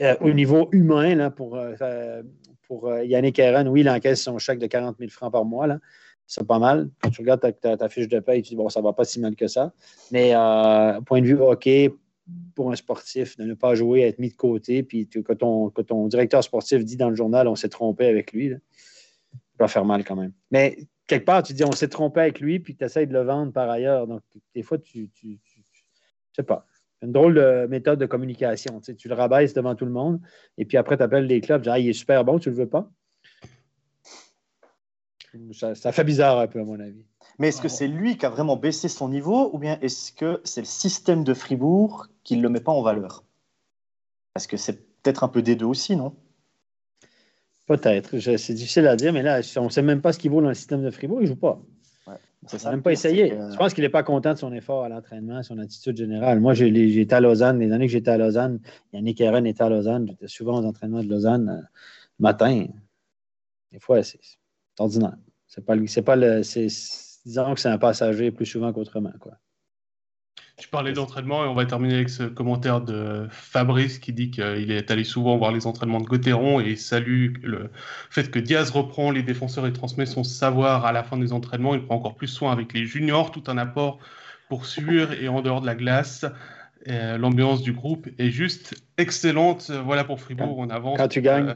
euh, 0.00 0.16
au 0.20 0.32
niveau 0.32 0.68
humain 0.72 1.30
pour, 1.30 1.56
euh, 1.56 2.22
Yannick 3.04 3.38
Heron. 3.38 3.68
Oui, 3.68 3.82
il 3.82 3.90
encaisse 3.90 4.22
son 4.22 4.38
chèque 4.38 4.58
de 4.58 4.66
40 4.66 4.96
000 4.98 5.10
francs 5.10 5.30
par 5.30 5.44
mois. 5.44 5.68
C'est 6.34 6.46
pas 6.46 6.58
mal. 6.58 6.88
Quand 7.02 7.10
tu 7.10 7.20
regardes 7.20 7.42
ta, 7.60 7.88
fiche 7.90 8.08
de 8.08 8.18
paie, 8.18 8.40
tu 8.40 8.50
dis, 8.50 8.56
bon, 8.56 8.70
ça 8.70 8.80
ne 8.80 8.84
va 8.84 8.94
pas 8.94 9.04
si 9.04 9.20
mal 9.20 9.36
que 9.36 9.48
ça. 9.48 9.74
Mais 10.12 10.32
point 11.04 11.20
de 11.20 11.26
vue 11.26 11.38
hockey, 11.38 11.92
pour 12.54 12.72
un 12.72 12.74
sportif 12.74 13.36
de 13.36 13.44
ne 13.44 13.52
pas 13.52 13.74
jouer, 13.74 14.00
être 14.02 14.18
mis 14.18 14.30
de 14.30 14.36
côté, 14.36 14.82
puis 14.82 15.06
que 15.06 15.34
ton, 15.34 15.68
ton 15.68 16.06
directeur 16.08 16.42
sportif 16.42 16.86
dit 16.86 16.96
dans 16.96 17.10
le 17.10 17.16
journal 17.16 17.48
on 17.48 17.54
s'est 17.54 17.68
trompé 17.68 18.06
avec 18.06 18.32
lui, 18.32 18.48
ça 18.48 18.58
va 19.58 19.68
faire 19.68 19.84
mal 19.84 20.04
quand 20.04 20.16
même. 20.16 20.32
Mais 20.50 20.78
quelque 21.06 21.26
part, 21.26 21.42
tu 21.42 21.52
dis 21.52 21.64
on 21.64 21.72
s'est 21.72 21.88
trompé 21.88 22.20
avec 22.20 22.40
lui, 22.40 22.60
puis 22.60 22.76
tu 22.76 22.82
essaies 22.82 23.04
de 23.04 23.12
le 23.12 23.24
vendre 23.24 23.52
par 23.52 23.68
ailleurs. 23.68 24.06
Donc, 24.06 24.22
des 24.54 24.62
fois, 24.62 24.78
tu, 24.78 25.10
tu, 25.10 25.38
sais 26.34 26.44
pas. 26.44 26.64
Une 27.02 27.12
drôle 27.12 27.34
de 27.34 27.66
méthode 27.68 27.98
de 27.98 28.06
communication. 28.06 28.80
Tu, 28.80 28.96
tu 28.96 29.08
le 29.08 29.14
rabaisses 29.14 29.52
devant 29.52 29.74
tout 29.74 29.84
le 29.84 29.92
monde, 29.92 30.18
et 30.56 30.64
puis 30.64 30.78
après, 30.78 30.96
tu 30.96 31.02
appelles 31.02 31.26
les 31.26 31.42
clubs, 31.42 31.60
tu 31.60 31.64
dis 31.64 31.70
ah, 31.70 31.78
il 31.78 31.90
est 31.90 31.92
super 31.92 32.24
bon, 32.24 32.38
tu 32.38 32.48
le 32.48 32.56
veux 32.56 32.68
pas? 32.68 32.90
Ça 35.52 35.92
fait 35.92 36.04
bizarre 36.04 36.38
un 36.38 36.46
peu, 36.46 36.60
à 36.60 36.64
mon 36.64 36.80
avis. 36.80 37.04
Mais 37.38 37.48
est-ce 37.48 37.60
que 37.60 37.68
c'est 37.68 37.88
lui 37.88 38.16
qui 38.16 38.26
a 38.26 38.30
vraiment 38.30 38.56
baissé 38.56 38.88
son 38.88 39.08
niveau 39.08 39.50
ou 39.52 39.58
bien 39.58 39.78
est-ce 39.80 40.12
que 40.12 40.40
c'est 40.44 40.60
le 40.60 40.66
système 40.66 41.24
de 41.24 41.34
Fribourg 41.34 42.08
qui 42.24 42.36
ne 42.36 42.42
le 42.42 42.48
met 42.48 42.60
pas 42.60 42.72
en 42.72 42.82
valeur? 42.82 43.24
Parce 44.34 44.46
que 44.46 44.56
c'est 44.56 45.02
peut-être 45.02 45.24
un 45.24 45.28
peu 45.28 45.42
des 45.42 45.56
deux 45.56 45.66
aussi, 45.66 45.96
non? 45.96 46.14
Peut-être. 47.66 48.18
C'est 48.18 48.54
difficile 48.54 48.86
à 48.86 48.96
dire, 48.96 49.12
mais 49.12 49.22
là, 49.22 49.40
on 49.56 49.64
ne 49.64 49.68
sait 49.68 49.82
même 49.82 50.00
pas 50.00 50.12
ce 50.12 50.18
qu'il 50.18 50.30
vaut 50.30 50.42
dans 50.42 50.48
le 50.48 50.54
système 50.54 50.82
de 50.82 50.90
Fribourg. 50.90 51.20
Il 51.20 51.24
ne 51.24 51.28
joue 51.28 51.36
pas. 51.36 51.62
Ouais, 52.06 52.58
n'a 52.64 52.70
même 52.70 52.82
pas 52.82 52.92
essayé. 52.92 53.30
Je 53.30 53.56
pense 53.56 53.72
qu'il 53.72 53.82
n'est 53.82 53.90
pas 53.90 54.02
content 54.02 54.32
de 54.32 54.38
son 54.38 54.52
effort 54.52 54.84
à 54.84 54.88
l'entraînement, 54.88 55.42
son 55.42 55.58
attitude 55.58 55.96
générale. 55.96 56.40
Moi, 56.40 56.54
j'étais 56.54 57.14
à 57.14 57.20
Lausanne. 57.20 57.60
Les 57.60 57.72
années 57.72 57.86
que 57.86 57.92
j'étais 57.92 58.10
à 58.10 58.18
Lausanne, 58.18 58.60
Yannick 58.92 59.20
Aaron 59.20 59.44
était 59.44 59.62
à 59.62 59.68
Lausanne. 59.68 60.06
J'étais 60.08 60.28
souvent 60.28 60.60
aux 60.60 60.66
entraînements 60.66 61.02
de 61.02 61.08
Lausanne 61.08 61.46
le 61.46 61.52
euh, 61.52 61.62
matin. 62.18 62.66
Des 63.70 63.78
fois, 63.78 64.02
c'est 64.02 64.18
ordinaire. 64.78 65.16
C'est 65.46 65.64
pas, 65.64 65.74
pas 65.76 66.16
le 66.16 66.42
disons 67.24 67.54
que 67.54 67.60
c'est 67.60 67.68
un 67.68 67.78
passager 67.78 68.30
plus 68.30 68.46
souvent 68.46 68.72
qu'autrement. 68.72 69.12
Quoi. 69.20 69.32
Tu 70.58 70.68
parlais 70.68 70.92
d'entraînement 70.92 71.44
et 71.44 71.48
on 71.48 71.54
va 71.54 71.64
terminer 71.64 71.94
avec 71.94 72.10
ce 72.10 72.24
commentaire 72.24 72.80
de 72.80 73.26
Fabrice 73.30 73.98
qui 73.98 74.12
dit 74.12 74.30
qu'il 74.30 74.70
est 74.70 74.90
allé 74.90 75.04
souvent 75.04 75.36
voir 75.36 75.50
les 75.50 75.66
entraînements 75.66 76.00
de 76.00 76.06
Gauthieron 76.06 76.60
et 76.60 76.76
salue 76.76 77.34
le 77.42 77.70
fait 78.10 78.30
que 78.30 78.38
Diaz 78.38 78.70
reprend 78.70 79.10
les 79.10 79.22
défenseurs 79.22 79.66
et 79.66 79.72
transmet 79.72 80.06
son 80.06 80.24
savoir 80.24 80.84
à 80.84 80.92
la 80.92 81.02
fin 81.02 81.16
des 81.16 81.32
entraînements. 81.32 81.74
Il 81.74 81.84
prend 81.84 81.96
encore 81.96 82.16
plus 82.16 82.28
soin 82.28 82.52
avec 82.52 82.72
les 82.74 82.84
juniors, 82.84 83.30
tout 83.30 83.44
un 83.48 83.58
apport 83.58 83.98
pour 84.48 84.66
suivre 84.66 85.12
et 85.12 85.28
en 85.28 85.40
dehors 85.40 85.62
de 85.62 85.66
la 85.66 85.74
glace. 85.74 86.24
L'ambiance 86.86 87.62
du 87.62 87.72
groupe 87.72 88.08
est 88.18 88.30
juste 88.30 88.74
excellente. 88.98 89.70
Voilà 89.70 90.04
pour 90.04 90.20
Fribourg, 90.20 90.58
on 90.58 90.68
avance. 90.68 90.98
Quand 90.98 91.08
tu 91.08 91.22
gagnes. 91.22 91.54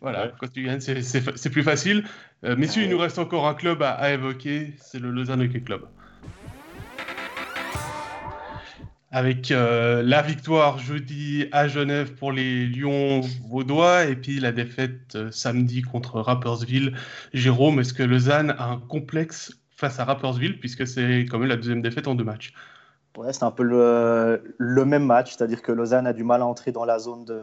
Voilà, 0.00 0.32
quand 0.38 0.50
tu 0.52 0.64
gagnes, 0.64 0.80
c'est 0.80 1.50
plus 1.50 1.62
facile. 1.62 2.04
Euh, 2.44 2.56
messieurs, 2.56 2.82
il 2.82 2.90
nous 2.90 2.98
reste 2.98 3.18
encore 3.18 3.46
un 3.46 3.54
club 3.54 3.82
à, 3.82 4.12
évoquer, 4.12 4.74
c'est 4.78 4.98
le 4.98 5.10
Lausanne 5.10 5.42
Hockey 5.42 5.60
Club. 5.60 5.82
Avec 9.12 9.50
euh, 9.50 10.02
la 10.02 10.20
victoire 10.20 10.78
jeudi 10.78 11.46
à 11.52 11.68
Genève 11.68 12.14
pour 12.14 12.32
les 12.32 12.66
Lions 12.66 13.22
vaudois 13.48 14.04
et 14.04 14.16
puis 14.16 14.40
la 14.40 14.52
défaite 14.52 15.14
euh, 15.14 15.30
samedi 15.30 15.80
contre 15.80 16.20
Rappersville. 16.20 16.94
Jérôme, 17.32 17.80
est-ce 17.80 17.94
que 17.94 18.02
Lausanne 18.02 18.54
a 18.58 18.66
un 18.66 18.78
complexe 18.78 19.58
face 19.76 20.00
à 20.00 20.04
Rappersville 20.04 20.58
puisque 20.58 20.86
c'est 20.86 21.20
quand 21.30 21.38
même 21.38 21.48
la 21.48 21.56
deuxième 21.56 21.80
défaite 21.80 22.08
en 22.08 22.14
deux 22.14 22.24
matchs? 22.24 22.52
Ouais, 23.16 23.32
c'est 23.32 23.44
un 23.44 23.50
peu 23.50 23.62
le, 23.62 24.54
le 24.58 24.84
même 24.84 25.06
match, 25.06 25.34
c'est-à-dire 25.34 25.62
que 25.62 25.72
Lausanne 25.72 26.06
a 26.06 26.12
du 26.12 26.24
mal 26.24 26.42
à 26.42 26.46
entrer 26.46 26.72
dans 26.72 26.84
la 26.84 26.98
zone 26.98 27.24
de, 27.24 27.40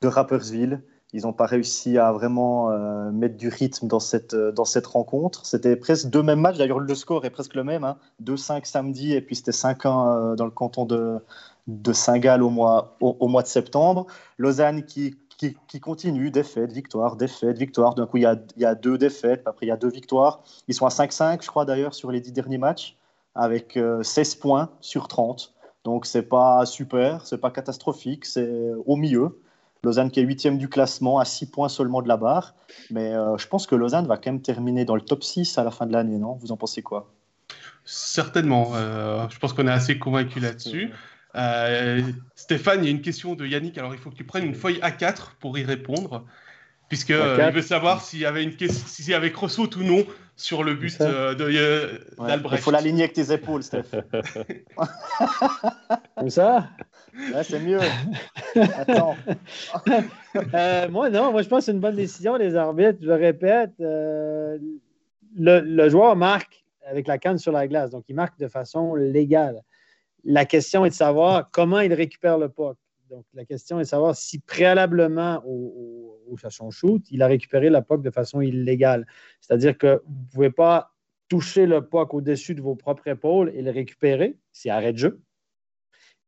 de 0.00 0.08
Rappersville. 0.08 0.80
Ils 1.14 1.22
n'ont 1.22 1.32
pas 1.32 1.46
réussi 1.46 1.96
à 1.96 2.10
vraiment 2.10 2.72
euh, 2.72 3.12
mettre 3.12 3.36
du 3.36 3.48
rythme 3.48 3.86
dans 3.86 4.00
cette, 4.00 4.34
euh, 4.34 4.50
dans 4.50 4.64
cette 4.64 4.88
rencontre. 4.88 5.46
C'était 5.46 5.76
presque 5.76 6.10
deux 6.10 6.24
mêmes 6.24 6.40
matchs. 6.40 6.58
D'ailleurs, 6.58 6.80
le 6.80 6.94
score 6.96 7.24
est 7.24 7.30
presque 7.30 7.54
le 7.54 7.62
même. 7.62 7.84
Hein. 7.84 7.98
2-5 8.24 8.64
samedi 8.64 9.12
et 9.12 9.20
puis 9.20 9.36
c'était 9.36 9.52
5-1 9.52 10.32
euh, 10.32 10.34
dans 10.34 10.44
le 10.44 10.50
canton 10.50 10.86
de, 10.86 11.20
de 11.68 11.92
Saint-Gall 11.92 12.42
au 12.42 12.50
mois, 12.50 12.96
au, 13.00 13.28
mois 13.28 13.44
de 13.44 13.46
septembre. 13.46 14.08
Lausanne 14.38 14.84
qui, 14.86 15.16
qui, 15.38 15.80
continue, 15.80 16.32
défaite, 16.32 16.72
victoire, 16.72 17.14
défaite, 17.14 17.58
victoire. 17.58 17.94
D'un 17.94 18.06
coup, 18.06 18.16
il 18.16 18.24
y, 18.24 18.26
a, 18.26 18.36
y 18.56 18.64
a 18.64 18.74
deux 18.74 18.98
défaites, 18.98 19.42
après 19.46 19.66
il 19.66 19.68
y 19.68 19.72
a 19.72 19.76
deux 19.76 19.90
victoires. 19.90 20.42
Ils 20.66 20.74
sont 20.74 20.86
à 20.86 20.90
5-5, 20.90 21.44
je 21.44 21.48
crois 21.48 21.64
d'ailleurs, 21.64 21.94
sur 21.94 22.10
les 22.10 22.20
dix 22.20 22.32
derniers 22.32 22.58
matchs, 22.58 22.96
avec 23.36 23.78
16 24.02 24.34
points 24.36 24.70
sur 24.80 25.06
30. 25.06 25.54
Donc, 25.84 26.06
c'est 26.06 26.22
pas 26.22 26.66
super, 26.66 27.24
c'est 27.24 27.38
pas 27.38 27.50
catastrophique, 27.52 28.24
c'est 28.24 28.72
au 28.86 28.96
milieu. 28.96 29.38
Lausanne 29.84 30.10
qui 30.10 30.20
est 30.20 30.22
huitième 30.22 30.58
du 30.58 30.68
classement, 30.68 31.18
à 31.18 31.24
6 31.24 31.50
points 31.50 31.68
seulement 31.68 32.02
de 32.02 32.08
la 32.08 32.16
barre. 32.16 32.54
Mais 32.90 33.12
euh, 33.12 33.36
je 33.36 33.46
pense 33.46 33.66
que 33.66 33.74
Lausanne 33.74 34.06
va 34.06 34.16
quand 34.16 34.32
même 34.32 34.42
terminer 34.42 34.84
dans 34.84 34.94
le 34.94 35.00
top 35.02 35.22
6 35.22 35.58
à 35.58 35.64
la 35.64 35.70
fin 35.70 35.86
de 35.86 35.92
l'année, 35.92 36.18
non? 36.18 36.34
Vous 36.34 36.52
en 36.52 36.56
pensez 36.56 36.82
quoi? 36.82 37.12
Certainement. 37.84 38.72
je 38.74 39.38
pense 39.38 39.52
qu'on 39.52 39.66
est 39.66 39.72
assez 39.72 39.98
convaincu 39.98 40.40
là-dessus. 40.40 40.90
Stéphane, 42.34 42.82
il 42.82 42.84
y 42.84 42.88
a 42.88 42.90
une 42.90 43.02
question 43.02 43.34
de 43.34 43.46
Yannick. 43.46 43.76
Alors, 43.78 43.94
il 43.94 44.00
faut 44.00 44.10
que 44.10 44.16
tu 44.16 44.24
prennes 44.24 44.44
une 44.44 44.54
feuille 44.54 44.78
A4 44.78 45.32
pour 45.38 45.58
y 45.58 45.64
répondre, 45.64 46.24
puisqu'il 46.88 47.16
veut 47.16 47.62
savoir 47.62 48.00
s'il 48.00 48.20
y 48.20 48.26
avait 48.26 48.42
une 48.42 48.56
question, 48.56 48.86
s'il 48.86 49.10
y 49.10 49.14
avait 49.14 49.32
ou 49.34 49.82
non 49.82 50.06
sur 50.36 50.64
le 50.64 50.74
but 50.74 51.00
euh, 51.00 51.34
de 51.34 51.44
euh, 51.44 51.98
Il 52.52 52.58
faut 52.58 52.70
l'aligner 52.70 53.04
avec 53.04 53.14
tes 53.14 53.32
épaules, 53.32 53.62
Steph. 53.62 53.84
Comme 56.16 56.30
ça 56.30 56.68
C'est 57.42 57.60
mieux. 57.60 57.80
Attends. 58.56 59.16
Euh, 60.52 60.88
moi, 60.88 61.10
non. 61.10 61.30
Moi, 61.30 61.42
je 61.42 61.48
pense 61.48 61.60
que 61.60 61.66
c'est 61.66 61.72
une 61.72 61.78
bonne 61.78 61.94
décision, 61.94 62.34
les 62.34 62.56
arbitres. 62.56 62.98
Je 63.00 63.06
le 63.06 63.14
répète, 63.14 63.70
le, 63.78 64.58
joueur 65.88 66.16
marque 66.16 66.64
avec 66.84 67.06
la 67.06 67.18
canne 67.18 67.38
sur 67.38 67.52
la 67.52 67.68
glace. 67.68 67.90
Donc, 67.90 68.02
il 68.08 68.16
marque 68.16 68.36
de 68.40 68.48
façon 68.48 68.96
légale. 68.96 69.62
La 70.24 70.44
question 70.44 70.84
est 70.84 70.90
de 70.90 70.94
savoir 70.94 71.50
comment 71.52 71.78
il 71.78 71.94
récupère 71.94 72.36
le 72.36 72.48
puck. 72.48 72.76
Donc, 73.10 73.24
la 73.34 73.44
question 73.44 73.78
est 73.78 73.84
de 73.84 73.88
savoir 73.88 74.16
si 74.16 74.38
préalablement 74.38 75.42
au, 75.46 76.18
au, 76.28 76.70
shoot, 76.70 77.02
il 77.10 77.22
a 77.22 77.26
récupéré 77.26 77.68
la 77.68 77.82
puck 77.82 78.02
de 78.02 78.10
façon 78.10 78.40
illégale. 78.40 79.06
C'est-à-dire 79.40 79.76
que 79.76 80.02
vous 80.06 80.22
ne 80.22 80.30
pouvez 80.32 80.50
pas 80.50 80.94
toucher 81.28 81.66
le 81.66 81.86
puck 81.86 82.14
au-dessus 82.14 82.54
de 82.54 82.62
vos 82.62 82.76
propres 82.76 83.08
épaules 83.08 83.50
et 83.54 83.62
le 83.62 83.70
récupérer, 83.70 84.36
c'est 84.52 84.70
arrêt 84.70 84.92
de 84.92 84.98
jeu. 84.98 85.20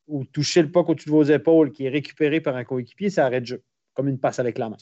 Ou 0.06 0.24
toucher 0.24 0.62
le 0.62 0.70
puck 0.70 0.88
au-dessus 0.88 1.08
de 1.08 1.14
vos 1.14 1.24
épaules 1.24 1.72
qui 1.72 1.86
est 1.86 1.88
récupéré 1.88 2.40
par 2.40 2.56
un 2.56 2.64
coéquipier, 2.64 3.10
c'est 3.10 3.20
arrêt 3.20 3.40
de 3.40 3.46
jeu, 3.46 3.62
comme 3.94 4.08
une 4.08 4.18
passe 4.18 4.38
avec 4.38 4.58
la 4.58 4.70
main. 4.70 4.76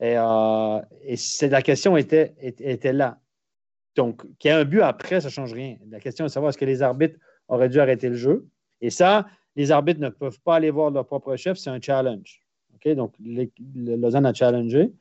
Et, 0.00 0.16
euh, 0.16 0.80
la 1.42 1.62
question 1.62 1.96
était, 1.96 2.34
était, 2.40 2.92
là. 2.92 3.20
Donc, 3.94 4.22
qu'il 4.38 4.50
y 4.50 4.54
ait 4.54 4.56
un 4.56 4.64
but 4.64 4.80
après, 4.80 5.20
ça 5.20 5.28
ne 5.28 5.32
change 5.32 5.52
rien. 5.52 5.76
La 5.90 6.00
question 6.00 6.24
est 6.24 6.28
de 6.28 6.32
savoir 6.32 6.50
est-ce 6.50 6.58
que 6.58 6.64
les 6.64 6.82
arbitres 6.82 7.18
auraient 7.48 7.68
dû 7.68 7.78
arrêter 7.78 8.08
le 8.08 8.16
jeu. 8.16 8.48
Et 8.80 8.90
ça, 8.90 9.26
les 9.56 9.70
arbitres 9.70 10.00
ne 10.00 10.08
peuvent 10.08 10.40
pas 10.40 10.56
aller 10.56 10.70
voir 10.70 10.90
leur 10.90 11.06
propre 11.06 11.36
chef, 11.36 11.58
c'est 11.58 11.70
un 11.70 11.80
challenge. 11.80 12.40
Donc, 12.84 13.14
Lausanne 13.74 14.26
a 14.26 14.34
challengé. 14.34 14.92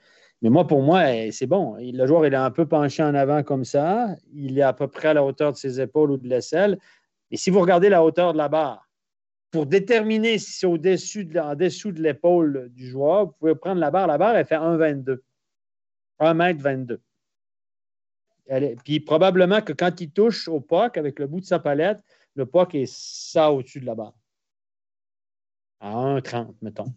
Mais 0.42 0.50
moi, 0.50 0.66
pour 0.66 0.82
moi, 0.82 1.14
eh, 1.14 1.32
c'est 1.32 1.48
bon. 1.48 1.76
Le 1.80 2.08
joueur, 2.08 2.26
il 2.26 2.34
est 2.34 2.38
un 2.38 2.52
peu 2.52 2.68
penché 2.68 3.04
en 3.04 3.14
avant 3.14 3.44
comme 3.44 3.64
ça. 3.64 4.16
Il 4.34 4.58
est 4.58 4.64
à 4.64 4.74
peu 4.74 4.88
près 4.88 5.10
à 5.10 5.14
la 5.14 5.24
hauteur 5.24 5.52
de 5.52 5.58
ses 5.58 5.80
épaules 5.80 6.12
ou 6.12 6.18
de 6.18 6.28
l'aisselle. 6.28 6.80
Et 7.30 7.38
si 7.38 7.50
vous 7.50 7.60
regardez 7.60 7.90
la 7.90 8.04
hauteur 8.04 8.34
de 8.34 8.38
la 8.38 8.50
barre, 8.50 8.88
pour 9.52 9.66
déterminer 9.66 10.38
si 10.38 10.54
c'est 10.54 10.66
au-dessus 10.66 11.26
de, 11.26 11.40
en 11.40 11.56
dessous 11.56 11.92
de 11.92 12.02
l'épaule 12.02 12.70
du 12.72 12.88
joueur, 12.88 13.26
vous 13.26 13.34
pouvez 13.34 13.56
prendre 13.56 13.80
la 13.80 13.92
barre. 13.92 14.08
La 14.08 14.18
barre, 14.18 14.36
elle 14.36 14.46
fait 14.46 14.56
1,22. 14.56 15.20
1 16.20 16.34
mètre 16.36 16.62
22. 16.62 17.02
puis 18.84 19.00
probablement 19.00 19.62
que 19.62 19.74
quand 19.74 20.00
il 20.02 20.12
touche 20.12 20.48
au 20.48 20.60
puck 20.60 20.98
avec 20.98 21.20
le 21.20 21.26
bout 21.26 21.40
de 21.40 21.46
sa 21.46 21.58
palette, 21.60 22.00
le 22.36 22.46
puck 22.46 22.76
est 22.76 22.92
ça 22.92 23.52
au-dessus 23.52 23.80
de 23.80 23.88
la 23.88 23.96
barre 23.96 24.14
à 25.82 25.92
1,30, 26.20 26.54
mettons. 26.62 26.94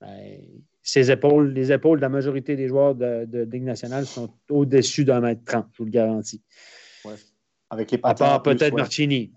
Ben, 0.00 0.38
ses 0.82 1.10
épaules, 1.10 1.52
les 1.52 1.72
épaules 1.72 1.98
de 1.98 2.02
la 2.02 2.08
majorité 2.08 2.54
des 2.54 2.68
joueurs 2.68 2.94
de, 2.94 3.24
de 3.24 3.42
Ligue 3.50 3.64
nationale 3.64 4.06
sont 4.06 4.32
au-dessus 4.50 5.04
d'un 5.04 5.20
mètre 5.20 5.42
30, 5.44 5.66
je 5.72 5.78
vous 5.78 5.84
le 5.84 5.90
garantis. 5.90 6.42
Ouais. 7.04 7.14
Avec 7.70 7.90
les 7.90 7.98
à 8.02 8.14
part 8.14 8.42
peut-être 8.42 8.76
Martini. 8.76 9.32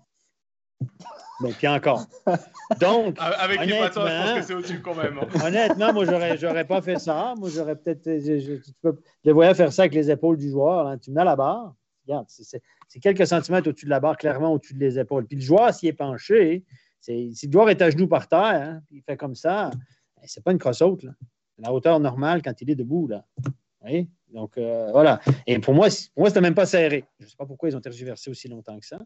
Donc, 1.40 1.54
puis 1.54 1.68
encore. 1.68 2.06
Donc, 2.80 3.16
avec 3.18 3.64
les 3.64 3.78
patins, 3.78 4.06
je 4.06 4.24
pense 4.24 4.38
que 4.38 4.42
c'est 4.42 4.54
au-dessus 4.54 4.82
quand 4.82 4.94
même. 4.94 5.18
Hein. 5.18 5.46
Honnêtement, 5.46 5.92
moi, 5.92 6.04
j'aurais, 6.04 6.36
j'aurais 6.36 6.66
pas 6.66 6.82
fait 6.82 6.98
ça. 6.98 7.34
Moi, 7.38 7.48
j'aurais 7.52 7.76
peut-être. 7.76 8.04
Je, 8.04 8.38
je, 8.38 8.90
je, 9.24 9.30
voyais 9.30 9.54
faire 9.54 9.72
ça 9.72 9.82
avec 9.82 9.94
les 9.94 10.10
épaules 10.10 10.36
du 10.36 10.50
joueur. 10.50 10.86
Hein. 10.86 10.98
Tu 10.98 11.10
mets 11.10 11.22
à 11.22 11.24
la 11.24 11.36
barre. 11.36 11.74
Regarde, 12.06 12.26
c'est, 12.28 12.60
c'est 12.88 13.00
quelques 13.00 13.26
centimètres 13.26 13.68
au-dessus 13.68 13.86
de 13.86 13.90
la 13.90 14.00
barre, 14.00 14.16
clairement 14.16 14.52
au-dessus 14.52 14.74
des 14.74 14.98
épaules. 14.98 15.26
Puis 15.26 15.36
le 15.36 15.42
joueur, 15.42 15.72
s'il 15.72 15.88
est 15.88 15.94
penché, 15.94 16.64
si 17.00 17.46
le 17.46 17.52
joueur 17.52 17.70
est 17.70 17.82
à 17.82 17.90
genoux 17.90 18.08
par 18.08 18.28
terre, 18.28 18.40
hein, 18.40 18.82
il 18.90 19.02
fait 19.02 19.16
comme 19.16 19.34
ça, 19.34 19.70
c'est 20.24 20.44
pas 20.44 20.52
une 20.52 20.58
crosse-haute. 20.58 21.06
La 21.58 21.72
hauteur 21.72 22.00
normale 22.00 22.42
quand 22.42 22.60
il 22.60 22.70
est 22.70 22.74
debout. 22.74 23.06
Là. 23.06 23.24
Donc, 24.32 24.56
euh, 24.58 24.90
voilà. 24.92 25.20
Et 25.46 25.58
pour 25.58 25.74
moi, 25.74 25.88
pour 26.14 26.22
moi 26.22 26.28
c'était 26.28 26.40
même 26.40 26.54
pas 26.54 26.66
serré. 26.66 27.04
Je 27.18 27.24
ne 27.24 27.30
sais 27.30 27.36
pas 27.36 27.46
pourquoi 27.46 27.68
ils 27.68 27.76
ont 27.76 27.80
tergiversé 27.80 28.30
aussi 28.30 28.48
longtemps 28.48 28.78
que 28.78 28.86
ça. 28.86 28.98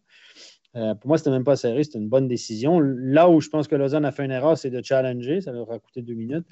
Euh, 0.76 0.94
pour 0.96 1.06
moi, 1.06 1.18
c'était 1.18 1.30
même 1.30 1.44
pas 1.44 1.54
serré. 1.54 1.84
C'était 1.84 1.98
une 1.98 2.08
bonne 2.08 2.26
décision. 2.26 2.80
Là 2.80 3.30
où 3.30 3.40
je 3.40 3.48
pense 3.48 3.68
que 3.68 3.76
Lausanne 3.76 4.04
a 4.04 4.10
fait 4.10 4.24
une 4.24 4.32
erreur, 4.32 4.58
c'est 4.58 4.70
de 4.70 4.82
challenger. 4.82 5.40
Ça 5.40 5.52
leur 5.52 5.70
a 5.70 5.78
coûté 5.78 6.02
deux 6.02 6.14
minutes. 6.14 6.46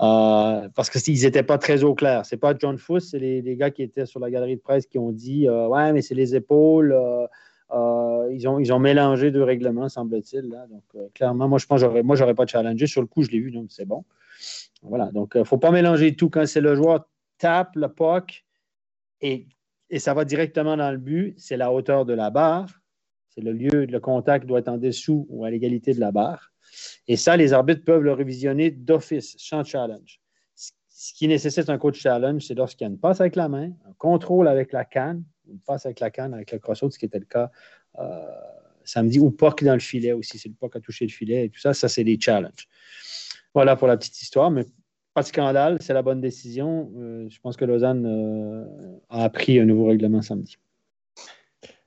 Euh, 0.00 0.68
parce 0.74 0.88
qu'ils 0.88 1.22
n'étaient 1.22 1.42
pas 1.42 1.58
très 1.58 1.84
au 1.84 1.94
clair. 1.94 2.24
C'est 2.24 2.38
pas 2.38 2.54
John 2.58 2.78
Fuss, 2.78 3.10
c'est 3.10 3.18
les, 3.18 3.56
gars 3.56 3.70
qui 3.70 3.82
étaient 3.82 4.06
sur 4.06 4.18
la 4.18 4.30
galerie 4.30 4.56
de 4.56 4.62
presse 4.62 4.86
qui 4.86 4.98
ont 4.98 5.12
dit 5.12 5.48
Ouais, 5.48 5.92
mais 5.92 6.00
c'est 6.00 6.14
les 6.14 6.34
épaules. 6.34 6.96
Euh, 7.72 8.28
ils, 8.32 8.46
ont, 8.46 8.58
ils 8.58 8.72
ont 8.72 8.78
mélangé 8.78 9.30
deux 9.30 9.42
règlements, 9.42 9.88
semble-t-il. 9.88 10.48
Donc, 10.48 10.84
euh, 10.94 11.08
clairement, 11.14 11.48
moi, 11.48 11.58
je 11.58 11.66
pense 11.66 11.82
que 11.82 12.02
moi, 12.02 12.16
je 12.16 12.22
n'aurais 12.22 12.34
pas 12.34 12.46
challengé. 12.46 12.86
Sur 12.86 13.00
le 13.00 13.06
coup, 13.06 13.22
je 13.22 13.30
l'ai 13.30 13.40
vu, 13.40 13.50
donc 13.50 13.66
c'est 13.70 13.84
bon. 13.84 14.04
Voilà. 14.82 15.10
Donc, 15.12 15.32
il 15.34 15.38
euh, 15.38 15.40
ne 15.40 15.46
faut 15.46 15.58
pas 15.58 15.70
mélanger 15.70 16.14
tout. 16.14 16.30
Quand 16.30 16.46
c'est 16.46 16.60
le 16.60 16.74
joueur 16.76 17.08
tape 17.38 17.74
le 17.74 17.88
puck 17.88 18.44
et, 19.20 19.48
et 19.90 19.98
ça 19.98 20.14
va 20.14 20.24
directement 20.24 20.76
dans 20.76 20.90
le 20.90 20.98
but, 20.98 21.34
c'est 21.38 21.56
la 21.56 21.72
hauteur 21.72 22.04
de 22.04 22.12
la 22.12 22.30
barre. 22.30 22.68
C'est 23.30 23.42
le 23.42 23.52
lieu, 23.52 23.84
le 23.84 24.00
contact 24.00 24.46
doit 24.46 24.60
être 24.60 24.68
en 24.68 24.78
dessous 24.78 25.26
ou 25.28 25.44
à 25.44 25.50
l'égalité 25.50 25.92
de 25.92 26.00
la 26.00 26.12
barre. 26.12 26.52
Et 27.08 27.16
ça, 27.16 27.36
les 27.36 27.52
arbitres 27.52 27.84
peuvent 27.84 28.02
le 28.02 28.12
révisionner 28.12 28.70
d'office, 28.70 29.34
sans 29.38 29.64
challenge. 29.64 30.20
Ce 30.54 31.12
qui 31.12 31.28
nécessite 31.28 31.68
un 31.68 31.78
coach 31.78 32.00
challenge, 32.00 32.46
c'est 32.46 32.54
lorsqu'il 32.54 32.86
y 32.86 32.88
a 32.88 32.90
une 32.90 32.98
passe 32.98 33.20
avec 33.20 33.36
la 33.36 33.48
main, 33.48 33.72
un 33.86 33.92
contrôle 33.98 34.48
avec 34.48 34.72
la 34.72 34.84
canne, 34.84 35.24
une 35.48 35.58
passe 35.58 35.86
avec 35.86 36.00
la 36.00 36.10
canne, 36.10 36.34
avec 36.34 36.52
le 36.52 36.58
crossout, 36.58 36.90
ce 36.90 36.98
qui 36.98 37.06
était 37.06 37.18
le 37.18 37.26
cas 37.26 37.50
euh, 37.98 38.22
samedi, 38.84 39.18
ou 39.18 39.30
puck 39.30 39.64
dans 39.64 39.74
le 39.74 39.80
filet 39.80 40.12
aussi. 40.12 40.38
C'est 40.38 40.48
le 40.48 40.54
puck 40.54 40.74
à 40.76 40.80
toucher 40.80 41.06
le 41.06 41.12
filet 41.12 41.46
et 41.46 41.50
tout 41.50 41.60
ça. 41.60 41.74
Ça, 41.74 41.88
c'est 41.88 42.04
des 42.04 42.18
challenges. 42.20 42.68
Voilà 43.54 43.76
pour 43.76 43.88
la 43.88 43.96
petite 43.96 44.20
histoire, 44.20 44.50
mais 44.50 44.64
pas 45.14 45.22
de 45.22 45.28
scandale, 45.28 45.78
c'est 45.80 45.94
la 45.94 46.02
bonne 46.02 46.20
décision. 46.20 46.92
Euh, 46.98 47.26
je 47.30 47.40
pense 47.40 47.56
que 47.56 47.64
Lausanne 47.64 48.04
euh, 48.04 48.98
a 49.08 49.24
appris 49.24 49.58
un 49.58 49.64
nouveau 49.64 49.86
règlement 49.86 50.20
samedi. 50.20 50.58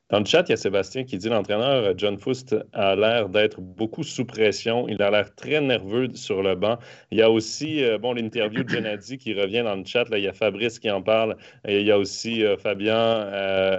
Dans 0.10 0.20
le 0.20 0.26
chat, 0.26 0.44
il 0.48 0.50
y 0.50 0.54
a 0.54 0.58
Sébastien 0.58 1.04
qui 1.04 1.18
dit 1.18 1.30
l'entraîneur 1.30 1.94
John 1.98 2.18
Foust 2.18 2.56
a 2.74 2.96
l'air 2.96 3.30
d'être 3.30 3.62
beaucoup 3.62 4.04
sous 4.04 4.26
pression. 4.26 4.88
Il 4.88 5.02
a 5.02 5.12
l'air 5.12 5.34
très 5.36 5.62
nerveux 5.62 6.10
sur 6.16 6.42
le 6.42 6.56
banc. 6.56 6.80
Il 7.12 7.20
y 7.20 7.22
a 7.22 7.30
aussi 7.30 7.84
bon 8.02 8.14
l'interview 8.14 8.64
de 8.64 8.70
Gennady 8.70 9.18
qui 9.18 9.34
revient 9.40 9.62
dans 9.64 9.76
le 9.76 9.86
chat. 9.86 10.10
Là, 10.10 10.18
il 10.18 10.24
y 10.24 10.28
a 10.28 10.34
Fabrice 10.34 10.80
qui 10.80 10.90
en 10.90 11.02
parle. 11.02 11.38
Et 11.68 11.82
il 11.82 11.86
y 11.86 11.92
a 11.92 12.00
aussi 12.00 12.44
Fabien. 12.58 13.78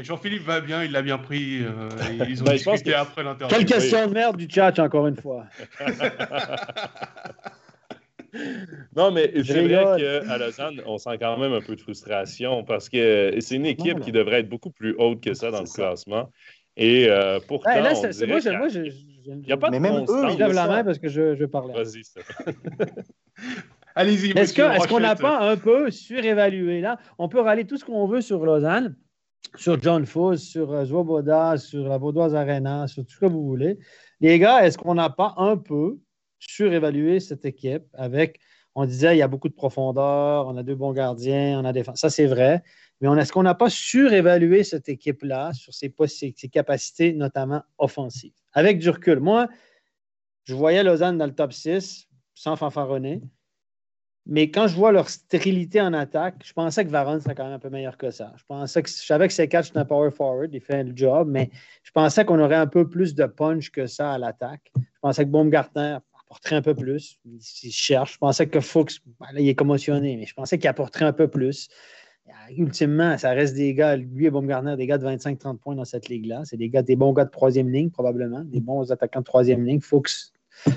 Jean-Philippe 0.00 0.44
va 0.44 0.60
bien, 0.60 0.84
il 0.84 0.92
l'a 0.92 1.02
bien 1.02 1.18
pris. 1.18 1.62
ils 2.28 2.42
ont 2.42 2.44
ben, 2.46 2.52
discuté 2.52 2.94
après 2.94 3.24
l'interview. 3.24 3.56
Quelle 3.56 3.66
question 3.66 4.06
de 4.06 4.14
merde 4.14 4.36
du 4.36 4.48
chat, 4.48 4.78
encore 4.78 5.08
une 5.08 5.16
fois. 5.16 5.46
Non, 8.96 9.10
mais 9.10 9.30
c'est 9.44 9.66
vrai 9.66 10.22
qu'à 10.26 10.38
Lausanne, 10.38 10.80
on 10.86 10.98
sent 10.98 11.18
quand 11.20 11.38
même 11.38 11.52
un 11.52 11.60
peu 11.60 11.76
de 11.76 11.80
frustration 11.80 12.64
parce 12.64 12.88
que 12.88 13.34
c'est 13.40 13.54
une 13.56 13.66
équipe 13.66 14.00
qui 14.00 14.12
devrait 14.12 14.40
être 14.40 14.48
beaucoup 14.48 14.70
plus 14.70 14.94
haute 14.98 15.20
que 15.22 15.34
ça 15.34 15.50
dans 15.50 15.60
le 15.60 15.72
classement. 15.72 16.30
Et 16.76 17.08
euh, 17.08 17.38
pourtant, 17.46 17.70
là, 17.70 17.92
on 17.94 18.08
dirait 18.08 18.26
moi, 18.26 18.58
moi, 18.58 18.68
il 18.68 19.38
n'y 19.38 19.52
a 19.52 19.56
pas 19.56 19.70
mais 19.70 19.78
de 19.78 19.82
même 19.82 20.04
eux, 20.08 20.24
ils 20.32 20.38
lèvent 20.38 20.52
la 20.52 20.66
main 20.66 20.84
parce 20.84 20.98
que 20.98 21.08
je, 21.08 21.36
je 21.36 21.44
parlais. 21.44 21.72
Vas-y, 21.72 22.02
Allez-y. 23.94 24.36
Est-ce 24.36 24.88
qu'on 24.88 25.00
n'a 25.00 25.14
pas 25.14 25.38
un 25.48 25.56
peu 25.56 25.90
surévalué 25.90 26.80
là? 26.80 26.98
On 27.18 27.28
peut 27.28 27.40
râler 27.40 27.64
tout 27.64 27.76
ce 27.76 27.84
qu'on 27.84 28.06
veut 28.08 28.20
sur 28.20 28.44
Lausanne, 28.44 28.96
sur 29.54 29.80
John 29.80 30.04
Foss, 30.04 30.42
sur 30.42 30.72
euh, 30.72 30.84
Zwoboda, 30.84 31.58
sur 31.58 31.86
la 31.86 31.96
Vaudoise 31.96 32.34
Arena, 32.34 32.88
sur 32.88 33.04
tout 33.04 33.12
ce 33.12 33.20
que 33.20 33.26
vous 33.26 33.44
voulez. 33.44 33.78
Les 34.20 34.40
gars, 34.40 34.66
est-ce 34.66 34.76
qu'on 34.76 34.94
n'a 34.94 35.10
pas 35.10 35.34
un 35.36 35.56
peu 35.56 35.98
surévaluer 36.38 37.20
cette 37.20 37.44
équipe 37.44 37.84
avec, 37.94 38.40
on 38.74 38.86
disait, 38.86 39.14
il 39.14 39.18
y 39.18 39.22
a 39.22 39.28
beaucoup 39.28 39.48
de 39.48 39.54
profondeur, 39.54 40.46
on 40.46 40.56
a 40.56 40.62
deux 40.62 40.74
bons 40.74 40.92
gardiens, 40.92 41.60
on 41.60 41.64
a 41.64 41.72
des... 41.72 41.84
Ça, 41.94 42.10
c'est 42.10 42.26
vrai. 42.26 42.62
Mais 43.00 43.08
est-ce 43.20 43.32
qu'on 43.32 43.42
n'a 43.42 43.54
pas 43.54 43.70
surévalué 43.70 44.64
cette 44.64 44.88
équipe-là 44.88 45.52
sur 45.52 45.72
ses, 45.74 45.92
capacités, 46.50 47.12
notamment 47.12 47.62
offensives? 47.78 48.32
Avec 48.52 48.78
du 48.78 48.90
recul. 48.90 49.20
Moi, 49.20 49.48
je 50.44 50.54
voyais 50.54 50.82
Lausanne 50.82 51.18
dans 51.18 51.26
le 51.26 51.34
top 51.34 51.52
6, 51.52 52.08
sans 52.34 52.56
fanfaronner. 52.56 53.22
Mais 54.26 54.50
quand 54.50 54.68
je 54.68 54.74
vois 54.74 54.90
leur 54.90 55.10
stérilité 55.10 55.82
en 55.82 55.92
attaque, 55.92 56.36
je 56.42 56.52
pensais 56.54 56.82
que 56.84 56.90
Varane 56.90 57.20
serait 57.20 57.34
quand 57.34 57.44
même 57.44 57.52
un 57.52 57.58
peu 57.58 57.68
meilleur 57.68 57.98
que 57.98 58.10
ça. 58.10 58.32
Je 58.36 58.44
pensais 58.44 58.82
que 58.82 58.88
je 58.88 58.94
savais 58.94 59.28
que 59.28 59.34
c'est 59.34 59.48
catch 59.48 59.70
un 59.74 59.84
power 59.84 60.10
forward, 60.10 60.54
il 60.54 60.62
fait 60.62 60.82
le 60.82 60.96
job, 60.96 61.28
mais 61.30 61.50
je 61.82 61.90
pensais 61.90 62.24
qu'on 62.24 62.40
aurait 62.40 62.56
un 62.56 62.66
peu 62.66 62.88
plus 62.88 63.14
de 63.14 63.26
punch 63.26 63.70
que 63.70 63.86
ça 63.86 64.12
à 64.12 64.18
l'attaque. 64.18 64.72
Je 64.76 65.00
pensais 65.02 65.24
que 65.24 65.30
Baumgartner 65.30 65.98
apporterait 66.34 66.56
un 66.56 66.62
peu 66.62 66.74
plus. 66.74 67.18
Il 67.24 67.72
cherche. 67.72 68.14
Je 68.14 68.18
pensais 68.18 68.48
que 68.48 68.60
Fuchs, 68.60 69.00
ben 69.20 69.26
là, 69.32 69.40
il 69.40 69.48
est 69.48 69.54
commotionné, 69.54 70.16
mais 70.16 70.26
je 70.26 70.34
pensais 70.34 70.58
qu'il 70.58 70.68
apporterait 70.68 71.04
un 71.04 71.12
peu 71.12 71.28
plus. 71.28 71.68
Ultimement, 72.56 73.16
ça 73.18 73.30
reste 73.30 73.54
des 73.54 73.74
gars, 73.74 73.96
lui 73.96 74.26
et 74.26 74.30
Baumgartner, 74.30 74.76
des 74.76 74.86
gars 74.86 74.98
de 74.98 75.06
25-30 75.06 75.58
points 75.58 75.74
dans 75.76 75.84
cette 75.84 76.08
ligue-là. 76.08 76.42
C'est 76.44 76.56
des 76.56 76.70
gars, 76.70 76.82
des 76.82 76.96
bons 76.96 77.12
gars 77.12 77.24
de 77.24 77.30
troisième 77.30 77.70
ligne, 77.70 77.90
probablement, 77.90 78.42
des 78.44 78.60
bons 78.60 78.90
attaquants 78.90 79.20
de 79.20 79.24
troisième 79.24 79.64
ligne. 79.64 79.80
Fuchs. 79.80 80.32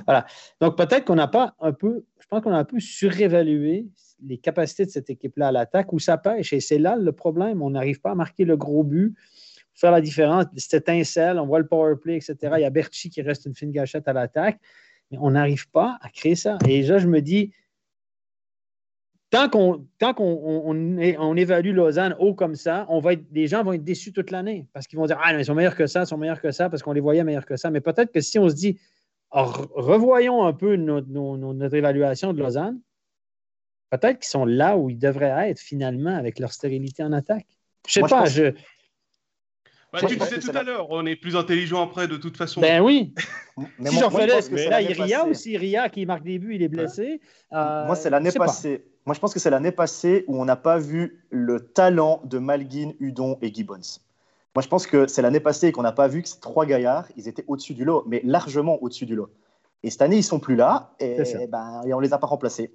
Voilà. 0.05 0.25
Donc, 0.61 0.77
peut-être 0.77 1.05
qu'on 1.05 1.15
n'a 1.15 1.27
pas 1.27 1.55
un 1.59 1.71
peu, 1.71 2.05
je 2.19 2.27
pense 2.27 2.41
qu'on 2.41 2.51
a 2.51 2.57
un 2.57 2.65
peu 2.65 2.79
surévalué 2.79 3.88
les 4.23 4.38
capacités 4.38 4.85
de 4.85 4.91
cette 4.91 5.09
équipe-là 5.09 5.47
à 5.47 5.51
l'attaque 5.51 5.93
où 5.93 5.99
ça 5.99 6.17
pêche. 6.17 6.53
Et 6.53 6.59
c'est 6.59 6.79
là 6.79 6.95
le 6.95 7.11
problème. 7.11 7.61
On 7.61 7.71
n'arrive 7.71 8.01
pas 8.01 8.11
à 8.11 8.15
marquer 8.15 8.45
le 8.45 8.57
gros 8.57 8.84
but 8.84 9.15
faire 9.77 9.91
la 9.91 10.01
différence. 10.01 10.45
Cette 10.57 10.89
étincelle, 10.89 11.38
on 11.39 11.45
voit 11.45 11.59
le 11.59 11.67
power 11.67 11.95
play, 12.01 12.17
etc. 12.17 12.35
Il 12.57 12.61
y 12.61 12.65
a 12.65 12.69
Berchi 12.69 13.09
qui 13.09 13.21
reste 13.21 13.45
une 13.45 13.53
fine 13.53 13.71
gâchette 13.71 14.07
à 14.07 14.13
l'attaque, 14.13 14.59
mais 15.11 15.17
on 15.21 15.31
n'arrive 15.31 15.69
pas 15.69 15.97
à 16.01 16.09
créer 16.09 16.35
ça. 16.35 16.57
Et 16.67 16.81
là, 16.84 16.97
je 16.97 17.07
me 17.07 17.21
dis, 17.21 17.53
tant 19.29 19.49
qu'on 19.49 19.88
on, 19.95 21.35
évalue 21.38 21.73
Lausanne 21.73 22.15
haut 22.19 22.34
comme 22.34 22.55
ça, 22.55 22.85
on 22.89 22.99
va 22.99 23.13
être, 23.13 23.25
les 23.31 23.47
gens 23.47 23.63
vont 23.63 23.73
être 23.73 23.84
déçus 23.84 24.13
toute 24.13 24.31
l'année 24.31 24.67
parce 24.73 24.88
qu'ils 24.88 24.99
vont 24.99 25.05
dire 25.05 25.19
Ah, 25.23 25.34
non, 25.34 25.39
ils 25.39 25.45
sont 25.45 25.55
meilleurs 25.55 25.75
que 25.75 25.88
ça, 25.88 26.03
ils 26.03 26.07
sont 26.07 26.17
meilleurs 26.17 26.41
que 26.41 26.51
ça, 26.51 26.69
parce 26.69 26.84
qu'on 26.84 26.93
les 26.93 27.01
voyait 27.01 27.23
meilleurs 27.23 27.45
que 27.45 27.57
ça. 27.57 27.69
Mais 27.69 27.81
peut-être 27.81 28.11
que 28.11 28.21
si 28.21 28.39
on 28.39 28.49
se 28.49 28.55
dit 28.55 28.79
revoyons 29.31 30.45
un 30.45 30.53
peu 30.53 30.75
notre, 30.75 31.75
évaluation 31.75 32.34
de 32.34 32.39
Lausanne, 32.39 32.79
peut-être 33.89 34.19
qu'ils 34.19 34.29
sont 34.29 34.45
là 34.45 34.77
où 34.77 34.89
ils 34.89 34.97
devraient 34.97 35.49
être 35.49 35.59
finalement 35.59 36.15
avec 36.15 36.39
leur 36.39 36.53
stérilité 36.53 37.03
en 37.03 37.11
attaque. 37.11 37.47
Je 37.88 37.93
sais 37.93 38.01
pas, 38.01 38.25
je. 38.25 38.53
Bah, 39.93 39.99
tu 40.01 40.15
le 40.15 40.19
disais 40.19 40.39
tout 40.39 40.55
à 40.55 40.64
l'heure, 40.64 40.88
on 40.89 41.05
est 41.05 41.15
plus 41.15 41.35
intelligent 41.35 41.81
après 41.81 42.07
de 42.07 42.18
toute 42.18 42.35
façon. 42.35 42.59
Ben 42.59 42.81
oui. 42.81 43.14
mais 43.80 43.89
si 43.89 43.99
j'en 43.99 44.09
fais 44.09 44.27
là, 44.27 44.81
il 44.81 45.01
Ria 45.01 45.26
aussi, 45.26 45.57
Ria 45.57 45.88
qui 45.89 46.05
marque 46.05 46.23
des 46.23 46.39
buts, 46.39 46.55
il 46.55 46.61
est 46.61 46.68
blessé. 46.68 47.22
moi, 47.51 47.95
c'est 47.95 48.09
l'année 48.09 48.31
euh, 48.35 48.39
passée. 48.39 48.85
Moi, 49.05 49.14
je 49.14 49.22
pense 49.22 49.34
que 49.34 49.39
c'est 49.39 49.49
l'année 49.49 49.72
passée 49.72 50.26
où 50.27 50.41
on 50.41 50.43
n'a 50.43 50.57
pas 50.57 50.77
vu 50.77 51.23
le 51.30 51.61
talent 51.61 52.22
de 52.26 52.39
Malguin, 52.39 52.91
Udon 52.99 53.38
et 53.41 53.53
Gibbons. 53.53 54.01
Moi, 54.53 54.61
je 54.61 54.68
pense 54.68 54.85
que 54.85 55.07
c'est 55.07 55.22
l'année 55.22 55.39
passée 55.39 55.72
qu'on 55.72 55.84
n'a 55.84 55.93
pas 55.93 56.09
vu 56.09 56.22
que 56.22 56.27
ces 56.27 56.41
trois 56.41 56.65
gaillards, 56.65 57.07
ils 57.15 57.30
étaient 57.30 57.45
au-dessus 57.47 57.73
du 57.73 57.85
lot, 57.85 58.03
mais 58.07 58.22
largement 58.26 58.81
au-dessus 58.84 59.05
du 59.05 59.15
lot. 59.15 59.30
Et 59.84 59.89
cette 59.89 60.01
année, 60.01 60.18
ils 60.18 60.23
sont 60.23 60.39
plus 60.39 60.55
là 60.55 60.93
et, 60.99 61.15
ben, 61.47 61.84
et 61.85 61.93
on 61.93 61.99
les 62.01 62.11
a 62.11 62.18
pas 62.18 62.27
remplacés. 62.27 62.73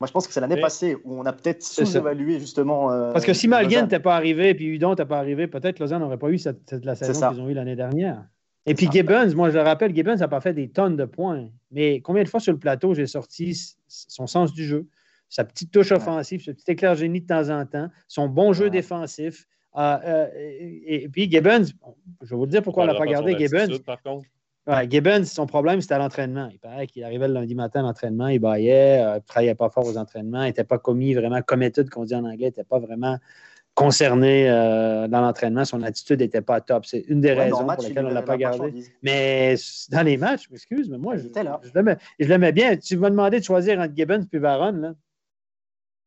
Moi, 0.00 0.06
je 0.06 0.12
pense 0.12 0.26
que 0.26 0.32
c'est 0.32 0.40
l'année 0.40 0.60
passée 0.60 0.96
où 1.04 1.20
on 1.20 1.26
a 1.26 1.32
peut-être 1.32 1.62
sous-évalué 1.62 2.40
justement. 2.40 2.90
Euh, 2.90 3.12
Parce 3.12 3.26
que 3.26 3.34
si 3.34 3.48
Malguin 3.48 3.82
n'était 3.82 4.00
pas 4.00 4.16
arrivé, 4.16 4.54
puis 4.54 4.66
Udon 4.66 4.90
n'était 4.90 5.04
pas 5.04 5.18
arrivé, 5.18 5.46
peut-être 5.46 5.78
Lausanne 5.78 6.00
n'aurait 6.00 6.16
pas 6.16 6.30
eu 6.30 6.38
cette, 6.38 6.72
la 6.84 6.94
saison 6.94 7.30
qu'ils 7.30 7.40
ont 7.42 7.48
eu 7.50 7.54
l'année 7.54 7.76
dernière. 7.76 8.24
Et 8.64 8.74
puis 8.74 8.88
Gibbons, 8.90 9.34
moi 9.34 9.50
je 9.50 9.56
le 9.56 9.62
rappelle, 9.62 9.94
Gibbons 9.94 10.16
n'a 10.16 10.28
pas 10.28 10.40
fait 10.40 10.54
des 10.54 10.70
tonnes 10.70 10.96
de 10.96 11.04
points. 11.04 11.48
Mais 11.70 12.00
combien 12.00 12.22
de 12.22 12.28
fois 12.28 12.40
sur 12.40 12.52
le 12.52 12.58
plateau 12.58 12.94
j'ai 12.94 13.06
sorti 13.06 13.58
son 13.88 14.26
sens 14.26 14.54
du 14.54 14.64
jeu, 14.64 14.86
sa 15.28 15.44
petite 15.44 15.70
touche 15.70 15.92
offensive, 15.92 16.42
ce 16.42 16.50
petit 16.50 16.70
éclair 16.70 16.94
génie 16.94 17.20
de 17.20 17.26
temps 17.26 17.50
en 17.50 17.66
temps, 17.66 17.88
son 18.08 18.28
bon 18.28 18.52
jeu 18.54 18.70
défensif. 18.70 19.46
Euh, 19.76 19.98
euh, 20.04 20.28
et, 20.34 21.08
puis 21.08 21.30
Gibbons, 21.30 21.66
je 22.22 22.30
vais 22.30 22.36
vous 22.36 22.46
dire 22.46 22.62
pourquoi 22.62 22.84
on 22.84 22.86
ne 22.86 22.92
l'a 22.92 22.98
pas 22.98 23.06
gardé, 23.06 23.36
Gibbons. 23.38 23.68
Gibbons, 24.88 25.24
son 25.24 25.46
problème, 25.46 25.80
c'était 25.80 25.94
à 25.94 25.98
l'entraînement. 25.98 26.48
Il 26.52 26.58
paraît 26.58 26.86
qu'il 26.86 27.04
arrivait 27.04 27.28
le 27.28 27.34
lundi 27.34 27.54
matin 27.54 27.80
à 27.80 27.82
l'entraînement, 27.82 28.28
il 28.28 28.38
baillait, 28.38 29.02
euh, 29.02 29.12
il 29.12 29.14
ne 29.14 29.18
travaillait 29.20 29.54
pas 29.54 29.70
fort 29.70 29.86
aux 29.86 29.96
entraînements, 29.96 30.42
il 30.42 30.48
n'était 30.48 30.64
pas 30.64 30.78
commis 30.78 31.14
vraiment 31.14 31.42
committed, 31.42 31.88
qu'on 31.90 32.04
dit 32.04 32.14
en 32.14 32.24
anglais, 32.24 32.36
il 32.36 32.44
n'était 32.44 32.64
pas 32.64 32.78
vraiment 32.78 33.18
concerné 33.74 34.48
dans 34.48 35.20
l'entraînement. 35.20 35.64
Son 35.64 35.82
attitude 35.82 36.20
n'était 36.20 36.42
pas 36.42 36.60
top. 36.60 36.84
C'est 36.84 37.04
une 37.08 37.20
des 37.20 37.32
raisons 37.32 37.66
pour 37.66 37.82
lesquelles 37.82 38.04
on 38.04 38.10
ne 38.10 38.14
l'a 38.14 38.22
pas 38.22 38.36
gardé. 38.36 38.84
Mais 39.02 39.54
dans 39.90 40.02
les 40.02 40.16
matchs, 40.16 40.48
excuse, 40.52 40.90
mais 40.90 40.98
moi, 40.98 41.16
je, 41.16 41.28
je 41.28 42.28
l'aimais 42.28 42.52
bien. 42.52 42.76
Tu 42.76 42.96
m'as 42.98 43.10
demandé 43.10 43.38
de 43.38 43.44
choisir 43.44 43.78
entre 43.78 43.94
Gibbons 43.94 44.26
et 44.32 44.38
Varon. 44.38 44.72
Là. 44.72 44.94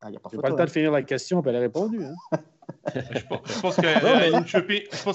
Ah, 0.02 0.10
pas, 0.12 0.30
pas 0.42 0.50
le 0.50 0.56
temps 0.56 0.66
de 0.66 0.70
finir 0.70 0.92
la 0.92 1.02
question, 1.02 1.42
puis 1.42 1.50
elle 1.50 1.56
a 1.56 1.60
répondu. 1.62 2.04
Hein. 2.04 2.38
je, 2.96 3.62
pense, 3.62 3.78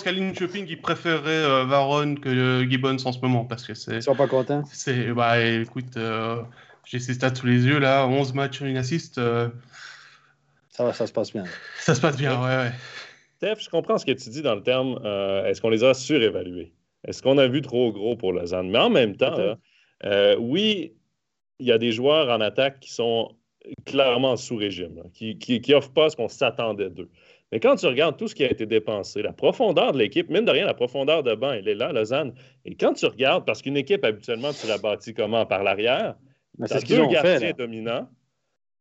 qu'à 0.02 0.14
Shopping, 0.34 0.66
il 0.68 0.80
préférerait 0.80 1.30
euh, 1.30 1.64
Varon 1.64 2.14
que 2.16 2.28
euh, 2.28 2.68
Gibbons 2.68 2.96
en 3.04 3.12
ce 3.12 3.20
moment. 3.20 3.44
Parce 3.44 3.66
que 3.66 3.74
c'est, 3.74 3.96
Ils 3.96 4.02
sont 4.02 4.14
pas 4.14 4.26
contents. 4.26 4.62
C'est, 4.72 5.12
bah, 5.12 5.40
écoute, 5.40 5.96
euh, 5.96 6.42
j'ai 6.84 6.98
ses 6.98 7.14
stats 7.14 7.34
sous 7.34 7.46
les 7.46 7.64
yeux, 7.64 7.78
là, 7.78 8.06
11 8.06 8.34
matchs, 8.34 8.60
une 8.60 8.76
assist. 8.76 9.16
Ça 9.16 10.84
va, 10.84 10.92
ça 10.92 11.06
se 11.06 11.12
passe 11.12 11.32
bien. 11.32 11.44
Ça 11.78 11.94
se 11.94 12.00
passe 12.00 12.16
bien, 12.16 12.40
ouais, 12.40 12.56
ouais. 12.56 12.72
Steph, 13.36 13.60
je 13.60 13.68
comprends 13.68 13.98
ce 13.98 14.06
que 14.06 14.12
tu 14.12 14.30
dis 14.30 14.42
dans 14.42 14.54
le 14.54 14.62
terme 14.62 14.98
est-ce 15.46 15.60
qu'on 15.60 15.70
les 15.70 15.84
a 15.84 15.94
surévalués? 15.94 16.72
Est-ce 17.04 17.22
qu'on 17.22 17.38
a 17.38 17.46
vu 17.46 17.62
trop 17.62 17.92
gros 17.92 18.16
pour 18.16 18.32
Lausanne? 18.32 18.70
Mais 18.70 18.78
en 18.78 18.90
même 18.90 19.16
temps, 19.16 19.56
oui, 20.38 20.94
il 21.60 21.66
y 21.66 21.72
a 21.72 21.78
des 21.78 21.92
joueurs 21.92 22.30
en 22.30 22.40
attaque 22.40 22.80
qui 22.80 22.92
sont 22.92 23.36
clairement 23.84 24.36
sous 24.36 24.56
régime, 24.56 25.02
qui 25.12 25.62
n'offrent 25.68 25.92
pas 25.92 26.10
ce 26.10 26.16
qu'on 26.16 26.28
s'attendait 26.28 26.90
d'eux. 26.90 27.10
Mais 27.50 27.60
quand 27.60 27.76
tu 27.76 27.86
regardes 27.86 28.18
tout 28.18 28.28
ce 28.28 28.34
qui 28.34 28.44
a 28.44 28.50
été 28.50 28.66
dépensé, 28.66 29.22
la 29.22 29.32
profondeur 29.32 29.92
de 29.92 29.98
l'équipe, 29.98 30.28
mine 30.28 30.44
de 30.44 30.50
rien, 30.50 30.66
la 30.66 30.74
profondeur 30.74 31.22
de 31.22 31.34
banc, 31.34 31.52
elle 31.52 31.68
est 31.68 31.74
là, 31.74 31.92
Lausanne. 31.92 32.34
Et 32.64 32.74
quand 32.74 32.92
tu 32.92 33.06
regardes, 33.06 33.46
parce 33.46 33.62
qu'une 33.62 33.76
équipe, 33.76 34.04
habituellement, 34.04 34.52
tu 34.52 34.66
la 34.66 34.76
bâtis 34.76 35.14
comment? 35.14 35.46
Par 35.46 35.62
l'arrière. 35.62 36.14
Tu 36.66 36.72
as 36.72 36.80
deux 36.80 37.06
gardiens 37.06 37.52
dominants. 37.56 38.08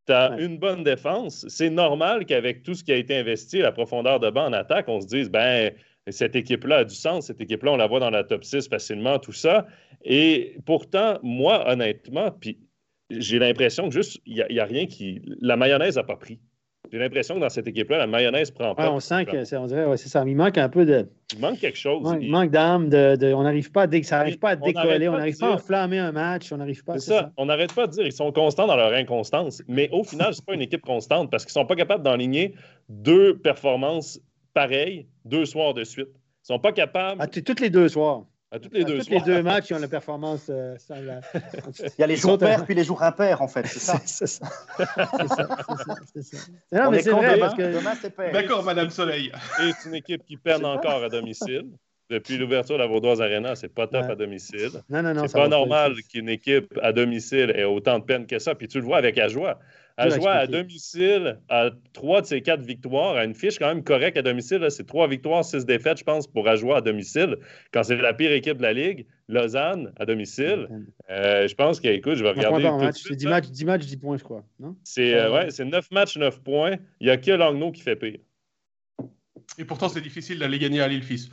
Tu 0.06 0.12
as 0.12 0.38
une 0.38 0.58
bonne 0.58 0.84
défense. 0.84 1.46
C'est 1.48 1.70
normal 1.70 2.26
qu'avec 2.26 2.62
tout 2.62 2.74
ce 2.74 2.84
qui 2.84 2.92
a 2.92 2.96
été 2.96 3.16
investi, 3.16 3.58
la 3.58 3.72
profondeur 3.72 4.20
de 4.20 4.28
banc 4.28 4.46
en 4.46 4.52
attaque, 4.52 4.88
on 4.88 5.00
se 5.00 5.06
dise, 5.06 5.30
ben, 5.30 5.72
cette 6.10 6.36
équipe-là 6.36 6.78
a 6.78 6.84
du 6.84 6.94
sens, 6.94 7.26
cette 7.26 7.40
équipe-là, 7.40 7.72
on 7.72 7.76
la 7.76 7.86
voit 7.86 8.00
dans 8.00 8.10
la 8.10 8.24
top 8.24 8.44
6 8.44 8.68
facilement, 8.68 9.18
tout 9.18 9.32
ça. 9.32 9.66
Et 10.04 10.56
pourtant, 10.66 11.18
moi, 11.22 11.70
honnêtement, 11.70 12.30
puis 12.30 12.58
j'ai 13.10 13.38
l'impression 13.38 13.88
que 13.88 13.94
juste, 13.94 14.20
il 14.26 14.44
n'y 14.50 14.60
a, 14.60 14.64
rien 14.64 14.86
qui. 14.86 15.22
La 15.40 15.56
mayonnaise 15.56 15.96
n'a 15.96 16.04
pas 16.04 16.16
pris. 16.16 16.40
J'ai 16.90 16.98
l'impression 16.98 17.34
que 17.34 17.40
dans 17.40 17.48
cette 17.48 17.66
équipe-là, 17.66 17.98
la 17.98 18.06
mayonnaise 18.06 18.50
prend 18.50 18.74
pas. 18.74 18.90
on 18.90 19.00
sent 19.00 19.26
que 19.26 19.56
on 19.56 19.66
dirait, 19.66 19.96
c'est 19.96 20.08
ça. 20.08 20.24
Il 20.26 20.36
manque 20.36 20.58
un 20.58 20.68
peu 20.68 20.84
de. 20.84 21.08
Il 21.34 21.40
manque 21.40 21.58
quelque 21.58 21.78
chose. 21.78 22.16
il, 22.20 22.30
manque 22.30 22.50
d'âme. 22.50 22.88
De, 22.88 23.32
on 23.34 23.42
n'arrive 23.42 23.70
pas 23.70 23.82
à, 23.82 24.02
ça 24.02 24.18
n'arrive 24.18 24.38
pas 24.38 24.50
à 24.50 24.56
décoller. 24.56 25.08
On 25.08 25.16
n'arrive 25.16 25.38
pas, 25.38 25.48
à 25.48 25.54
enflammer 25.54 25.98
un 25.98 26.12
match. 26.12 26.50
On 26.52 26.56
n'arrive 26.56 26.84
pas. 26.84 26.98
C'est 26.98 27.10
ça. 27.10 27.32
On 27.36 27.46
n'arrête 27.46 27.74
pas 27.74 27.86
de 27.86 27.92
dire 27.92 28.06
ils 28.06 28.12
sont 28.12 28.32
constants 28.32 28.66
dans 28.66 28.76
leur 28.76 28.92
inconstance. 28.92 29.62
Mais 29.68 29.88
au 29.92 30.04
final, 30.04 30.34
c'est 30.34 30.44
pas 30.44 30.54
une 30.54 30.62
équipe 30.62 30.82
constante 30.82 31.30
parce 31.30 31.44
qu'ils 31.44 31.58
ne 31.58 31.62
sont 31.64 31.66
pas 31.66 31.76
capables 31.76 32.02
d'enligner 32.02 32.54
deux 32.88 33.38
performances 33.38 34.20
pareilles 34.54 35.06
deux 35.24 35.44
soirs 35.44 35.74
de 35.74 35.84
suite. 35.84 36.08
Ils 36.08 36.52
ne 36.52 36.56
sont 36.56 36.58
pas 36.58 36.72
capables. 36.72 37.20
À 37.20 37.26
tous 37.26 37.60
les 37.60 37.70
deux 37.70 37.88
soirs. 37.88 38.24
À 38.50 38.58
toutes 38.58 38.72
les 38.72 38.84
deux, 38.84 39.00
les 39.10 39.20
deux 39.20 39.42
matchs, 39.42 39.70
ils 39.70 39.74
ont 39.74 39.78
la 39.78 39.88
performance. 39.88 40.46
Euh, 40.48 40.74
il 40.90 42.00
y 42.00 42.02
a 42.02 42.06
les 42.06 42.16
jours 42.16 42.38
pairs 42.38 42.64
puis 42.64 42.74
les 42.74 42.84
jours 42.84 43.02
impairs, 43.02 43.42
en 43.42 43.48
fait. 43.48 43.66
C'est 43.66 43.78
ça. 43.78 44.00
c'est 44.06 44.26
ça. 44.26 44.46
C'est 46.14 46.22
ça. 46.22 46.38
Non, 46.72 46.90
mais 46.90 47.02
c'est 47.02 47.10
vrai. 47.10 47.38
Parce 47.38 47.54
que... 47.54 48.32
D'accord, 48.32 48.64
Madame 48.64 48.88
Soleil. 48.88 49.30
Et 49.62 49.70
c'est 49.78 49.90
une 49.90 49.96
équipe 49.96 50.24
qui 50.24 50.38
perd 50.38 50.64
encore 50.64 51.04
à 51.04 51.08
domicile. 51.10 51.66
Depuis 52.08 52.38
l'ouverture 52.38 52.76
de 52.76 52.82
la 52.82 52.86
Vaudoise 52.86 53.20
Arena, 53.20 53.54
c'est 53.54 53.68
pas 53.68 53.86
top 53.86 54.06
à 54.08 54.14
domicile. 54.14 54.70
Non, 54.88 55.02
non, 55.02 55.12
non. 55.12 55.28
C'est 55.28 55.36
pas 55.36 55.48
normal 55.48 55.92
qu'une 56.10 56.30
équipe 56.30 56.78
à 56.82 56.94
domicile 56.94 57.52
ait 57.54 57.64
autant 57.64 57.98
de 57.98 58.04
peine 58.04 58.26
que 58.26 58.38
ça. 58.38 58.54
Puis 58.54 58.66
tu 58.66 58.78
le 58.78 58.84
vois 58.84 58.96
avec 58.96 59.18
Ajoie. 59.18 59.58
À 59.98 60.08
jouer 60.10 60.28
à 60.28 60.46
domicile 60.46 61.40
à 61.48 61.70
trois 61.92 62.20
de 62.20 62.26
ses 62.26 62.40
quatre 62.40 62.62
victoires, 62.62 63.16
à 63.16 63.24
une 63.24 63.34
fiche 63.34 63.58
quand 63.58 63.66
même 63.66 63.82
correcte 63.82 64.16
à 64.16 64.22
domicile. 64.22 64.64
C'est 64.70 64.86
trois 64.86 65.08
victoires, 65.08 65.44
six 65.44 65.66
défaites, 65.66 65.98
je 65.98 66.04
pense, 66.04 66.28
pour 66.28 66.48
Ajoie 66.48 66.78
à 66.78 66.80
domicile. 66.80 67.36
Quand 67.72 67.82
c'est 67.82 67.96
la 67.96 68.14
pire 68.14 68.30
équipe 68.30 68.58
de 68.58 68.62
la 68.62 68.72
Ligue, 68.72 69.06
Lausanne 69.28 69.92
à 69.98 70.06
domicile. 70.06 70.68
Euh, 71.10 71.46
je 71.48 71.54
pense 71.54 71.80
qu'écoute, 71.80 72.14
je 72.14 72.22
vais 72.22 72.30
regarder. 72.30 72.90
C'est 72.94 73.16
10 73.16 73.26
matchs, 73.26 73.48
10 73.48 73.64
matchs, 73.64 73.86
10 73.86 73.96
points, 73.98 74.16
je 74.16 74.24
crois. 74.24 74.44
C'est 74.84 75.14
euh, 75.14 75.32
ouais, 75.32 75.48
9 75.48 75.90
matchs, 75.90 76.16
9 76.16 76.40
points. 76.42 76.76
Il 77.00 77.06
n'y 77.06 77.10
a 77.10 77.16
que 77.16 77.32
Langnaud 77.32 77.72
qui 77.72 77.82
fait 77.82 77.96
pire. 77.96 78.20
Et 79.58 79.64
pourtant, 79.64 79.88
c'est 79.88 80.00
difficile 80.00 80.38
d'aller 80.38 80.58
gagner 80.58 80.80
à 80.80 80.88
Lille-Fils. 80.88 81.28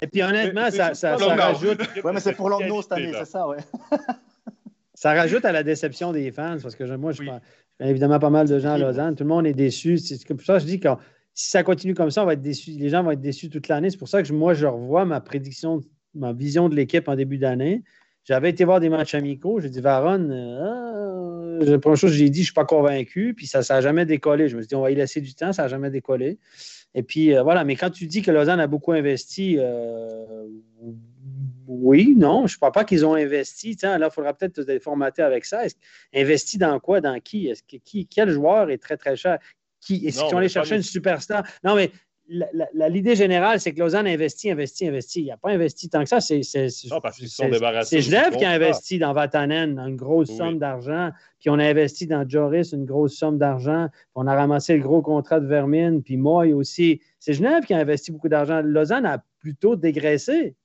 Et 0.00 0.06
puis 0.08 0.22
honnêtement, 0.22 0.70
ça, 0.70 0.94
ça, 0.94 1.16
ça 1.16 1.34
rajoute. 1.34 1.80
Ouais, 2.02 2.12
mais 2.12 2.20
c'est 2.20 2.34
pour 2.34 2.50
Langnaud 2.50 2.82
cette 2.82 2.92
année, 2.92 3.12
c'est 3.14 3.24
ça, 3.24 3.46
ouais. 3.46 3.58
Ça 5.04 5.12
rajoute 5.12 5.44
à 5.44 5.52
la 5.52 5.62
déception 5.62 6.12
des 6.12 6.32
fans, 6.32 6.56
parce 6.62 6.76
que 6.76 6.96
moi, 6.96 7.12
je 7.12 7.20
oui. 7.20 7.28
évidemment 7.78 8.18
pas 8.18 8.30
mal 8.30 8.48
de 8.48 8.58
gens 8.58 8.70
à 8.70 8.78
Lausanne. 8.78 9.14
Tout 9.14 9.24
le 9.24 9.28
monde 9.28 9.46
est 9.46 9.52
déçu. 9.52 9.98
C'est 9.98 10.26
pour 10.26 10.40
ça 10.40 10.54
que 10.54 10.60
je 10.60 10.64
dis 10.64 10.80
que 10.80 10.88
si 11.34 11.50
ça 11.50 11.62
continue 11.62 11.92
comme 11.92 12.10
ça, 12.10 12.22
on 12.22 12.24
va 12.24 12.32
être 12.32 12.40
déçu. 12.40 12.70
Les 12.70 12.88
gens 12.88 13.02
vont 13.02 13.10
être 13.10 13.20
déçus 13.20 13.50
toute 13.50 13.68
l'année. 13.68 13.90
C'est 13.90 13.98
pour 13.98 14.08
ça 14.08 14.22
que 14.22 14.32
moi, 14.32 14.54
je 14.54 14.64
revois 14.64 15.04
ma 15.04 15.20
prédiction, 15.20 15.82
ma 16.14 16.32
vision 16.32 16.70
de 16.70 16.74
l'équipe 16.74 17.06
en 17.06 17.16
début 17.16 17.36
d'année. 17.36 17.82
J'avais 18.24 18.48
été 18.48 18.64
voir 18.64 18.80
des 18.80 18.88
matchs 18.88 19.14
amicaux. 19.14 19.60
J'ai 19.60 19.68
dit, 19.68 19.82
Varon, 19.82 20.30
euh, 20.30 21.62
la 21.62 21.78
première 21.78 21.98
chose 21.98 22.12
que 22.12 22.16
j'ai 22.16 22.30
dit, 22.30 22.38
je 22.38 22.44
ne 22.44 22.44
suis 22.44 22.54
pas 22.54 22.64
convaincu. 22.64 23.34
Puis 23.36 23.46
ça 23.46 23.60
n'a 23.60 23.82
jamais 23.82 24.06
décollé. 24.06 24.48
Je 24.48 24.56
me 24.56 24.62
suis 24.62 24.68
dit, 24.68 24.74
on 24.74 24.80
va 24.80 24.90
y 24.90 24.94
laisser 24.94 25.20
du 25.20 25.34
temps. 25.34 25.52
Ça 25.52 25.64
n'a 25.64 25.68
jamais 25.68 25.90
décollé. 25.90 26.38
Et 26.94 27.02
puis, 27.02 27.36
euh, 27.36 27.42
voilà. 27.42 27.64
Mais 27.64 27.76
quand 27.76 27.90
tu 27.90 28.06
dis 28.06 28.22
que 28.22 28.30
Lausanne 28.30 28.58
a 28.58 28.68
beaucoup 28.68 28.92
investi, 28.92 29.56
euh, 29.58 30.46
oui, 31.66 32.14
non, 32.16 32.46
je 32.46 32.54
ne 32.54 32.56
crois 32.56 32.72
pas 32.72 32.84
qu'ils 32.84 33.04
ont 33.06 33.14
investi. 33.14 33.76
là, 33.82 33.98
il 33.98 34.10
faudra 34.10 34.34
peut-être 34.34 34.56
se 34.56 34.62
déformater 34.62 35.22
avec 35.22 35.44
ça. 35.44 35.62
Investi 36.14 36.58
dans 36.58 36.78
quoi, 36.80 37.00
dans 37.00 37.18
qui? 37.20 37.48
Est-ce 37.48 37.62
que 37.62 37.76
qui, 37.76 38.06
quel 38.06 38.30
joueur 38.30 38.70
est 38.70 38.78
très, 38.78 38.96
très 38.96 39.16
cher? 39.16 39.38
Qui, 39.80 40.06
est-ce 40.06 40.24
qu'ils 40.24 40.34
ont 40.34 40.38
allé 40.38 40.48
chercher 40.48 40.76
une 40.76 40.82
superstar? 40.82 41.44
Non, 41.62 41.74
mais 41.74 41.90
l'idée 42.26 43.16
générale, 43.16 43.60
c'est 43.60 43.72
que 43.72 43.80
Lausanne 43.80 44.06
investit, 44.06 44.50
investit, 44.50 44.88
investit. 44.88 45.22
Il 45.22 45.26
n'a 45.26 45.36
pas 45.36 45.50
investi 45.50 45.88
tant 45.90 46.02
que 46.02 46.08
ça. 46.08 46.20
C'est, 46.20 46.42
c'est, 46.42 46.68
Genève 48.00 48.36
qui 48.36 48.44
a 48.44 48.50
investi 48.50 48.98
dans 48.98 49.12
Vatanen 49.12 49.78
une 49.78 49.96
grosse 49.96 50.34
somme 50.34 50.58
d'argent. 50.58 51.10
Puis 51.38 51.50
on 51.50 51.58
a 51.58 51.64
investi 51.64 52.06
dans 52.06 52.26
Joris 52.28 52.72
une 52.72 52.86
grosse 52.86 53.14
somme 53.14 53.38
d'argent. 53.38 53.88
Puis 53.90 54.12
on 54.14 54.26
a 54.26 54.34
ramassé 54.34 54.76
le 54.76 54.82
gros 54.82 55.02
contrat 55.02 55.40
de 55.40 55.46
Vermine. 55.46 56.02
Puis 56.02 56.16
Moy 56.16 56.52
aussi. 56.54 57.00
C'est 57.18 57.34
Genève 57.34 57.64
qui 57.64 57.74
a 57.74 57.78
investi 57.78 58.10
beaucoup 58.10 58.28
d'argent. 58.28 58.62
Lausanne 58.62 59.06
a 59.06 59.22
plutôt 59.38 59.76
dégraissé. 59.76 60.56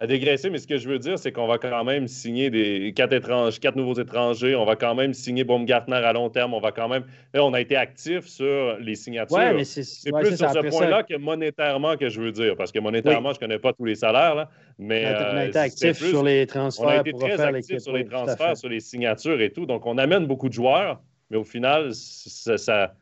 À 0.00 0.06
dégraisser, 0.06 0.48
mais 0.48 0.58
ce 0.58 0.66
que 0.68 0.78
je 0.78 0.88
veux 0.88 1.00
dire, 1.00 1.18
c'est 1.18 1.32
qu'on 1.32 1.48
va 1.48 1.58
quand 1.58 1.82
même 1.82 2.06
signer 2.06 2.50
des 2.50 2.92
quatre, 2.94 3.12
étranges, 3.12 3.58
quatre 3.58 3.74
nouveaux 3.74 4.00
étrangers. 4.00 4.54
On 4.54 4.64
va 4.64 4.76
quand 4.76 4.94
même 4.94 5.12
signer 5.12 5.42
Baumgartner 5.42 5.96
à 5.96 6.12
long 6.12 6.30
terme. 6.30 6.54
On 6.54 6.60
va 6.60 6.70
quand 6.70 6.88
même. 6.88 7.02
Là, 7.34 7.44
on 7.44 7.52
a 7.52 7.60
été 7.60 7.74
actif 7.74 8.26
sur 8.26 8.78
les 8.78 8.94
signatures. 8.94 9.36
Ouais, 9.36 9.52
mais 9.52 9.64
c'est 9.64 10.12
plus 10.12 10.36
sur 10.36 10.50
ce 10.50 10.68
point-là 10.70 11.02
que 11.02 11.16
monétairement 11.16 11.96
que 11.96 12.08
je 12.08 12.20
veux 12.20 12.30
dire. 12.30 12.54
Parce 12.56 12.70
que 12.70 12.78
monétairement, 12.78 13.30
je 13.30 13.36
ne 13.36 13.40
connais 13.40 13.58
pas 13.58 13.72
tous 13.72 13.86
les 13.86 13.96
salaires. 13.96 14.36
Là, 14.36 14.50
mais, 14.78 15.04
on 15.04 15.36
a 15.36 15.46
été 15.46 15.58
euh, 15.58 15.62
actif 15.62 15.96
sur 15.96 16.22
les 16.22 16.46
transferts. 16.46 16.86
On 16.86 16.88
a 16.90 17.00
été 17.00 17.12
très 17.12 17.40
actif 17.40 17.78
sur 17.78 17.92
les 17.92 18.04
transferts, 18.04 18.56
sur 18.56 18.68
les 18.68 18.80
signatures 18.80 19.40
et 19.40 19.50
tout. 19.50 19.66
Donc, 19.66 19.84
on 19.84 19.98
amène 19.98 20.26
beaucoup 20.26 20.48
de 20.48 20.54
joueurs 20.54 21.00
mais 21.30 21.36
au 21.36 21.44
final, 21.44 21.90
ça, 21.94 22.56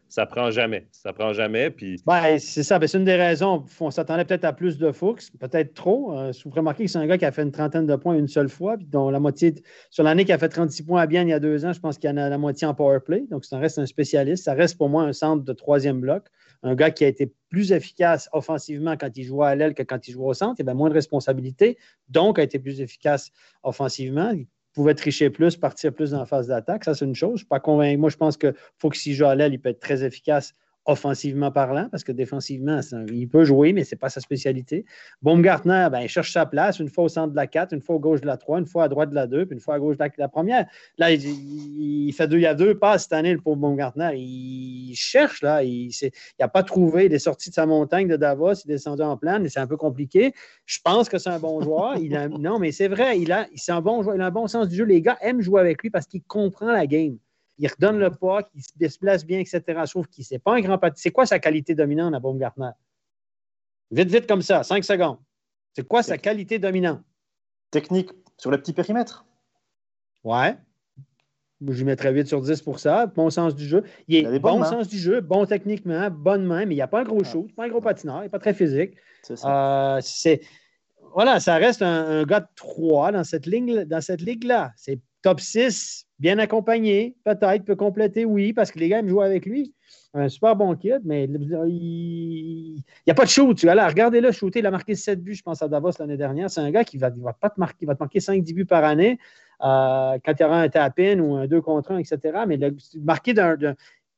ça, 0.08 0.26
prend 0.26 0.50
jamais. 0.50 0.88
Ça 0.90 1.12
prend 1.12 1.32
jamais. 1.32 1.70
Puis... 1.70 2.02
Ben, 2.06 2.38
c'est 2.40 2.64
ça. 2.64 2.78
Ben, 2.78 2.88
c'est 2.88 2.98
une 2.98 3.04
des 3.04 3.14
raisons. 3.14 3.64
On 3.78 3.90
s'attendait 3.92 4.24
peut-être 4.24 4.44
à 4.44 4.52
plus 4.52 4.78
de 4.78 4.90
Fuchs, 4.90 5.30
peut-être 5.38 5.74
trop. 5.74 6.16
Euh, 6.18 6.32
vous 6.44 6.50
remarquez 6.50 6.84
que 6.86 6.90
c'est 6.90 6.98
un 6.98 7.06
gars 7.06 7.18
qui 7.18 7.24
a 7.24 7.30
fait 7.30 7.42
une 7.42 7.52
trentaine 7.52 7.86
de 7.86 7.94
points 7.94 8.16
une 8.16 8.26
seule 8.26 8.48
fois, 8.48 8.76
puis 8.76 8.86
dont 8.86 9.10
la 9.10 9.20
moitié, 9.20 9.54
sur 9.90 10.02
l'année 10.02 10.24
qui 10.24 10.32
a 10.32 10.38
fait 10.38 10.48
36 10.48 10.82
points 10.82 11.02
à 11.02 11.06
bien 11.06 11.22
il 11.22 11.28
y 11.28 11.32
a 11.32 11.38
deux 11.38 11.64
ans, 11.64 11.72
je 11.72 11.78
pense 11.78 11.98
qu'il 11.98 12.10
y 12.10 12.12
en 12.12 12.16
a 12.16 12.28
la 12.28 12.38
moitié 12.38 12.66
en 12.66 12.74
power 12.74 12.98
play. 12.98 13.24
Donc, 13.30 13.44
ça 13.44 13.58
reste 13.58 13.78
un 13.78 13.86
spécialiste. 13.86 14.44
Ça 14.44 14.54
reste 14.54 14.76
pour 14.76 14.88
moi 14.88 15.04
un 15.04 15.12
centre 15.12 15.44
de 15.44 15.52
troisième 15.52 16.00
bloc. 16.00 16.26
Un 16.64 16.74
gars 16.74 16.90
qui 16.90 17.04
a 17.04 17.08
été 17.08 17.32
plus 17.48 17.70
efficace 17.70 18.28
offensivement 18.32 18.96
quand 18.96 19.16
il 19.16 19.22
jouait 19.22 19.46
à 19.46 19.54
l'aile 19.54 19.74
que 19.74 19.84
quand 19.84 20.08
il 20.08 20.12
jouait 20.12 20.26
au 20.26 20.34
centre. 20.34 20.56
Il 20.58 20.68
avait 20.68 20.74
moins 20.74 20.88
de 20.88 20.94
responsabilités, 20.94 21.78
donc 22.08 22.40
a 22.40 22.42
été 22.42 22.58
plus 22.58 22.80
efficace 22.80 23.30
offensivement 23.62 24.32
pouvait 24.76 24.94
tricher 24.94 25.30
plus, 25.30 25.56
partir 25.56 25.92
plus 25.92 26.10
dans 26.10 26.20
la 26.20 26.26
phase 26.26 26.48
d'attaque. 26.48 26.84
Ça, 26.84 26.94
c'est 26.94 27.06
une 27.06 27.14
chose. 27.14 27.32
Je 27.32 27.38
suis 27.38 27.46
pas 27.46 27.60
convaincu. 27.60 27.96
Moi, 27.96 28.10
je 28.10 28.16
pense 28.16 28.36
qu'il 28.36 28.54
faut 28.78 28.90
que 28.90 28.96
s'il 28.96 29.14
joue 29.14 29.24
il 29.24 29.60
peut 29.60 29.70
être 29.70 29.80
très 29.80 30.04
efficace 30.04 30.52
offensivement 30.86 31.50
parlant, 31.50 31.88
parce 31.90 32.04
que 32.04 32.12
défensivement, 32.12 32.80
il 33.12 33.28
peut 33.28 33.44
jouer, 33.44 33.72
mais 33.72 33.84
ce 33.84 33.94
n'est 33.94 33.98
pas 33.98 34.08
sa 34.08 34.20
spécialité. 34.20 34.84
Baumgartner, 35.20 35.88
ben, 35.90 36.00
il 36.00 36.08
cherche 36.08 36.32
sa 36.32 36.46
place, 36.46 36.78
une 36.78 36.88
fois 36.88 37.04
au 37.04 37.08
centre 37.08 37.32
de 37.32 37.36
la 37.36 37.46
4, 37.46 37.72
une 37.72 37.80
fois 37.80 37.96
au 37.96 37.98
gauche 37.98 38.20
de 38.20 38.26
la 38.26 38.36
3, 38.36 38.60
une 38.60 38.66
fois 38.66 38.84
à 38.84 38.88
droite 38.88 39.10
de 39.10 39.14
la 39.14 39.26
2, 39.26 39.46
puis 39.46 39.54
une 39.54 39.60
fois 39.60 39.74
à 39.74 39.78
gauche 39.78 39.96
de 39.98 40.04
la, 40.16 40.28
première. 40.28 40.66
Là, 40.98 41.10
il, 41.10 42.10
y 42.10 42.46
a 42.46 42.54
deux 42.54 42.78
passes 42.78 43.02
cette 43.02 43.12
année, 43.12 43.32
le 43.32 43.40
pauvre 43.40 43.56
Baumgartner. 43.56 44.10
Il 44.14 44.94
cherche, 44.94 45.42
là, 45.42 45.64
il 45.64 45.90
n'a 46.38 46.48
pas 46.48 46.62
trouvé, 46.62 47.06
il 47.06 47.12
est 47.12 47.18
sorti 47.18 47.50
de 47.50 47.54
sa 47.54 47.66
montagne 47.66 48.06
de 48.06 48.16
Davos, 48.16 48.54
il 48.64 48.70
est 48.70 48.74
descendu 48.74 49.02
en 49.02 49.16
plane, 49.16 49.48
c'est 49.48 49.60
un 49.60 49.66
peu 49.66 49.76
compliqué. 49.76 50.32
Je 50.66 50.78
pense 50.84 51.08
que 51.08 51.18
c'est 51.18 51.30
un 51.30 51.40
bon 51.40 51.60
joueur. 51.60 51.98
Non, 52.38 52.58
mais 52.58 52.70
c'est 52.72 52.88
vrai, 52.88 53.18
il 53.18 53.32
a, 53.32 53.46
c'est 53.56 53.72
un 53.72 53.80
bon 53.80 54.02
joueur, 54.02 54.14
il 54.14 54.20
a 54.20 54.26
un 54.26 54.30
bon 54.30 54.46
sens 54.46 54.68
du 54.68 54.76
jeu. 54.76 54.84
Les 54.84 55.02
gars 55.02 55.18
aiment 55.20 55.40
jouer 55.40 55.60
avec 55.60 55.82
lui 55.82 55.90
parce 55.90 56.06
qu'il 56.06 56.22
comprend 56.22 56.70
la 56.70 56.86
game 56.86 57.18
il 57.58 57.68
redonne 57.68 57.98
le 57.98 58.10
poids, 58.10 58.48
il 58.54 58.62
se 58.62 58.72
déplace 58.76 59.24
bien, 59.24 59.38
etc. 59.38 59.62
Sauf 59.86 60.06
qu'il 60.08 60.24
n'est 60.30 60.38
pas 60.38 60.54
un 60.54 60.60
grand 60.60 60.78
pâtissier. 60.78 61.10
C'est 61.10 61.12
quoi 61.12 61.26
sa 61.26 61.38
qualité 61.38 61.74
dominante 61.74 62.14
à 62.14 62.20
Baumgartner? 62.20 62.70
Vite, 63.90 64.10
vite 64.10 64.26
comme 64.26 64.42
ça, 64.42 64.62
cinq 64.62 64.84
secondes. 64.84 65.18
C'est 65.74 65.86
quoi 65.86 66.02
sa 66.02 66.18
qualité 66.18 66.58
dominante? 66.58 67.02
Technique 67.70 68.10
sur 68.36 68.50
le 68.50 68.58
petit 68.58 68.72
périmètre. 68.72 69.26
Ouais. 70.24 70.56
Je 71.66 71.72
lui 71.72 71.84
mettrais 71.84 72.12
8 72.12 72.26
sur 72.26 72.42
10 72.42 72.60
pour 72.62 72.78
ça. 72.78 73.06
Bon 73.06 73.30
sens 73.30 73.54
du 73.54 73.66
jeu. 73.66 73.84
Il 74.08 74.26
est 74.26 74.38
bon 74.38 74.62
sens 74.64 74.88
du 74.88 74.98
jeu, 74.98 75.20
bon 75.20 75.46
techniquement, 75.46 76.10
bonne 76.10 76.44
main, 76.44 76.66
mais 76.66 76.74
il 76.74 76.78
n'y 76.78 76.82
a 76.82 76.86
pas 76.86 77.00
un 77.00 77.04
gros 77.04 77.24
shoot, 77.24 77.50
pas 77.54 77.64
un 77.64 77.68
gros 77.68 77.80
patineur, 77.80 78.18
il 78.18 78.22
n'est 78.24 78.28
pas 78.28 78.38
très 78.38 78.52
physique. 78.52 78.94
C'est 79.22 79.36
ça. 79.36 79.96
Euh, 79.96 80.36
voilà, 81.14 81.40
ça 81.40 81.54
reste 81.56 81.80
un, 81.80 82.24
gars 82.24 82.40
de 82.40 82.48
3 82.56 83.12
dans 83.12 83.24
cette 83.24 83.48
dans 83.48 84.00
cette 84.02 84.20
ligue-là. 84.20 84.72
C'est 84.76 85.00
top 85.26 85.40
6 85.40 86.06
Bien 86.20 86.38
accompagné, 86.38 87.16
peut-être, 87.24 87.64
peut 87.64 87.76
compléter, 87.76 88.24
oui, 88.24 88.54
parce 88.54 88.70
que 88.70 88.78
les 88.78 88.88
gars 88.88 89.00
aiment 89.00 89.08
jouer 89.08 89.26
avec 89.26 89.44
lui. 89.44 89.74
Un 90.14 90.30
super 90.30 90.56
bon 90.56 90.74
kid, 90.74 91.02
mais 91.04 91.24
il 91.24 92.82
n'y 93.06 93.10
a 93.10 93.14
pas 93.14 93.24
de 93.24 93.28
shoot. 93.28 93.54
Tu 93.54 93.66
vois, 93.66 93.86
regardez-le 93.86 94.32
shooter. 94.32 94.60
Il 94.60 94.66
a 94.66 94.70
marqué 94.70 94.94
7 94.94 95.22
buts, 95.22 95.34
je 95.34 95.42
pense, 95.42 95.60
à 95.60 95.68
Davos 95.68 95.90
l'année 95.98 96.16
dernière. 96.16 96.48
C'est 96.48 96.62
un 96.62 96.70
gars 96.70 96.84
qui 96.84 96.96
va, 96.96 97.10
va 97.10 97.34
pas 97.34 97.50
te 97.50 97.60
marquer, 97.60 97.84
va 97.84 97.94
te 97.94 98.02
marquer 98.02 98.20
5-10 98.20 98.54
buts 98.54 98.64
par 98.64 98.82
année 98.84 99.18
euh, 99.62 100.16
quand 100.24 100.32
il 100.32 100.42
y 100.42 100.44
aura 100.44 100.62
un 100.62 100.68
tap-in 100.70 101.18
ou 101.18 101.34
un 101.34 101.46
2 101.46 101.60
contre 101.60 101.92
1, 101.92 101.98
etc. 101.98 102.44
Mais 102.46 102.58
marquer 103.02 103.34
d'un. 103.34 103.58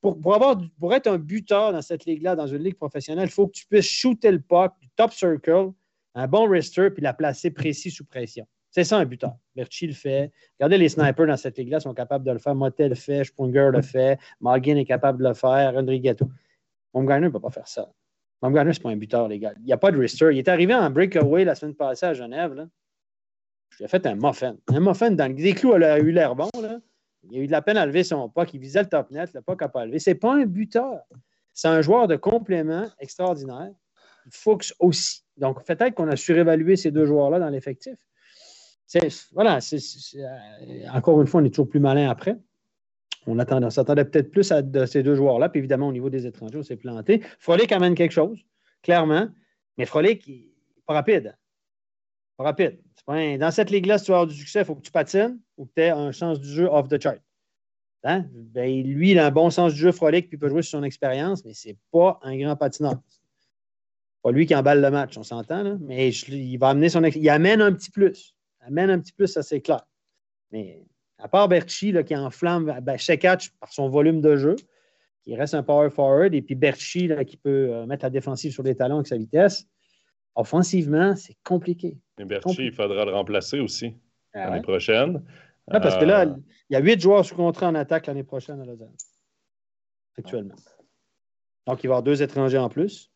Pour, 0.01 0.21
pour, 0.21 0.37
avoir, 0.37 0.61
pour 0.79 0.95
être 0.95 1.09
un 1.09 1.19
buteur 1.19 1.73
dans 1.73 1.83
cette 1.83 2.05
ligue-là, 2.05 2.37
dans 2.37 2.47
une 2.47 2.63
ligue 2.63 2.77
professionnelle, 2.77 3.27
il 3.27 3.33
faut 3.33 3.49
que 3.49 3.55
tu 3.55 3.67
puisses 3.67 3.89
shooter 3.89 4.31
le 4.31 4.41
puck 4.41 4.73
du 4.81 4.89
top 4.95 5.13
circle, 5.13 5.73
un 6.15 6.29
bon 6.29 6.47
wrister, 6.47 6.91
puis 6.91 7.03
la 7.03 7.13
placer 7.13 7.51
précis 7.51 7.91
sous 7.91 8.05
pression. 8.05 8.47
C'est 8.71 8.85
ça 8.85 8.99
un 8.99 9.05
buteur. 9.05 9.37
Berchi 9.57 9.87
le 9.87 9.95
fait. 9.95 10.31
Regardez 10.59 10.79
les 10.79 10.89
snipers 10.89 11.27
dans 11.27 11.37
cette 11.37 11.57
ligue-là 11.59 11.81
sont 11.81 11.95
capables 11.95 12.25
de 12.25 12.33
le 12.33 12.39
faire. 12.39 12.55
Motel 12.55 12.91
le 12.91 12.95
fait, 12.95 13.25
Sprunger 13.25 13.71
le 13.73 13.83
fait, 13.83 14.19
Morgan 14.41 14.77
est 14.77 14.85
capable 14.85 15.23
de 15.23 15.29
le 15.29 15.35
faire, 15.35 15.75
Rodrigato. 15.75 16.29
Baumgartner 16.93 17.27
ne 17.27 17.33
peut 17.33 17.41
pas 17.41 17.51
faire 17.51 17.69
ça. 17.69 17.91
Baumgartner, 18.43 18.73
ce 18.73 18.79
n'est 18.79 18.83
pas 18.83 18.91
un 18.91 18.97
buteur, 18.97 19.29
les 19.29 19.39
gars. 19.39 19.53
Il 19.59 19.65
n'y 19.65 19.73
a 19.73 19.77
pas 19.77 19.91
de 19.91 19.97
wrister. 19.97 20.29
Il 20.33 20.39
est 20.39 20.49
arrivé 20.49 20.75
en 20.75 20.91
breakaway 20.91 21.45
la 21.45 21.55
semaine 21.55 21.75
passée 21.75 22.07
à 22.07 22.15
Genève. 22.15 22.55
Là. 22.55 22.67
Je 23.71 23.79
lui 23.79 23.85
ai 23.85 23.89
fait 23.89 24.07
un 24.07 24.15
muffin. 24.15 24.57
Un 24.69 24.81
muffin 24.81 25.11
dans 25.11 25.33
les 25.35 25.55
clous, 25.55 25.75
elle 25.75 25.85
a 25.85 25.99
eu 25.99 26.11
l'air 26.11 26.35
bon. 26.35 26.49
Là. 26.61 26.79
Il 27.31 27.39
a 27.39 27.43
eu 27.43 27.47
de 27.47 27.53
la 27.53 27.63
peine 27.63 27.77
à 27.77 27.87
lever 27.87 28.05
son 28.05 28.29
pas, 28.29 28.45
il 28.53 28.61
visait 28.61 28.83
le 28.83 28.89
top 28.89 29.11
net, 29.11 29.33
le 29.35 29.41
pas 29.43 29.57
capable 29.57 29.87
de 29.87 29.91
lever. 29.91 29.99
Ce 29.99 30.11
n'est 30.11 30.15
pas 30.15 30.35
un 30.35 30.45
buteur. 30.45 31.01
C'est 31.53 31.69
un 31.69 31.81
joueur 31.81 32.07
de 32.07 32.17
complément 32.17 32.87
extraordinaire. 33.01 33.71
Fuchs 34.31 34.75
aussi. 34.79 35.25
Donc, 35.37 35.65
peut-être 35.65 35.95
qu'on 35.95 36.09
a 36.09 36.17
surévalué 36.17 36.77
ces 36.77 36.91
deux 36.91 37.07
joueurs-là 37.07 37.41
dans 37.41 37.49
l'effectif 37.49 37.97
voilà, 39.33 39.59
euh, 39.59 40.89
encore 40.93 41.21
une 41.21 41.27
fois, 41.27 41.41
on 41.41 41.45
est 41.45 41.51
toujours 41.51 41.69
plus 41.69 41.81
malin 41.81 42.09
après. 42.09 42.37
On, 43.27 43.71
s'attendait 43.71 44.07
peut-être 44.07 44.31
plus 44.31 44.51
à 44.53 44.63
de 44.63 44.87
ces 44.87 45.03
deux 45.03 45.15
joueurs-là. 45.15 45.51
Puis 45.51 45.59
évidemment, 45.59 45.89
au 45.89 45.93
niveau 45.93 46.09
des 46.09 46.27
étrangers, 46.27 46.59
on 46.59 46.63
s'est 46.63 46.77
planté. 46.77 47.23
Frolic 47.39 47.71
amène 47.73 47.95
quelque 47.95 48.13
chose, 48.13 48.43
clairement. 48.83 49.29
Mais 49.77 49.85
Frolic, 49.85 50.27
il 50.27 50.51
pas 50.87 50.95
rapide. 50.95 51.37
Pas 52.39 52.45
rapide. 52.45 52.81
dans 53.07 53.51
cette 53.51 53.71
ligue-là, 53.71 53.99
si 53.99 54.07
tu 54.07 54.11
veux 54.13 54.17
avoir 54.17 54.27
du 54.27 54.35
succès, 54.35 54.61
il 54.61 54.65
faut 54.65 54.75
que 54.75 54.83
tu 54.83 54.93
patines 54.93 55.39
ou 55.59 55.67
que 55.67 55.73
tu 55.77 55.83
aies 55.83 55.91
un 55.91 56.13
sens 56.13 56.41
du 56.41 56.49
jeu 56.49 56.69
off 56.71 56.89
the 56.89 57.01
chart. 57.01 57.21
Hein? 58.05 58.25
Ben, 58.33 58.83
lui, 58.83 59.11
il 59.11 59.19
a 59.19 59.27
un 59.27 59.31
bon 59.31 59.51
sens 59.51 59.75
du 59.75 59.81
jeu 59.81 59.93
frolic, 59.93 60.29
puis 60.29 60.37
il 60.37 60.39
peut 60.41 60.49
jouer 60.49 60.63
sur 60.63 60.79
son 60.79 60.85
expérience, 60.85 61.45
mais 61.45 61.53
ce 61.53 61.69
n'est 61.69 61.77
pas 61.91 62.19
un 62.23 62.39
grand 62.39 62.57
patineur. 62.57 62.95
Pas 64.23 64.33
lui 64.33 64.47
qui 64.47 64.55
emballe 64.55 64.81
le 64.81 64.91
match, 64.91 65.19
on 65.19 65.23
s'entend, 65.23 65.79
mais 65.81 66.11
il 66.11 66.57
va 66.57 66.71
amener 66.71 66.89
son 66.89 67.05
Il 67.05 67.29
amène 67.29 67.61
un 67.61 67.73
petit 67.73 67.91
plus 67.91 68.38
amène 68.69 68.91
un 68.91 68.99
petit 68.99 69.13
peu, 69.13 69.27
ça 69.27 69.43
c'est 69.43 69.61
clair. 69.61 69.85
Mais 70.53 70.87
à 71.19 71.29
part 71.29 71.49
Berchi 71.49 71.95
qui 72.05 72.17
enflamme 72.17 72.79
ben, 72.83 72.97
catch 72.97 73.51
par 73.61 73.73
son 73.73 73.89
volume 73.89 74.21
de 74.21 74.37
jeu, 74.37 74.57
qui 75.23 75.35
reste 75.35 75.55
un 75.55 75.63
power 75.63 75.91
forward, 75.91 76.35
et 76.35 76.43
puis 76.43 76.55
Berchi 76.55 77.11
qui 77.27 77.37
peut 77.37 77.71
euh, 77.71 77.87
mettre 77.87 78.05
la 78.05 78.11
défensive 78.11 78.53
sur 78.53 78.63
les 78.63 78.75
talons 78.75 78.97
avec 78.97 79.09
sa 79.09 79.17
vitesse, 79.17 79.67
offensivement, 80.35 81.17
c'est 81.17 81.37
compliqué. 81.43 81.99
Mais 82.19 82.25
Berchi, 82.25 82.67
il 82.67 82.73
faudra 82.73 83.05
le 83.05 83.13
remplacer 83.13 83.59
aussi 83.61 83.95
ah 84.33 84.51
l'année 84.51 84.63
prochaine. 84.63 85.23
parce 85.67 85.97
que 85.97 86.05
là, 86.05 86.27
euh, 86.27 86.35
il 86.71 86.75
y 86.75 86.77
a 86.77 86.81
huit 86.81 87.01
joueurs 87.01 87.25
sous 87.25 87.35
contrat 87.35 87.69
en 87.69 87.75
attaque 87.75 88.07
l'année 88.07 88.25
prochaine 88.25 88.61
à 88.61 88.65
Lausanne, 88.65 88.95
actuellement. 90.17 90.55
Donc, 91.67 91.85
il 91.85 91.89
va 91.89 91.93
y 91.93 91.97
avoir 91.97 92.03
deux 92.03 92.23
étrangers 92.23 92.59
en 92.59 92.71
plus. 92.71 93.11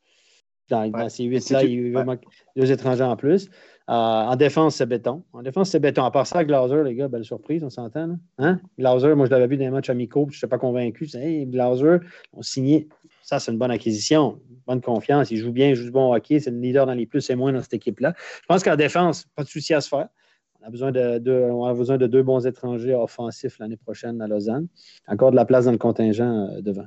Dans, 0.73 1.09
ces 1.09 1.24
huit-là, 1.24 1.65
il 1.65 1.93
va 1.93 2.05
manquer 2.05 2.27
deux 2.57 2.70
étrangers 2.70 3.05
en 3.05 3.16
plus. 3.16 3.49
Euh, 3.90 3.94
en 3.94 4.36
défense, 4.36 4.77
c'est 4.77 4.86
béton. 4.86 5.24
En 5.32 5.43
défense, 5.43 5.70
c'est 5.70 5.81
béton. 5.81 6.05
À 6.05 6.11
part 6.11 6.27
ça, 6.27 6.44
Glauser, 6.44 6.82
les 6.85 6.94
gars, 6.94 7.09
belle 7.09 7.24
surprise, 7.24 7.65
on 7.65 7.70
s'entend. 7.70 8.16
Hein? 8.39 8.61
Glauser, 8.78 9.15
moi, 9.15 9.27
je 9.27 9.31
l'avais 9.31 9.49
vu 9.49 9.57
dans 9.57 9.65
les 9.65 9.70
matchs 9.70 9.90
amicaux, 9.90 10.27
je 10.31 10.36
ne 10.36 10.39
suis 10.39 10.47
pas 10.47 10.59
convaincu. 10.59 11.09
Hey, 11.15 11.47
Glauser, 11.47 11.99
on 12.32 12.43
signé. 12.43 12.89
Ça, 13.23 13.39
c'est 13.39 13.53
une 13.53 13.59
bonne 13.59 13.70
acquisition, 13.70 14.40
bonne 14.66 14.81
confiance. 14.81 15.31
Il 15.31 15.39
joue 15.39 15.53
bien, 15.53 15.69
il 15.70 15.74
joue 15.74 15.85
du 15.85 15.90
bon 15.90 16.12
hockey. 16.15 16.40
C'est 16.40 16.51
le 16.51 16.59
leader 16.59 16.86
dans 16.86 16.94
les 16.94 17.07
plus 17.07 17.28
et 17.31 17.35
moins 17.35 17.53
dans 17.53 17.61
cette 17.61 17.74
équipe-là. 17.74 18.15
Je 18.16 18.47
pense 18.47 18.62
qu'en 18.62 18.77
défense, 18.77 19.27
pas 19.35 19.44
de 19.44 19.49
souci 19.49 19.74
à 19.74 19.81
se 19.81 19.89
faire. 19.89 20.09
On 20.61 20.66
a 20.66 20.70
besoin 20.70 20.93
de, 20.93 21.51
on 21.51 21.65
a 21.65 21.74
besoin 21.74 21.99
de 21.99 22.07
deux 22.07 22.23
bons 22.23 22.47
étrangers 22.47 22.94
offensifs 22.94 23.59
l'année 23.59 23.77
prochaine 23.77 24.23
à 24.23 24.28
Lausanne. 24.28 24.69
Encore 25.09 25.32
de 25.32 25.36
la 25.36 25.44
place 25.44 25.65
dans 25.65 25.73
le 25.73 25.78
contingent 25.78 26.49
euh, 26.51 26.61
devant. 26.61 26.86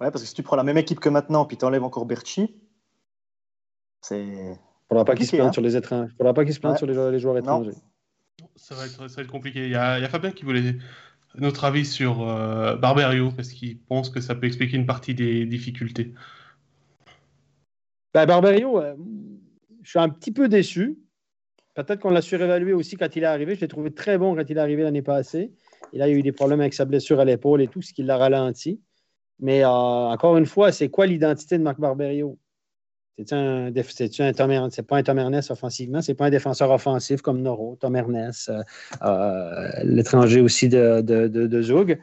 Oui, 0.00 0.06
parce 0.10 0.22
que 0.22 0.28
si 0.28 0.34
tu 0.34 0.42
prends 0.42 0.56
la 0.56 0.64
même 0.64 0.78
équipe 0.78 1.00
que 1.00 1.10
maintenant, 1.10 1.44
puis 1.44 1.58
tu 1.58 1.64
enlèves 1.66 1.84
encore 1.84 2.06
Berchi, 2.06 2.56
il 4.10 4.16
ne 4.16 4.54
faudra 4.88 5.04
pas 5.04 5.14
qu'il 5.14 5.26
se 5.26 5.36
plante 5.36 5.48
hein. 5.48 5.52
sur 5.52 5.62
les 5.62 5.76
étrangers. 5.76 6.12
faudra 6.16 6.34
pas 6.34 6.44
qu'il 6.44 6.54
se 6.54 6.60
plante 6.60 6.78
sur 6.78 6.86
les 6.86 7.18
joueurs, 7.18 7.38
étrangers. 7.38 7.72
Ça 8.56 8.74
va, 8.74 8.86
être, 8.86 9.26
compliqué. 9.30 9.66
Il 9.66 9.70
y, 9.70 9.74
a, 9.74 10.08
Fabien 10.08 10.32
qui 10.32 10.44
voulait 10.44 10.76
notre 11.36 11.64
avis 11.64 11.84
sur 11.84 12.28
euh, 12.28 12.76
Barberio 12.76 13.30
parce 13.30 13.50
qu'il 13.50 13.78
pense 13.78 14.10
que 14.10 14.20
ça 14.20 14.34
peut 14.34 14.46
expliquer 14.46 14.76
une 14.76 14.86
partie 14.86 15.14
des 15.14 15.46
difficultés. 15.46 16.14
Ben, 18.12 18.26
Barberio, 18.26 18.80
euh, 18.80 18.96
je 19.82 19.90
suis 19.90 19.98
un 19.98 20.08
petit 20.08 20.32
peu 20.32 20.48
déçu. 20.48 20.98
Peut-être 21.74 22.00
qu'on 22.00 22.10
l'a 22.10 22.22
surévalué 22.22 22.72
aussi 22.72 22.96
quand 22.96 23.14
il 23.14 23.22
est 23.22 23.26
arrivé. 23.26 23.54
Je 23.54 23.60
l'ai 23.60 23.68
trouvé 23.68 23.92
très 23.92 24.18
bon 24.18 24.34
quand 24.34 24.44
il 24.48 24.56
est 24.56 24.60
arrivé 24.60 24.82
l'année 24.82 25.02
passée. 25.02 25.52
Et 25.92 25.98
là, 25.98 26.08
il 26.08 26.12
y 26.12 26.14
a 26.14 26.18
eu 26.18 26.22
des 26.22 26.32
problèmes 26.32 26.60
avec 26.60 26.74
sa 26.74 26.84
blessure 26.84 27.20
à 27.20 27.24
l'épaule 27.24 27.62
et 27.62 27.68
tout, 27.68 27.82
ce 27.82 27.92
qui 27.92 28.02
l'a 28.02 28.16
ralenti. 28.16 28.80
Mais 29.38 29.64
euh, 29.64 29.68
encore 29.68 30.36
une 30.36 30.46
fois, 30.46 30.72
c'est 30.72 30.88
quoi 30.88 31.06
l'identité 31.06 31.56
de 31.56 31.62
Marc 31.62 31.78
Barberio? 31.78 32.38
C'est 33.26 33.34
un, 33.34 33.72
un 33.74 34.70
c'est 34.70 34.82
pas 34.86 34.96
un 34.96 35.02
Tom 35.02 35.18
Ernest 35.18 35.50
offensivement, 35.50 36.00
c'est 36.00 36.14
pas 36.14 36.26
un 36.26 36.30
défenseur 36.30 36.70
offensif 36.70 37.20
comme 37.20 37.42
Noro, 37.42 37.76
Tom 37.80 37.96
Ernest, 37.96 38.48
euh, 38.48 38.62
euh, 39.02 39.68
l'étranger 39.84 40.40
aussi 40.40 40.68
de, 40.68 41.00
de, 41.00 41.28
de, 41.28 41.62
Zug. 41.62 42.00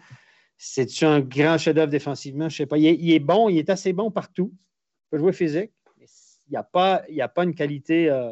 C'est 0.58 1.04
un 1.04 1.22
grand 1.22 1.58
chef-d'œuvre 1.58 1.90
défensivement, 1.90 2.50
je 2.50 2.58
sais 2.58 2.66
pas. 2.66 2.78
Il 2.78 3.12
est, 3.12 3.20
bon, 3.20 3.50
il 3.50 3.58
est 3.58 3.70
assez 3.70 3.94
bon 3.94 4.12
partout. 4.12 4.52
Il 4.54 5.10
peut 5.12 5.18
jouer 5.18 5.34
physique, 5.34 5.72
mais 6.00 6.06
il 6.48 6.52
n'y 6.52 6.58
a, 6.58 6.64
pas, 6.64 7.04
a 7.20 7.28
pas 7.28 7.44
une 7.44 7.56
qualité 7.56 8.10
euh, 8.10 8.32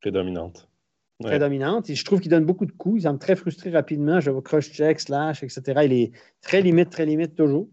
prédominante. 0.00 0.68
très 1.22 1.38
dominante. 1.38 1.90
Et 1.90 1.94
je 1.94 2.04
trouve 2.04 2.20
qu'il 2.20 2.30
donne 2.30 2.44
beaucoup 2.44 2.66
de 2.66 2.72
coups. 2.72 3.00
Il 3.00 3.02
semble 3.04 3.18
très 3.18 3.36
frustré 3.36 3.70
rapidement. 3.70 4.20
Je 4.20 4.30
vois 4.30 4.42
crush-check, 4.42 5.00
slash, 5.00 5.42
etc. 5.42 5.62
Il 5.84 5.92
est 5.92 6.12
très 6.42 6.60
limite, 6.60 6.90
très 6.90 7.06
limite 7.06 7.34
toujours. 7.34 7.68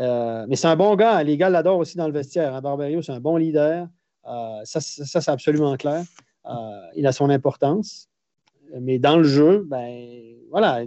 Euh, 0.00 0.46
mais 0.48 0.56
c'est 0.56 0.66
un 0.66 0.76
bon 0.76 0.96
gars. 0.96 1.22
Les 1.22 1.36
gars 1.36 1.50
l'adorent 1.50 1.78
aussi 1.78 1.96
dans 1.96 2.06
le 2.06 2.12
vestiaire. 2.12 2.54
Hein. 2.54 2.60
Barberio, 2.60 3.02
c'est 3.02 3.12
un 3.12 3.20
bon 3.20 3.36
leader. 3.36 3.88
Euh, 4.26 4.60
ça, 4.64 4.80
ça 4.80 5.20
c'est 5.20 5.30
absolument 5.30 5.76
clair. 5.76 6.04
Euh, 6.46 6.80
il 6.96 7.06
a 7.06 7.12
son 7.12 7.30
importance. 7.30 8.08
Mais 8.80 8.98
dans 8.98 9.16
le 9.16 9.24
jeu, 9.24 9.64
ben 9.68 10.36
voilà, 10.50 10.84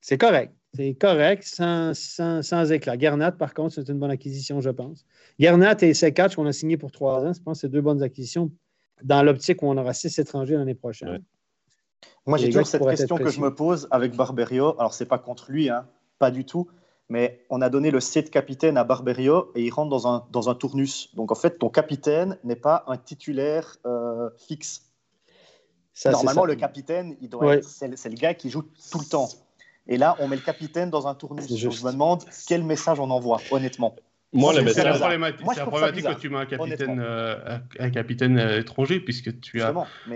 c'est 0.00 0.18
correct. 0.18 0.54
C'est 0.74 0.94
correct, 0.94 1.42
sans, 1.42 1.92
sans, 1.94 2.72
éclat. 2.72 2.98
Gernat, 2.98 3.32
par 3.32 3.52
contre, 3.52 3.74
c'est 3.74 3.88
une 3.88 3.98
bonne 3.98 4.10
acquisition, 4.10 4.60
je 4.60 4.70
pense. 4.70 5.04
Gernat 5.38 5.76
et 5.82 5.92
C4 5.92 6.34
qu'on 6.34 6.46
a 6.46 6.52
signé 6.52 6.78
pour 6.78 6.92
trois 6.92 7.22
ans, 7.24 7.32
je 7.32 7.42
pense 7.42 7.58
que 7.58 7.60
c'est 7.62 7.68
deux 7.68 7.82
bonnes 7.82 8.02
acquisitions 8.02 8.50
dans 9.02 9.22
l'optique 9.22 9.62
où 9.62 9.66
on 9.66 9.76
aura 9.76 9.92
six 9.92 10.18
étrangers 10.18 10.56
l'année 10.56 10.74
prochaine. 10.74 11.22
Moi, 12.26 12.38
j'ai 12.38 12.48
toujours 12.48 12.66
cette 12.66 12.86
question 12.86 13.18
que 13.18 13.28
je 13.28 13.40
me 13.40 13.54
pose 13.54 13.86
avec 13.90 14.16
Barberio. 14.16 14.74
Alors, 14.78 14.94
c'est 14.94 15.06
pas 15.06 15.18
contre 15.18 15.50
lui, 15.50 15.68
hein, 15.68 15.86
pas 16.18 16.30
du 16.30 16.46
tout. 16.46 16.68
Mais 17.12 17.44
on 17.50 17.60
a 17.60 17.68
donné 17.68 17.90
le 17.90 18.00
C 18.00 18.22
de 18.22 18.30
capitaine 18.30 18.78
à 18.78 18.84
Barberio 18.84 19.52
et 19.54 19.62
il 19.62 19.70
rentre 19.70 19.90
dans 19.90 20.06
un, 20.08 20.24
dans 20.32 20.48
un 20.48 20.54
tournus. 20.54 21.14
Donc, 21.14 21.30
en 21.30 21.34
fait, 21.34 21.58
ton 21.58 21.68
capitaine 21.68 22.38
n'est 22.42 22.56
pas 22.56 22.84
un 22.86 22.96
titulaire 22.96 23.76
euh, 23.84 24.30
fixe. 24.38 24.90
Normalement, 26.06 26.46
le 26.46 26.54
capitaine, 26.54 27.14
il 27.20 27.28
doit 27.28 27.60
c'est, 27.60 27.88
le 27.88 28.14
gars 28.14 28.32
qui 28.32 28.48
joue 28.48 28.62
tout 28.62 28.98
le 28.98 29.04
temps. 29.04 29.28
Et 29.88 29.98
là, 29.98 30.16
on 30.20 30.26
met 30.28 30.36
le 30.36 30.42
capitaine 30.42 30.88
dans 30.88 31.06
un 31.06 31.14
tournus. 31.14 31.54
je 31.54 31.68
me 31.68 31.92
demande 31.92 32.24
quel 32.46 32.64
message 32.64 32.98
on 32.98 33.10
envoie, 33.10 33.42
honnêtement. 33.50 33.94
Moi, 34.32 34.54
c'est 34.72 34.82
la 34.82 34.94
problématique, 34.94 35.46
la 35.54 35.66
problématique 35.66 36.04
quand 36.04 36.14
tu 36.14 36.30
mets 36.30 36.38
un 36.38 36.46
capitaine, 36.46 36.98
euh, 36.98 37.58
un 37.78 37.90
capitaine 37.90 38.38
euh, 38.38 38.60
étranger, 38.60 39.00
puisque 39.00 39.38
tu, 39.40 39.60
as, 39.60 39.74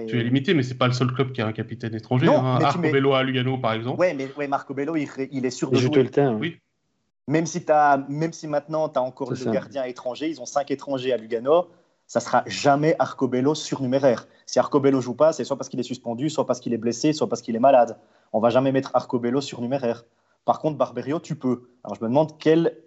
tu 0.08 0.18
es 0.18 0.22
limité, 0.22 0.54
mais 0.54 0.62
c'est 0.62 0.78
pas 0.78 0.86
le 0.86 0.94
seul 0.94 1.12
club 1.12 1.32
qui 1.32 1.42
a 1.42 1.46
un 1.46 1.52
capitaine 1.52 1.94
étranger. 1.94 2.24
Non, 2.24 2.38
hein. 2.38 2.58
Arco 2.62 2.78
Bello 2.78 3.12
à 3.12 3.22
Lugano, 3.22 3.58
par 3.58 3.74
exemple. 3.74 4.00
Oui, 4.00 4.14
mais 4.14 4.32
ouais, 4.38 4.48
Marco 4.48 4.72
Bello, 4.72 4.96
il, 4.96 5.10
il 5.30 5.44
est 5.44 5.50
sûr 5.50 5.70
de 5.70 5.76
jouer. 5.76 5.90
tout 5.90 6.00
le 6.00 6.08
temps. 6.08 6.38
Oui. 6.40 6.56
Même 7.28 7.46
si, 7.46 7.64
as, 7.68 8.04
même 8.08 8.32
si 8.32 8.46
maintenant, 8.46 8.88
tu 8.88 8.98
as 8.98 9.02
encore 9.02 9.32
le 9.32 9.50
gardien 9.50 9.84
étranger, 9.84 10.28
ils 10.28 10.40
ont 10.40 10.46
cinq 10.46 10.70
étrangers 10.70 11.12
à 11.12 11.16
Lugano, 11.16 11.68
ça 12.06 12.20
sera 12.20 12.44
jamais 12.46 12.94
Arcobello 13.00 13.54
surnuméraire. 13.54 14.28
Si 14.46 14.60
Arcobello 14.60 15.00
joue 15.00 15.14
pas, 15.14 15.32
c'est 15.32 15.42
soit 15.42 15.56
parce 15.56 15.68
qu'il 15.68 15.80
est 15.80 15.84
suspendu, 15.84 16.30
soit 16.30 16.46
parce 16.46 16.60
qu'il 16.60 16.72
est 16.72 16.78
blessé, 16.78 17.12
soit 17.12 17.28
parce 17.28 17.42
qu'il 17.42 17.56
est 17.56 17.60
malade. 17.60 17.98
On 18.32 18.38
va 18.38 18.50
jamais 18.50 18.70
mettre 18.70 18.92
Arcobello 18.94 19.40
surnuméraire. 19.40 20.04
Par 20.44 20.60
contre, 20.60 20.78
Barberio, 20.78 21.18
tu 21.18 21.34
peux. 21.34 21.68
Alors 21.82 21.96
je 21.96 22.04
me 22.04 22.08
demande 22.08 22.38
quel, 22.38 22.78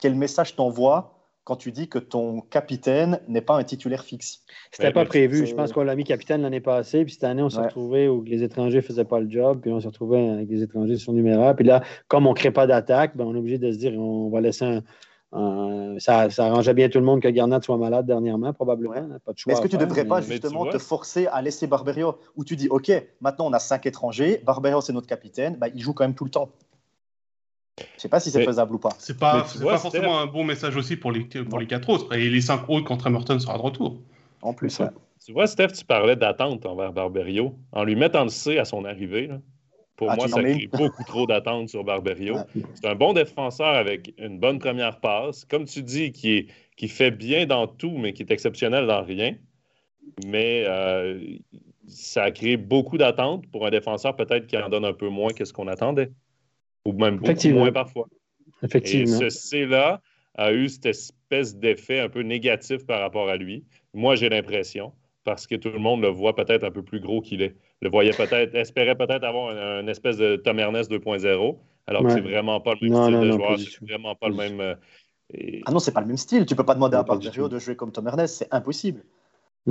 quel 0.00 0.14
message 0.14 0.54
t'envoie 0.54 1.17
quand 1.48 1.56
tu 1.56 1.72
dis 1.72 1.88
que 1.88 1.98
ton 1.98 2.42
capitaine 2.42 3.20
n'est 3.26 3.40
pas 3.40 3.56
un 3.56 3.64
titulaire 3.64 4.04
fixe. 4.04 4.42
C'était 4.70 4.92
pas 4.92 5.06
prévu. 5.06 5.46
Je 5.46 5.54
pense 5.54 5.72
qu'on 5.72 5.82
l'a 5.82 5.96
mis 5.96 6.04
capitaine 6.04 6.42
l'année 6.42 6.60
passée, 6.60 7.06
puis 7.06 7.14
cette 7.14 7.24
année, 7.24 7.40
on 7.40 7.48
s'est 7.48 7.62
retrouvé 7.62 8.06
où 8.06 8.22
les 8.22 8.42
étrangers 8.42 8.82
faisaient 8.82 9.06
pas 9.06 9.18
le 9.18 9.30
job, 9.30 9.60
puis 9.62 9.72
on 9.72 9.80
s'est 9.80 9.86
retrouvé 9.86 10.28
avec 10.28 10.46
des 10.46 10.62
étrangers 10.62 10.98
surnuméraires. 10.98 11.56
Puis 11.56 11.64
là, 11.64 11.82
comme 12.06 12.26
on 12.26 12.32
ne 12.32 12.34
crée 12.34 12.50
pas 12.50 12.66
d'attaque, 12.66 13.16
ben, 13.16 13.24
on 13.24 13.34
est 13.34 13.38
obligé 13.38 13.56
de 13.56 13.72
se 13.72 13.78
dire 13.78 13.98
on 13.98 14.28
va 14.28 14.42
laisser 14.42 14.82
un, 15.32 15.96
ça, 15.98 16.28
ça, 16.28 16.48
arrangeait 16.48 16.74
bien 16.74 16.90
tout 16.90 16.98
le 16.98 17.06
monde 17.06 17.22
que 17.22 17.28
Garnett 17.28 17.64
soit 17.64 17.78
malade 17.78 18.04
dernièrement, 18.04 18.52
probablement. 18.52 18.92
Pas 19.24 19.32
de 19.32 19.38
choix 19.38 19.54
est-ce 19.54 19.62
que 19.62 19.68
tu 19.68 19.78
ne 19.78 19.86
devrais 19.86 20.04
pas 20.04 20.20
justement 20.20 20.66
te 20.66 20.76
forcer 20.76 21.28
à 21.28 21.40
laisser 21.40 21.66
Barberio 21.66 22.16
Où 22.36 22.44
tu 22.44 22.56
dis, 22.56 22.68
OK, 22.68 22.92
maintenant 23.22 23.46
on 23.46 23.52
a 23.54 23.58
cinq 23.58 23.86
étrangers, 23.86 24.42
Barberio 24.44 24.82
c'est 24.82 24.92
notre 24.92 25.06
capitaine, 25.06 25.56
bah, 25.56 25.68
il 25.74 25.80
joue 25.80 25.94
quand 25.94 26.04
même 26.04 26.14
tout 26.14 26.24
le 26.24 26.30
temps. 26.30 26.50
Je 27.78 27.96
ne 27.96 28.00
sais 28.00 28.08
pas 28.08 28.20
si 28.20 28.30
c'est 28.30 28.44
faisable 28.44 28.74
ou 28.74 28.78
pas. 28.78 28.90
C'est 28.98 29.18
pas, 29.18 29.46
pas 29.62 29.78
forcément 29.78 30.18
un 30.18 30.26
bon 30.26 30.44
message 30.44 30.76
aussi 30.76 30.96
pour 30.96 31.12
les, 31.12 31.24
pour 31.24 31.58
les 31.58 31.66
quatre 31.66 31.88
autres. 31.88 32.14
Et 32.14 32.28
les 32.28 32.40
cinq 32.40 32.68
autres 32.68 32.86
quand 32.86 33.06
Emerton 33.06 33.38
sera 33.38 33.56
de 33.56 33.62
retour. 33.62 33.98
En 34.42 34.52
plus, 34.54 34.78
ouais. 34.78 34.88
Tu 35.24 35.32
vois, 35.32 35.46
Steph, 35.46 35.68
tu 35.68 35.84
parlais 35.84 36.16
d'attente 36.16 36.64
envers 36.64 36.92
Barberio. 36.92 37.54
En 37.72 37.84
lui 37.84 37.96
mettant 37.96 38.24
le 38.24 38.30
C 38.30 38.58
à 38.58 38.64
son 38.64 38.84
arrivée, 38.84 39.26
là, 39.26 39.40
pour 39.96 40.10
ah, 40.10 40.16
moi, 40.16 40.28
ça 40.28 40.40
crée 40.42 40.68
beaucoup 40.72 41.04
trop 41.04 41.26
d'attentes 41.26 41.68
sur 41.68 41.84
Barberio. 41.84 42.36
C'est 42.74 42.86
un 42.86 42.94
bon 42.94 43.12
défenseur 43.12 43.74
avec 43.74 44.14
une 44.16 44.38
bonne 44.38 44.58
première 44.58 45.00
passe. 45.00 45.44
Comme 45.44 45.64
tu 45.64 45.82
dis, 45.82 46.12
qui, 46.12 46.30
est, 46.30 46.46
qui 46.76 46.88
fait 46.88 47.10
bien 47.10 47.46
dans 47.46 47.66
tout, 47.66 47.98
mais 47.98 48.12
qui 48.12 48.22
est 48.22 48.30
exceptionnel 48.30 48.86
dans 48.86 49.02
rien. 49.02 49.34
Mais 50.24 50.64
euh, 50.66 51.20
ça 51.88 52.22
a 52.22 52.30
créé 52.30 52.56
beaucoup 52.56 52.96
d'attentes 52.96 53.46
pour 53.48 53.66
un 53.66 53.70
défenseur 53.70 54.14
peut-être 54.16 54.46
qui 54.46 54.56
en 54.56 54.68
donne 54.68 54.84
un 54.84 54.92
peu 54.92 55.08
moins 55.08 55.32
que 55.32 55.44
ce 55.44 55.52
qu'on 55.52 55.66
attendait. 55.66 56.10
Ou 56.88 56.92
même 56.98 57.18
beaucoup 57.18 57.48
moins 57.50 57.72
parfois. 57.72 58.08
Effectivement. 58.62 59.20
Et 59.20 59.30
ce 59.30 59.38
C-là 59.38 60.00
a 60.34 60.52
eu 60.52 60.68
cette 60.68 60.86
espèce 60.86 61.56
d'effet 61.56 62.00
un 62.00 62.08
peu 62.08 62.22
négatif 62.22 62.86
par 62.86 63.00
rapport 63.00 63.28
à 63.28 63.36
lui. 63.36 63.64
Moi, 63.92 64.14
j'ai 64.14 64.28
l'impression, 64.28 64.92
parce 65.24 65.46
que 65.46 65.54
tout 65.54 65.70
le 65.70 65.78
monde 65.78 66.00
le 66.00 66.08
voit 66.08 66.34
peut-être 66.34 66.64
un 66.64 66.70
peu 66.70 66.82
plus 66.82 67.00
gros 67.00 67.20
qu'il 67.20 67.42
est 67.42 67.54
le 67.80 67.90
voyait 67.90 68.12
peut-être, 68.12 68.54
espérait 68.54 68.96
peut-être 68.96 69.24
avoir 69.24 69.52
une, 69.52 69.88
espèce 69.88 70.16
de 70.16 70.34
Tom 70.36 70.58
Ernest 70.58 70.90
2.0, 70.90 71.58
alors 71.86 72.02
que 72.02 72.10
c'est 72.10 72.20
vraiment 72.20 72.60
pas 72.60 72.74
le 72.80 72.88
même 72.88 73.02
style 73.02 73.20
de 73.20 73.30
joueur, 73.30 73.58
c'est 73.58 73.86
vraiment 73.86 74.14
pas 74.16 74.28
le 74.28 74.34
même. 74.34 74.60
Euh, 74.60 74.74
ah 75.64 75.70
non, 75.70 75.78
c'est 75.78 75.92
pas 75.92 76.00
le 76.00 76.06
même 76.06 76.16
style. 76.16 76.44
Tu 76.44 76.56
peux 76.56 76.64
pas 76.64 76.74
demander 76.74 76.96
à 76.96 77.02
Barberio 77.02 77.48
de 77.48 77.58
jouer 77.58 77.76
comme 77.76 77.92
Tom 77.92 78.08
Ernest, 78.08 78.38
c'est 78.38 78.48
impossible. 78.52 79.04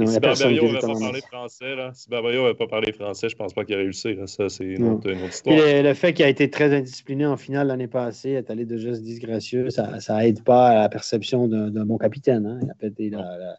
Si 0.05 0.13
n'avait 0.13 0.19
pas 0.19 0.35
parlé 0.35 1.21
français, 1.21 1.75
là, 1.75 1.91
n'avait 2.09 2.53
pas 2.53 2.67
parlé 2.67 2.91
français, 2.91 3.29
je 3.29 3.35
pense 3.35 3.53
pas 3.53 3.65
qu'il 3.65 3.75
aurait 3.75 3.83
réussi. 3.83 4.13
Là. 4.13 4.27
Ça, 4.27 4.49
c'est 4.49 4.65
une, 4.65 4.89
autre, 4.89 5.09
histoire. 5.09 5.55
Le, 5.57 5.93
fait 5.93 6.13
qu'il 6.13 6.25
a 6.25 6.29
été 6.29 6.49
très 6.49 6.73
indiscipliné 6.75 7.25
en 7.25 7.37
finale 7.37 7.67
l'année 7.67 7.87
passée, 7.87 8.31
est 8.31 8.49
allé 8.49 8.65
de 8.65 8.77
gestes 8.77 9.03
disgracieux, 9.03 9.69
ça, 9.69 9.99
ça 9.99 10.25
aide 10.27 10.43
pas 10.43 10.67
à 10.67 10.75
la 10.81 10.89
perception 10.89 11.47
d'un 11.47 11.85
bon 11.85 11.97
capitaine. 11.97 12.45
Hein. 12.45 12.59
Il, 12.63 12.69
a 12.69 12.73
pété 12.75 13.09
la, 13.09 13.57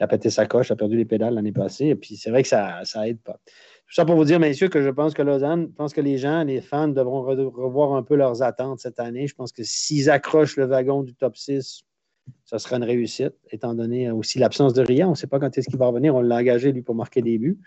il, 0.00 0.02
a 0.02 0.06
pété 0.06 0.30
sa 0.30 0.46
coche, 0.46 0.68
il 0.68 0.72
a 0.72 0.76
perdu 0.76 0.96
les 0.96 1.04
pédales 1.04 1.34
l'année 1.34 1.52
passée, 1.52 1.86
et 1.86 1.94
puis 1.94 2.16
c'est 2.16 2.30
vrai 2.30 2.42
que 2.42 2.48
ça, 2.48 2.80
ça 2.84 3.06
aide 3.08 3.20
pas. 3.20 3.38
Tout 3.86 3.94
ça 3.94 4.04
pour 4.04 4.16
vous 4.16 4.24
dire, 4.24 4.40
messieurs, 4.40 4.68
que 4.68 4.82
je 4.82 4.90
pense 4.90 5.14
que 5.14 5.22
Lausanne, 5.22 5.68
je 5.70 5.76
pense 5.76 5.92
que 5.92 6.00
les 6.00 6.18
gens, 6.18 6.42
les 6.42 6.60
fans 6.60 6.88
devront 6.88 7.22
revoir 7.22 7.92
un 7.92 8.02
peu 8.02 8.16
leurs 8.16 8.42
attentes 8.42 8.80
cette 8.80 8.98
année. 8.98 9.28
Je 9.28 9.34
pense 9.36 9.52
que 9.52 9.62
s'ils 9.62 10.10
accrochent 10.10 10.56
le 10.56 10.64
wagon 10.64 11.04
du 11.04 11.14
top 11.14 11.36
6, 11.36 11.84
ça 12.44 12.58
sera 12.58 12.76
une 12.76 12.84
réussite, 12.84 13.34
étant 13.50 13.74
donné 13.74 14.10
aussi 14.10 14.38
l'absence 14.38 14.72
de 14.72 14.82
Ria. 14.82 15.06
On 15.06 15.10
ne 15.10 15.16
sait 15.16 15.26
pas 15.26 15.40
quand 15.40 15.56
est-ce 15.56 15.68
qu'il 15.68 15.78
va 15.78 15.86
revenir. 15.86 16.14
On 16.14 16.20
l'a 16.20 16.36
engagé, 16.36 16.72
lui, 16.72 16.82
pour 16.82 16.94
marquer 16.94 17.22
des 17.22 17.38
buts. 17.38 17.58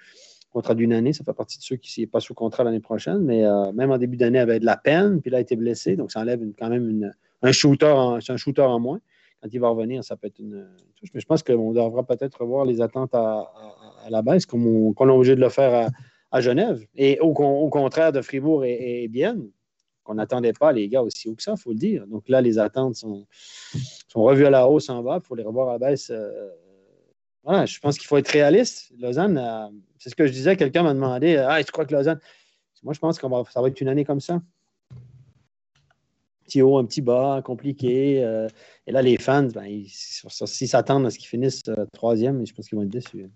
Contrat 0.52 0.74
d'une 0.74 0.94
année, 0.94 1.14
ça 1.14 1.24
fait 1.24 1.34
partie 1.34 1.60
de 1.60 1.64
ceux 1.64 1.76
qui 1.76 2.02
ne 2.02 2.06
pas 2.08 2.20
sous 2.20 2.34
contrat 2.34 2.64
l'année 2.64 2.80
prochaine, 2.80 3.20
mais 3.20 3.46
euh, 3.46 3.72
même 3.72 3.92
en 3.92 3.98
début 3.98 4.18
d'année, 4.18 4.40
avait 4.40 4.60
de 4.60 4.66
la 4.66 4.78
peine, 4.78 5.22
puis 5.22 5.30
là, 5.30 5.38
il 5.38 5.40
a 5.40 5.42
été 5.42 5.56
blessé, 5.56 5.96
donc 5.96 6.12
ça 6.12 6.22
enlève 6.22 6.42
quand 6.58 6.70
même 6.70 7.14
un 7.44 7.52
shooter 7.52 7.86
en, 7.86 8.16
un 8.16 8.38
shooter 8.38 8.64
en 8.64 8.80
moins. 8.80 9.00
Quand 9.42 9.50
il 9.52 9.60
va 9.60 9.70
revenir, 9.70 10.04
ça 10.04 10.18
peut 10.18 10.28
être 10.28 10.40
une, 10.40 10.68
touche. 10.96 11.10
Mais 11.14 11.20
je 11.20 11.26
pense 11.26 11.44
qu'on 11.44 11.72
devra 11.72 12.04
peut-être 12.04 12.42
revoir 12.42 12.66
les 12.66 12.82
attentes 12.82 13.14
à, 13.14 13.52
la 14.10 14.22
baisse, 14.22 14.46
comme 14.46 14.66
on, 14.66 14.92
est 14.92 15.12
obligé 15.12 15.36
de 15.36 15.42
le 15.42 15.50
faire 15.50 15.88
à, 15.88 15.90
à 16.32 16.42
Genève. 16.42 16.84
Et 16.96 17.20
au, 17.20 17.34
contraire 17.34 18.12
de 18.12 18.22
Fribourg 18.22 18.66
et, 18.66 19.04
et 19.04 19.08
Bienne, 19.08 19.50
qu'on 20.04 20.16
n'attendait 20.16 20.54
pas 20.54 20.72
les 20.72 20.90
gars 20.90 21.04
aussi 21.04 21.30
haut 21.30 21.36
que 21.36 21.44
ça, 21.44 21.54
il 21.56 21.62
faut 21.62 21.72
le 21.72 21.78
dire. 21.78 22.08
Donc 22.08 22.28
là, 22.28 22.42
les 22.42 22.58
attentes 22.58 22.96
sont, 22.96 23.28
sont 24.10 24.24
revues 24.24 24.46
à 24.46 24.50
la 24.50 24.68
hausse 24.68 24.90
en 24.90 25.02
bas. 25.02 25.20
Il 25.24 25.26
faut 25.26 25.36
les 25.36 25.44
revoir 25.44 25.70
à 25.70 25.74
la 25.74 25.80
baisse. 25.80 26.10
Euh, 26.10 26.50
voilà, 27.44 27.66
je 27.66 27.80
pense 27.80 27.98
qu'il 27.98 28.08
faut 28.08 28.18
être 28.18 28.28
réaliste. 28.30 28.92
Lausanne, 29.00 29.38
euh, 29.38 29.68
c'est 29.98 30.10
ce 30.10 30.16
que 30.16 30.28
je 30.28 30.32
disais. 30.32 30.58
Quelqu'un 30.58 30.84
m'a 30.84 30.94
demandé 30.94 31.38
Ah, 31.38 31.64
tu 31.64 31.72
crois 31.72 31.86
que 31.86 31.94
Lausanne. 31.94 32.20
Moi, 32.84 32.94
je 32.94 33.00
pense 33.00 33.20
que 33.20 33.28
ça 33.52 33.62
va 33.62 33.68
être 33.68 33.82
une 33.82 33.88
année 33.88 34.06
comme 34.06 34.20
ça. 34.20 34.36
Un 34.36 34.42
petit 36.46 36.62
haut, 36.62 36.78
un 36.78 36.86
petit 36.86 37.02
bas, 37.02 37.42
compliqué. 37.44 38.24
Euh, 38.24 38.48
et 38.88 38.92
là, 38.92 39.02
les 39.02 39.18
fans, 39.18 39.44
ben, 39.44 39.84
s'ils 39.88 40.70
s'attendent 40.70 41.06
à 41.06 41.10
ce 41.10 41.20
qu'ils 41.20 41.28
finissent 41.28 41.64
troisième, 41.94 42.46
je 42.46 42.54
pense 42.54 42.68
qu'ils 42.68 42.78
vont 42.78 42.84
être 42.84 42.90
déçus. 42.90 43.30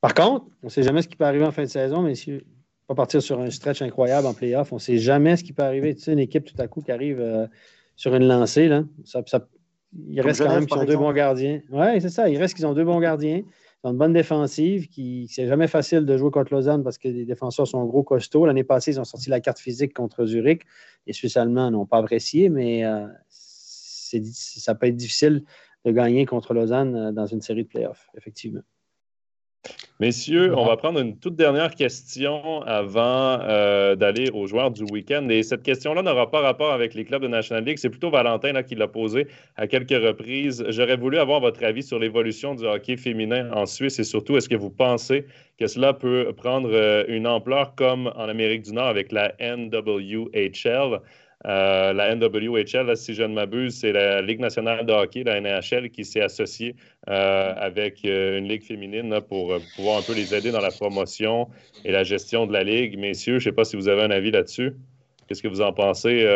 Par 0.00 0.14
contre, 0.14 0.46
on 0.62 0.66
ne 0.66 0.70
sait 0.70 0.82
jamais 0.82 1.02
ce 1.02 1.08
qui 1.08 1.16
peut 1.16 1.24
arriver 1.24 1.44
en 1.44 1.50
fin 1.50 1.64
de 1.64 1.68
saison, 1.68 2.02
mais 2.02 2.14
si 2.14 2.40
pas 2.88 2.94
partir 2.94 3.20
sur 3.20 3.38
un 3.38 3.50
stretch 3.50 3.82
incroyable 3.82 4.26
en 4.26 4.32
playoff, 4.32 4.72
on 4.72 4.76
ne 4.76 4.80
sait 4.80 4.96
jamais 4.96 5.36
ce 5.36 5.44
qui 5.44 5.52
peut 5.52 5.62
arriver. 5.62 5.94
Tu 5.94 6.02
sais, 6.02 6.12
une 6.12 6.18
équipe 6.18 6.44
tout 6.44 6.60
à 6.60 6.68
coup 6.68 6.80
qui 6.80 6.90
arrive 6.90 7.20
euh, 7.20 7.46
sur 7.98 8.14
une 8.14 8.28
lancée, 8.28 8.68
là, 8.68 8.84
il 10.06 10.20
reste 10.20 10.44
quand 10.44 10.54
même 10.54 10.66
qu'ils 10.66 10.78
ont 10.78 10.84
deux 10.84 10.96
bons 10.96 11.12
gardiens. 11.12 11.60
Oui, 11.68 12.00
c'est 12.00 12.10
ça. 12.10 12.28
Il 12.28 12.38
reste 12.38 12.54
qu'ils 12.54 12.66
ont 12.66 12.72
deux 12.72 12.84
bons 12.84 13.00
gardiens. 13.00 13.42
Ils 13.42 13.88
ont 13.88 13.90
une 13.90 13.98
bonne 13.98 14.12
défensive. 14.12 14.86
Qui, 14.86 15.26
c'est 15.28 15.48
jamais 15.48 15.66
facile 15.66 16.06
de 16.06 16.16
jouer 16.16 16.30
contre 16.30 16.54
Lausanne 16.54 16.84
parce 16.84 16.96
que 16.96 17.08
les 17.08 17.24
défenseurs 17.24 17.66
sont 17.66 17.84
gros 17.86 18.04
costauds. 18.04 18.46
L'année 18.46 18.62
passée, 18.62 18.92
ils 18.92 19.00
ont 19.00 19.04
sorti 19.04 19.30
la 19.30 19.40
carte 19.40 19.58
physique 19.58 19.94
contre 19.94 20.26
Zurich. 20.26 20.62
Les 21.08 21.12
Suisses 21.12 21.36
allemands 21.36 21.72
n'ont 21.72 21.86
pas 21.86 21.98
apprécié, 21.98 22.48
mais 22.50 22.84
euh, 22.84 23.08
ça 23.28 24.76
peut 24.76 24.86
être 24.86 24.96
difficile 24.96 25.42
de 25.84 25.90
gagner 25.90 26.24
contre 26.24 26.54
Lausanne 26.54 26.94
euh, 26.94 27.10
dans 27.10 27.26
une 27.26 27.40
série 27.40 27.64
de 27.64 27.68
playoffs, 27.68 28.10
effectivement. 28.16 28.62
Messieurs, 30.00 30.56
on 30.56 30.64
va 30.64 30.76
prendre 30.76 31.00
une 31.00 31.18
toute 31.18 31.34
dernière 31.34 31.74
question 31.74 32.62
avant 32.62 33.40
euh, 33.42 33.96
d'aller 33.96 34.30
aux 34.30 34.46
joueurs 34.46 34.70
du 34.70 34.84
week-end. 34.84 35.28
Et 35.28 35.42
cette 35.42 35.64
question-là 35.64 36.02
n'aura 36.02 36.30
pas 36.30 36.40
rapport 36.40 36.72
avec 36.72 36.94
les 36.94 37.04
clubs 37.04 37.20
de 37.20 37.26
National 37.26 37.64
League. 37.64 37.78
C'est 37.78 37.90
plutôt 37.90 38.08
Valentin 38.08 38.62
qui 38.62 38.76
l'a 38.76 38.86
posée 38.86 39.26
à 39.56 39.66
quelques 39.66 39.90
reprises. 39.90 40.64
J'aurais 40.68 40.96
voulu 40.96 41.18
avoir 41.18 41.40
votre 41.40 41.64
avis 41.64 41.82
sur 41.82 41.98
l'évolution 41.98 42.54
du 42.54 42.64
hockey 42.64 42.96
féminin 42.96 43.50
en 43.52 43.66
Suisse 43.66 43.98
et 43.98 44.04
surtout, 44.04 44.36
est-ce 44.36 44.48
que 44.48 44.54
vous 44.54 44.70
pensez 44.70 45.26
que 45.58 45.66
cela 45.66 45.92
peut 45.92 46.32
prendre 46.36 46.70
euh, 46.72 47.02
une 47.08 47.26
ampleur 47.26 47.74
comme 47.74 48.12
en 48.14 48.28
Amérique 48.28 48.62
du 48.62 48.72
Nord 48.74 48.86
avec 48.86 49.10
la 49.10 49.34
NWHL? 49.40 51.00
La 51.44 52.14
NWHL, 52.14 52.96
si 52.96 53.14
je 53.14 53.22
ne 53.22 53.34
m'abuse, 53.34 53.78
c'est 53.78 53.92
la 53.92 54.20
Ligue 54.22 54.40
nationale 54.40 54.84
de 54.84 54.92
hockey, 54.92 55.24
la 55.24 55.40
NHL, 55.40 55.90
qui 55.90 56.04
s'est 56.04 56.20
associée 56.20 56.74
avec 57.06 58.04
une 58.04 58.48
ligue 58.48 58.64
féminine 58.64 59.20
pour 59.28 59.58
pouvoir 59.76 59.98
un 59.98 60.02
peu 60.02 60.14
les 60.14 60.34
aider 60.34 60.50
dans 60.50 60.60
la 60.60 60.70
promotion 60.70 61.48
et 61.84 61.92
la 61.92 62.04
gestion 62.04 62.46
de 62.46 62.52
la 62.52 62.64
ligue. 62.64 62.98
Messieurs, 62.98 63.38
je 63.38 63.48
ne 63.48 63.52
sais 63.52 63.56
pas 63.56 63.64
si 63.64 63.76
vous 63.76 63.88
avez 63.88 64.02
un 64.02 64.10
avis 64.10 64.30
là-dessus. 64.30 64.74
Qu'est-ce 65.26 65.42
que 65.42 65.48
vous 65.48 65.60
en 65.60 65.72
pensez? 65.72 66.26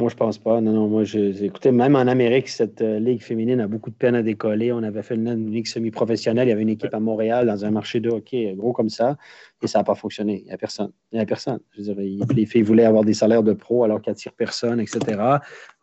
Moi, 0.00 0.08
je 0.08 0.16
pense 0.16 0.38
pas. 0.38 0.62
Non, 0.62 0.72
non, 0.72 0.88
moi, 0.88 1.04
j'ai 1.04 1.44
écouté, 1.44 1.70
même 1.72 1.94
en 1.94 2.06
Amérique, 2.06 2.48
cette 2.48 2.80
euh, 2.80 2.98
ligue 2.98 3.22
féminine 3.22 3.60
a 3.60 3.68
beaucoup 3.68 3.90
de 3.90 3.94
peine 3.94 4.14
à 4.14 4.22
décoller. 4.22 4.72
On 4.72 4.82
avait 4.82 5.02
fait 5.02 5.14
une, 5.14 5.50
ligue 5.50 5.66
semi-professionnelle. 5.66 6.48
Il 6.48 6.50
y 6.50 6.54
avait 6.54 6.62
une 6.62 6.70
équipe 6.70 6.94
à 6.94 7.00
Montréal 7.00 7.46
dans 7.46 7.66
un 7.66 7.70
marché 7.70 8.00
de 8.00 8.08
hockey 8.08 8.54
gros 8.56 8.72
comme 8.72 8.88
ça, 8.88 9.18
et 9.60 9.66
ça 9.66 9.80
n'a 9.80 9.84
pas 9.84 9.94
fonctionné. 9.94 10.40
Il 10.40 10.46
n'y 10.46 10.52
a 10.52 10.56
personne. 10.56 10.90
Il 11.12 11.16
n'y 11.16 11.20
a 11.20 11.26
personne. 11.26 11.60
Je 11.76 11.82
dirais, 11.82 12.08
les 12.34 12.46
filles 12.46 12.62
voulaient 12.62 12.86
avoir 12.86 13.04
des 13.04 13.12
salaires 13.12 13.42
de 13.42 13.52
pro 13.52 13.84
alors 13.84 14.00
qu'elles 14.00 14.12
n'attirent 14.12 14.32
personne, 14.32 14.80
etc. 14.80 15.20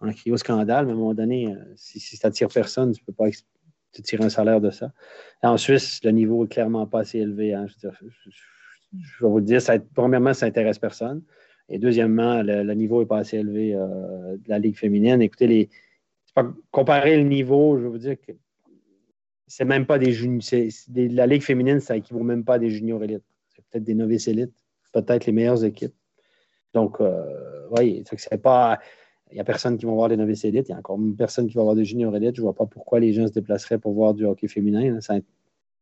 On 0.01 0.07
a 0.07 0.13
crié 0.13 0.33
au 0.33 0.37
scandale, 0.37 0.87
mais 0.87 0.93
à 0.93 0.95
un 0.95 0.97
moment 0.97 1.13
donné, 1.13 1.53
euh, 1.53 1.55
si, 1.75 1.99
si 1.99 2.17
ça 2.17 2.29
n'attire 2.29 2.47
personne, 2.47 2.93
tu 2.93 3.01
ne 3.03 3.05
peux 3.05 3.13
pas 3.13 3.29
te 3.91 4.01
tirer 4.01 4.23
un 4.23 4.29
salaire 4.29 4.61
de 4.61 4.71
ça. 4.71 4.91
en 5.43 5.57
Suisse, 5.57 5.99
le 6.03 6.09
niveau 6.09 6.43
est 6.45 6.47
clairement 6.47 6.87
pas 6.87 7.01
assez 7.01 7.19
élevé. 7.19 7.53
Hein. 7.53 7.67
Je, 7.83 7.87
je, 8.99 9.23
vais 9.23 9.29
vous 9.29 9.41
dire, 9.41 9.61
ça, 9.61 9.75
premièrement, 9.93 10.33
ça 10.33 10.47
n'intéresse 10.47 10.79
personne. 10.79 11.21
Et 11.69 11.79
deuxièmement, 11.79 12.41
le, 12.43 12.73
niveau 12.73 13.01
n'est 13.01 13.07
pas 13.07 13.19
assez 13.19 13.37
élevé 13.37 13.73
euh, 13.75 14.37
de 14.37 14.49
la 14.49 14.59
Ligue 14.59 14.77
féminine. 14.77 15.21
Écoutez, 15.21 15.69
comparer 16.71 17.17
le 17.17 17.23
niveau, 17.23 17.77
je 17.77 17.83
veux 17.83 17.89
vous 17.89 17.97
dire 17.97 18.15
que 18.19 18.31
c'est 19.47 19.65
même 19.65 19.85
pas 19.85 19.99
des 19.99 20.11
juniors. 20.11 20.43
La 20.95 21.27
Ligue 21.27 21.41
féminine, 21.41 21.79
ça 21.79 21.97
équivaut 21.97 22.23
même 22.23 22.43
pas 22.43 22.55
à 22.55 22.59
des 22.59 22.69
juniors 22.69 23.03
élites. 23.03 23.23
C'est 23.49 23.63
peut-être 23.65 23.83
des 23.83 23.95
novices 23.95 24.27
élites, 24.27 24.53
peut-être 24.93 25.25
les 25.25 25.31
meilleures 25.31 25.63
équipes. 25.63 25.95
Donc, 26.73 27.01
euh, 27.01 27.67
oui, 27.71 28.03
c'est 28.17 28.41
pas. 28.41 28.79
Il 29.31 29.35
n'y 29.35 29.41
a 29.41 29.43
personne 29.43 29.77
qui 29.77 29.85
va 29.85 29.91
voir 29.91 30.07
des 30.07 30.15
novices 30.15 30.45
élites. 30.45 30.69
Il 30.69 30.71
y 30.71 30.75
a 30.75 30.77
encore 30.77 30.97
personne 31.17 31.47
qui 31.47 31.55
va 31.55 31.63
voir 31.63 31.75
des 31.75 31.83
juniors 31.83 32.15
élites. 32.15 32.35
Je 32.35 32.41
ne 32.41 32.45
vois 32.45 32.55
pas 32.55 32.65
pourquoi 32.65 33.01
les 33.01 33.11
gens 33.11 33.27
se 33.27 33.33
déplaceraient 33.33 33.77
pour 33.77 33.93
voir 33.93 34.13
du 34.13 34.25
hockey 34.25 34.47
féminin. 34.47 35.01
Ça, 35.01 35.15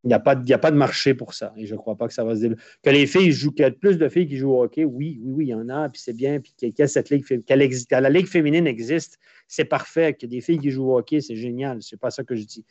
il 0.05 0.09
n'y 0.09 0.13
a, 0.13 0.19
pas 0.19 0.35
de, 0.35 0.53
a 0.53 0.57
pas 0.59 0.69
de 0.69 0.77
marché 0.77 1.15
pour 1.15 1.33
ça. 1.33 1.51
Et 1.57 1.65
je 1.65 1.73
ne 1.73 1.79
crois 1.79 1.95
pas 1.95 2.07
que 2.07 2.13
ça 2.13 2.23
va 2.23 2.35
se 2.35 2.41
développer. 2.41 2.61
Que 2.83 2.89
les 2.91 3.07
filles 3.07 3.31
jouent, 3.31 3.51
qu'il 3.51 3.63
y 3.63 3.65
a 3.65 3.71
plus 3.71 3.97
de 3.97 4.07
filles 4.07 4.27
qui 4.27 4.37
jouent 4.37 4.51
au 4.51 4.63
hockey, 4.63 4.85
oui, 4.85 5.19
oui, 5.23 5.33
oui, 5.33 5.45
il 5.47 5.49
y 5.49 5.53
en 5.55 5.67
a, 5.67 5.89
puis 5.89 5.99
c'est 5.99 6.13
bien. 6.13 6.39
Puis 6.39 6.53
cette 6.85 7.09
ligue, 7.09 7.25
existe, 7.49 7.91
la 7.91 8.09
ligue 8.11 8.27
féminine 8.27 8.67
existe, 8.67 9.17
c'est 9.47 9.65
parfait. 9.65 10.13
Que 10.13 10.27
des 10.27 10.41
filles 10.41 10.59
qui 10.59 10.69
jouent 10.69 10.91
au 10.91 10.99
hockey, 10.99 11.21
c'est 11.21 11.35
génial. 11.35 11.81
Ce 11.81 11.95
n'est 11.95 11.99
pas 11.99 12.11
ça 12.11 12.23
que 12.23 12.35
je 12.35 12.43
dis. 12.43 12.63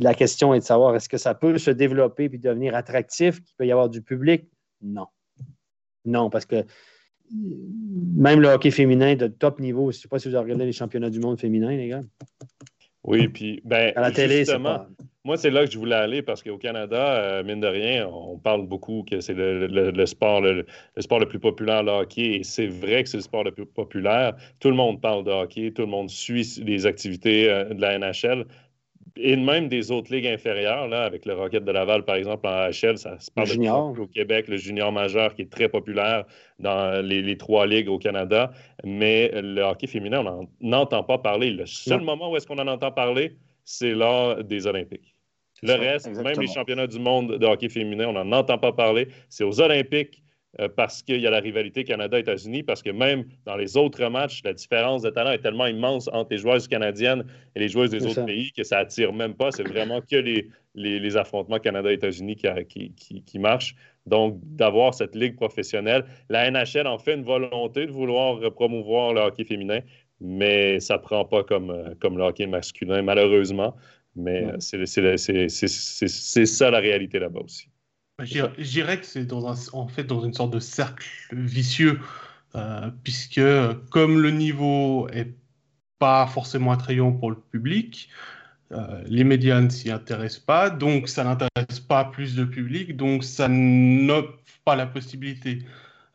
La 0.00 0.12
question 0.12 0.54
est 0.54 0.58
de 0.58 0.64
savoir 0.64 0.96
est-ce 0.96 1.08
que 1.08 1.18
ça 1.18 1.34
peut 1.34 1.56
se 1.56 1.70
développer 1.70 2.28
puis 2.28 2.40
devenir 2.40 2.74
attractif, 2.74 3.40
qu'il 3.40 3.54
peut 3.56 3.66
y 3.66 3.70
avoir 3.70 3.88
du 3.88 4.02
public? 4.02 4.48
Non. 4.82 5.06
Non, 6.04 6.30
parce 6.30 6.46
que 6.46 6.64
même 7.32 8.40
le 8.40 8.48
hockey 8.48 8.72
féminin 8.72 9.14
de 9.14 9.28
top 9.28 9.60
niveau, 9.60 9.92
je 9.92 9.98
ne 9.98 10.00
sais 10.02 10.08
pas 10.08 10.18
si 10.18 10.28
vous 10.28 10.34
avez 10.34 10.44
regardé 10.44 10.66
les 10.66 10.72
championnats 10.72 11.10
du 11.10 11.20
monde 11.20 11.38
féminin, 11.38 11.70
les 11.76 11.88
gars. 11.88 12.02
Oui, 13.04 13.28
puis 13.28 13.62
ben, 13.64 13.92
à 13.94 14.00
la 14.00 14.10
télé, 14.10 14.38
justement, 14.38 14.86
moi, 15.26 15.36
c'est 15.36 15.50
là 15.50 15.66
que 15.66 15.72
je 15.72 15.76
voulais 15.76 15.96
aller 15.96 16.22
parce 16.22 16.40
qu'au 16.40 16.56
Canada, 16.56 17.16
euh, 17.16 17.42
mine 17.42 17.58
de 17.58 17.66
rien, 17.66 18.06
on 18.06 18.38
parle 18.38 18.64
beaucoup 18.64 19.04
que 19.10 19.20
c'est 19.20 19.34
le, 19.34 20.06
sport, 20.06 20.40
le, 20.40 20.64
sport 20.98 21.18
le 21.18 21.26
plus 21.26 21.40
populaire, 21.40 21.82
le 21.82 21.90
hockey, 21.90 22.36
et 22.36 22.44
c'est 22.44 22.68
vrai 22.68 23.02
que 23.02 23.08
c'est 23.08 23.16
le 23.16 23.24
sport 23.24 23.42
le 23.42 23.50
plus 23.50 23.66
populaire. 23.66 24.36
Tout 24.60 24.70
le 24.70 24.76
monde 24.76 25.00
parle 25.00 25.24
de 25.24 25.32
hockey, 25.32 25.72
tout 25.72 25.82
le 25.82 25.88
monde 25.88 26.08
suit 26.08 26.62
les 26.64 26.86
activités 26.86 27.50
euh, 27.50 27.64
de 27.74 27.80
la 27.80 27.98
NHL, 27.98 28.46
et 29.16 29.34
même 29.34 29.66
des 29.66 29.90
autres 29.90 30.14
ligues 30.14 30.28
inférieures, 30.28 30.86
là, 30.86 31.02
avec 31.02 31.26
le 31.26 31.34
Rocket 31.34 31.64
de 31.64 31.72
Laval, 31.72 32.04
par 32.04 32.14
exemple, 32.14 32.46
en 32.46 32.68
HL, 32.68 32.96
ça 32.96 33.18
se 33.18 33.28
parle 33.28 33.48
de 33.48 34.00
au 34.00 34.06
Québec, 34.06 34.46
le 34.46 34.58
junior 34.58 34.92
majeur 34.92 35.34
qui 35.34 35.42
est 35.42 35.50
très 35.50 35.68
populaire 35.68 36.24
dans 36.60 37.04
les, 37.04 37.36
trois 37.36 37.66
ligues 37.66 37.88
au 37.88 37.98
Canada. 37.98 38.52
Mais 38.84 39.32
le 39.34 39.62
hockey 39.62 39.88
féminin, 39.88 40.24
on 40.24 40.48
n'en 40.60 40.82
entend 40.82 41.02
pas 41.02 41.18
parler. 41.18 41.50
Le 41.50 41.66
seul 41.66 42.02
moment 42.02 42.30
où 42.30 42.36
est-ce 42.36 42.46
qu'on 42.46 42.58
en 42.58 42.68
entend 42.68 42.92
parler, 42.92 43.36
c'est 43.64 43.92
lors 43.92 44.44
des 44.44 44.66
Olympiques. 44.66 45.15
Le 45.62 45.74
reste, 45.74 46.08
même 46.08 46.40
les 46.40 46.46
championnats 46.46 46.86
du 46.86 46.98
monde 46.98 47.38
de 47.38 47.46
hockey 47.46 47.68
féminin, 47.68 48.08
on 48.08 48.12
n'en 48.12 48.38
entend 48.38 48.58
pas 48.58 48.72
parler. 48.72 49.08
C'est 49.28 49.44
aux 49.44 49.60
Olympiques 49.60 50.22
euh, 50.60 50.68
parce 50.74 51.02
qu'il 51.02 51.20
y 51.20 51.26
a 51.26 51.30
la 51.30 51.40
rivalité 51.40 51.84
Canada-États-Unis, 51.84 52.62
parce 52.62 52.82
que 52.82 52.90
même 52.90 53.24
dans 53.44 53.56
les 53.56 53.76
autres 53.76 54.06
matchs, 54.08 54.42
la 54.42 54.54
différence 54.54 55.02
de 55.02 55.10
talent 55.10 55.32
est 55.32 55.40
tellement 55.40 55.66
immense 55.66 56.08
entre 56.12 56.28
les 56.30 56.38
joueuses 56.38 56.66
canadiennes 56.66 57.24
et 57.54 57.60
les 57.60 57.68
joueuses 57.68 57.90
des 57.90 58.06
autres 58.06 58.24
pays 58.24 58.52
que 58.52 58.64
ça 58.64 58.78
attire 58.78 59.12
même 59.12 59.34
pas. 59.34 59.50
C'est 59.50 59.68
vraiment 59.68 60.00
que 60.00 60.16
les, 60.16 60.48
les, 60.74 61.16
affrontements 61.16 61.58
Canada-États-Unis 61.58 62.36
qui, 62.36 62.92
qui, 62.94 63.22
qui, 63.22 63.38
marchent. 63.38 63.74
Donc, 64.06 64.38
d'avoir 64.42 64.94
cette 64.94 65.14
ligue 65.14 65.36
professionnelle. 65.36 66.04
La 66.30 66.50
NHL 66.50 66.86
en 66.86 66.98
fait 66.98 67.14
une 67.14 67.24
volonté 67.24 67.86
de 67.86 67.92
vouloir 67.92 68.40
promouvoir 68.52 69.12
le 69.12 69.20
hockey 69.20 69.44
féminin, 69.44 69.80
mais 70.20 70.80
ça 70.80 70.96
ne 70.96 71.02
prend 71.02 71.24
pas 71.24 71.42
comme, 71.42 71.70
euh, 71.70 71.94
comme 72.00 72.16
le 72.16 72.24
hockey 72.24 72.46
masculin, 72.46 73.02
malheureusement. 73.02 73.76
Mais 74.16 74.46
c'est 74.58 76.46
ça 76.46 76.70
la 76.70 76.78
réalité 76.78 77.18
là-bas 77.18 77.40
aussi. 77.40 77.68
Je 78.22 78.62
dirais 78.62 78.98
que 78.98 79.06
c'est 79.06 79.30
en 79.32 79.88
fait 79.88 80.04
dans 80.04 80.24
une 80.24 80.32
sorte 80.32 80.52
de 80.52 80.58
cercle 80.58 81.06
vicieux, 81.32 82.00
euh, 82.54 82.90
puisque 83.04 83.42
comme 83.90 84.20
le 84.20 84.30
niveau 84.30 85.08
est 85.10 85.34
pas 85.98 86.26
forcément 86.26 86.72
attrayant 86.72 87.12
pour 87.12 87.30
le 87.30 87.36
public, 87.36 88.08
euh, 88.72 89.02
les 89.06 89.22
médias 89.22 89.60
ne 89.60 89.68
s'y 89.68 89.90
intéressent 89.90 90.44
pas, 90.44 90.70
donc 90.70 91.08
ça 91.08 91.24
n'intéresse 91.24 91.80
pas 91.80 92.04
plus 92.06 92.34
de 92.34 92.44
public, 92.44 92.96
donc 92.96 93.22
ça 93.22 93.48
n'offre 93.48 94.38
pas 94.64 94.76
la 94.76 94.86
possibilité 94.86 95.58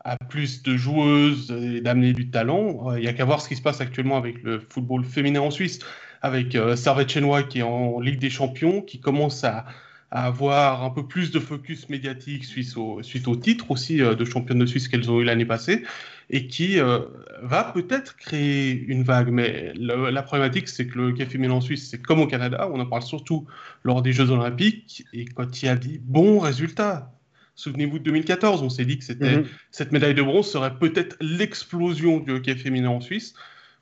à 0.03 0.18
plus 0.18 0.64
de 0.64 0.76
joueuses 0.76 1.48
d'amener 1.48 2.14
du 2.14 2.30
talent. 2.32 2.90
Euh, 2.90 2.99
il 2.99 3.03
n'y 3.03 3.07
a 3.07 3.14
qu'à 3.14 3.26
voir 3.26 3.41
ce 3.41 3.48
qui 3.48 3.56
se 3.56 3.61
passe 3.61 3.80
actuellement 3.80 4.18
avec 4.18 4.41
le 4.44 4.60
football 4.60 5.06
féminin 5.06 5.41
en 5.41 5.52
Suisse, 5.52 5.80
avec 6.22 6.57
Servette 6.76 7.10
Chenois 7.10 7.43
qui 7.43 7.60
est 7.60 7.64
en 7.64 7.99
Ligue 7.99 8.19
des 8.19 8.30
Champions, 8.30 8.81
qui 8.81 8.99
commence 8.99 9.43
à, 9.43 9.65
à 10.11 10.26
avoir 10.26 10.84
un 10.84 10.89
peu 10.89 11.07
plus 11.07 11.31
de 11.31 11.39
focus 11.39 11.88
médiatique 11.88 12.43
suite 12.43 12.76
au, 12.76 13.02
suite 13.02 13.27
au 13.30 13.35
titre 13.38 13.72
aussi 13.72 14.02
euh, 14.02 14.14
de 14.14 14.26
championne 14.26 14.60
de 14.60 14.65
Suisse 14.65 14.89
qu'elles 14.89 15.10
ont 15.10 15.22
eu 15.22 15.23
l'année 15.23 15.45
passée 15.45 15.84
et 16.30 16.48
qui 16.48 16.80
euh, 16.80 16.99
va 17.41 17.64
peut-être 17.64 18.18
créer 18.18 18.72
une 18.73 19.03
vague. 19.03 19.30
Mais 19.30 19.73
la 19.76 20.22
problématique, 20.22 20.68
c'est 20.68 20.88
que 20.88 20.98
le 20.98 21.07
hockey 21.07 21.26
féminin 21.26 21.53
en 21.53 21.61
Suisse, 21.61 21.89
c'est 21.89 22.02
comme 22.02 22.19
au 22.19 22.27
Canada, 22.27 22.69
on 22.72 22.80
en 22.80 22.85
parle 22.85 23.03
surtout 23.03 23.48
lors 23.84 24.02
des 24.02 24.11
Jeux 24.11 24.30
Olympiques 24.31 25.06
et 25.14 25.26
quand 25.26 25.61
il 25.61 25.65
y 25.65 25.69
a 25.69 25.76
des 25.76 25.99
bons 26.03 26.39
résultats. 26.39 27.14
Souvenez-vous 27.56 27.99
de 27.99 28.03
2014, 28.06 28.64
on 28.64 28.69
s'est 28.69 28.85
dit 28.85 28.98
que 28.98 29.03
c'était, 29.03 29.38
mhm. 29.38 29.45
cette 29.72 29.91
médaille 29.91 30.15
de 30.15 30.22
bronze 30.22 30.49
serait 30.49 30.77
peut-être 30.77 31.15
l'explosion 31.19 32.19
du 32.19 32.31
hockey 32.31 32.56
féminin 32.56 32.89
en 32.89 33.02
Suisse. 33.02 33.34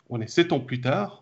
On 0.09 0.19
est 0.21 0.27
sept 0.27 0.51
ans 0.51 0.59
plus 0.59 0.81
tard. 0.81 1.18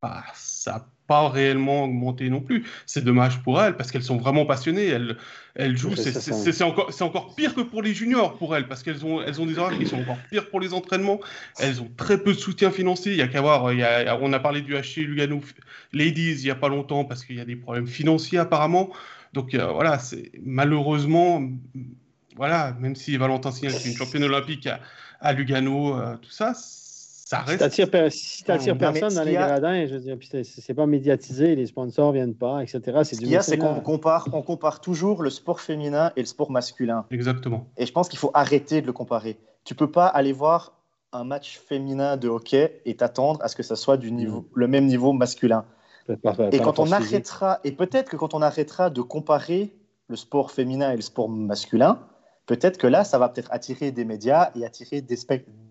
Bah, 0.00 0.24
ça 0.34 0.88
pas 1.08 1.28
réellement 1.30 1.84
augmenté 1.84 2.30
non 2.30 2.40
plus. 2.40 2.64
C'est 2.86 3.02
dommage 3.02 3.42
pour 3.42 3.60
elles 3.60 3.76
parce 3.76 3.90
qu'elles 3.90 4.04
sont 4.04 4.18
vraiment 4.18 4.44
passionnées. 4.46 4.86
Elles, 4.86 5.16
elles 5.56 5.76
jouent. 5.76 5.96
C'est 5.96 6.62
encore, 6.62 6.92
encore 7.00 7.34
pire 7.34 7.54
que 7.54 7.62
pour 7.62 7.82
les 7.82 7.94
juniors 7.94 8.36
pour 8.36 8.54
elles 8.54 8.68
parce 8.68 8.82
qu'elles 8.82 9.04
ont, 9.04 9.20
elles 9.22 9.40
ont 9.40 9.46
des 9.46 9.58
horaires 9.58 9.76
qui 9.76 9.86
sont 9.86 9.98
encore 9.98 10.18
pires 10.30 10.48
pour 10.50 10.60
les 10.60 10.74
entraînements. 10.74 11.18
Elles 11.58 11.80
ont 11.80 11.90
très 11.96 12.22
peu 12.22 12.34
de 12.34 12.38
soutien 12.38 12.70
financier. 12.70 13.12
Il 13.12 13.18
y 13.18 13.22
a 13.22 13.28
qu'à 13.28 13.40
voir. 13.40 13.72
Il 13.72 13.78
y 13.80 13.82
a, 13.82 14.16
on 14.20 14.32
a 14.34 14.38
parlé 14.38 14.60
du 14.60 14.74
HC 14.74 14.98
Lugano 14.98 15.40
Ladies 15.92 16.34
il 16.34 16.46
y 16.46 16.50
a 16.50 16.54
pas 16.54 16.68
longtemps 16.68 17.04
parce 17.06 17.24
qu'il 17.24 17.36
y 17.36 17.40
a 17.40 17.46
des 17.46 17.56
problèmes 17.56 17.88
financiers 17.88 18.38
apparemment. 18.38 18.90
Donc 19.32 19.54
euh, 19.54 19.72
voilà, 19.72 19.98
c'est 19.98 20.30
malheureusement, 20.42 21.42
voilà, 22.36 22.76
même 22.80 22.96
si 22.96 23.16
Valentin 23.16 23.50
Signal 23.50 23.74
est 23.74 23.86
une 23.86 23.96
championne 23.96 24.24
olympique 24.24 24.66
à, 24.66 24.80
à 25.20 25.32
Lugano, 25.32 25.98
euh, 25.98 26.16
tout 26.16 26.30
ça 26.30 26.54
ça 27.28 27.40
reste. 27.40 28.10
Si 28.10 28.42
tu 28.42 28.50
n'attires 28.50 28.78
personne 28.78 29.12
dans 29.14 29.22
les 29.22 29.34
gradins, 29.34 29.86
je 29.86 29.92
veux 29.92 30.00
dire, 30.00 30.16
puis 30.16 30.30
c'est 30.44 30.72
pas 30.72 30.86
médiatisé, 30.86 31.56
les 31.56 31.66
sponsors 31.66 32.12
viennent 32.12 32.34
pas, 32.34 32.62
etc. 32.62 32.80
Ce 33.04 33.16
qu'il 33.16 33.28
y 33.28 33.36
a, 33.36 33.42
c'est 33.42 33.58
qu'on 33.58 33.80
compare, 33.80 34.28
on 34.32 34.40
compare 34.40 34.80
toujours 34.80 35.22
le 35.22 35.28
sport 35.28 35.60
féminin 35.60 36.10
et 36.16 36.20
le 36.20 36.26
sport 36.26 36.50
masculin. 36.50 37.04
Exactement. 37.10 37.66
Et 37.76 37.84
je 37.84 37.92
pense 37.92 38.08
qu'il 38.08 38.18
faut 38.18 38.30
arrêter 38.32 38.80
de 38.80 38.86
le 38.86 38.94
comparer. 38.94 39.36
Tu 39.64 39.74
peux 39.74 39.90
pas 39.90 40.06
aller 40.06 40.32
voir 40.32 40.72
un 41.12 41.24
match 41.24 41.58
féminin 41.58 42.16
de 42.16 42.30
hockey 42.30 42.80
et 42.86 42.96
t'attendre 42.96 43.42
à 43.42 43.48
ce 43.48 43.56
que 43.56 43.62
ça 43.62 43.76
soit 43.76 43.98
du 43.98 44.10
niveau, 44.10 44.40
mm. 44.40 44.46
le 44.54 44.66
même 44.66 44.86
niveau 44.86 45.12
masculin. 45.12 45.66
et 46.50 46.60
quand 46.60 46.78
on 46.78 46.90
arrêtera, 46.92 47.60
et 47.62 47.72
peut-être 47.72 48.08
que 48.08 48.16
quand 48.16 48.32
on 48.32 48.40
arrêtera 48.40 48.88
de 48.88 49.02
comparer 49.02 49.76
le 50.08 50.16
sport 50.16 50.50
féminin 50.50 50.92
et 50.92 50.96
le 50.96 51.02
sport 51.02 51.28
masculin, 51.28 51.98
peut-être 52.48 52.78
que 52.78 52.86
là, 52.86 53.04
ça 53.04 53.18
va 53.18 53.28
peut-être 53.28 53.52
attirer 53.52 53.92
des 53.92 54.04
médias 54.04 54.50
et 54.56 54.64
attirer 54.64 55.02
des, 55.02 55.16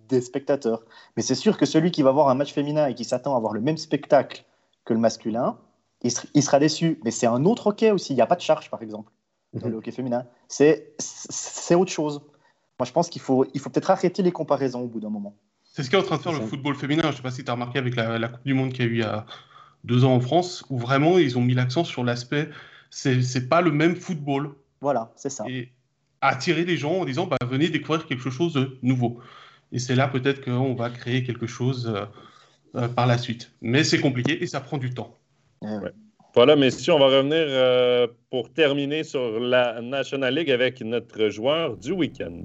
des 0.08 0.22
spectateurs. 0.22 0.84
Mais 1.18 1.24
c'est 1.24 1.36
sûr 1.36 1.58
que 1.58 1.66
celui 1.66 1.92
qui 1.92 2.04
va 2.04 2.12
voir 2.12 2.30
un 2.30 2.36
match 2.36 2.54
féminin 2.54 2.88
et 2.88 2.94
qui 2.94 3.04
s'attend 3.04 3.36
à 3.36 3.40
voir 3.40 3.52
le 3.52 3.60
même 3.60 3.78
spectacle 3.78 4.46
que 4.86 4.94
le 4.94 5.00
masculin, 5.00 5.58
il, 6.04 6.44
sera 6.44 6.60
déçu. 6.60 7.00
Mais 7.04 7.12
c'est 7.12 7.26
un 7.26 7.44
autre 7.46 7.68
hockey 7.68 7.92
aussi. 7.92 8.14
Il 8.14 8.16
n'y 8.16 8.22
a 8.22 8.28
pas 8.28 8.36
de 8.36 8.42
charge, 8.42 8.70
par 8.70 8.82
exemple, 8.84 9.12
dans 9.54 9.66
mhm. 9.66 9.72
le 9.72 9.78
hockey 9.80 9.92
féminin. 9.92 10.26
C'est 10.48 10.96
autre 11.76 11.92
chose. 11.92 12.22
Moi, 12.80 12.86
je 12.86 12.92
pense 12.92 13.10
qu'il 13.10 13.22
faut, 13.22 13.46
il 13.56 13.60
faut 13.60 13.72
peut-être 13.72 13.90
arrêter 13.90 14.22
les 14.22 14.32
comparaisons 14.32 14.82
au 14.82 14.88
bout 14.88 15.00
d'un 15.00 15.10
moment. 15.10 15.36
C'est 15.64 15.82
ce 15.82 15.90
qu'est 15.90 15.98
en 15.98 16.04
train 16.04 16.18
de 16.18 16.22
faire 16.22 16.34
le 16.34 16.46
football 16.46 16.76
féminin. 16.76 17.02
Je 17.06 17.08
ne 17.08 17.14
sais 17.14 17.22
pas 17.24 17.32
si 17.32 17.44
tu 17.44 17.50
as 17.50 17.54
remarqué 17.54 17.80
avec 17.80 17.96
la, 17.96 18.28
Coupe 18.28 18.46
du 18.46 18.54
Monde 18.54 18.72
qu'il 18.72 18.86
y 18.86 18.88
a 18.88 18.92
eu 18.92 18.94
il 18.94 19.00
y 19.00 19.04
a 19.04 19.26
deux 19.84 20.06
ans 20.06 20.14
en 20.14 20.20
France, 20.20 20.64
où 20.70 20.78
vraiment 20.78 21.18
ils 21.18 21.40
ont 21.40 21.42
mis 21.42 21.56
l'accent 21.56 21.84
sur 21.84 22.04
l'aspect, 22.04 22.50
c'est 22.92 23.50
pas 23.50 23.62
le 23.62 23.72
même 23.72 23.96
football. 23.96 24.56
Voilà, 24.82 25.12
c'est 25.16 25.30
ça. 25.30 25.44
Et 25.48 25.72
attirer 26.22 26.66
les 26.66 26.78
gens 26.78 27.00
en 27.00 27.06
disant, 27.06 27.28
bah, 27.28 27.38
venez 27.46 27.70
découvrir 27.70 28.06
quelque 28.06 28.30
chose 28.30 28.54
de 28.54 28.78
nouveau. 28.82 29.20
Et 29.72 29.80
c'est 29.80 29.96
là 29.96 30.08
peut-être 30.08 30.44
qu'on 30.44 30.74
va 30.76 30.90
créer 30.90 31.24
quelque 31.24 31.48
chose 31.48 31.94
par 32.96 33.08
la 33.08 33.18
suite. 33.18 33.52
Mais 33.62 33.84
c'est 33.84 34.00
compliqué 34.00 34.42
et 34.42 34.48
ça 34.48 34.62
prend 34.62 34.78
du 34.78 34.94
temps. 34.94 35.18
Voilà, 36.34 36.56
messieurs, 36.56 36.94
on 36.94 37.00
va 37.00 37.08
revenir 37.08 38.10
pour 38.30 38.54
terminer 38.54 39.04
sur 39.04 39.40
la 39.40 39.82
National 39.82 40.36
League 40.36 40.52
avec 40.52 40.82
notre 40.82 41.30
joueur 41.30 41.76
du 41.78 41.92
week-end. 41.92 42.44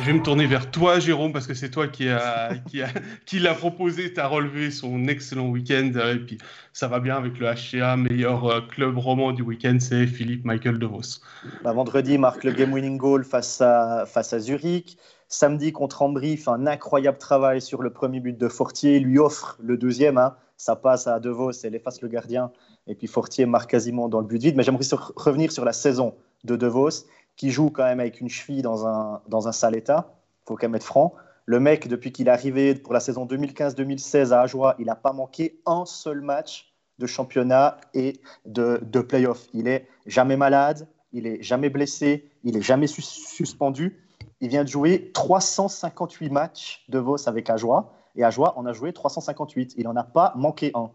Je 0.00 0.06
vais 0.06 0.14
me 0.14 0.22
tourner 0.22 0.46
vers 0.46 0.70
toi, 0.70 0.98
Jérôme, 0.98 1.32
parce 1.32 1.46
que 1.46 1.52
c'est 1.52 1.70
toi 1.70 1.86
qui, 1.86 2.08
a, 2.08 2.54
qui, 2.70 2.82
a, 2.82 2.88
qui 3.26 3.38
l'a 3.38 3.54
proposé. 3.54 4.12
Tu 4.12 4.20
as 4.20 4.26
relevé 4.26 4.70
son 4.70 5.06
excellent 5.06 5.48
week-end. 5.48 5.92
Et 6.12 6.18
puis, 6.18 6.38
ça 6.72 6.88
va 6.88 6.98
bien 6.98 7.16
avec 7.16 7.38
le 7.38 7.46
HCA. 7.46 7.96
Meilleur 7.96 8.46
euh, 8.46 8.60
club 8.62 8.96
roman 8.96 9.32
du 9.32 9.42
week-end, 9.42 9.76
c'est 9.78 10.06
Philippe 10.06 10.44
Michael 10.44 10.78
De 10.78 10.86
Vos. 10.86 11.20
Bah, 11.62 11.72
vendredi, 11.72 12.14
il 12.14 12.20
marque 12.20 12.42
le 12.42 12.52
game-winning 12.52 12.96
goal 12.96 13.22
face 13.24 13.60
à, 13.60 14.04
face 14.06 14.32
à 14.32 14.38
Zurich. 14.38 14.96
Samedi, 15.28 15.72
contre 15.72 16.02
Ambry, 16.02 16.36
fait 16.36 16.50
un 16.50 16.66
incroyable 16.66 17.18
travail 17.18 17.60
sur 17.60 17.82
le 17.82 17.90
premier 17.90 18.20
but 18.20 18.36
de 18.36 18.48
Fortier. 18.48 18.96
Il 18.96 19.04
lui 19.04 19.18
offre 19.18 19.58
le 19.62 19.76
deuxième. 19.76 20.16
Hein. 20.16 20.34
Ça 20.56 20.74
passe 20.74 21.06
à 21.06 21.20
De 21.20 21.28
Vos, 21.28 21.52
elle 21.64 21.74
efface 21.74 22.00
le 22.00 22.08
gardien. 22.08 22.50
Et 22.86 22.94
puis 22.94 23.06
Fortier 23.06 23.46
marque 23.46 23.70
quasiment 23.70 24.08
dans 24.08 24.20
le 24.20 24.26
but 24.26 24.40
vide. 24.40 24.56
Mais 24.56 24.62
j'aimerais 24.62 24.84
revenir 25.16 25.52
sur 25.52 25.64
la 25.64 25.72
saison 25.72 26.14
de 26.44 26.56
De 26.56 26.66
Vos 26.66 27.06
qui 27.36 27.50
joue 27.50 27.70
quand 27.70 27.84
même 27.84 28.00
avec 28.00 28.20
une 28.20 28.28
cheville 28.28 28.62
dans 28.62 28.86
un, 28.86 29.22
dans 29.28 29.48
un 29.48 29.52
sale 29.52 29.76
état. 29.76 30.14
Faut 30.46 30.56
quand 30.56 30.66
même 30.66 30.74
être 30.74 30.84
franc. 30.84 31.14
Le 31.44 31.58
mec, 31.58 31.88
depuis 31.88 32.12
qu'il 32.12 32.28
est 32.28 32.30
arrivé 32.30 32.74
pour 32.74 32.92
la 32.92 33.00
saison 33.00 33.26
2015-2016 33.26 34.32
à 34.32 34.42
Ajoie, 34.42 34.76
il 34.78 34.86
n'a 34.86 34.94
pas 34.94 35.12
manqué 35.12 35.60
un 35.66 35.84
seul 35.84 36.20
match 36.20 36.72
de 36.98 37.06
championnat 37.06 37.78
et 37.94 38.20
de, 38.46 38.78
de 38.82 39.00
playoff. 39.00 39.48
Il 39.52 39.66
est 39.66 39.88
jamais 40.06 40.36
malade, 40.36 40.86
il 41.12 41.26
est 41.26 41.42
jamais 41.42 41.68
blessé, 41.68 42.30
il 42.44 42.56
est 42.56 42.62
jamais 42.62 42.86
suspendu. 42.86 43.98
Il 44.40 44.48
vient 44.48 44.64
de 44.64 44.68
jouer 44.68 45.10
358 45.12 46.30
matchs 46.30 46.84
de 46.88 46.98
Vos 46.98 47.28
avec 47.28 47.50
Ajoie. 47.50 47.92
Et 48.14 48.24
Ajoie 48.24 48.58
en 48.58 48.66
a 48.66 48.72
joué 48.72 48.92
358. 48.92 49.74
Il 49.76 49.84
n'en 49.84 49.96
a 49.96 50.04
pas 50.04 50.32
manqué 50.36 50.70
un. 50.74 50.90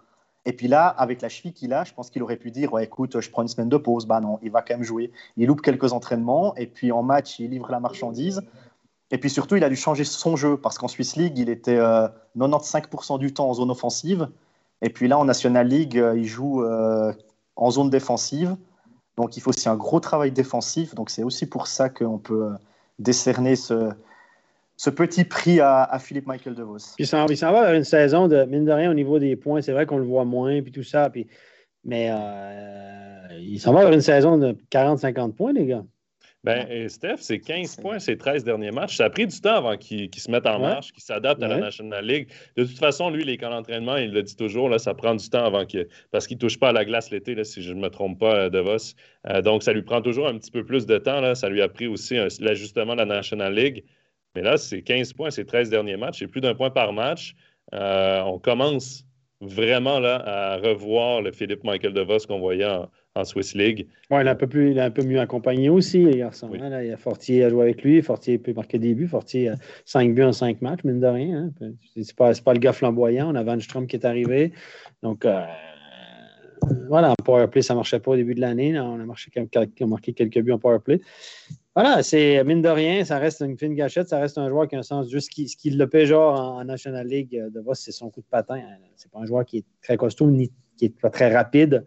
Et 0.47 0.53
puis 0.53 0.69
là, 0.69 0.87
avec 0.87 1.21
la 1.21 1.27
cheville 1.27 1.51
qu'il 1.51 1.73
a, 1.73 1.83
je 1.83 1.93
pense 1.93 2.09
qu'il 2.09 2.23
aurait 2.23 2.37
pu 2.37 2.51
dire 2.51 2.79
écoute, 2.79 3.19
je 3.19 3.29
prends 3.29 3.41
une 3.41 3.49
semaine 3.49 3.67
de 3.67 3.75
pause. 3.75 4.05
Bah 4.05 4.21
non, 4.21 4.39
il 4.41 4.49
va 4.49 4.61
quand 4.61 4.75
même 4.75 4.83
jouer. 4.83 5.11
Il 5.35 5.47
loupe 5.47 5.61
quelques 5.61 5.91
entraînements 5.91 6.55
et 6.55 6.67
puis 6.67 6.93
en 6.93 7.03
match, 7.03 7.37
il 7.39 7.49
livre 7.49 7.69
la 7.69 7.81
marchandise. 7.81 8.41
Et 9.11 9.17
puis 9.17 9.29
surtout, 9.29 9.57
il 9.57 9.63
a 9.65 9.69
dû 9.69 9.75
changer 9.75 10.05
son 10.05 10.37
jeu 10.37 10.55
parce 10.55 10.77
qu'en 10.77 10.87
Swiss 10.87 11.17
League, 11.17 11.37
il 11.37 11.49
était 11.49 11.77
95% 11.77 13.15
euh, 13.15 13.17
du 13.17 13.33
temps 13.33 13.49
en 13.49 13.55
zone 13.55 13.71
offensive. 13.71 14.29
Et 14.81 14.89
puis 14.89 15.09
là, 15.09 15.19
en 15.19 15.25
National 15.25 15.67
League, 15.67 15.97
euh, 15.97 16.17
il 16.17 16.23
joue 16.23 16.63
euh, 16.63 17.11
en 17.57 17.69
zone 17.69 17.89
défensive. 17.89 18.55
Donc 19.17 19.35
il 19.35 19.41
faut 19.41 19.49
aussi 19.49 19.67
un 19.67 19.75
gros 19.75 19.99
travail 19.99 20.31
défensif. 20.31 20.95
Donc 20.95 21.09
c'est 21.09 21.23
aussi 21.23 21.45
pour 21.45 21.67
ça 21.67 21.89
qu'on 21.89 22.19
peut 22.19 22.51
décerner 22.99 23.57
ce, 23.57 23.91
ce 24.77 24.91
petit 24.91 25.23
prix 25.23 25.59
à, 25.59 25.97
Philippe 25.99 26.27
Michael 26.27 26.55
DeVos. 26.55 26.93
Puis 26.95 27.05
il 27.05 27.37
s'en 27.37 27.51
va 27.51 27.63
vers 27.63 27.73
une 27.73 27.83
saison 27.83 28.27
de, 28.27 28.43
mine 28.45 28.63
de 28.63 28.71
rien, 28.71 28.91
au 28.91 28.93
niveau 28.93 29.19
des 29.19 29.35
points, 29.35 29.61
c'est 29.61 29.73
vrai 29.73 29.85
qu'on 29.85 29.97
le 29.97 30.05
voit 30.05 30.23
moins, 30.23 30.61
puis 30.61 30.71
tout 30.71 30.83
ça, 30.83 31.09
puis, 31.09 31.27
mais 31.83 32.09
euh, 32.11 33.39
il 33.39 33.59
s'en 33.59 33.73
va 33.73 33.83
vers 33.83 33.93
une 33.93 34.01
saison 34.01 34.37
de 34.37 34.55
40-50 34.71 35.33
points, 35.33 35.51
les 35.51 35.65
gars. 35.65 35.83
Ben, 36.43 36.87
Steph, 36.87 37.17
c'est 37.17 37.39
15 37.39 37.77
points 37.77 37.99
ces 37.99 38.15
13 38.15 38.45
derniers 38.45 38.71
matchs. 38.71 38.95
Ça 38.95 39.05
a 39.05 39.09
pris 39.09 39.27
du 39.27 39.41
temps 39.41 39.55
avant 39.55 39.75
qu'il 39.75 40.09
se 40.15 40.31
mette 40.31 40.45
en 40.45 40.59
marche, 40.59 40.93
qu'il 40.93 41.03
s'adapte 41.03 41.43
à 41.43 41.47
la 41.49 41.57
National 41.57 42.05
League. 42.05 42.29
De 42.55 42.63
toute 42.63 42.77
façon, 42.77 43.09
lui, 43.09 43.25
les 43.25 43.37
camps 43.37 43.49
d'entraînement, 43.49 43.97
il 43.97 44.13
le 44.13 44.23
dit 44.23 44.35
toujours, 44.37 44.69
là, 44.69 44.79
ça 44.79 44.93
prend 44.93 45.15
du 45.15 45.29
temps 45.29 45.43
avant 45.43 45.65
que. 45.65 45.89
Parce 46.11 46.25
qu'il 46.25 46.37
ne 46.37 46.39
touche 46.39 46.57
pas 46.57 46.69
à 46.69 46.71
la 46.71 46.85
glace 46.85 47.11
l'été, 47.11 47.43
si 47.43 47.61
je 47.61 47.73
ne 47.73 47.81
me 47.81 47.89
trompe 47.89 48.19
pas, 48.19 48.35
euh, 48.35 48.49
DeVos. 48.49 48.93
Euh, 49.29 49.41
donc, 49.41 49.61
ça 49.61 49.73
lui 49.73 49.81
prend 49.81 50.01
toujours 50.01 50.27
un 50.27 50.37
petit 50.37 50.51
peu 50.51 50.63
plus 50.63 50.85
de 50.85 50.97
temps. 50.97 51.19
Là. 51.19 51.35
Ça 51.35 51.49
lui 51.49 51.61
a 51.61 51.67
pris 51.67 51.87
aussi 51.87 52.15
l'ajustement 52.39 52.93
de 52.93 52.99
la 52.99 53.05
National 53.05 53.53
League. 53.53 53.83
Mais 54.37 54.43
là, 54.43 54.55
c'est 54.57 54.83
15 54.83 55.13
points 55.13 55.31
ces 55.31 55.45
13 55.45 55.71
derniers 55.71 55.97
matchs. 55.97 56.19
C'est 56.19 56.27
plus 56.27 56.41
d'un 56.41 56.53
point 56.53 56.69
par 56.69 56.93
match. 56.93 57.35
Euh, 57.73 58.21
on 58.21 58.37
commence 58.37 59.03
vraiment 59.41 59.99
là, 59.99 60.21
à 60.27 60.57
revoir 60.57 61.23
le 61.23 61.31
Philippe 61.31 61.63
Michael 61.63 61.91
DeVos 61.91 62.19
qu'on 62.27 62.37
voyait 62.37 62.67
en, 63.15 63.23
Swiss 63.23 63.55
League. 63.55 63.87
Oui, 64.11 64.19
il 64.21 64.27
est 64.27 64.29
un 64.29 64.35
peu 64.35 64.45
plus, 64.45 64.69
il 64.69 64.77
est 64.77 64.81
un 64.81 64.91
peu 64.91 65.01
mieux 65.01 65.19
accompagné 65.19 65.69
aussi, 65.69 66.05
les 66.05 66.19
garçons. 66.19 66.51
Hein, 66.53 66.83
il 66.83 66.89
y 66.89 66.91
a 66.91 66.97
Fortier 66.97 67.45
à 67.45 67.49
jouer 67.49 67.63
avec 67.63 67.81
lui. 67.81 67.99
Fortier 68.03 68.37
peut 68.37 68.53
marquer 68.53 68.77
des 68.77 68.93
buts. 68.93 69.07
Fortier 69.07 69.49
a 69.49 69.55
5 69.85 70.13
buts 70.13 70.21
en 70.21 70.33
5 70.33 70.61
matchs, 70.61 70.83
mine 70.83 70.99
de 70.99 71.07
rien. 71.07 71.51
Hein. 71.59 71.71
C'est 71.95 72.15
pas, 72.15 72.31
pas 72.35 72.53
le 72.53 72.59
gars 72.59 72.73
flamboyant. 72.73 73.31
On 73.31 73.35
a 73.35 73.41
Van 73.41 73.59
Strom 73.59 73.87
qui 73.87 73.95
est 73.95 74.05
arrivé. 74.05 74.51
Donc, 75.01 75.25
euh, 75.25 75.41
voilà, 76.87 77.09
en 77.09 77.15
powerplay, 77.15 77.63
ça 77.63 77.73
ne 77.73 77.79
marchait 77.79 77.99
pas 77.99 78.11
au 78.11 78.15
début 78.15 78.35
de 78.35 78.41
l'année. 78.41 78.79
On 78.79 78.99
a, 78.99 79.05
marqué, 79.05 79.31
on 79.35 79.85
a 79.85 79.87
marqué 79.87 80.13
quelques 80.13 80.39
buts 80.39 80.51
en 80.51 80.59
powerplay. 80.59 81.01
Voilà, 81.79 82.01
c'est 82.01 82.43
mine 82.43 82.63
de 82.63 82.69
rien, 82.69 83.05
ça 83.05 83.19
reste 83.19 83.41
une 83.41 83.55
fine 83.55 83.75
gâchette, 83.75 84.09
ça 84.09 84.17
reste 84.17 84.39
un 84.39 84.49
joueur 84.49 84.67
qui 84.67 84.75
a 84.75 84.79
un 84.79 84.81
sens 84.81 85.11
juste 85.11 85.29
ce 85.31 85.55
qui, 85.55 85.69
le 85.69 86.05
genre 86.05 86.33
en, 86.33 86.63
National 86.63 87.05
League 87.05 87.37
euh, 87.37 87.51
de 87.51 87.59
Vos, 87.59 87.75
c'est 87.75 87.91
son 87.91 88.09
coup 88.09 88.21
de 88.21 88.25
patin. 88.25 88.59
C'est 88.95 89.11
pas 89.11 89.19
un 89.19 89.27
joueur 89.27 89.45
qui 89.45 89.59
est 89.59 89.65
très 89.83 89.95
costaud 89.95 90.31
ni 90.31 90.51
qui 90.75 90.85
est 90.85 90.99
pas 90.99 91.11
très 91.11 91.31
rapide. 91.31 91.85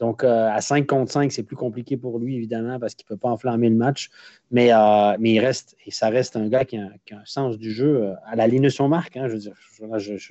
Donc, 0.00 0.24
euh, 0.24 0.48
à 0.48 0.60
5 0.60 0.84
contre 0.84 1.12
5, 1.12 1.30
c'est 1.30 1.44
plus 1.44 1.54
compliqué 1.54 1.96
pour 1.96 2.18
lui, 2.18 2.34
évidemment, 2.34 2.80
parce 2.80 2.96
qu'il 2.96 3.06
ne 3.08 3.14
peut 3.14 3.20
pas 3.20 3.28
enflammer 3.28 3.68
le 3.68 3.76
match. 3.76 4.10
Mais, 4.50 4.72
euh, 4.72 5.16
mais 5.20 5.34
il 5.34 5.38
reste, 5.38 5.76
et 5.86 5.92
ça 5.92 6.08
reste 6.08 6.34
un 6.34 6.48
gars 6.48 6.64
qui 6.64 6.78
a, 6.78 6.88
un 7.12 7.24
sens 7.24 7.56
du 7.56 7.70
jeu 7.70 8.12
à 8.26 8.34
la 8.34 8.48
ligne 8.48 8.64
de 8.64 8.68
son 8.68 8.88
marque. 8.88 9.16
Hein, 9.16 9.28
je 9.28 9.34
veux 9.34 9.38
dire, 9.38 9.54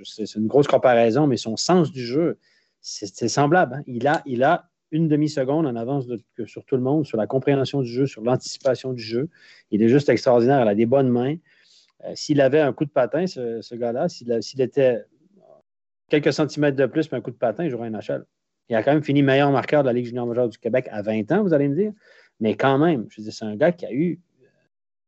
c'est 0.04 0.36
une 0.36 0.48
grosse 0.48 0.68
comparaison, 0.68 1.26
mais 1.26 1.38
son 1.38 1.56
sens 1.56 1.90
du 1.94 2.06
jeu, 2.06 2.38
c'est 2.82 3.30
semblable. 3.30 3.76
Hein. 3.76 3.84
Il, 3.88 4.08
a, 4.08 4.22
il 4.26 4.44
a 4.44 4.70
une 4.91 5.07
demi-seconde 5.07 5.68
en 5.68 5.76
avance 5.76 6.06
sur 6.45 6.66
tout 6.66 6.76
le 6.76 6.82
monde, 6.82 7.06
sur 7.06 7.18
la 7.18 7.28
compréhension 7.28 7.82
du 7.82 7.90
jeu, 7.90 8.06
sur 8.07 8.24
l'anticipation 8.24 8.94
du 8.94 9.02
jeu. 9.02 9.30
Il 9.72 9.84
est 9.84 9.90
juste 9.90 10.10
extraordinaire. 10.10 10.61
Il 10.61 10.68
a 10.68 10.76
des 10.76 10.86
bonnes 10.86 11.10
mains. 11.10 11.36
Euh, 12.06 12.11
s'il 12.16 12.41
avait 12.41 12.60
un 12.60 12.74
coup 12.74 12.86
de 12.86 12.90
patin, 12.90 13.28
ce, 13.28 13.76
gars-là, 13.76 14.07
s'il 14.10 14.61
était 14.61 15.03
quelques 16.10 16.34
centimètres 16.34 16.78
de 16.78 16.86
plus, 16.86 17.11
mais 17.11 17.20
un 17.20 17.22
coup 17.22 17.32
de 17.32 17.36
patin, 17.36 17.66
il 17.66 17.70
jouerait 17.70 17.88
un 17.88 17.91
NHL. 17.91 18.26
Il 18.70 18.76
a 18.76 18.84
quand 18.84 18.94
même 18.94 19.03
fini 19.03 19.24
meilleur 19.24 19.52
marqueur 19.52 19.84
de 19.84 19.88
la 19.88 19.94
Ligue 19.94 20.06
junior 20.06 20.28
majeure 20.28 20.48
du 20.48 20.57
Québec 20.57 20.88
à 20.91 21.02
20 21.02 21.32
ans, 21.32 21.44
vous 21.44 21.53
allez 21.53 21.68
me 21.68 21.76
dire. 21.76 21.91
Mais 22.40 22.56
quand 22.56 22.78
même, 22.78 23.07
je 23.10 23.22
veux 23.22 23.32
c'est 23.32 23.45
un 23.45 23.56
gars 23.56 23.72
qui 23.72 23.86
a 23.86 23.94
eu. 23.94 24.20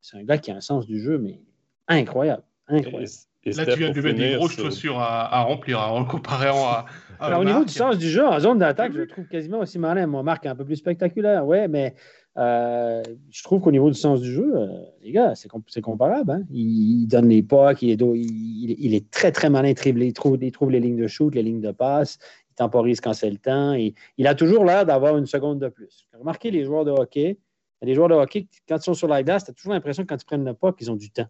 C'est 0.02 0.18
un 0.18 0.24
gars 0.24 0.38
qui 0.38 0.52
a 0.52 0.56
un 0.56 0.62
sens 0.62 0.88
du 0.88 1.00
jeu, 1.00 1.20
mais 1.20 1.40
incroyable. 1.88 2.44
Incroyable. 2.68 3.12
Là, 3.46 3.66
tu 3.66 3.80
viens 3.80 3.92
de 3.92 4.02
mettre 4.02 4.20
des 4.20 4.36
grosses 4.36 4.56
chaussures 4.56 5.00
à, 5.00 5.42
remplir 5.44 5.80
en 5.80 6.06
comparant 6.06 6.86
à. 7.20 7.40
au 7.40 7.44
niveau 7.44 7.66
du 7.66 7.74
sens 7.74 7.98
du 7.98 8.08
jeu, 8.08 8.26
en 8.26 8.40
zone 8.40 8.60
d'attaque, 8.60 8.94
je 8.94 9.00
le 9.00 9.08
trouve 9.08 9.26
quasiment 9.28 9.60
aussi 9.60 9.80
malin. 9.80 10.06
Mon 10.06 10.22
marque 10.22 10.46
un 10.46 10.56
peu 10.56 10.64
plus 10.64 10.76
spectaculaire, 10.76 11.46
ouais, 11.46 11.68
mais 11.68 11.96
euh, 12.38 13.02
je 13.30 13.44
trouve 13.44 13.62
qu'au 13.62 13.72
niveau 13.72 13.90
du 13.90 13.98
sens 13.98 14.22
du 14.22 14.32
jeu, 14.32 14.54
euh, 14.56 14.68
les 15.02 15.12
gars, 15.12 15.34
c'est 15.36 15.82
comparable. 15.82 16.32
Hein. 16.32 16.44
Il, 16.52 17.08
donne 17.08 17.30
les 17.30 17.44
pas, 17.44 17.74
il 17.82 17.90
est, 17.90 18.02
il, 18.02 18.94
est, 18.94 19.10
très, 19.10 19.32
très 19.32 19.50
malin. 19.50 19.74
Il 19.86 20.14
trouve, 20.14 20.38
il 20.42 20.52
trouve 20.52 20.72
les 20.72 20.80
lignes 20.80 21.02
de 21.02 21.08
shoot, 21.08 21.34
les 21.34 21.44
lignes 21.44 21.62
de 21.62 21.72
passe, 21.72 22.20
il 22.52 22.56
temporise 22.56 23.02
quand 23.02 23.14
c'est 23.14 23.30
le 23.30 23.38
temps. 23.38 23.74
Et, 23.74 23.96
il 24.18 24.28
a 24.28 24.36
toujours 24.36 24.66
l'air 24.66 24.86
d'avoir 24.86 25.18
une 25.18 25.26
seconde 25.26 25.60
de 25.60 25.68
plus. 25.68 26.08
Remarquez 26.18 26.52
les 26.52 26.64
joueurs 26.64 26.86
de 26.86 26.92
hockey. 26.92 27.38
Les 27.82 27.96
joueurs 27.96 28.10
de 28.10 28.14
hockey, 28.14 28.48
quand 28.70 28.78
ils 28.78 28.84
sont 28.84 28.94
sur 28.94 29.08
la 29.08 29.24
glace, 29.24 29.46
tu 29.46 29.52
as 29.52 29.54
toujours 29.56 29.74
l'impression 29.74 30.04
que 30.04 30.10
quand 30.10 30.22
ils 30.22 30.26
prennent 30.26 30.46
le 30.46 30.54
pas, 30.54 30.72
qu'ils 30.72 30.92
ont 30.92 30.96
du 30.96 31.10
temps. 31.10 31.26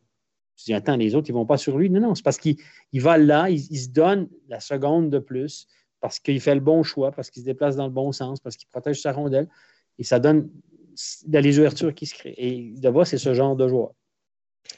Je 0.62 0.66
dis, 0.66 0.74
attends, 0.76 0.96
les 0.96 1.16
autres, 1.16 1.28
ils 1.28 1.34
ne 1.34 1.38
vont 1.38 1.46
pas 1.46 1.58
sur 1.58 1.76
lui. 1.76 1.90
Non, 1.90 2.00
non, 2.00 2.14
c'est 2.14 2.24
parce 2.24 2.38
qu'il 2.38 2.58
va 2.94 3.18
là, 3.18 3.50
il, 3.50 3.60
se 3.60 3.90
donne 3.90 4.30
la 4.48 4.60
seconde 4.60 5.10
de 5.10 5.18
plus, 5.18 5.68
parce 6.00 6.20
qu'il 6.20 6.40
fait 6.40 6.54
le 6.54 6.62
bon 6.62 6.84
choix, 6.84 7.12
parce 7.12 7.32
qu'il 7.32 7.42
se 7.42 7.48
déplace 7.48 7.76
dans 7.76 7.88
le 7.88 7.92
bon 7.92 8.12
sens, 8.12 8.40
parce 8.40 8.56
qu'il 8.56 8.70
protège 8.70 9.02
sa 9.02 9.12
rondelle. 9.12 9.48
Et 9.98 10.04
ça 10.04 10.20
donne 10.20 10.52
de 11.26 11.40
les 11.40 11.58
ouvertures 11.58 11.96
qui 11.96 12.06
se 12.06 12.14
créent. 12.14 12.36
Et 12.38 12.74
voir, 12.90 13.08
c'est 13.08 13.18
ce 13.18 13.34
genre 13.34 13.56
de 13.56 13.68
joueur. 13.68 13.94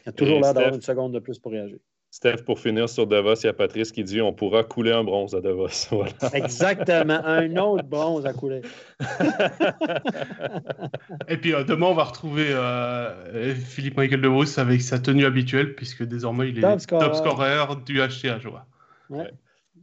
Il 0.06 0.10
a 0.10 0.12
toujours 0.14 0.40
l'air 0.40 0.54
d'avoir 0.54 0.74
une 0.74 0.82
seconde 0.82 1.14
de 1.14 1.20
plus 1.20 1.38
pour 1.38 1.52
réagir. 1.52 1.80
Steph, 2.14 2.44
pour 2.46 2.60
finir 2.60 2.88
sur 2.90 3.08
Davos, 3.08 3.34
il 3.42 3.48
y 3.48 3.50
a 3.50 3.54
Patrice 3.54 3.92
qui 3.92 4.04
dit 4.04 4.22
on 4.22 4.34
pourra 4.34 4.64
couler 4.64 4.92
un 4.92 5.04
bronze 5.04 5.34
à 5.34 5.42
Davos. 5.42 5.90
Exactement, 6.34 7.20
un 7.26 7.58
autre 7.58 7.86
bronze 7.86 8.28
à 8.28 8.34
couler. 8.34 8.62
Et 11.28 11.38
puis 11.38 11.56
euh, 11.56 11.64
demain, 11.64 11.88
on 11.88 11.96
va 11.96 12.04
retrouver 12.04 12.46
euh, 12.50 13.56
Philippe 13.56 13.98
Michael 13.98 14.22
Davos 14.22 14.60
avec 14.60 14.84
sa 14.84 15.00
tenue 15.00 15.26
habituelle, 15.26 15.74
puisque 15.74 16.04
désormais 16.04 16.50
il 16.50 16.60
est 16.60 16.88
top, 16.88 17.16
scorer 17.16 17.58
du 17.84 18.00
HCA 18.00 18.38
Joie. 18.38 18.68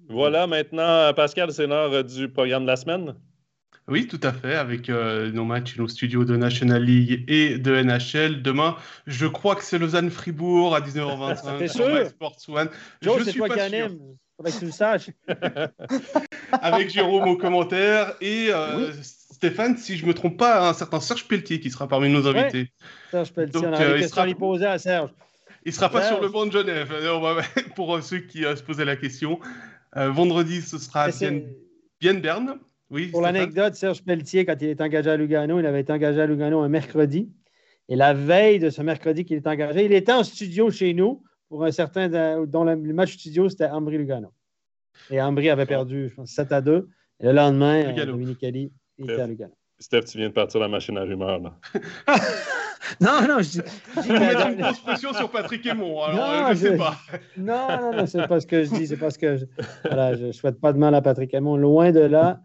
Voilà, 0.08 0.46
maintenant, 0.46 1.12
Pascal, 1.14 1.50
c'est 1.50 1.66
l'heure 1.66 2.04
du 2.04 2.28
programme 2.28 2.62
de 2.62 2.68
la 2.68 2.76
semaine. 2.76 3.16
Oui, 3.88 4.06
tout 4.06 4.20
à 4.22 4.32
fait, 4.32 4.54
avec 4.54 4.88
euh, 4.88 5.32
nos 5.32 5.44
matchs, 5.44 5.76
nos 5.76 5.88
studios 5.88 6.24
de 6.24 6.36
National 6.36 6.82
League 6.82 7.24
et 7.26 7.58
de 7.58 7.82
NHL. 7.82 8.40
Demain, 8.40 8.76
je 9.06 9.26
crois 9.26 9.56
que 9.56 9.64
c'est 9.64 9.78
Lausanne-Fribourg 9.78 10.76
à 10.76 10.80
19h25 10.80 11.58
C'est 11.58 11.68
sûr? 11.68 12.06
Sports 12.06 12.36
One. 12.48 12.68
Joe, 13.02 13.18
je 13.18 13.30
suis 13.30 13.38
toi 13.38 13.48
qui 13.48 13.58
aime. 13.58 13.98
Faudrait 14.36 14.52
que 14.52 14.58
tu 14.58 14.66
le 14.66 14.70
saches. 14.70 15.10
avec 16.62 16.90
Jérôme 16.90 17.28
au 17.28 17.36
commentaire 17.36 18.14
et 18.20 18.48
euh, 18.50 18.92
Stéphane, 19.02 19.76
si 19.76 19.96
je 19.96 20.04
ne 20.04 20.08
me 20.08 20.14
trompe 20.14 20.38
pas, 20.38 20.68
un 20.68 20.72
certain 20.72 21.00
Serge 21.00 21.26
Pelletier 21.26 21.58
qui 21.60 21.70
sera 21.70 21.88
parmi 21.88 22.08
nos 22.10 22.26
invités. 22.28 22.72
Serge 23.10 23.32
Pelletier, 23.32 23.66
on 23.66 23.72
a 23.72 23.82
euh, 23.82 23.98
il 23.98 24.08
sera... 24.08 24.24
lui 24.24 24.34
poser 24.34 24.66
à 24.66 24.78
Serge. 24.78 25.10
Il 25.64 25.70
ne 25.70 25.74
sera 25.74 25.90
pas 25.90 26.06
sur 26.06 26.20
le 26.20 26.28
banc 26.28 26.46
de 26.46 26.52
Genève, 26.52 26.94
pour 27.74 28.02
ceux 28.02 28.20
qui 28.20 28.42
se 28.42 28.62
posaient 28.62 28.84
la 28.84 28.96
question. 28.96 29.40
vendredi, 29.94 30.62
ce 30.62 30.78
sera 30.78 31.08
bien, 31.08 31.40
bien 32.00 32.14
Berne 32.14 32.58
pour 33.10 33.20
l'anecdote, 33.20 33.74
Serge 33.74 34.02
Pelletier, 34.02 34.44
quand 34.44 34.56
il 34.60 34.68
est 34.68 34.80
engagé 34.80 35.10
à 35.10 35.16
Lugano, 35.16 35.58
il 35.58 35.66
avait 35.66 35.80
été 35.80 35.92
engagé 35.92 36.20
à 36.20 36.26
Lugano 36.26 36.60
un 36.60 36.68
mercredi. 36.68 37.30
Et 37.88 37.96
la 37.96 38.14
veille 38.14 38.58
de 38.58 38.70
ce 38.70 38.82
mercredi 38.82 39.24
qu'il 39.24 39.36
est 39.36 39.46
engagé, 39.46 39.84
il 39.84 39.92
était 39.92 40.12
en 40.12 40.22
studio 40.22 40.70
chez 40.70 40.94
nous 40.94 41.22
pour 41.48 41.64
un 41.64 41.72
certain, 41.72 42.08
dont 42.46 42.64
le 42.64 42.76
match 42.76 43.14
studio, 43.14 43.48
c'était 43.48 43.66
Ambry 43.66 43.98
Lugano. 43.98 44.32
Et 45.10 45.20
Ambry 45.20 45.50
avait 45.50 45.66
perdu, 45.66 46.08
je 46.08 46.14
pense, 46.14 46.30
7 46.30 46.52
à 46.52 46.60
2. 46.60 46.88
Et 47.20 47.26
le 47.26 47.32
lendemain, 47.32 47.96
euh, 47.96 48.06
Dominique 48.06 48.42
Ali 48.44 48.72
était 48.98 49.20
à 49.20 49.26
Lugano. 49.26 49.54
Steph, 49.78 50.04
tu 50.04 50.18
viens 50.18 50.28
de 50.28 50.34
partir 50.34 50.60
la 50.60 50.68
machine 50.68 50.96
à 50.98 51.02
rumeurs, 51.02 51.40
là. 51.40 51.56
non, 53.00 53.26
non, 53.26 53.38
je, 53.40 53.62
je 53.96 54.12
mettre 54.12 54.48
une 54.48 54.60
grosse 54.60 54.80
pression 54.80 55.12
sur 55.14 55.30
Patrick 55.30 55.64
Aymon, 55.64 56.02
alors 56.02 56.18
non, 56.18 56.46
je 56.48 56.66
ne 56.66 56.70
sais 56.72 56.76
pas. 56.76 56.96
Non, 57.38 57.80
non, 57.80 57.96
non, 57.96 58.06
c'est 58.06 58.28
pas 58.28 58.40
ce 58.40 58.46
que 58.46 58.62
je 58.62 58.70
dis, 58.70 58.86
c'est 58.86 58.98
parce 58.98 59.16
que 59.16 59.38
je, 59.38 59.46
voilà, 59.84 60.14
je 60.16 60.32
souhaite 60.32 60.60
pas 60.60 60.74
de 60.74 60.78
mal 60.78 60.94
à 60.94 61.00
Patrick 61.00 61.32
Aymon. 61.32 61.56
Loin 61.56 61.92
de 61.92 62.00
là, 62.00 62.40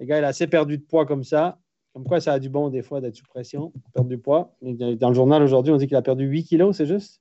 le 0.00 0.06
gars, 0.06 0.18
il 0.18 0.24
a 0.24 0.28
assez 0.28 0.46
perdu 0.46 0.78
de 0.78 0.82
poids 0.82 1.06
comme 1.06 1.22
ça. 1.22 1.58
Comme 1.92 2.04
quoi, 2.04 2.20
ça 2.20 2.32
a 2.32 2.38
du 2.38 2.48
bon 2.48 2.70
des 2.70 2.82
fois 2.82 3.00
d'être 3.00 3.16
sous 3.16 3.24
pression, 3.24 3.72
perdre 3.92 4.08
du 4.08 4.18
poids. 4.18 4.56
Dans 4.62 5.08
le 5.08 5.14
journal 5.14 5.42
aujourd'hui, 5.42 5.72
on 5.72 5.76
dit 5.76 5.86
qu'il 5.86 5.96
a 5.96 6.02
perdu 6.02 6.24
8 6.24 6.44
kilos, 6.44 6.76
c'est 6.76 6.86
juste? 6.86 7.20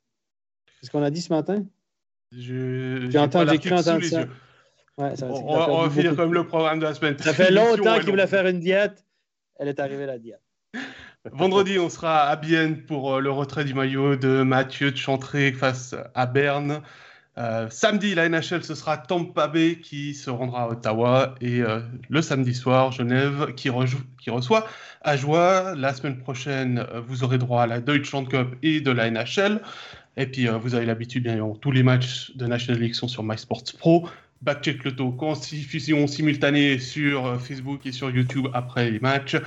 C'est 0.80 0.88
ce 0.88 0.92
qu'on 0.92 1.04
a 1.04 1.10
dit 1.10 1.22
ce 1.22 1.34
matin? 1.34 1.66
J'ai 2.32 3.18
entendu 3.18 3.56
écrit 3.56 3.74
entendre 3.74 4.04
ça. 4.04 4.26
Ouais, 4.98 5.16
ça 5.16 5.28
on, 5.28 5.54
va, 5.54 5.72
on 5.72 5.82
va 5.84 5.90
finir 5.90 6.16
comme 6.16 6.34
le 6.34 6.46
programme 6.46 6.80
de 6.80 6.84
la 6.84 6.94
semaine. 6.94 7.18
Ça 7.18 7.34
fait 7.34 7.52
longtemps 7.52 8.00
qu'il 8.00 8.10
voulait 8.10 8.28
faire 8.28 8.46
une 8.46 8.60
diète. 8.60 9.06
Elle 9.58 9.68
est 9.68 9.80
arrivée, 9.80 10.06
la 10.06 10.20
diète. 10.20 10.42
Vendredi, 11.32 11.80
on 11.80 11.90
sera 11.90 12.28
à 12.28 12.36
Bienne 12.36 12.86
pour 12.86 13.16
euh, 13.16 13.20
le 13.20 13.32
retrait 13.32 13.66
du 13.66 13.74
maillot 13.74 14.16
de 14.16 14.44
Mathieu 14.44 14.92
de 14.92 14.98
Chantré 14.98 15.52
face 15.52 15.96
à 16.16 16.26
Berne. 16.26 16.82
Euh, 17.40 17.68
samedi, 17.70 18.16
la 18.16 18.28
NHL, 18.28 18.64
ce 18.64 18.76
sera 18.76 18.98
Tampa 18.98 19.48
Bay 19.48 19.78
qui 19.82 20.14
se 20.14 20.30
rendra 20.30 20.64
à 20.64 20.68
Ottawa. 20.68 21.36
Et 21.40 21.62
euh, 21.62 21.80
le 22.10 22.22
samedi 22.22 22.54
soir, 22.54 22.92
Genève 22.92 23.54
qui, 23.56 23.70
reçoit 23.70 24.68
Ajoie. 25.02 25.74
La 25.76 25.94
semaine 25.94 26.18
prochaine, 26.18 26.86
vous 27.08 27.24
aurez 27.24 27.38
droit 27.38 27.64
à 27.64 27.68
la 27.68 27.80
Deutschland 27.80 28.26
Cup 28.26 28.56
et 28.62 28.82
de 28.82 28.92
la 28.92 29.10
NHL. 29.10 29.62
Et 30.18 30.26
puis, 30.26 30.48
vous 30.48 30.76
avez 30.76 30.86
l'habitude, 30.86 31.24
bien 31.24 31.34
évidemment, 31.34 31.56
tous 31.56 31.72
les 31.72 31.84
matchs 31.84 32.36
de 32.36 32.46
National 32.46 32.82
League 32.82 32.94
sont 32.94 33.08
sur 33.08 33.24
MySports 33.24 33.64
Pro. 33.78 34.10
Backcheck 34.42 34.84
le 34.84 34.94
taux, 34.94 35.16
diffusion 35.50 36.08
simultanée 36.08 36.80
sur 36.80 37.40
Facebook 37.42 37.86
et 37.86 37.94
sur 37.94 38.10
YouTube 38.10 38.48
après 38.54 38.92
les 38.92 39.00
matchs. 39.00 39.38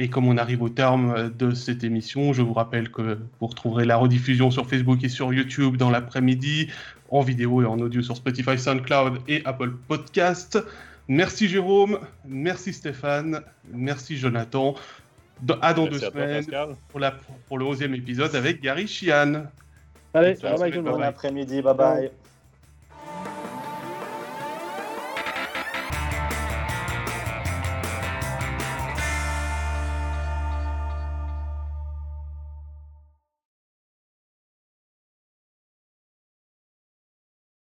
Et 0.00 0.08
comme 0.08 0.28
on 0.28 0.36
arrive 0.36 0.62
au 0.62 0.68
terme 0.68 1.30
de 1.36 1.50
cette 1.52 1.82
émission, 1.82 2.32
je 2.32 2.40
vous 2.40 2.52
rappelle 2.52 2.88
que 2.88 3.18
vous 3.40 3.46
retrouverez 3.48 3.84
la 3.84 3.96
rediffusion 3.96 4.52
sur 4.52 4.68
Facebook 4.68 5.02
et 5.02 5.08
sur 5.08 5.32
YouTube 5.32 5.76
dans 5.76 5.90
l'après-midi, 5.90 6.68
en 7.08 7.20
vidéo 7.22 7.62
et 7.62 7.66
en 7.66 7.78
audio 7.78 8.02
sur 8.02 8.16
Spotify, 8.16 8.58
SoundCloud 8.58 9.20
et 9.28 9.42
Apple 9.44 9.72
Podcast. 9.88 10.58
Merci 11.08 11.48
Jérôme, 11.48 11.98
merci 12.26 12.72
Stéphane, 12.72 13.42
merci 13.72 14.16
Jonathan. 14.16 14.74
À 15.62 15.72
dans 15.72 15.86
deux 15.86 15.98
semaines 15.98 16.44
pour, 16.88 17.00
la, 17.00 17.14
pour 17.46 17.58
le 17.58 17.64
11e 17.64 17.94
épisode 17.94 18.34
avec 18.34 18.60
Gary 18.60 18.86
Chian. 18.86 19.44
Allez, 20.12 20.34
bye 20.34 20.58
bye 20.58 20.82
Bon 20.82 21.00
après-midi, 21.00 21.62
bye 21.62 21.74
bye. 21.74 22.10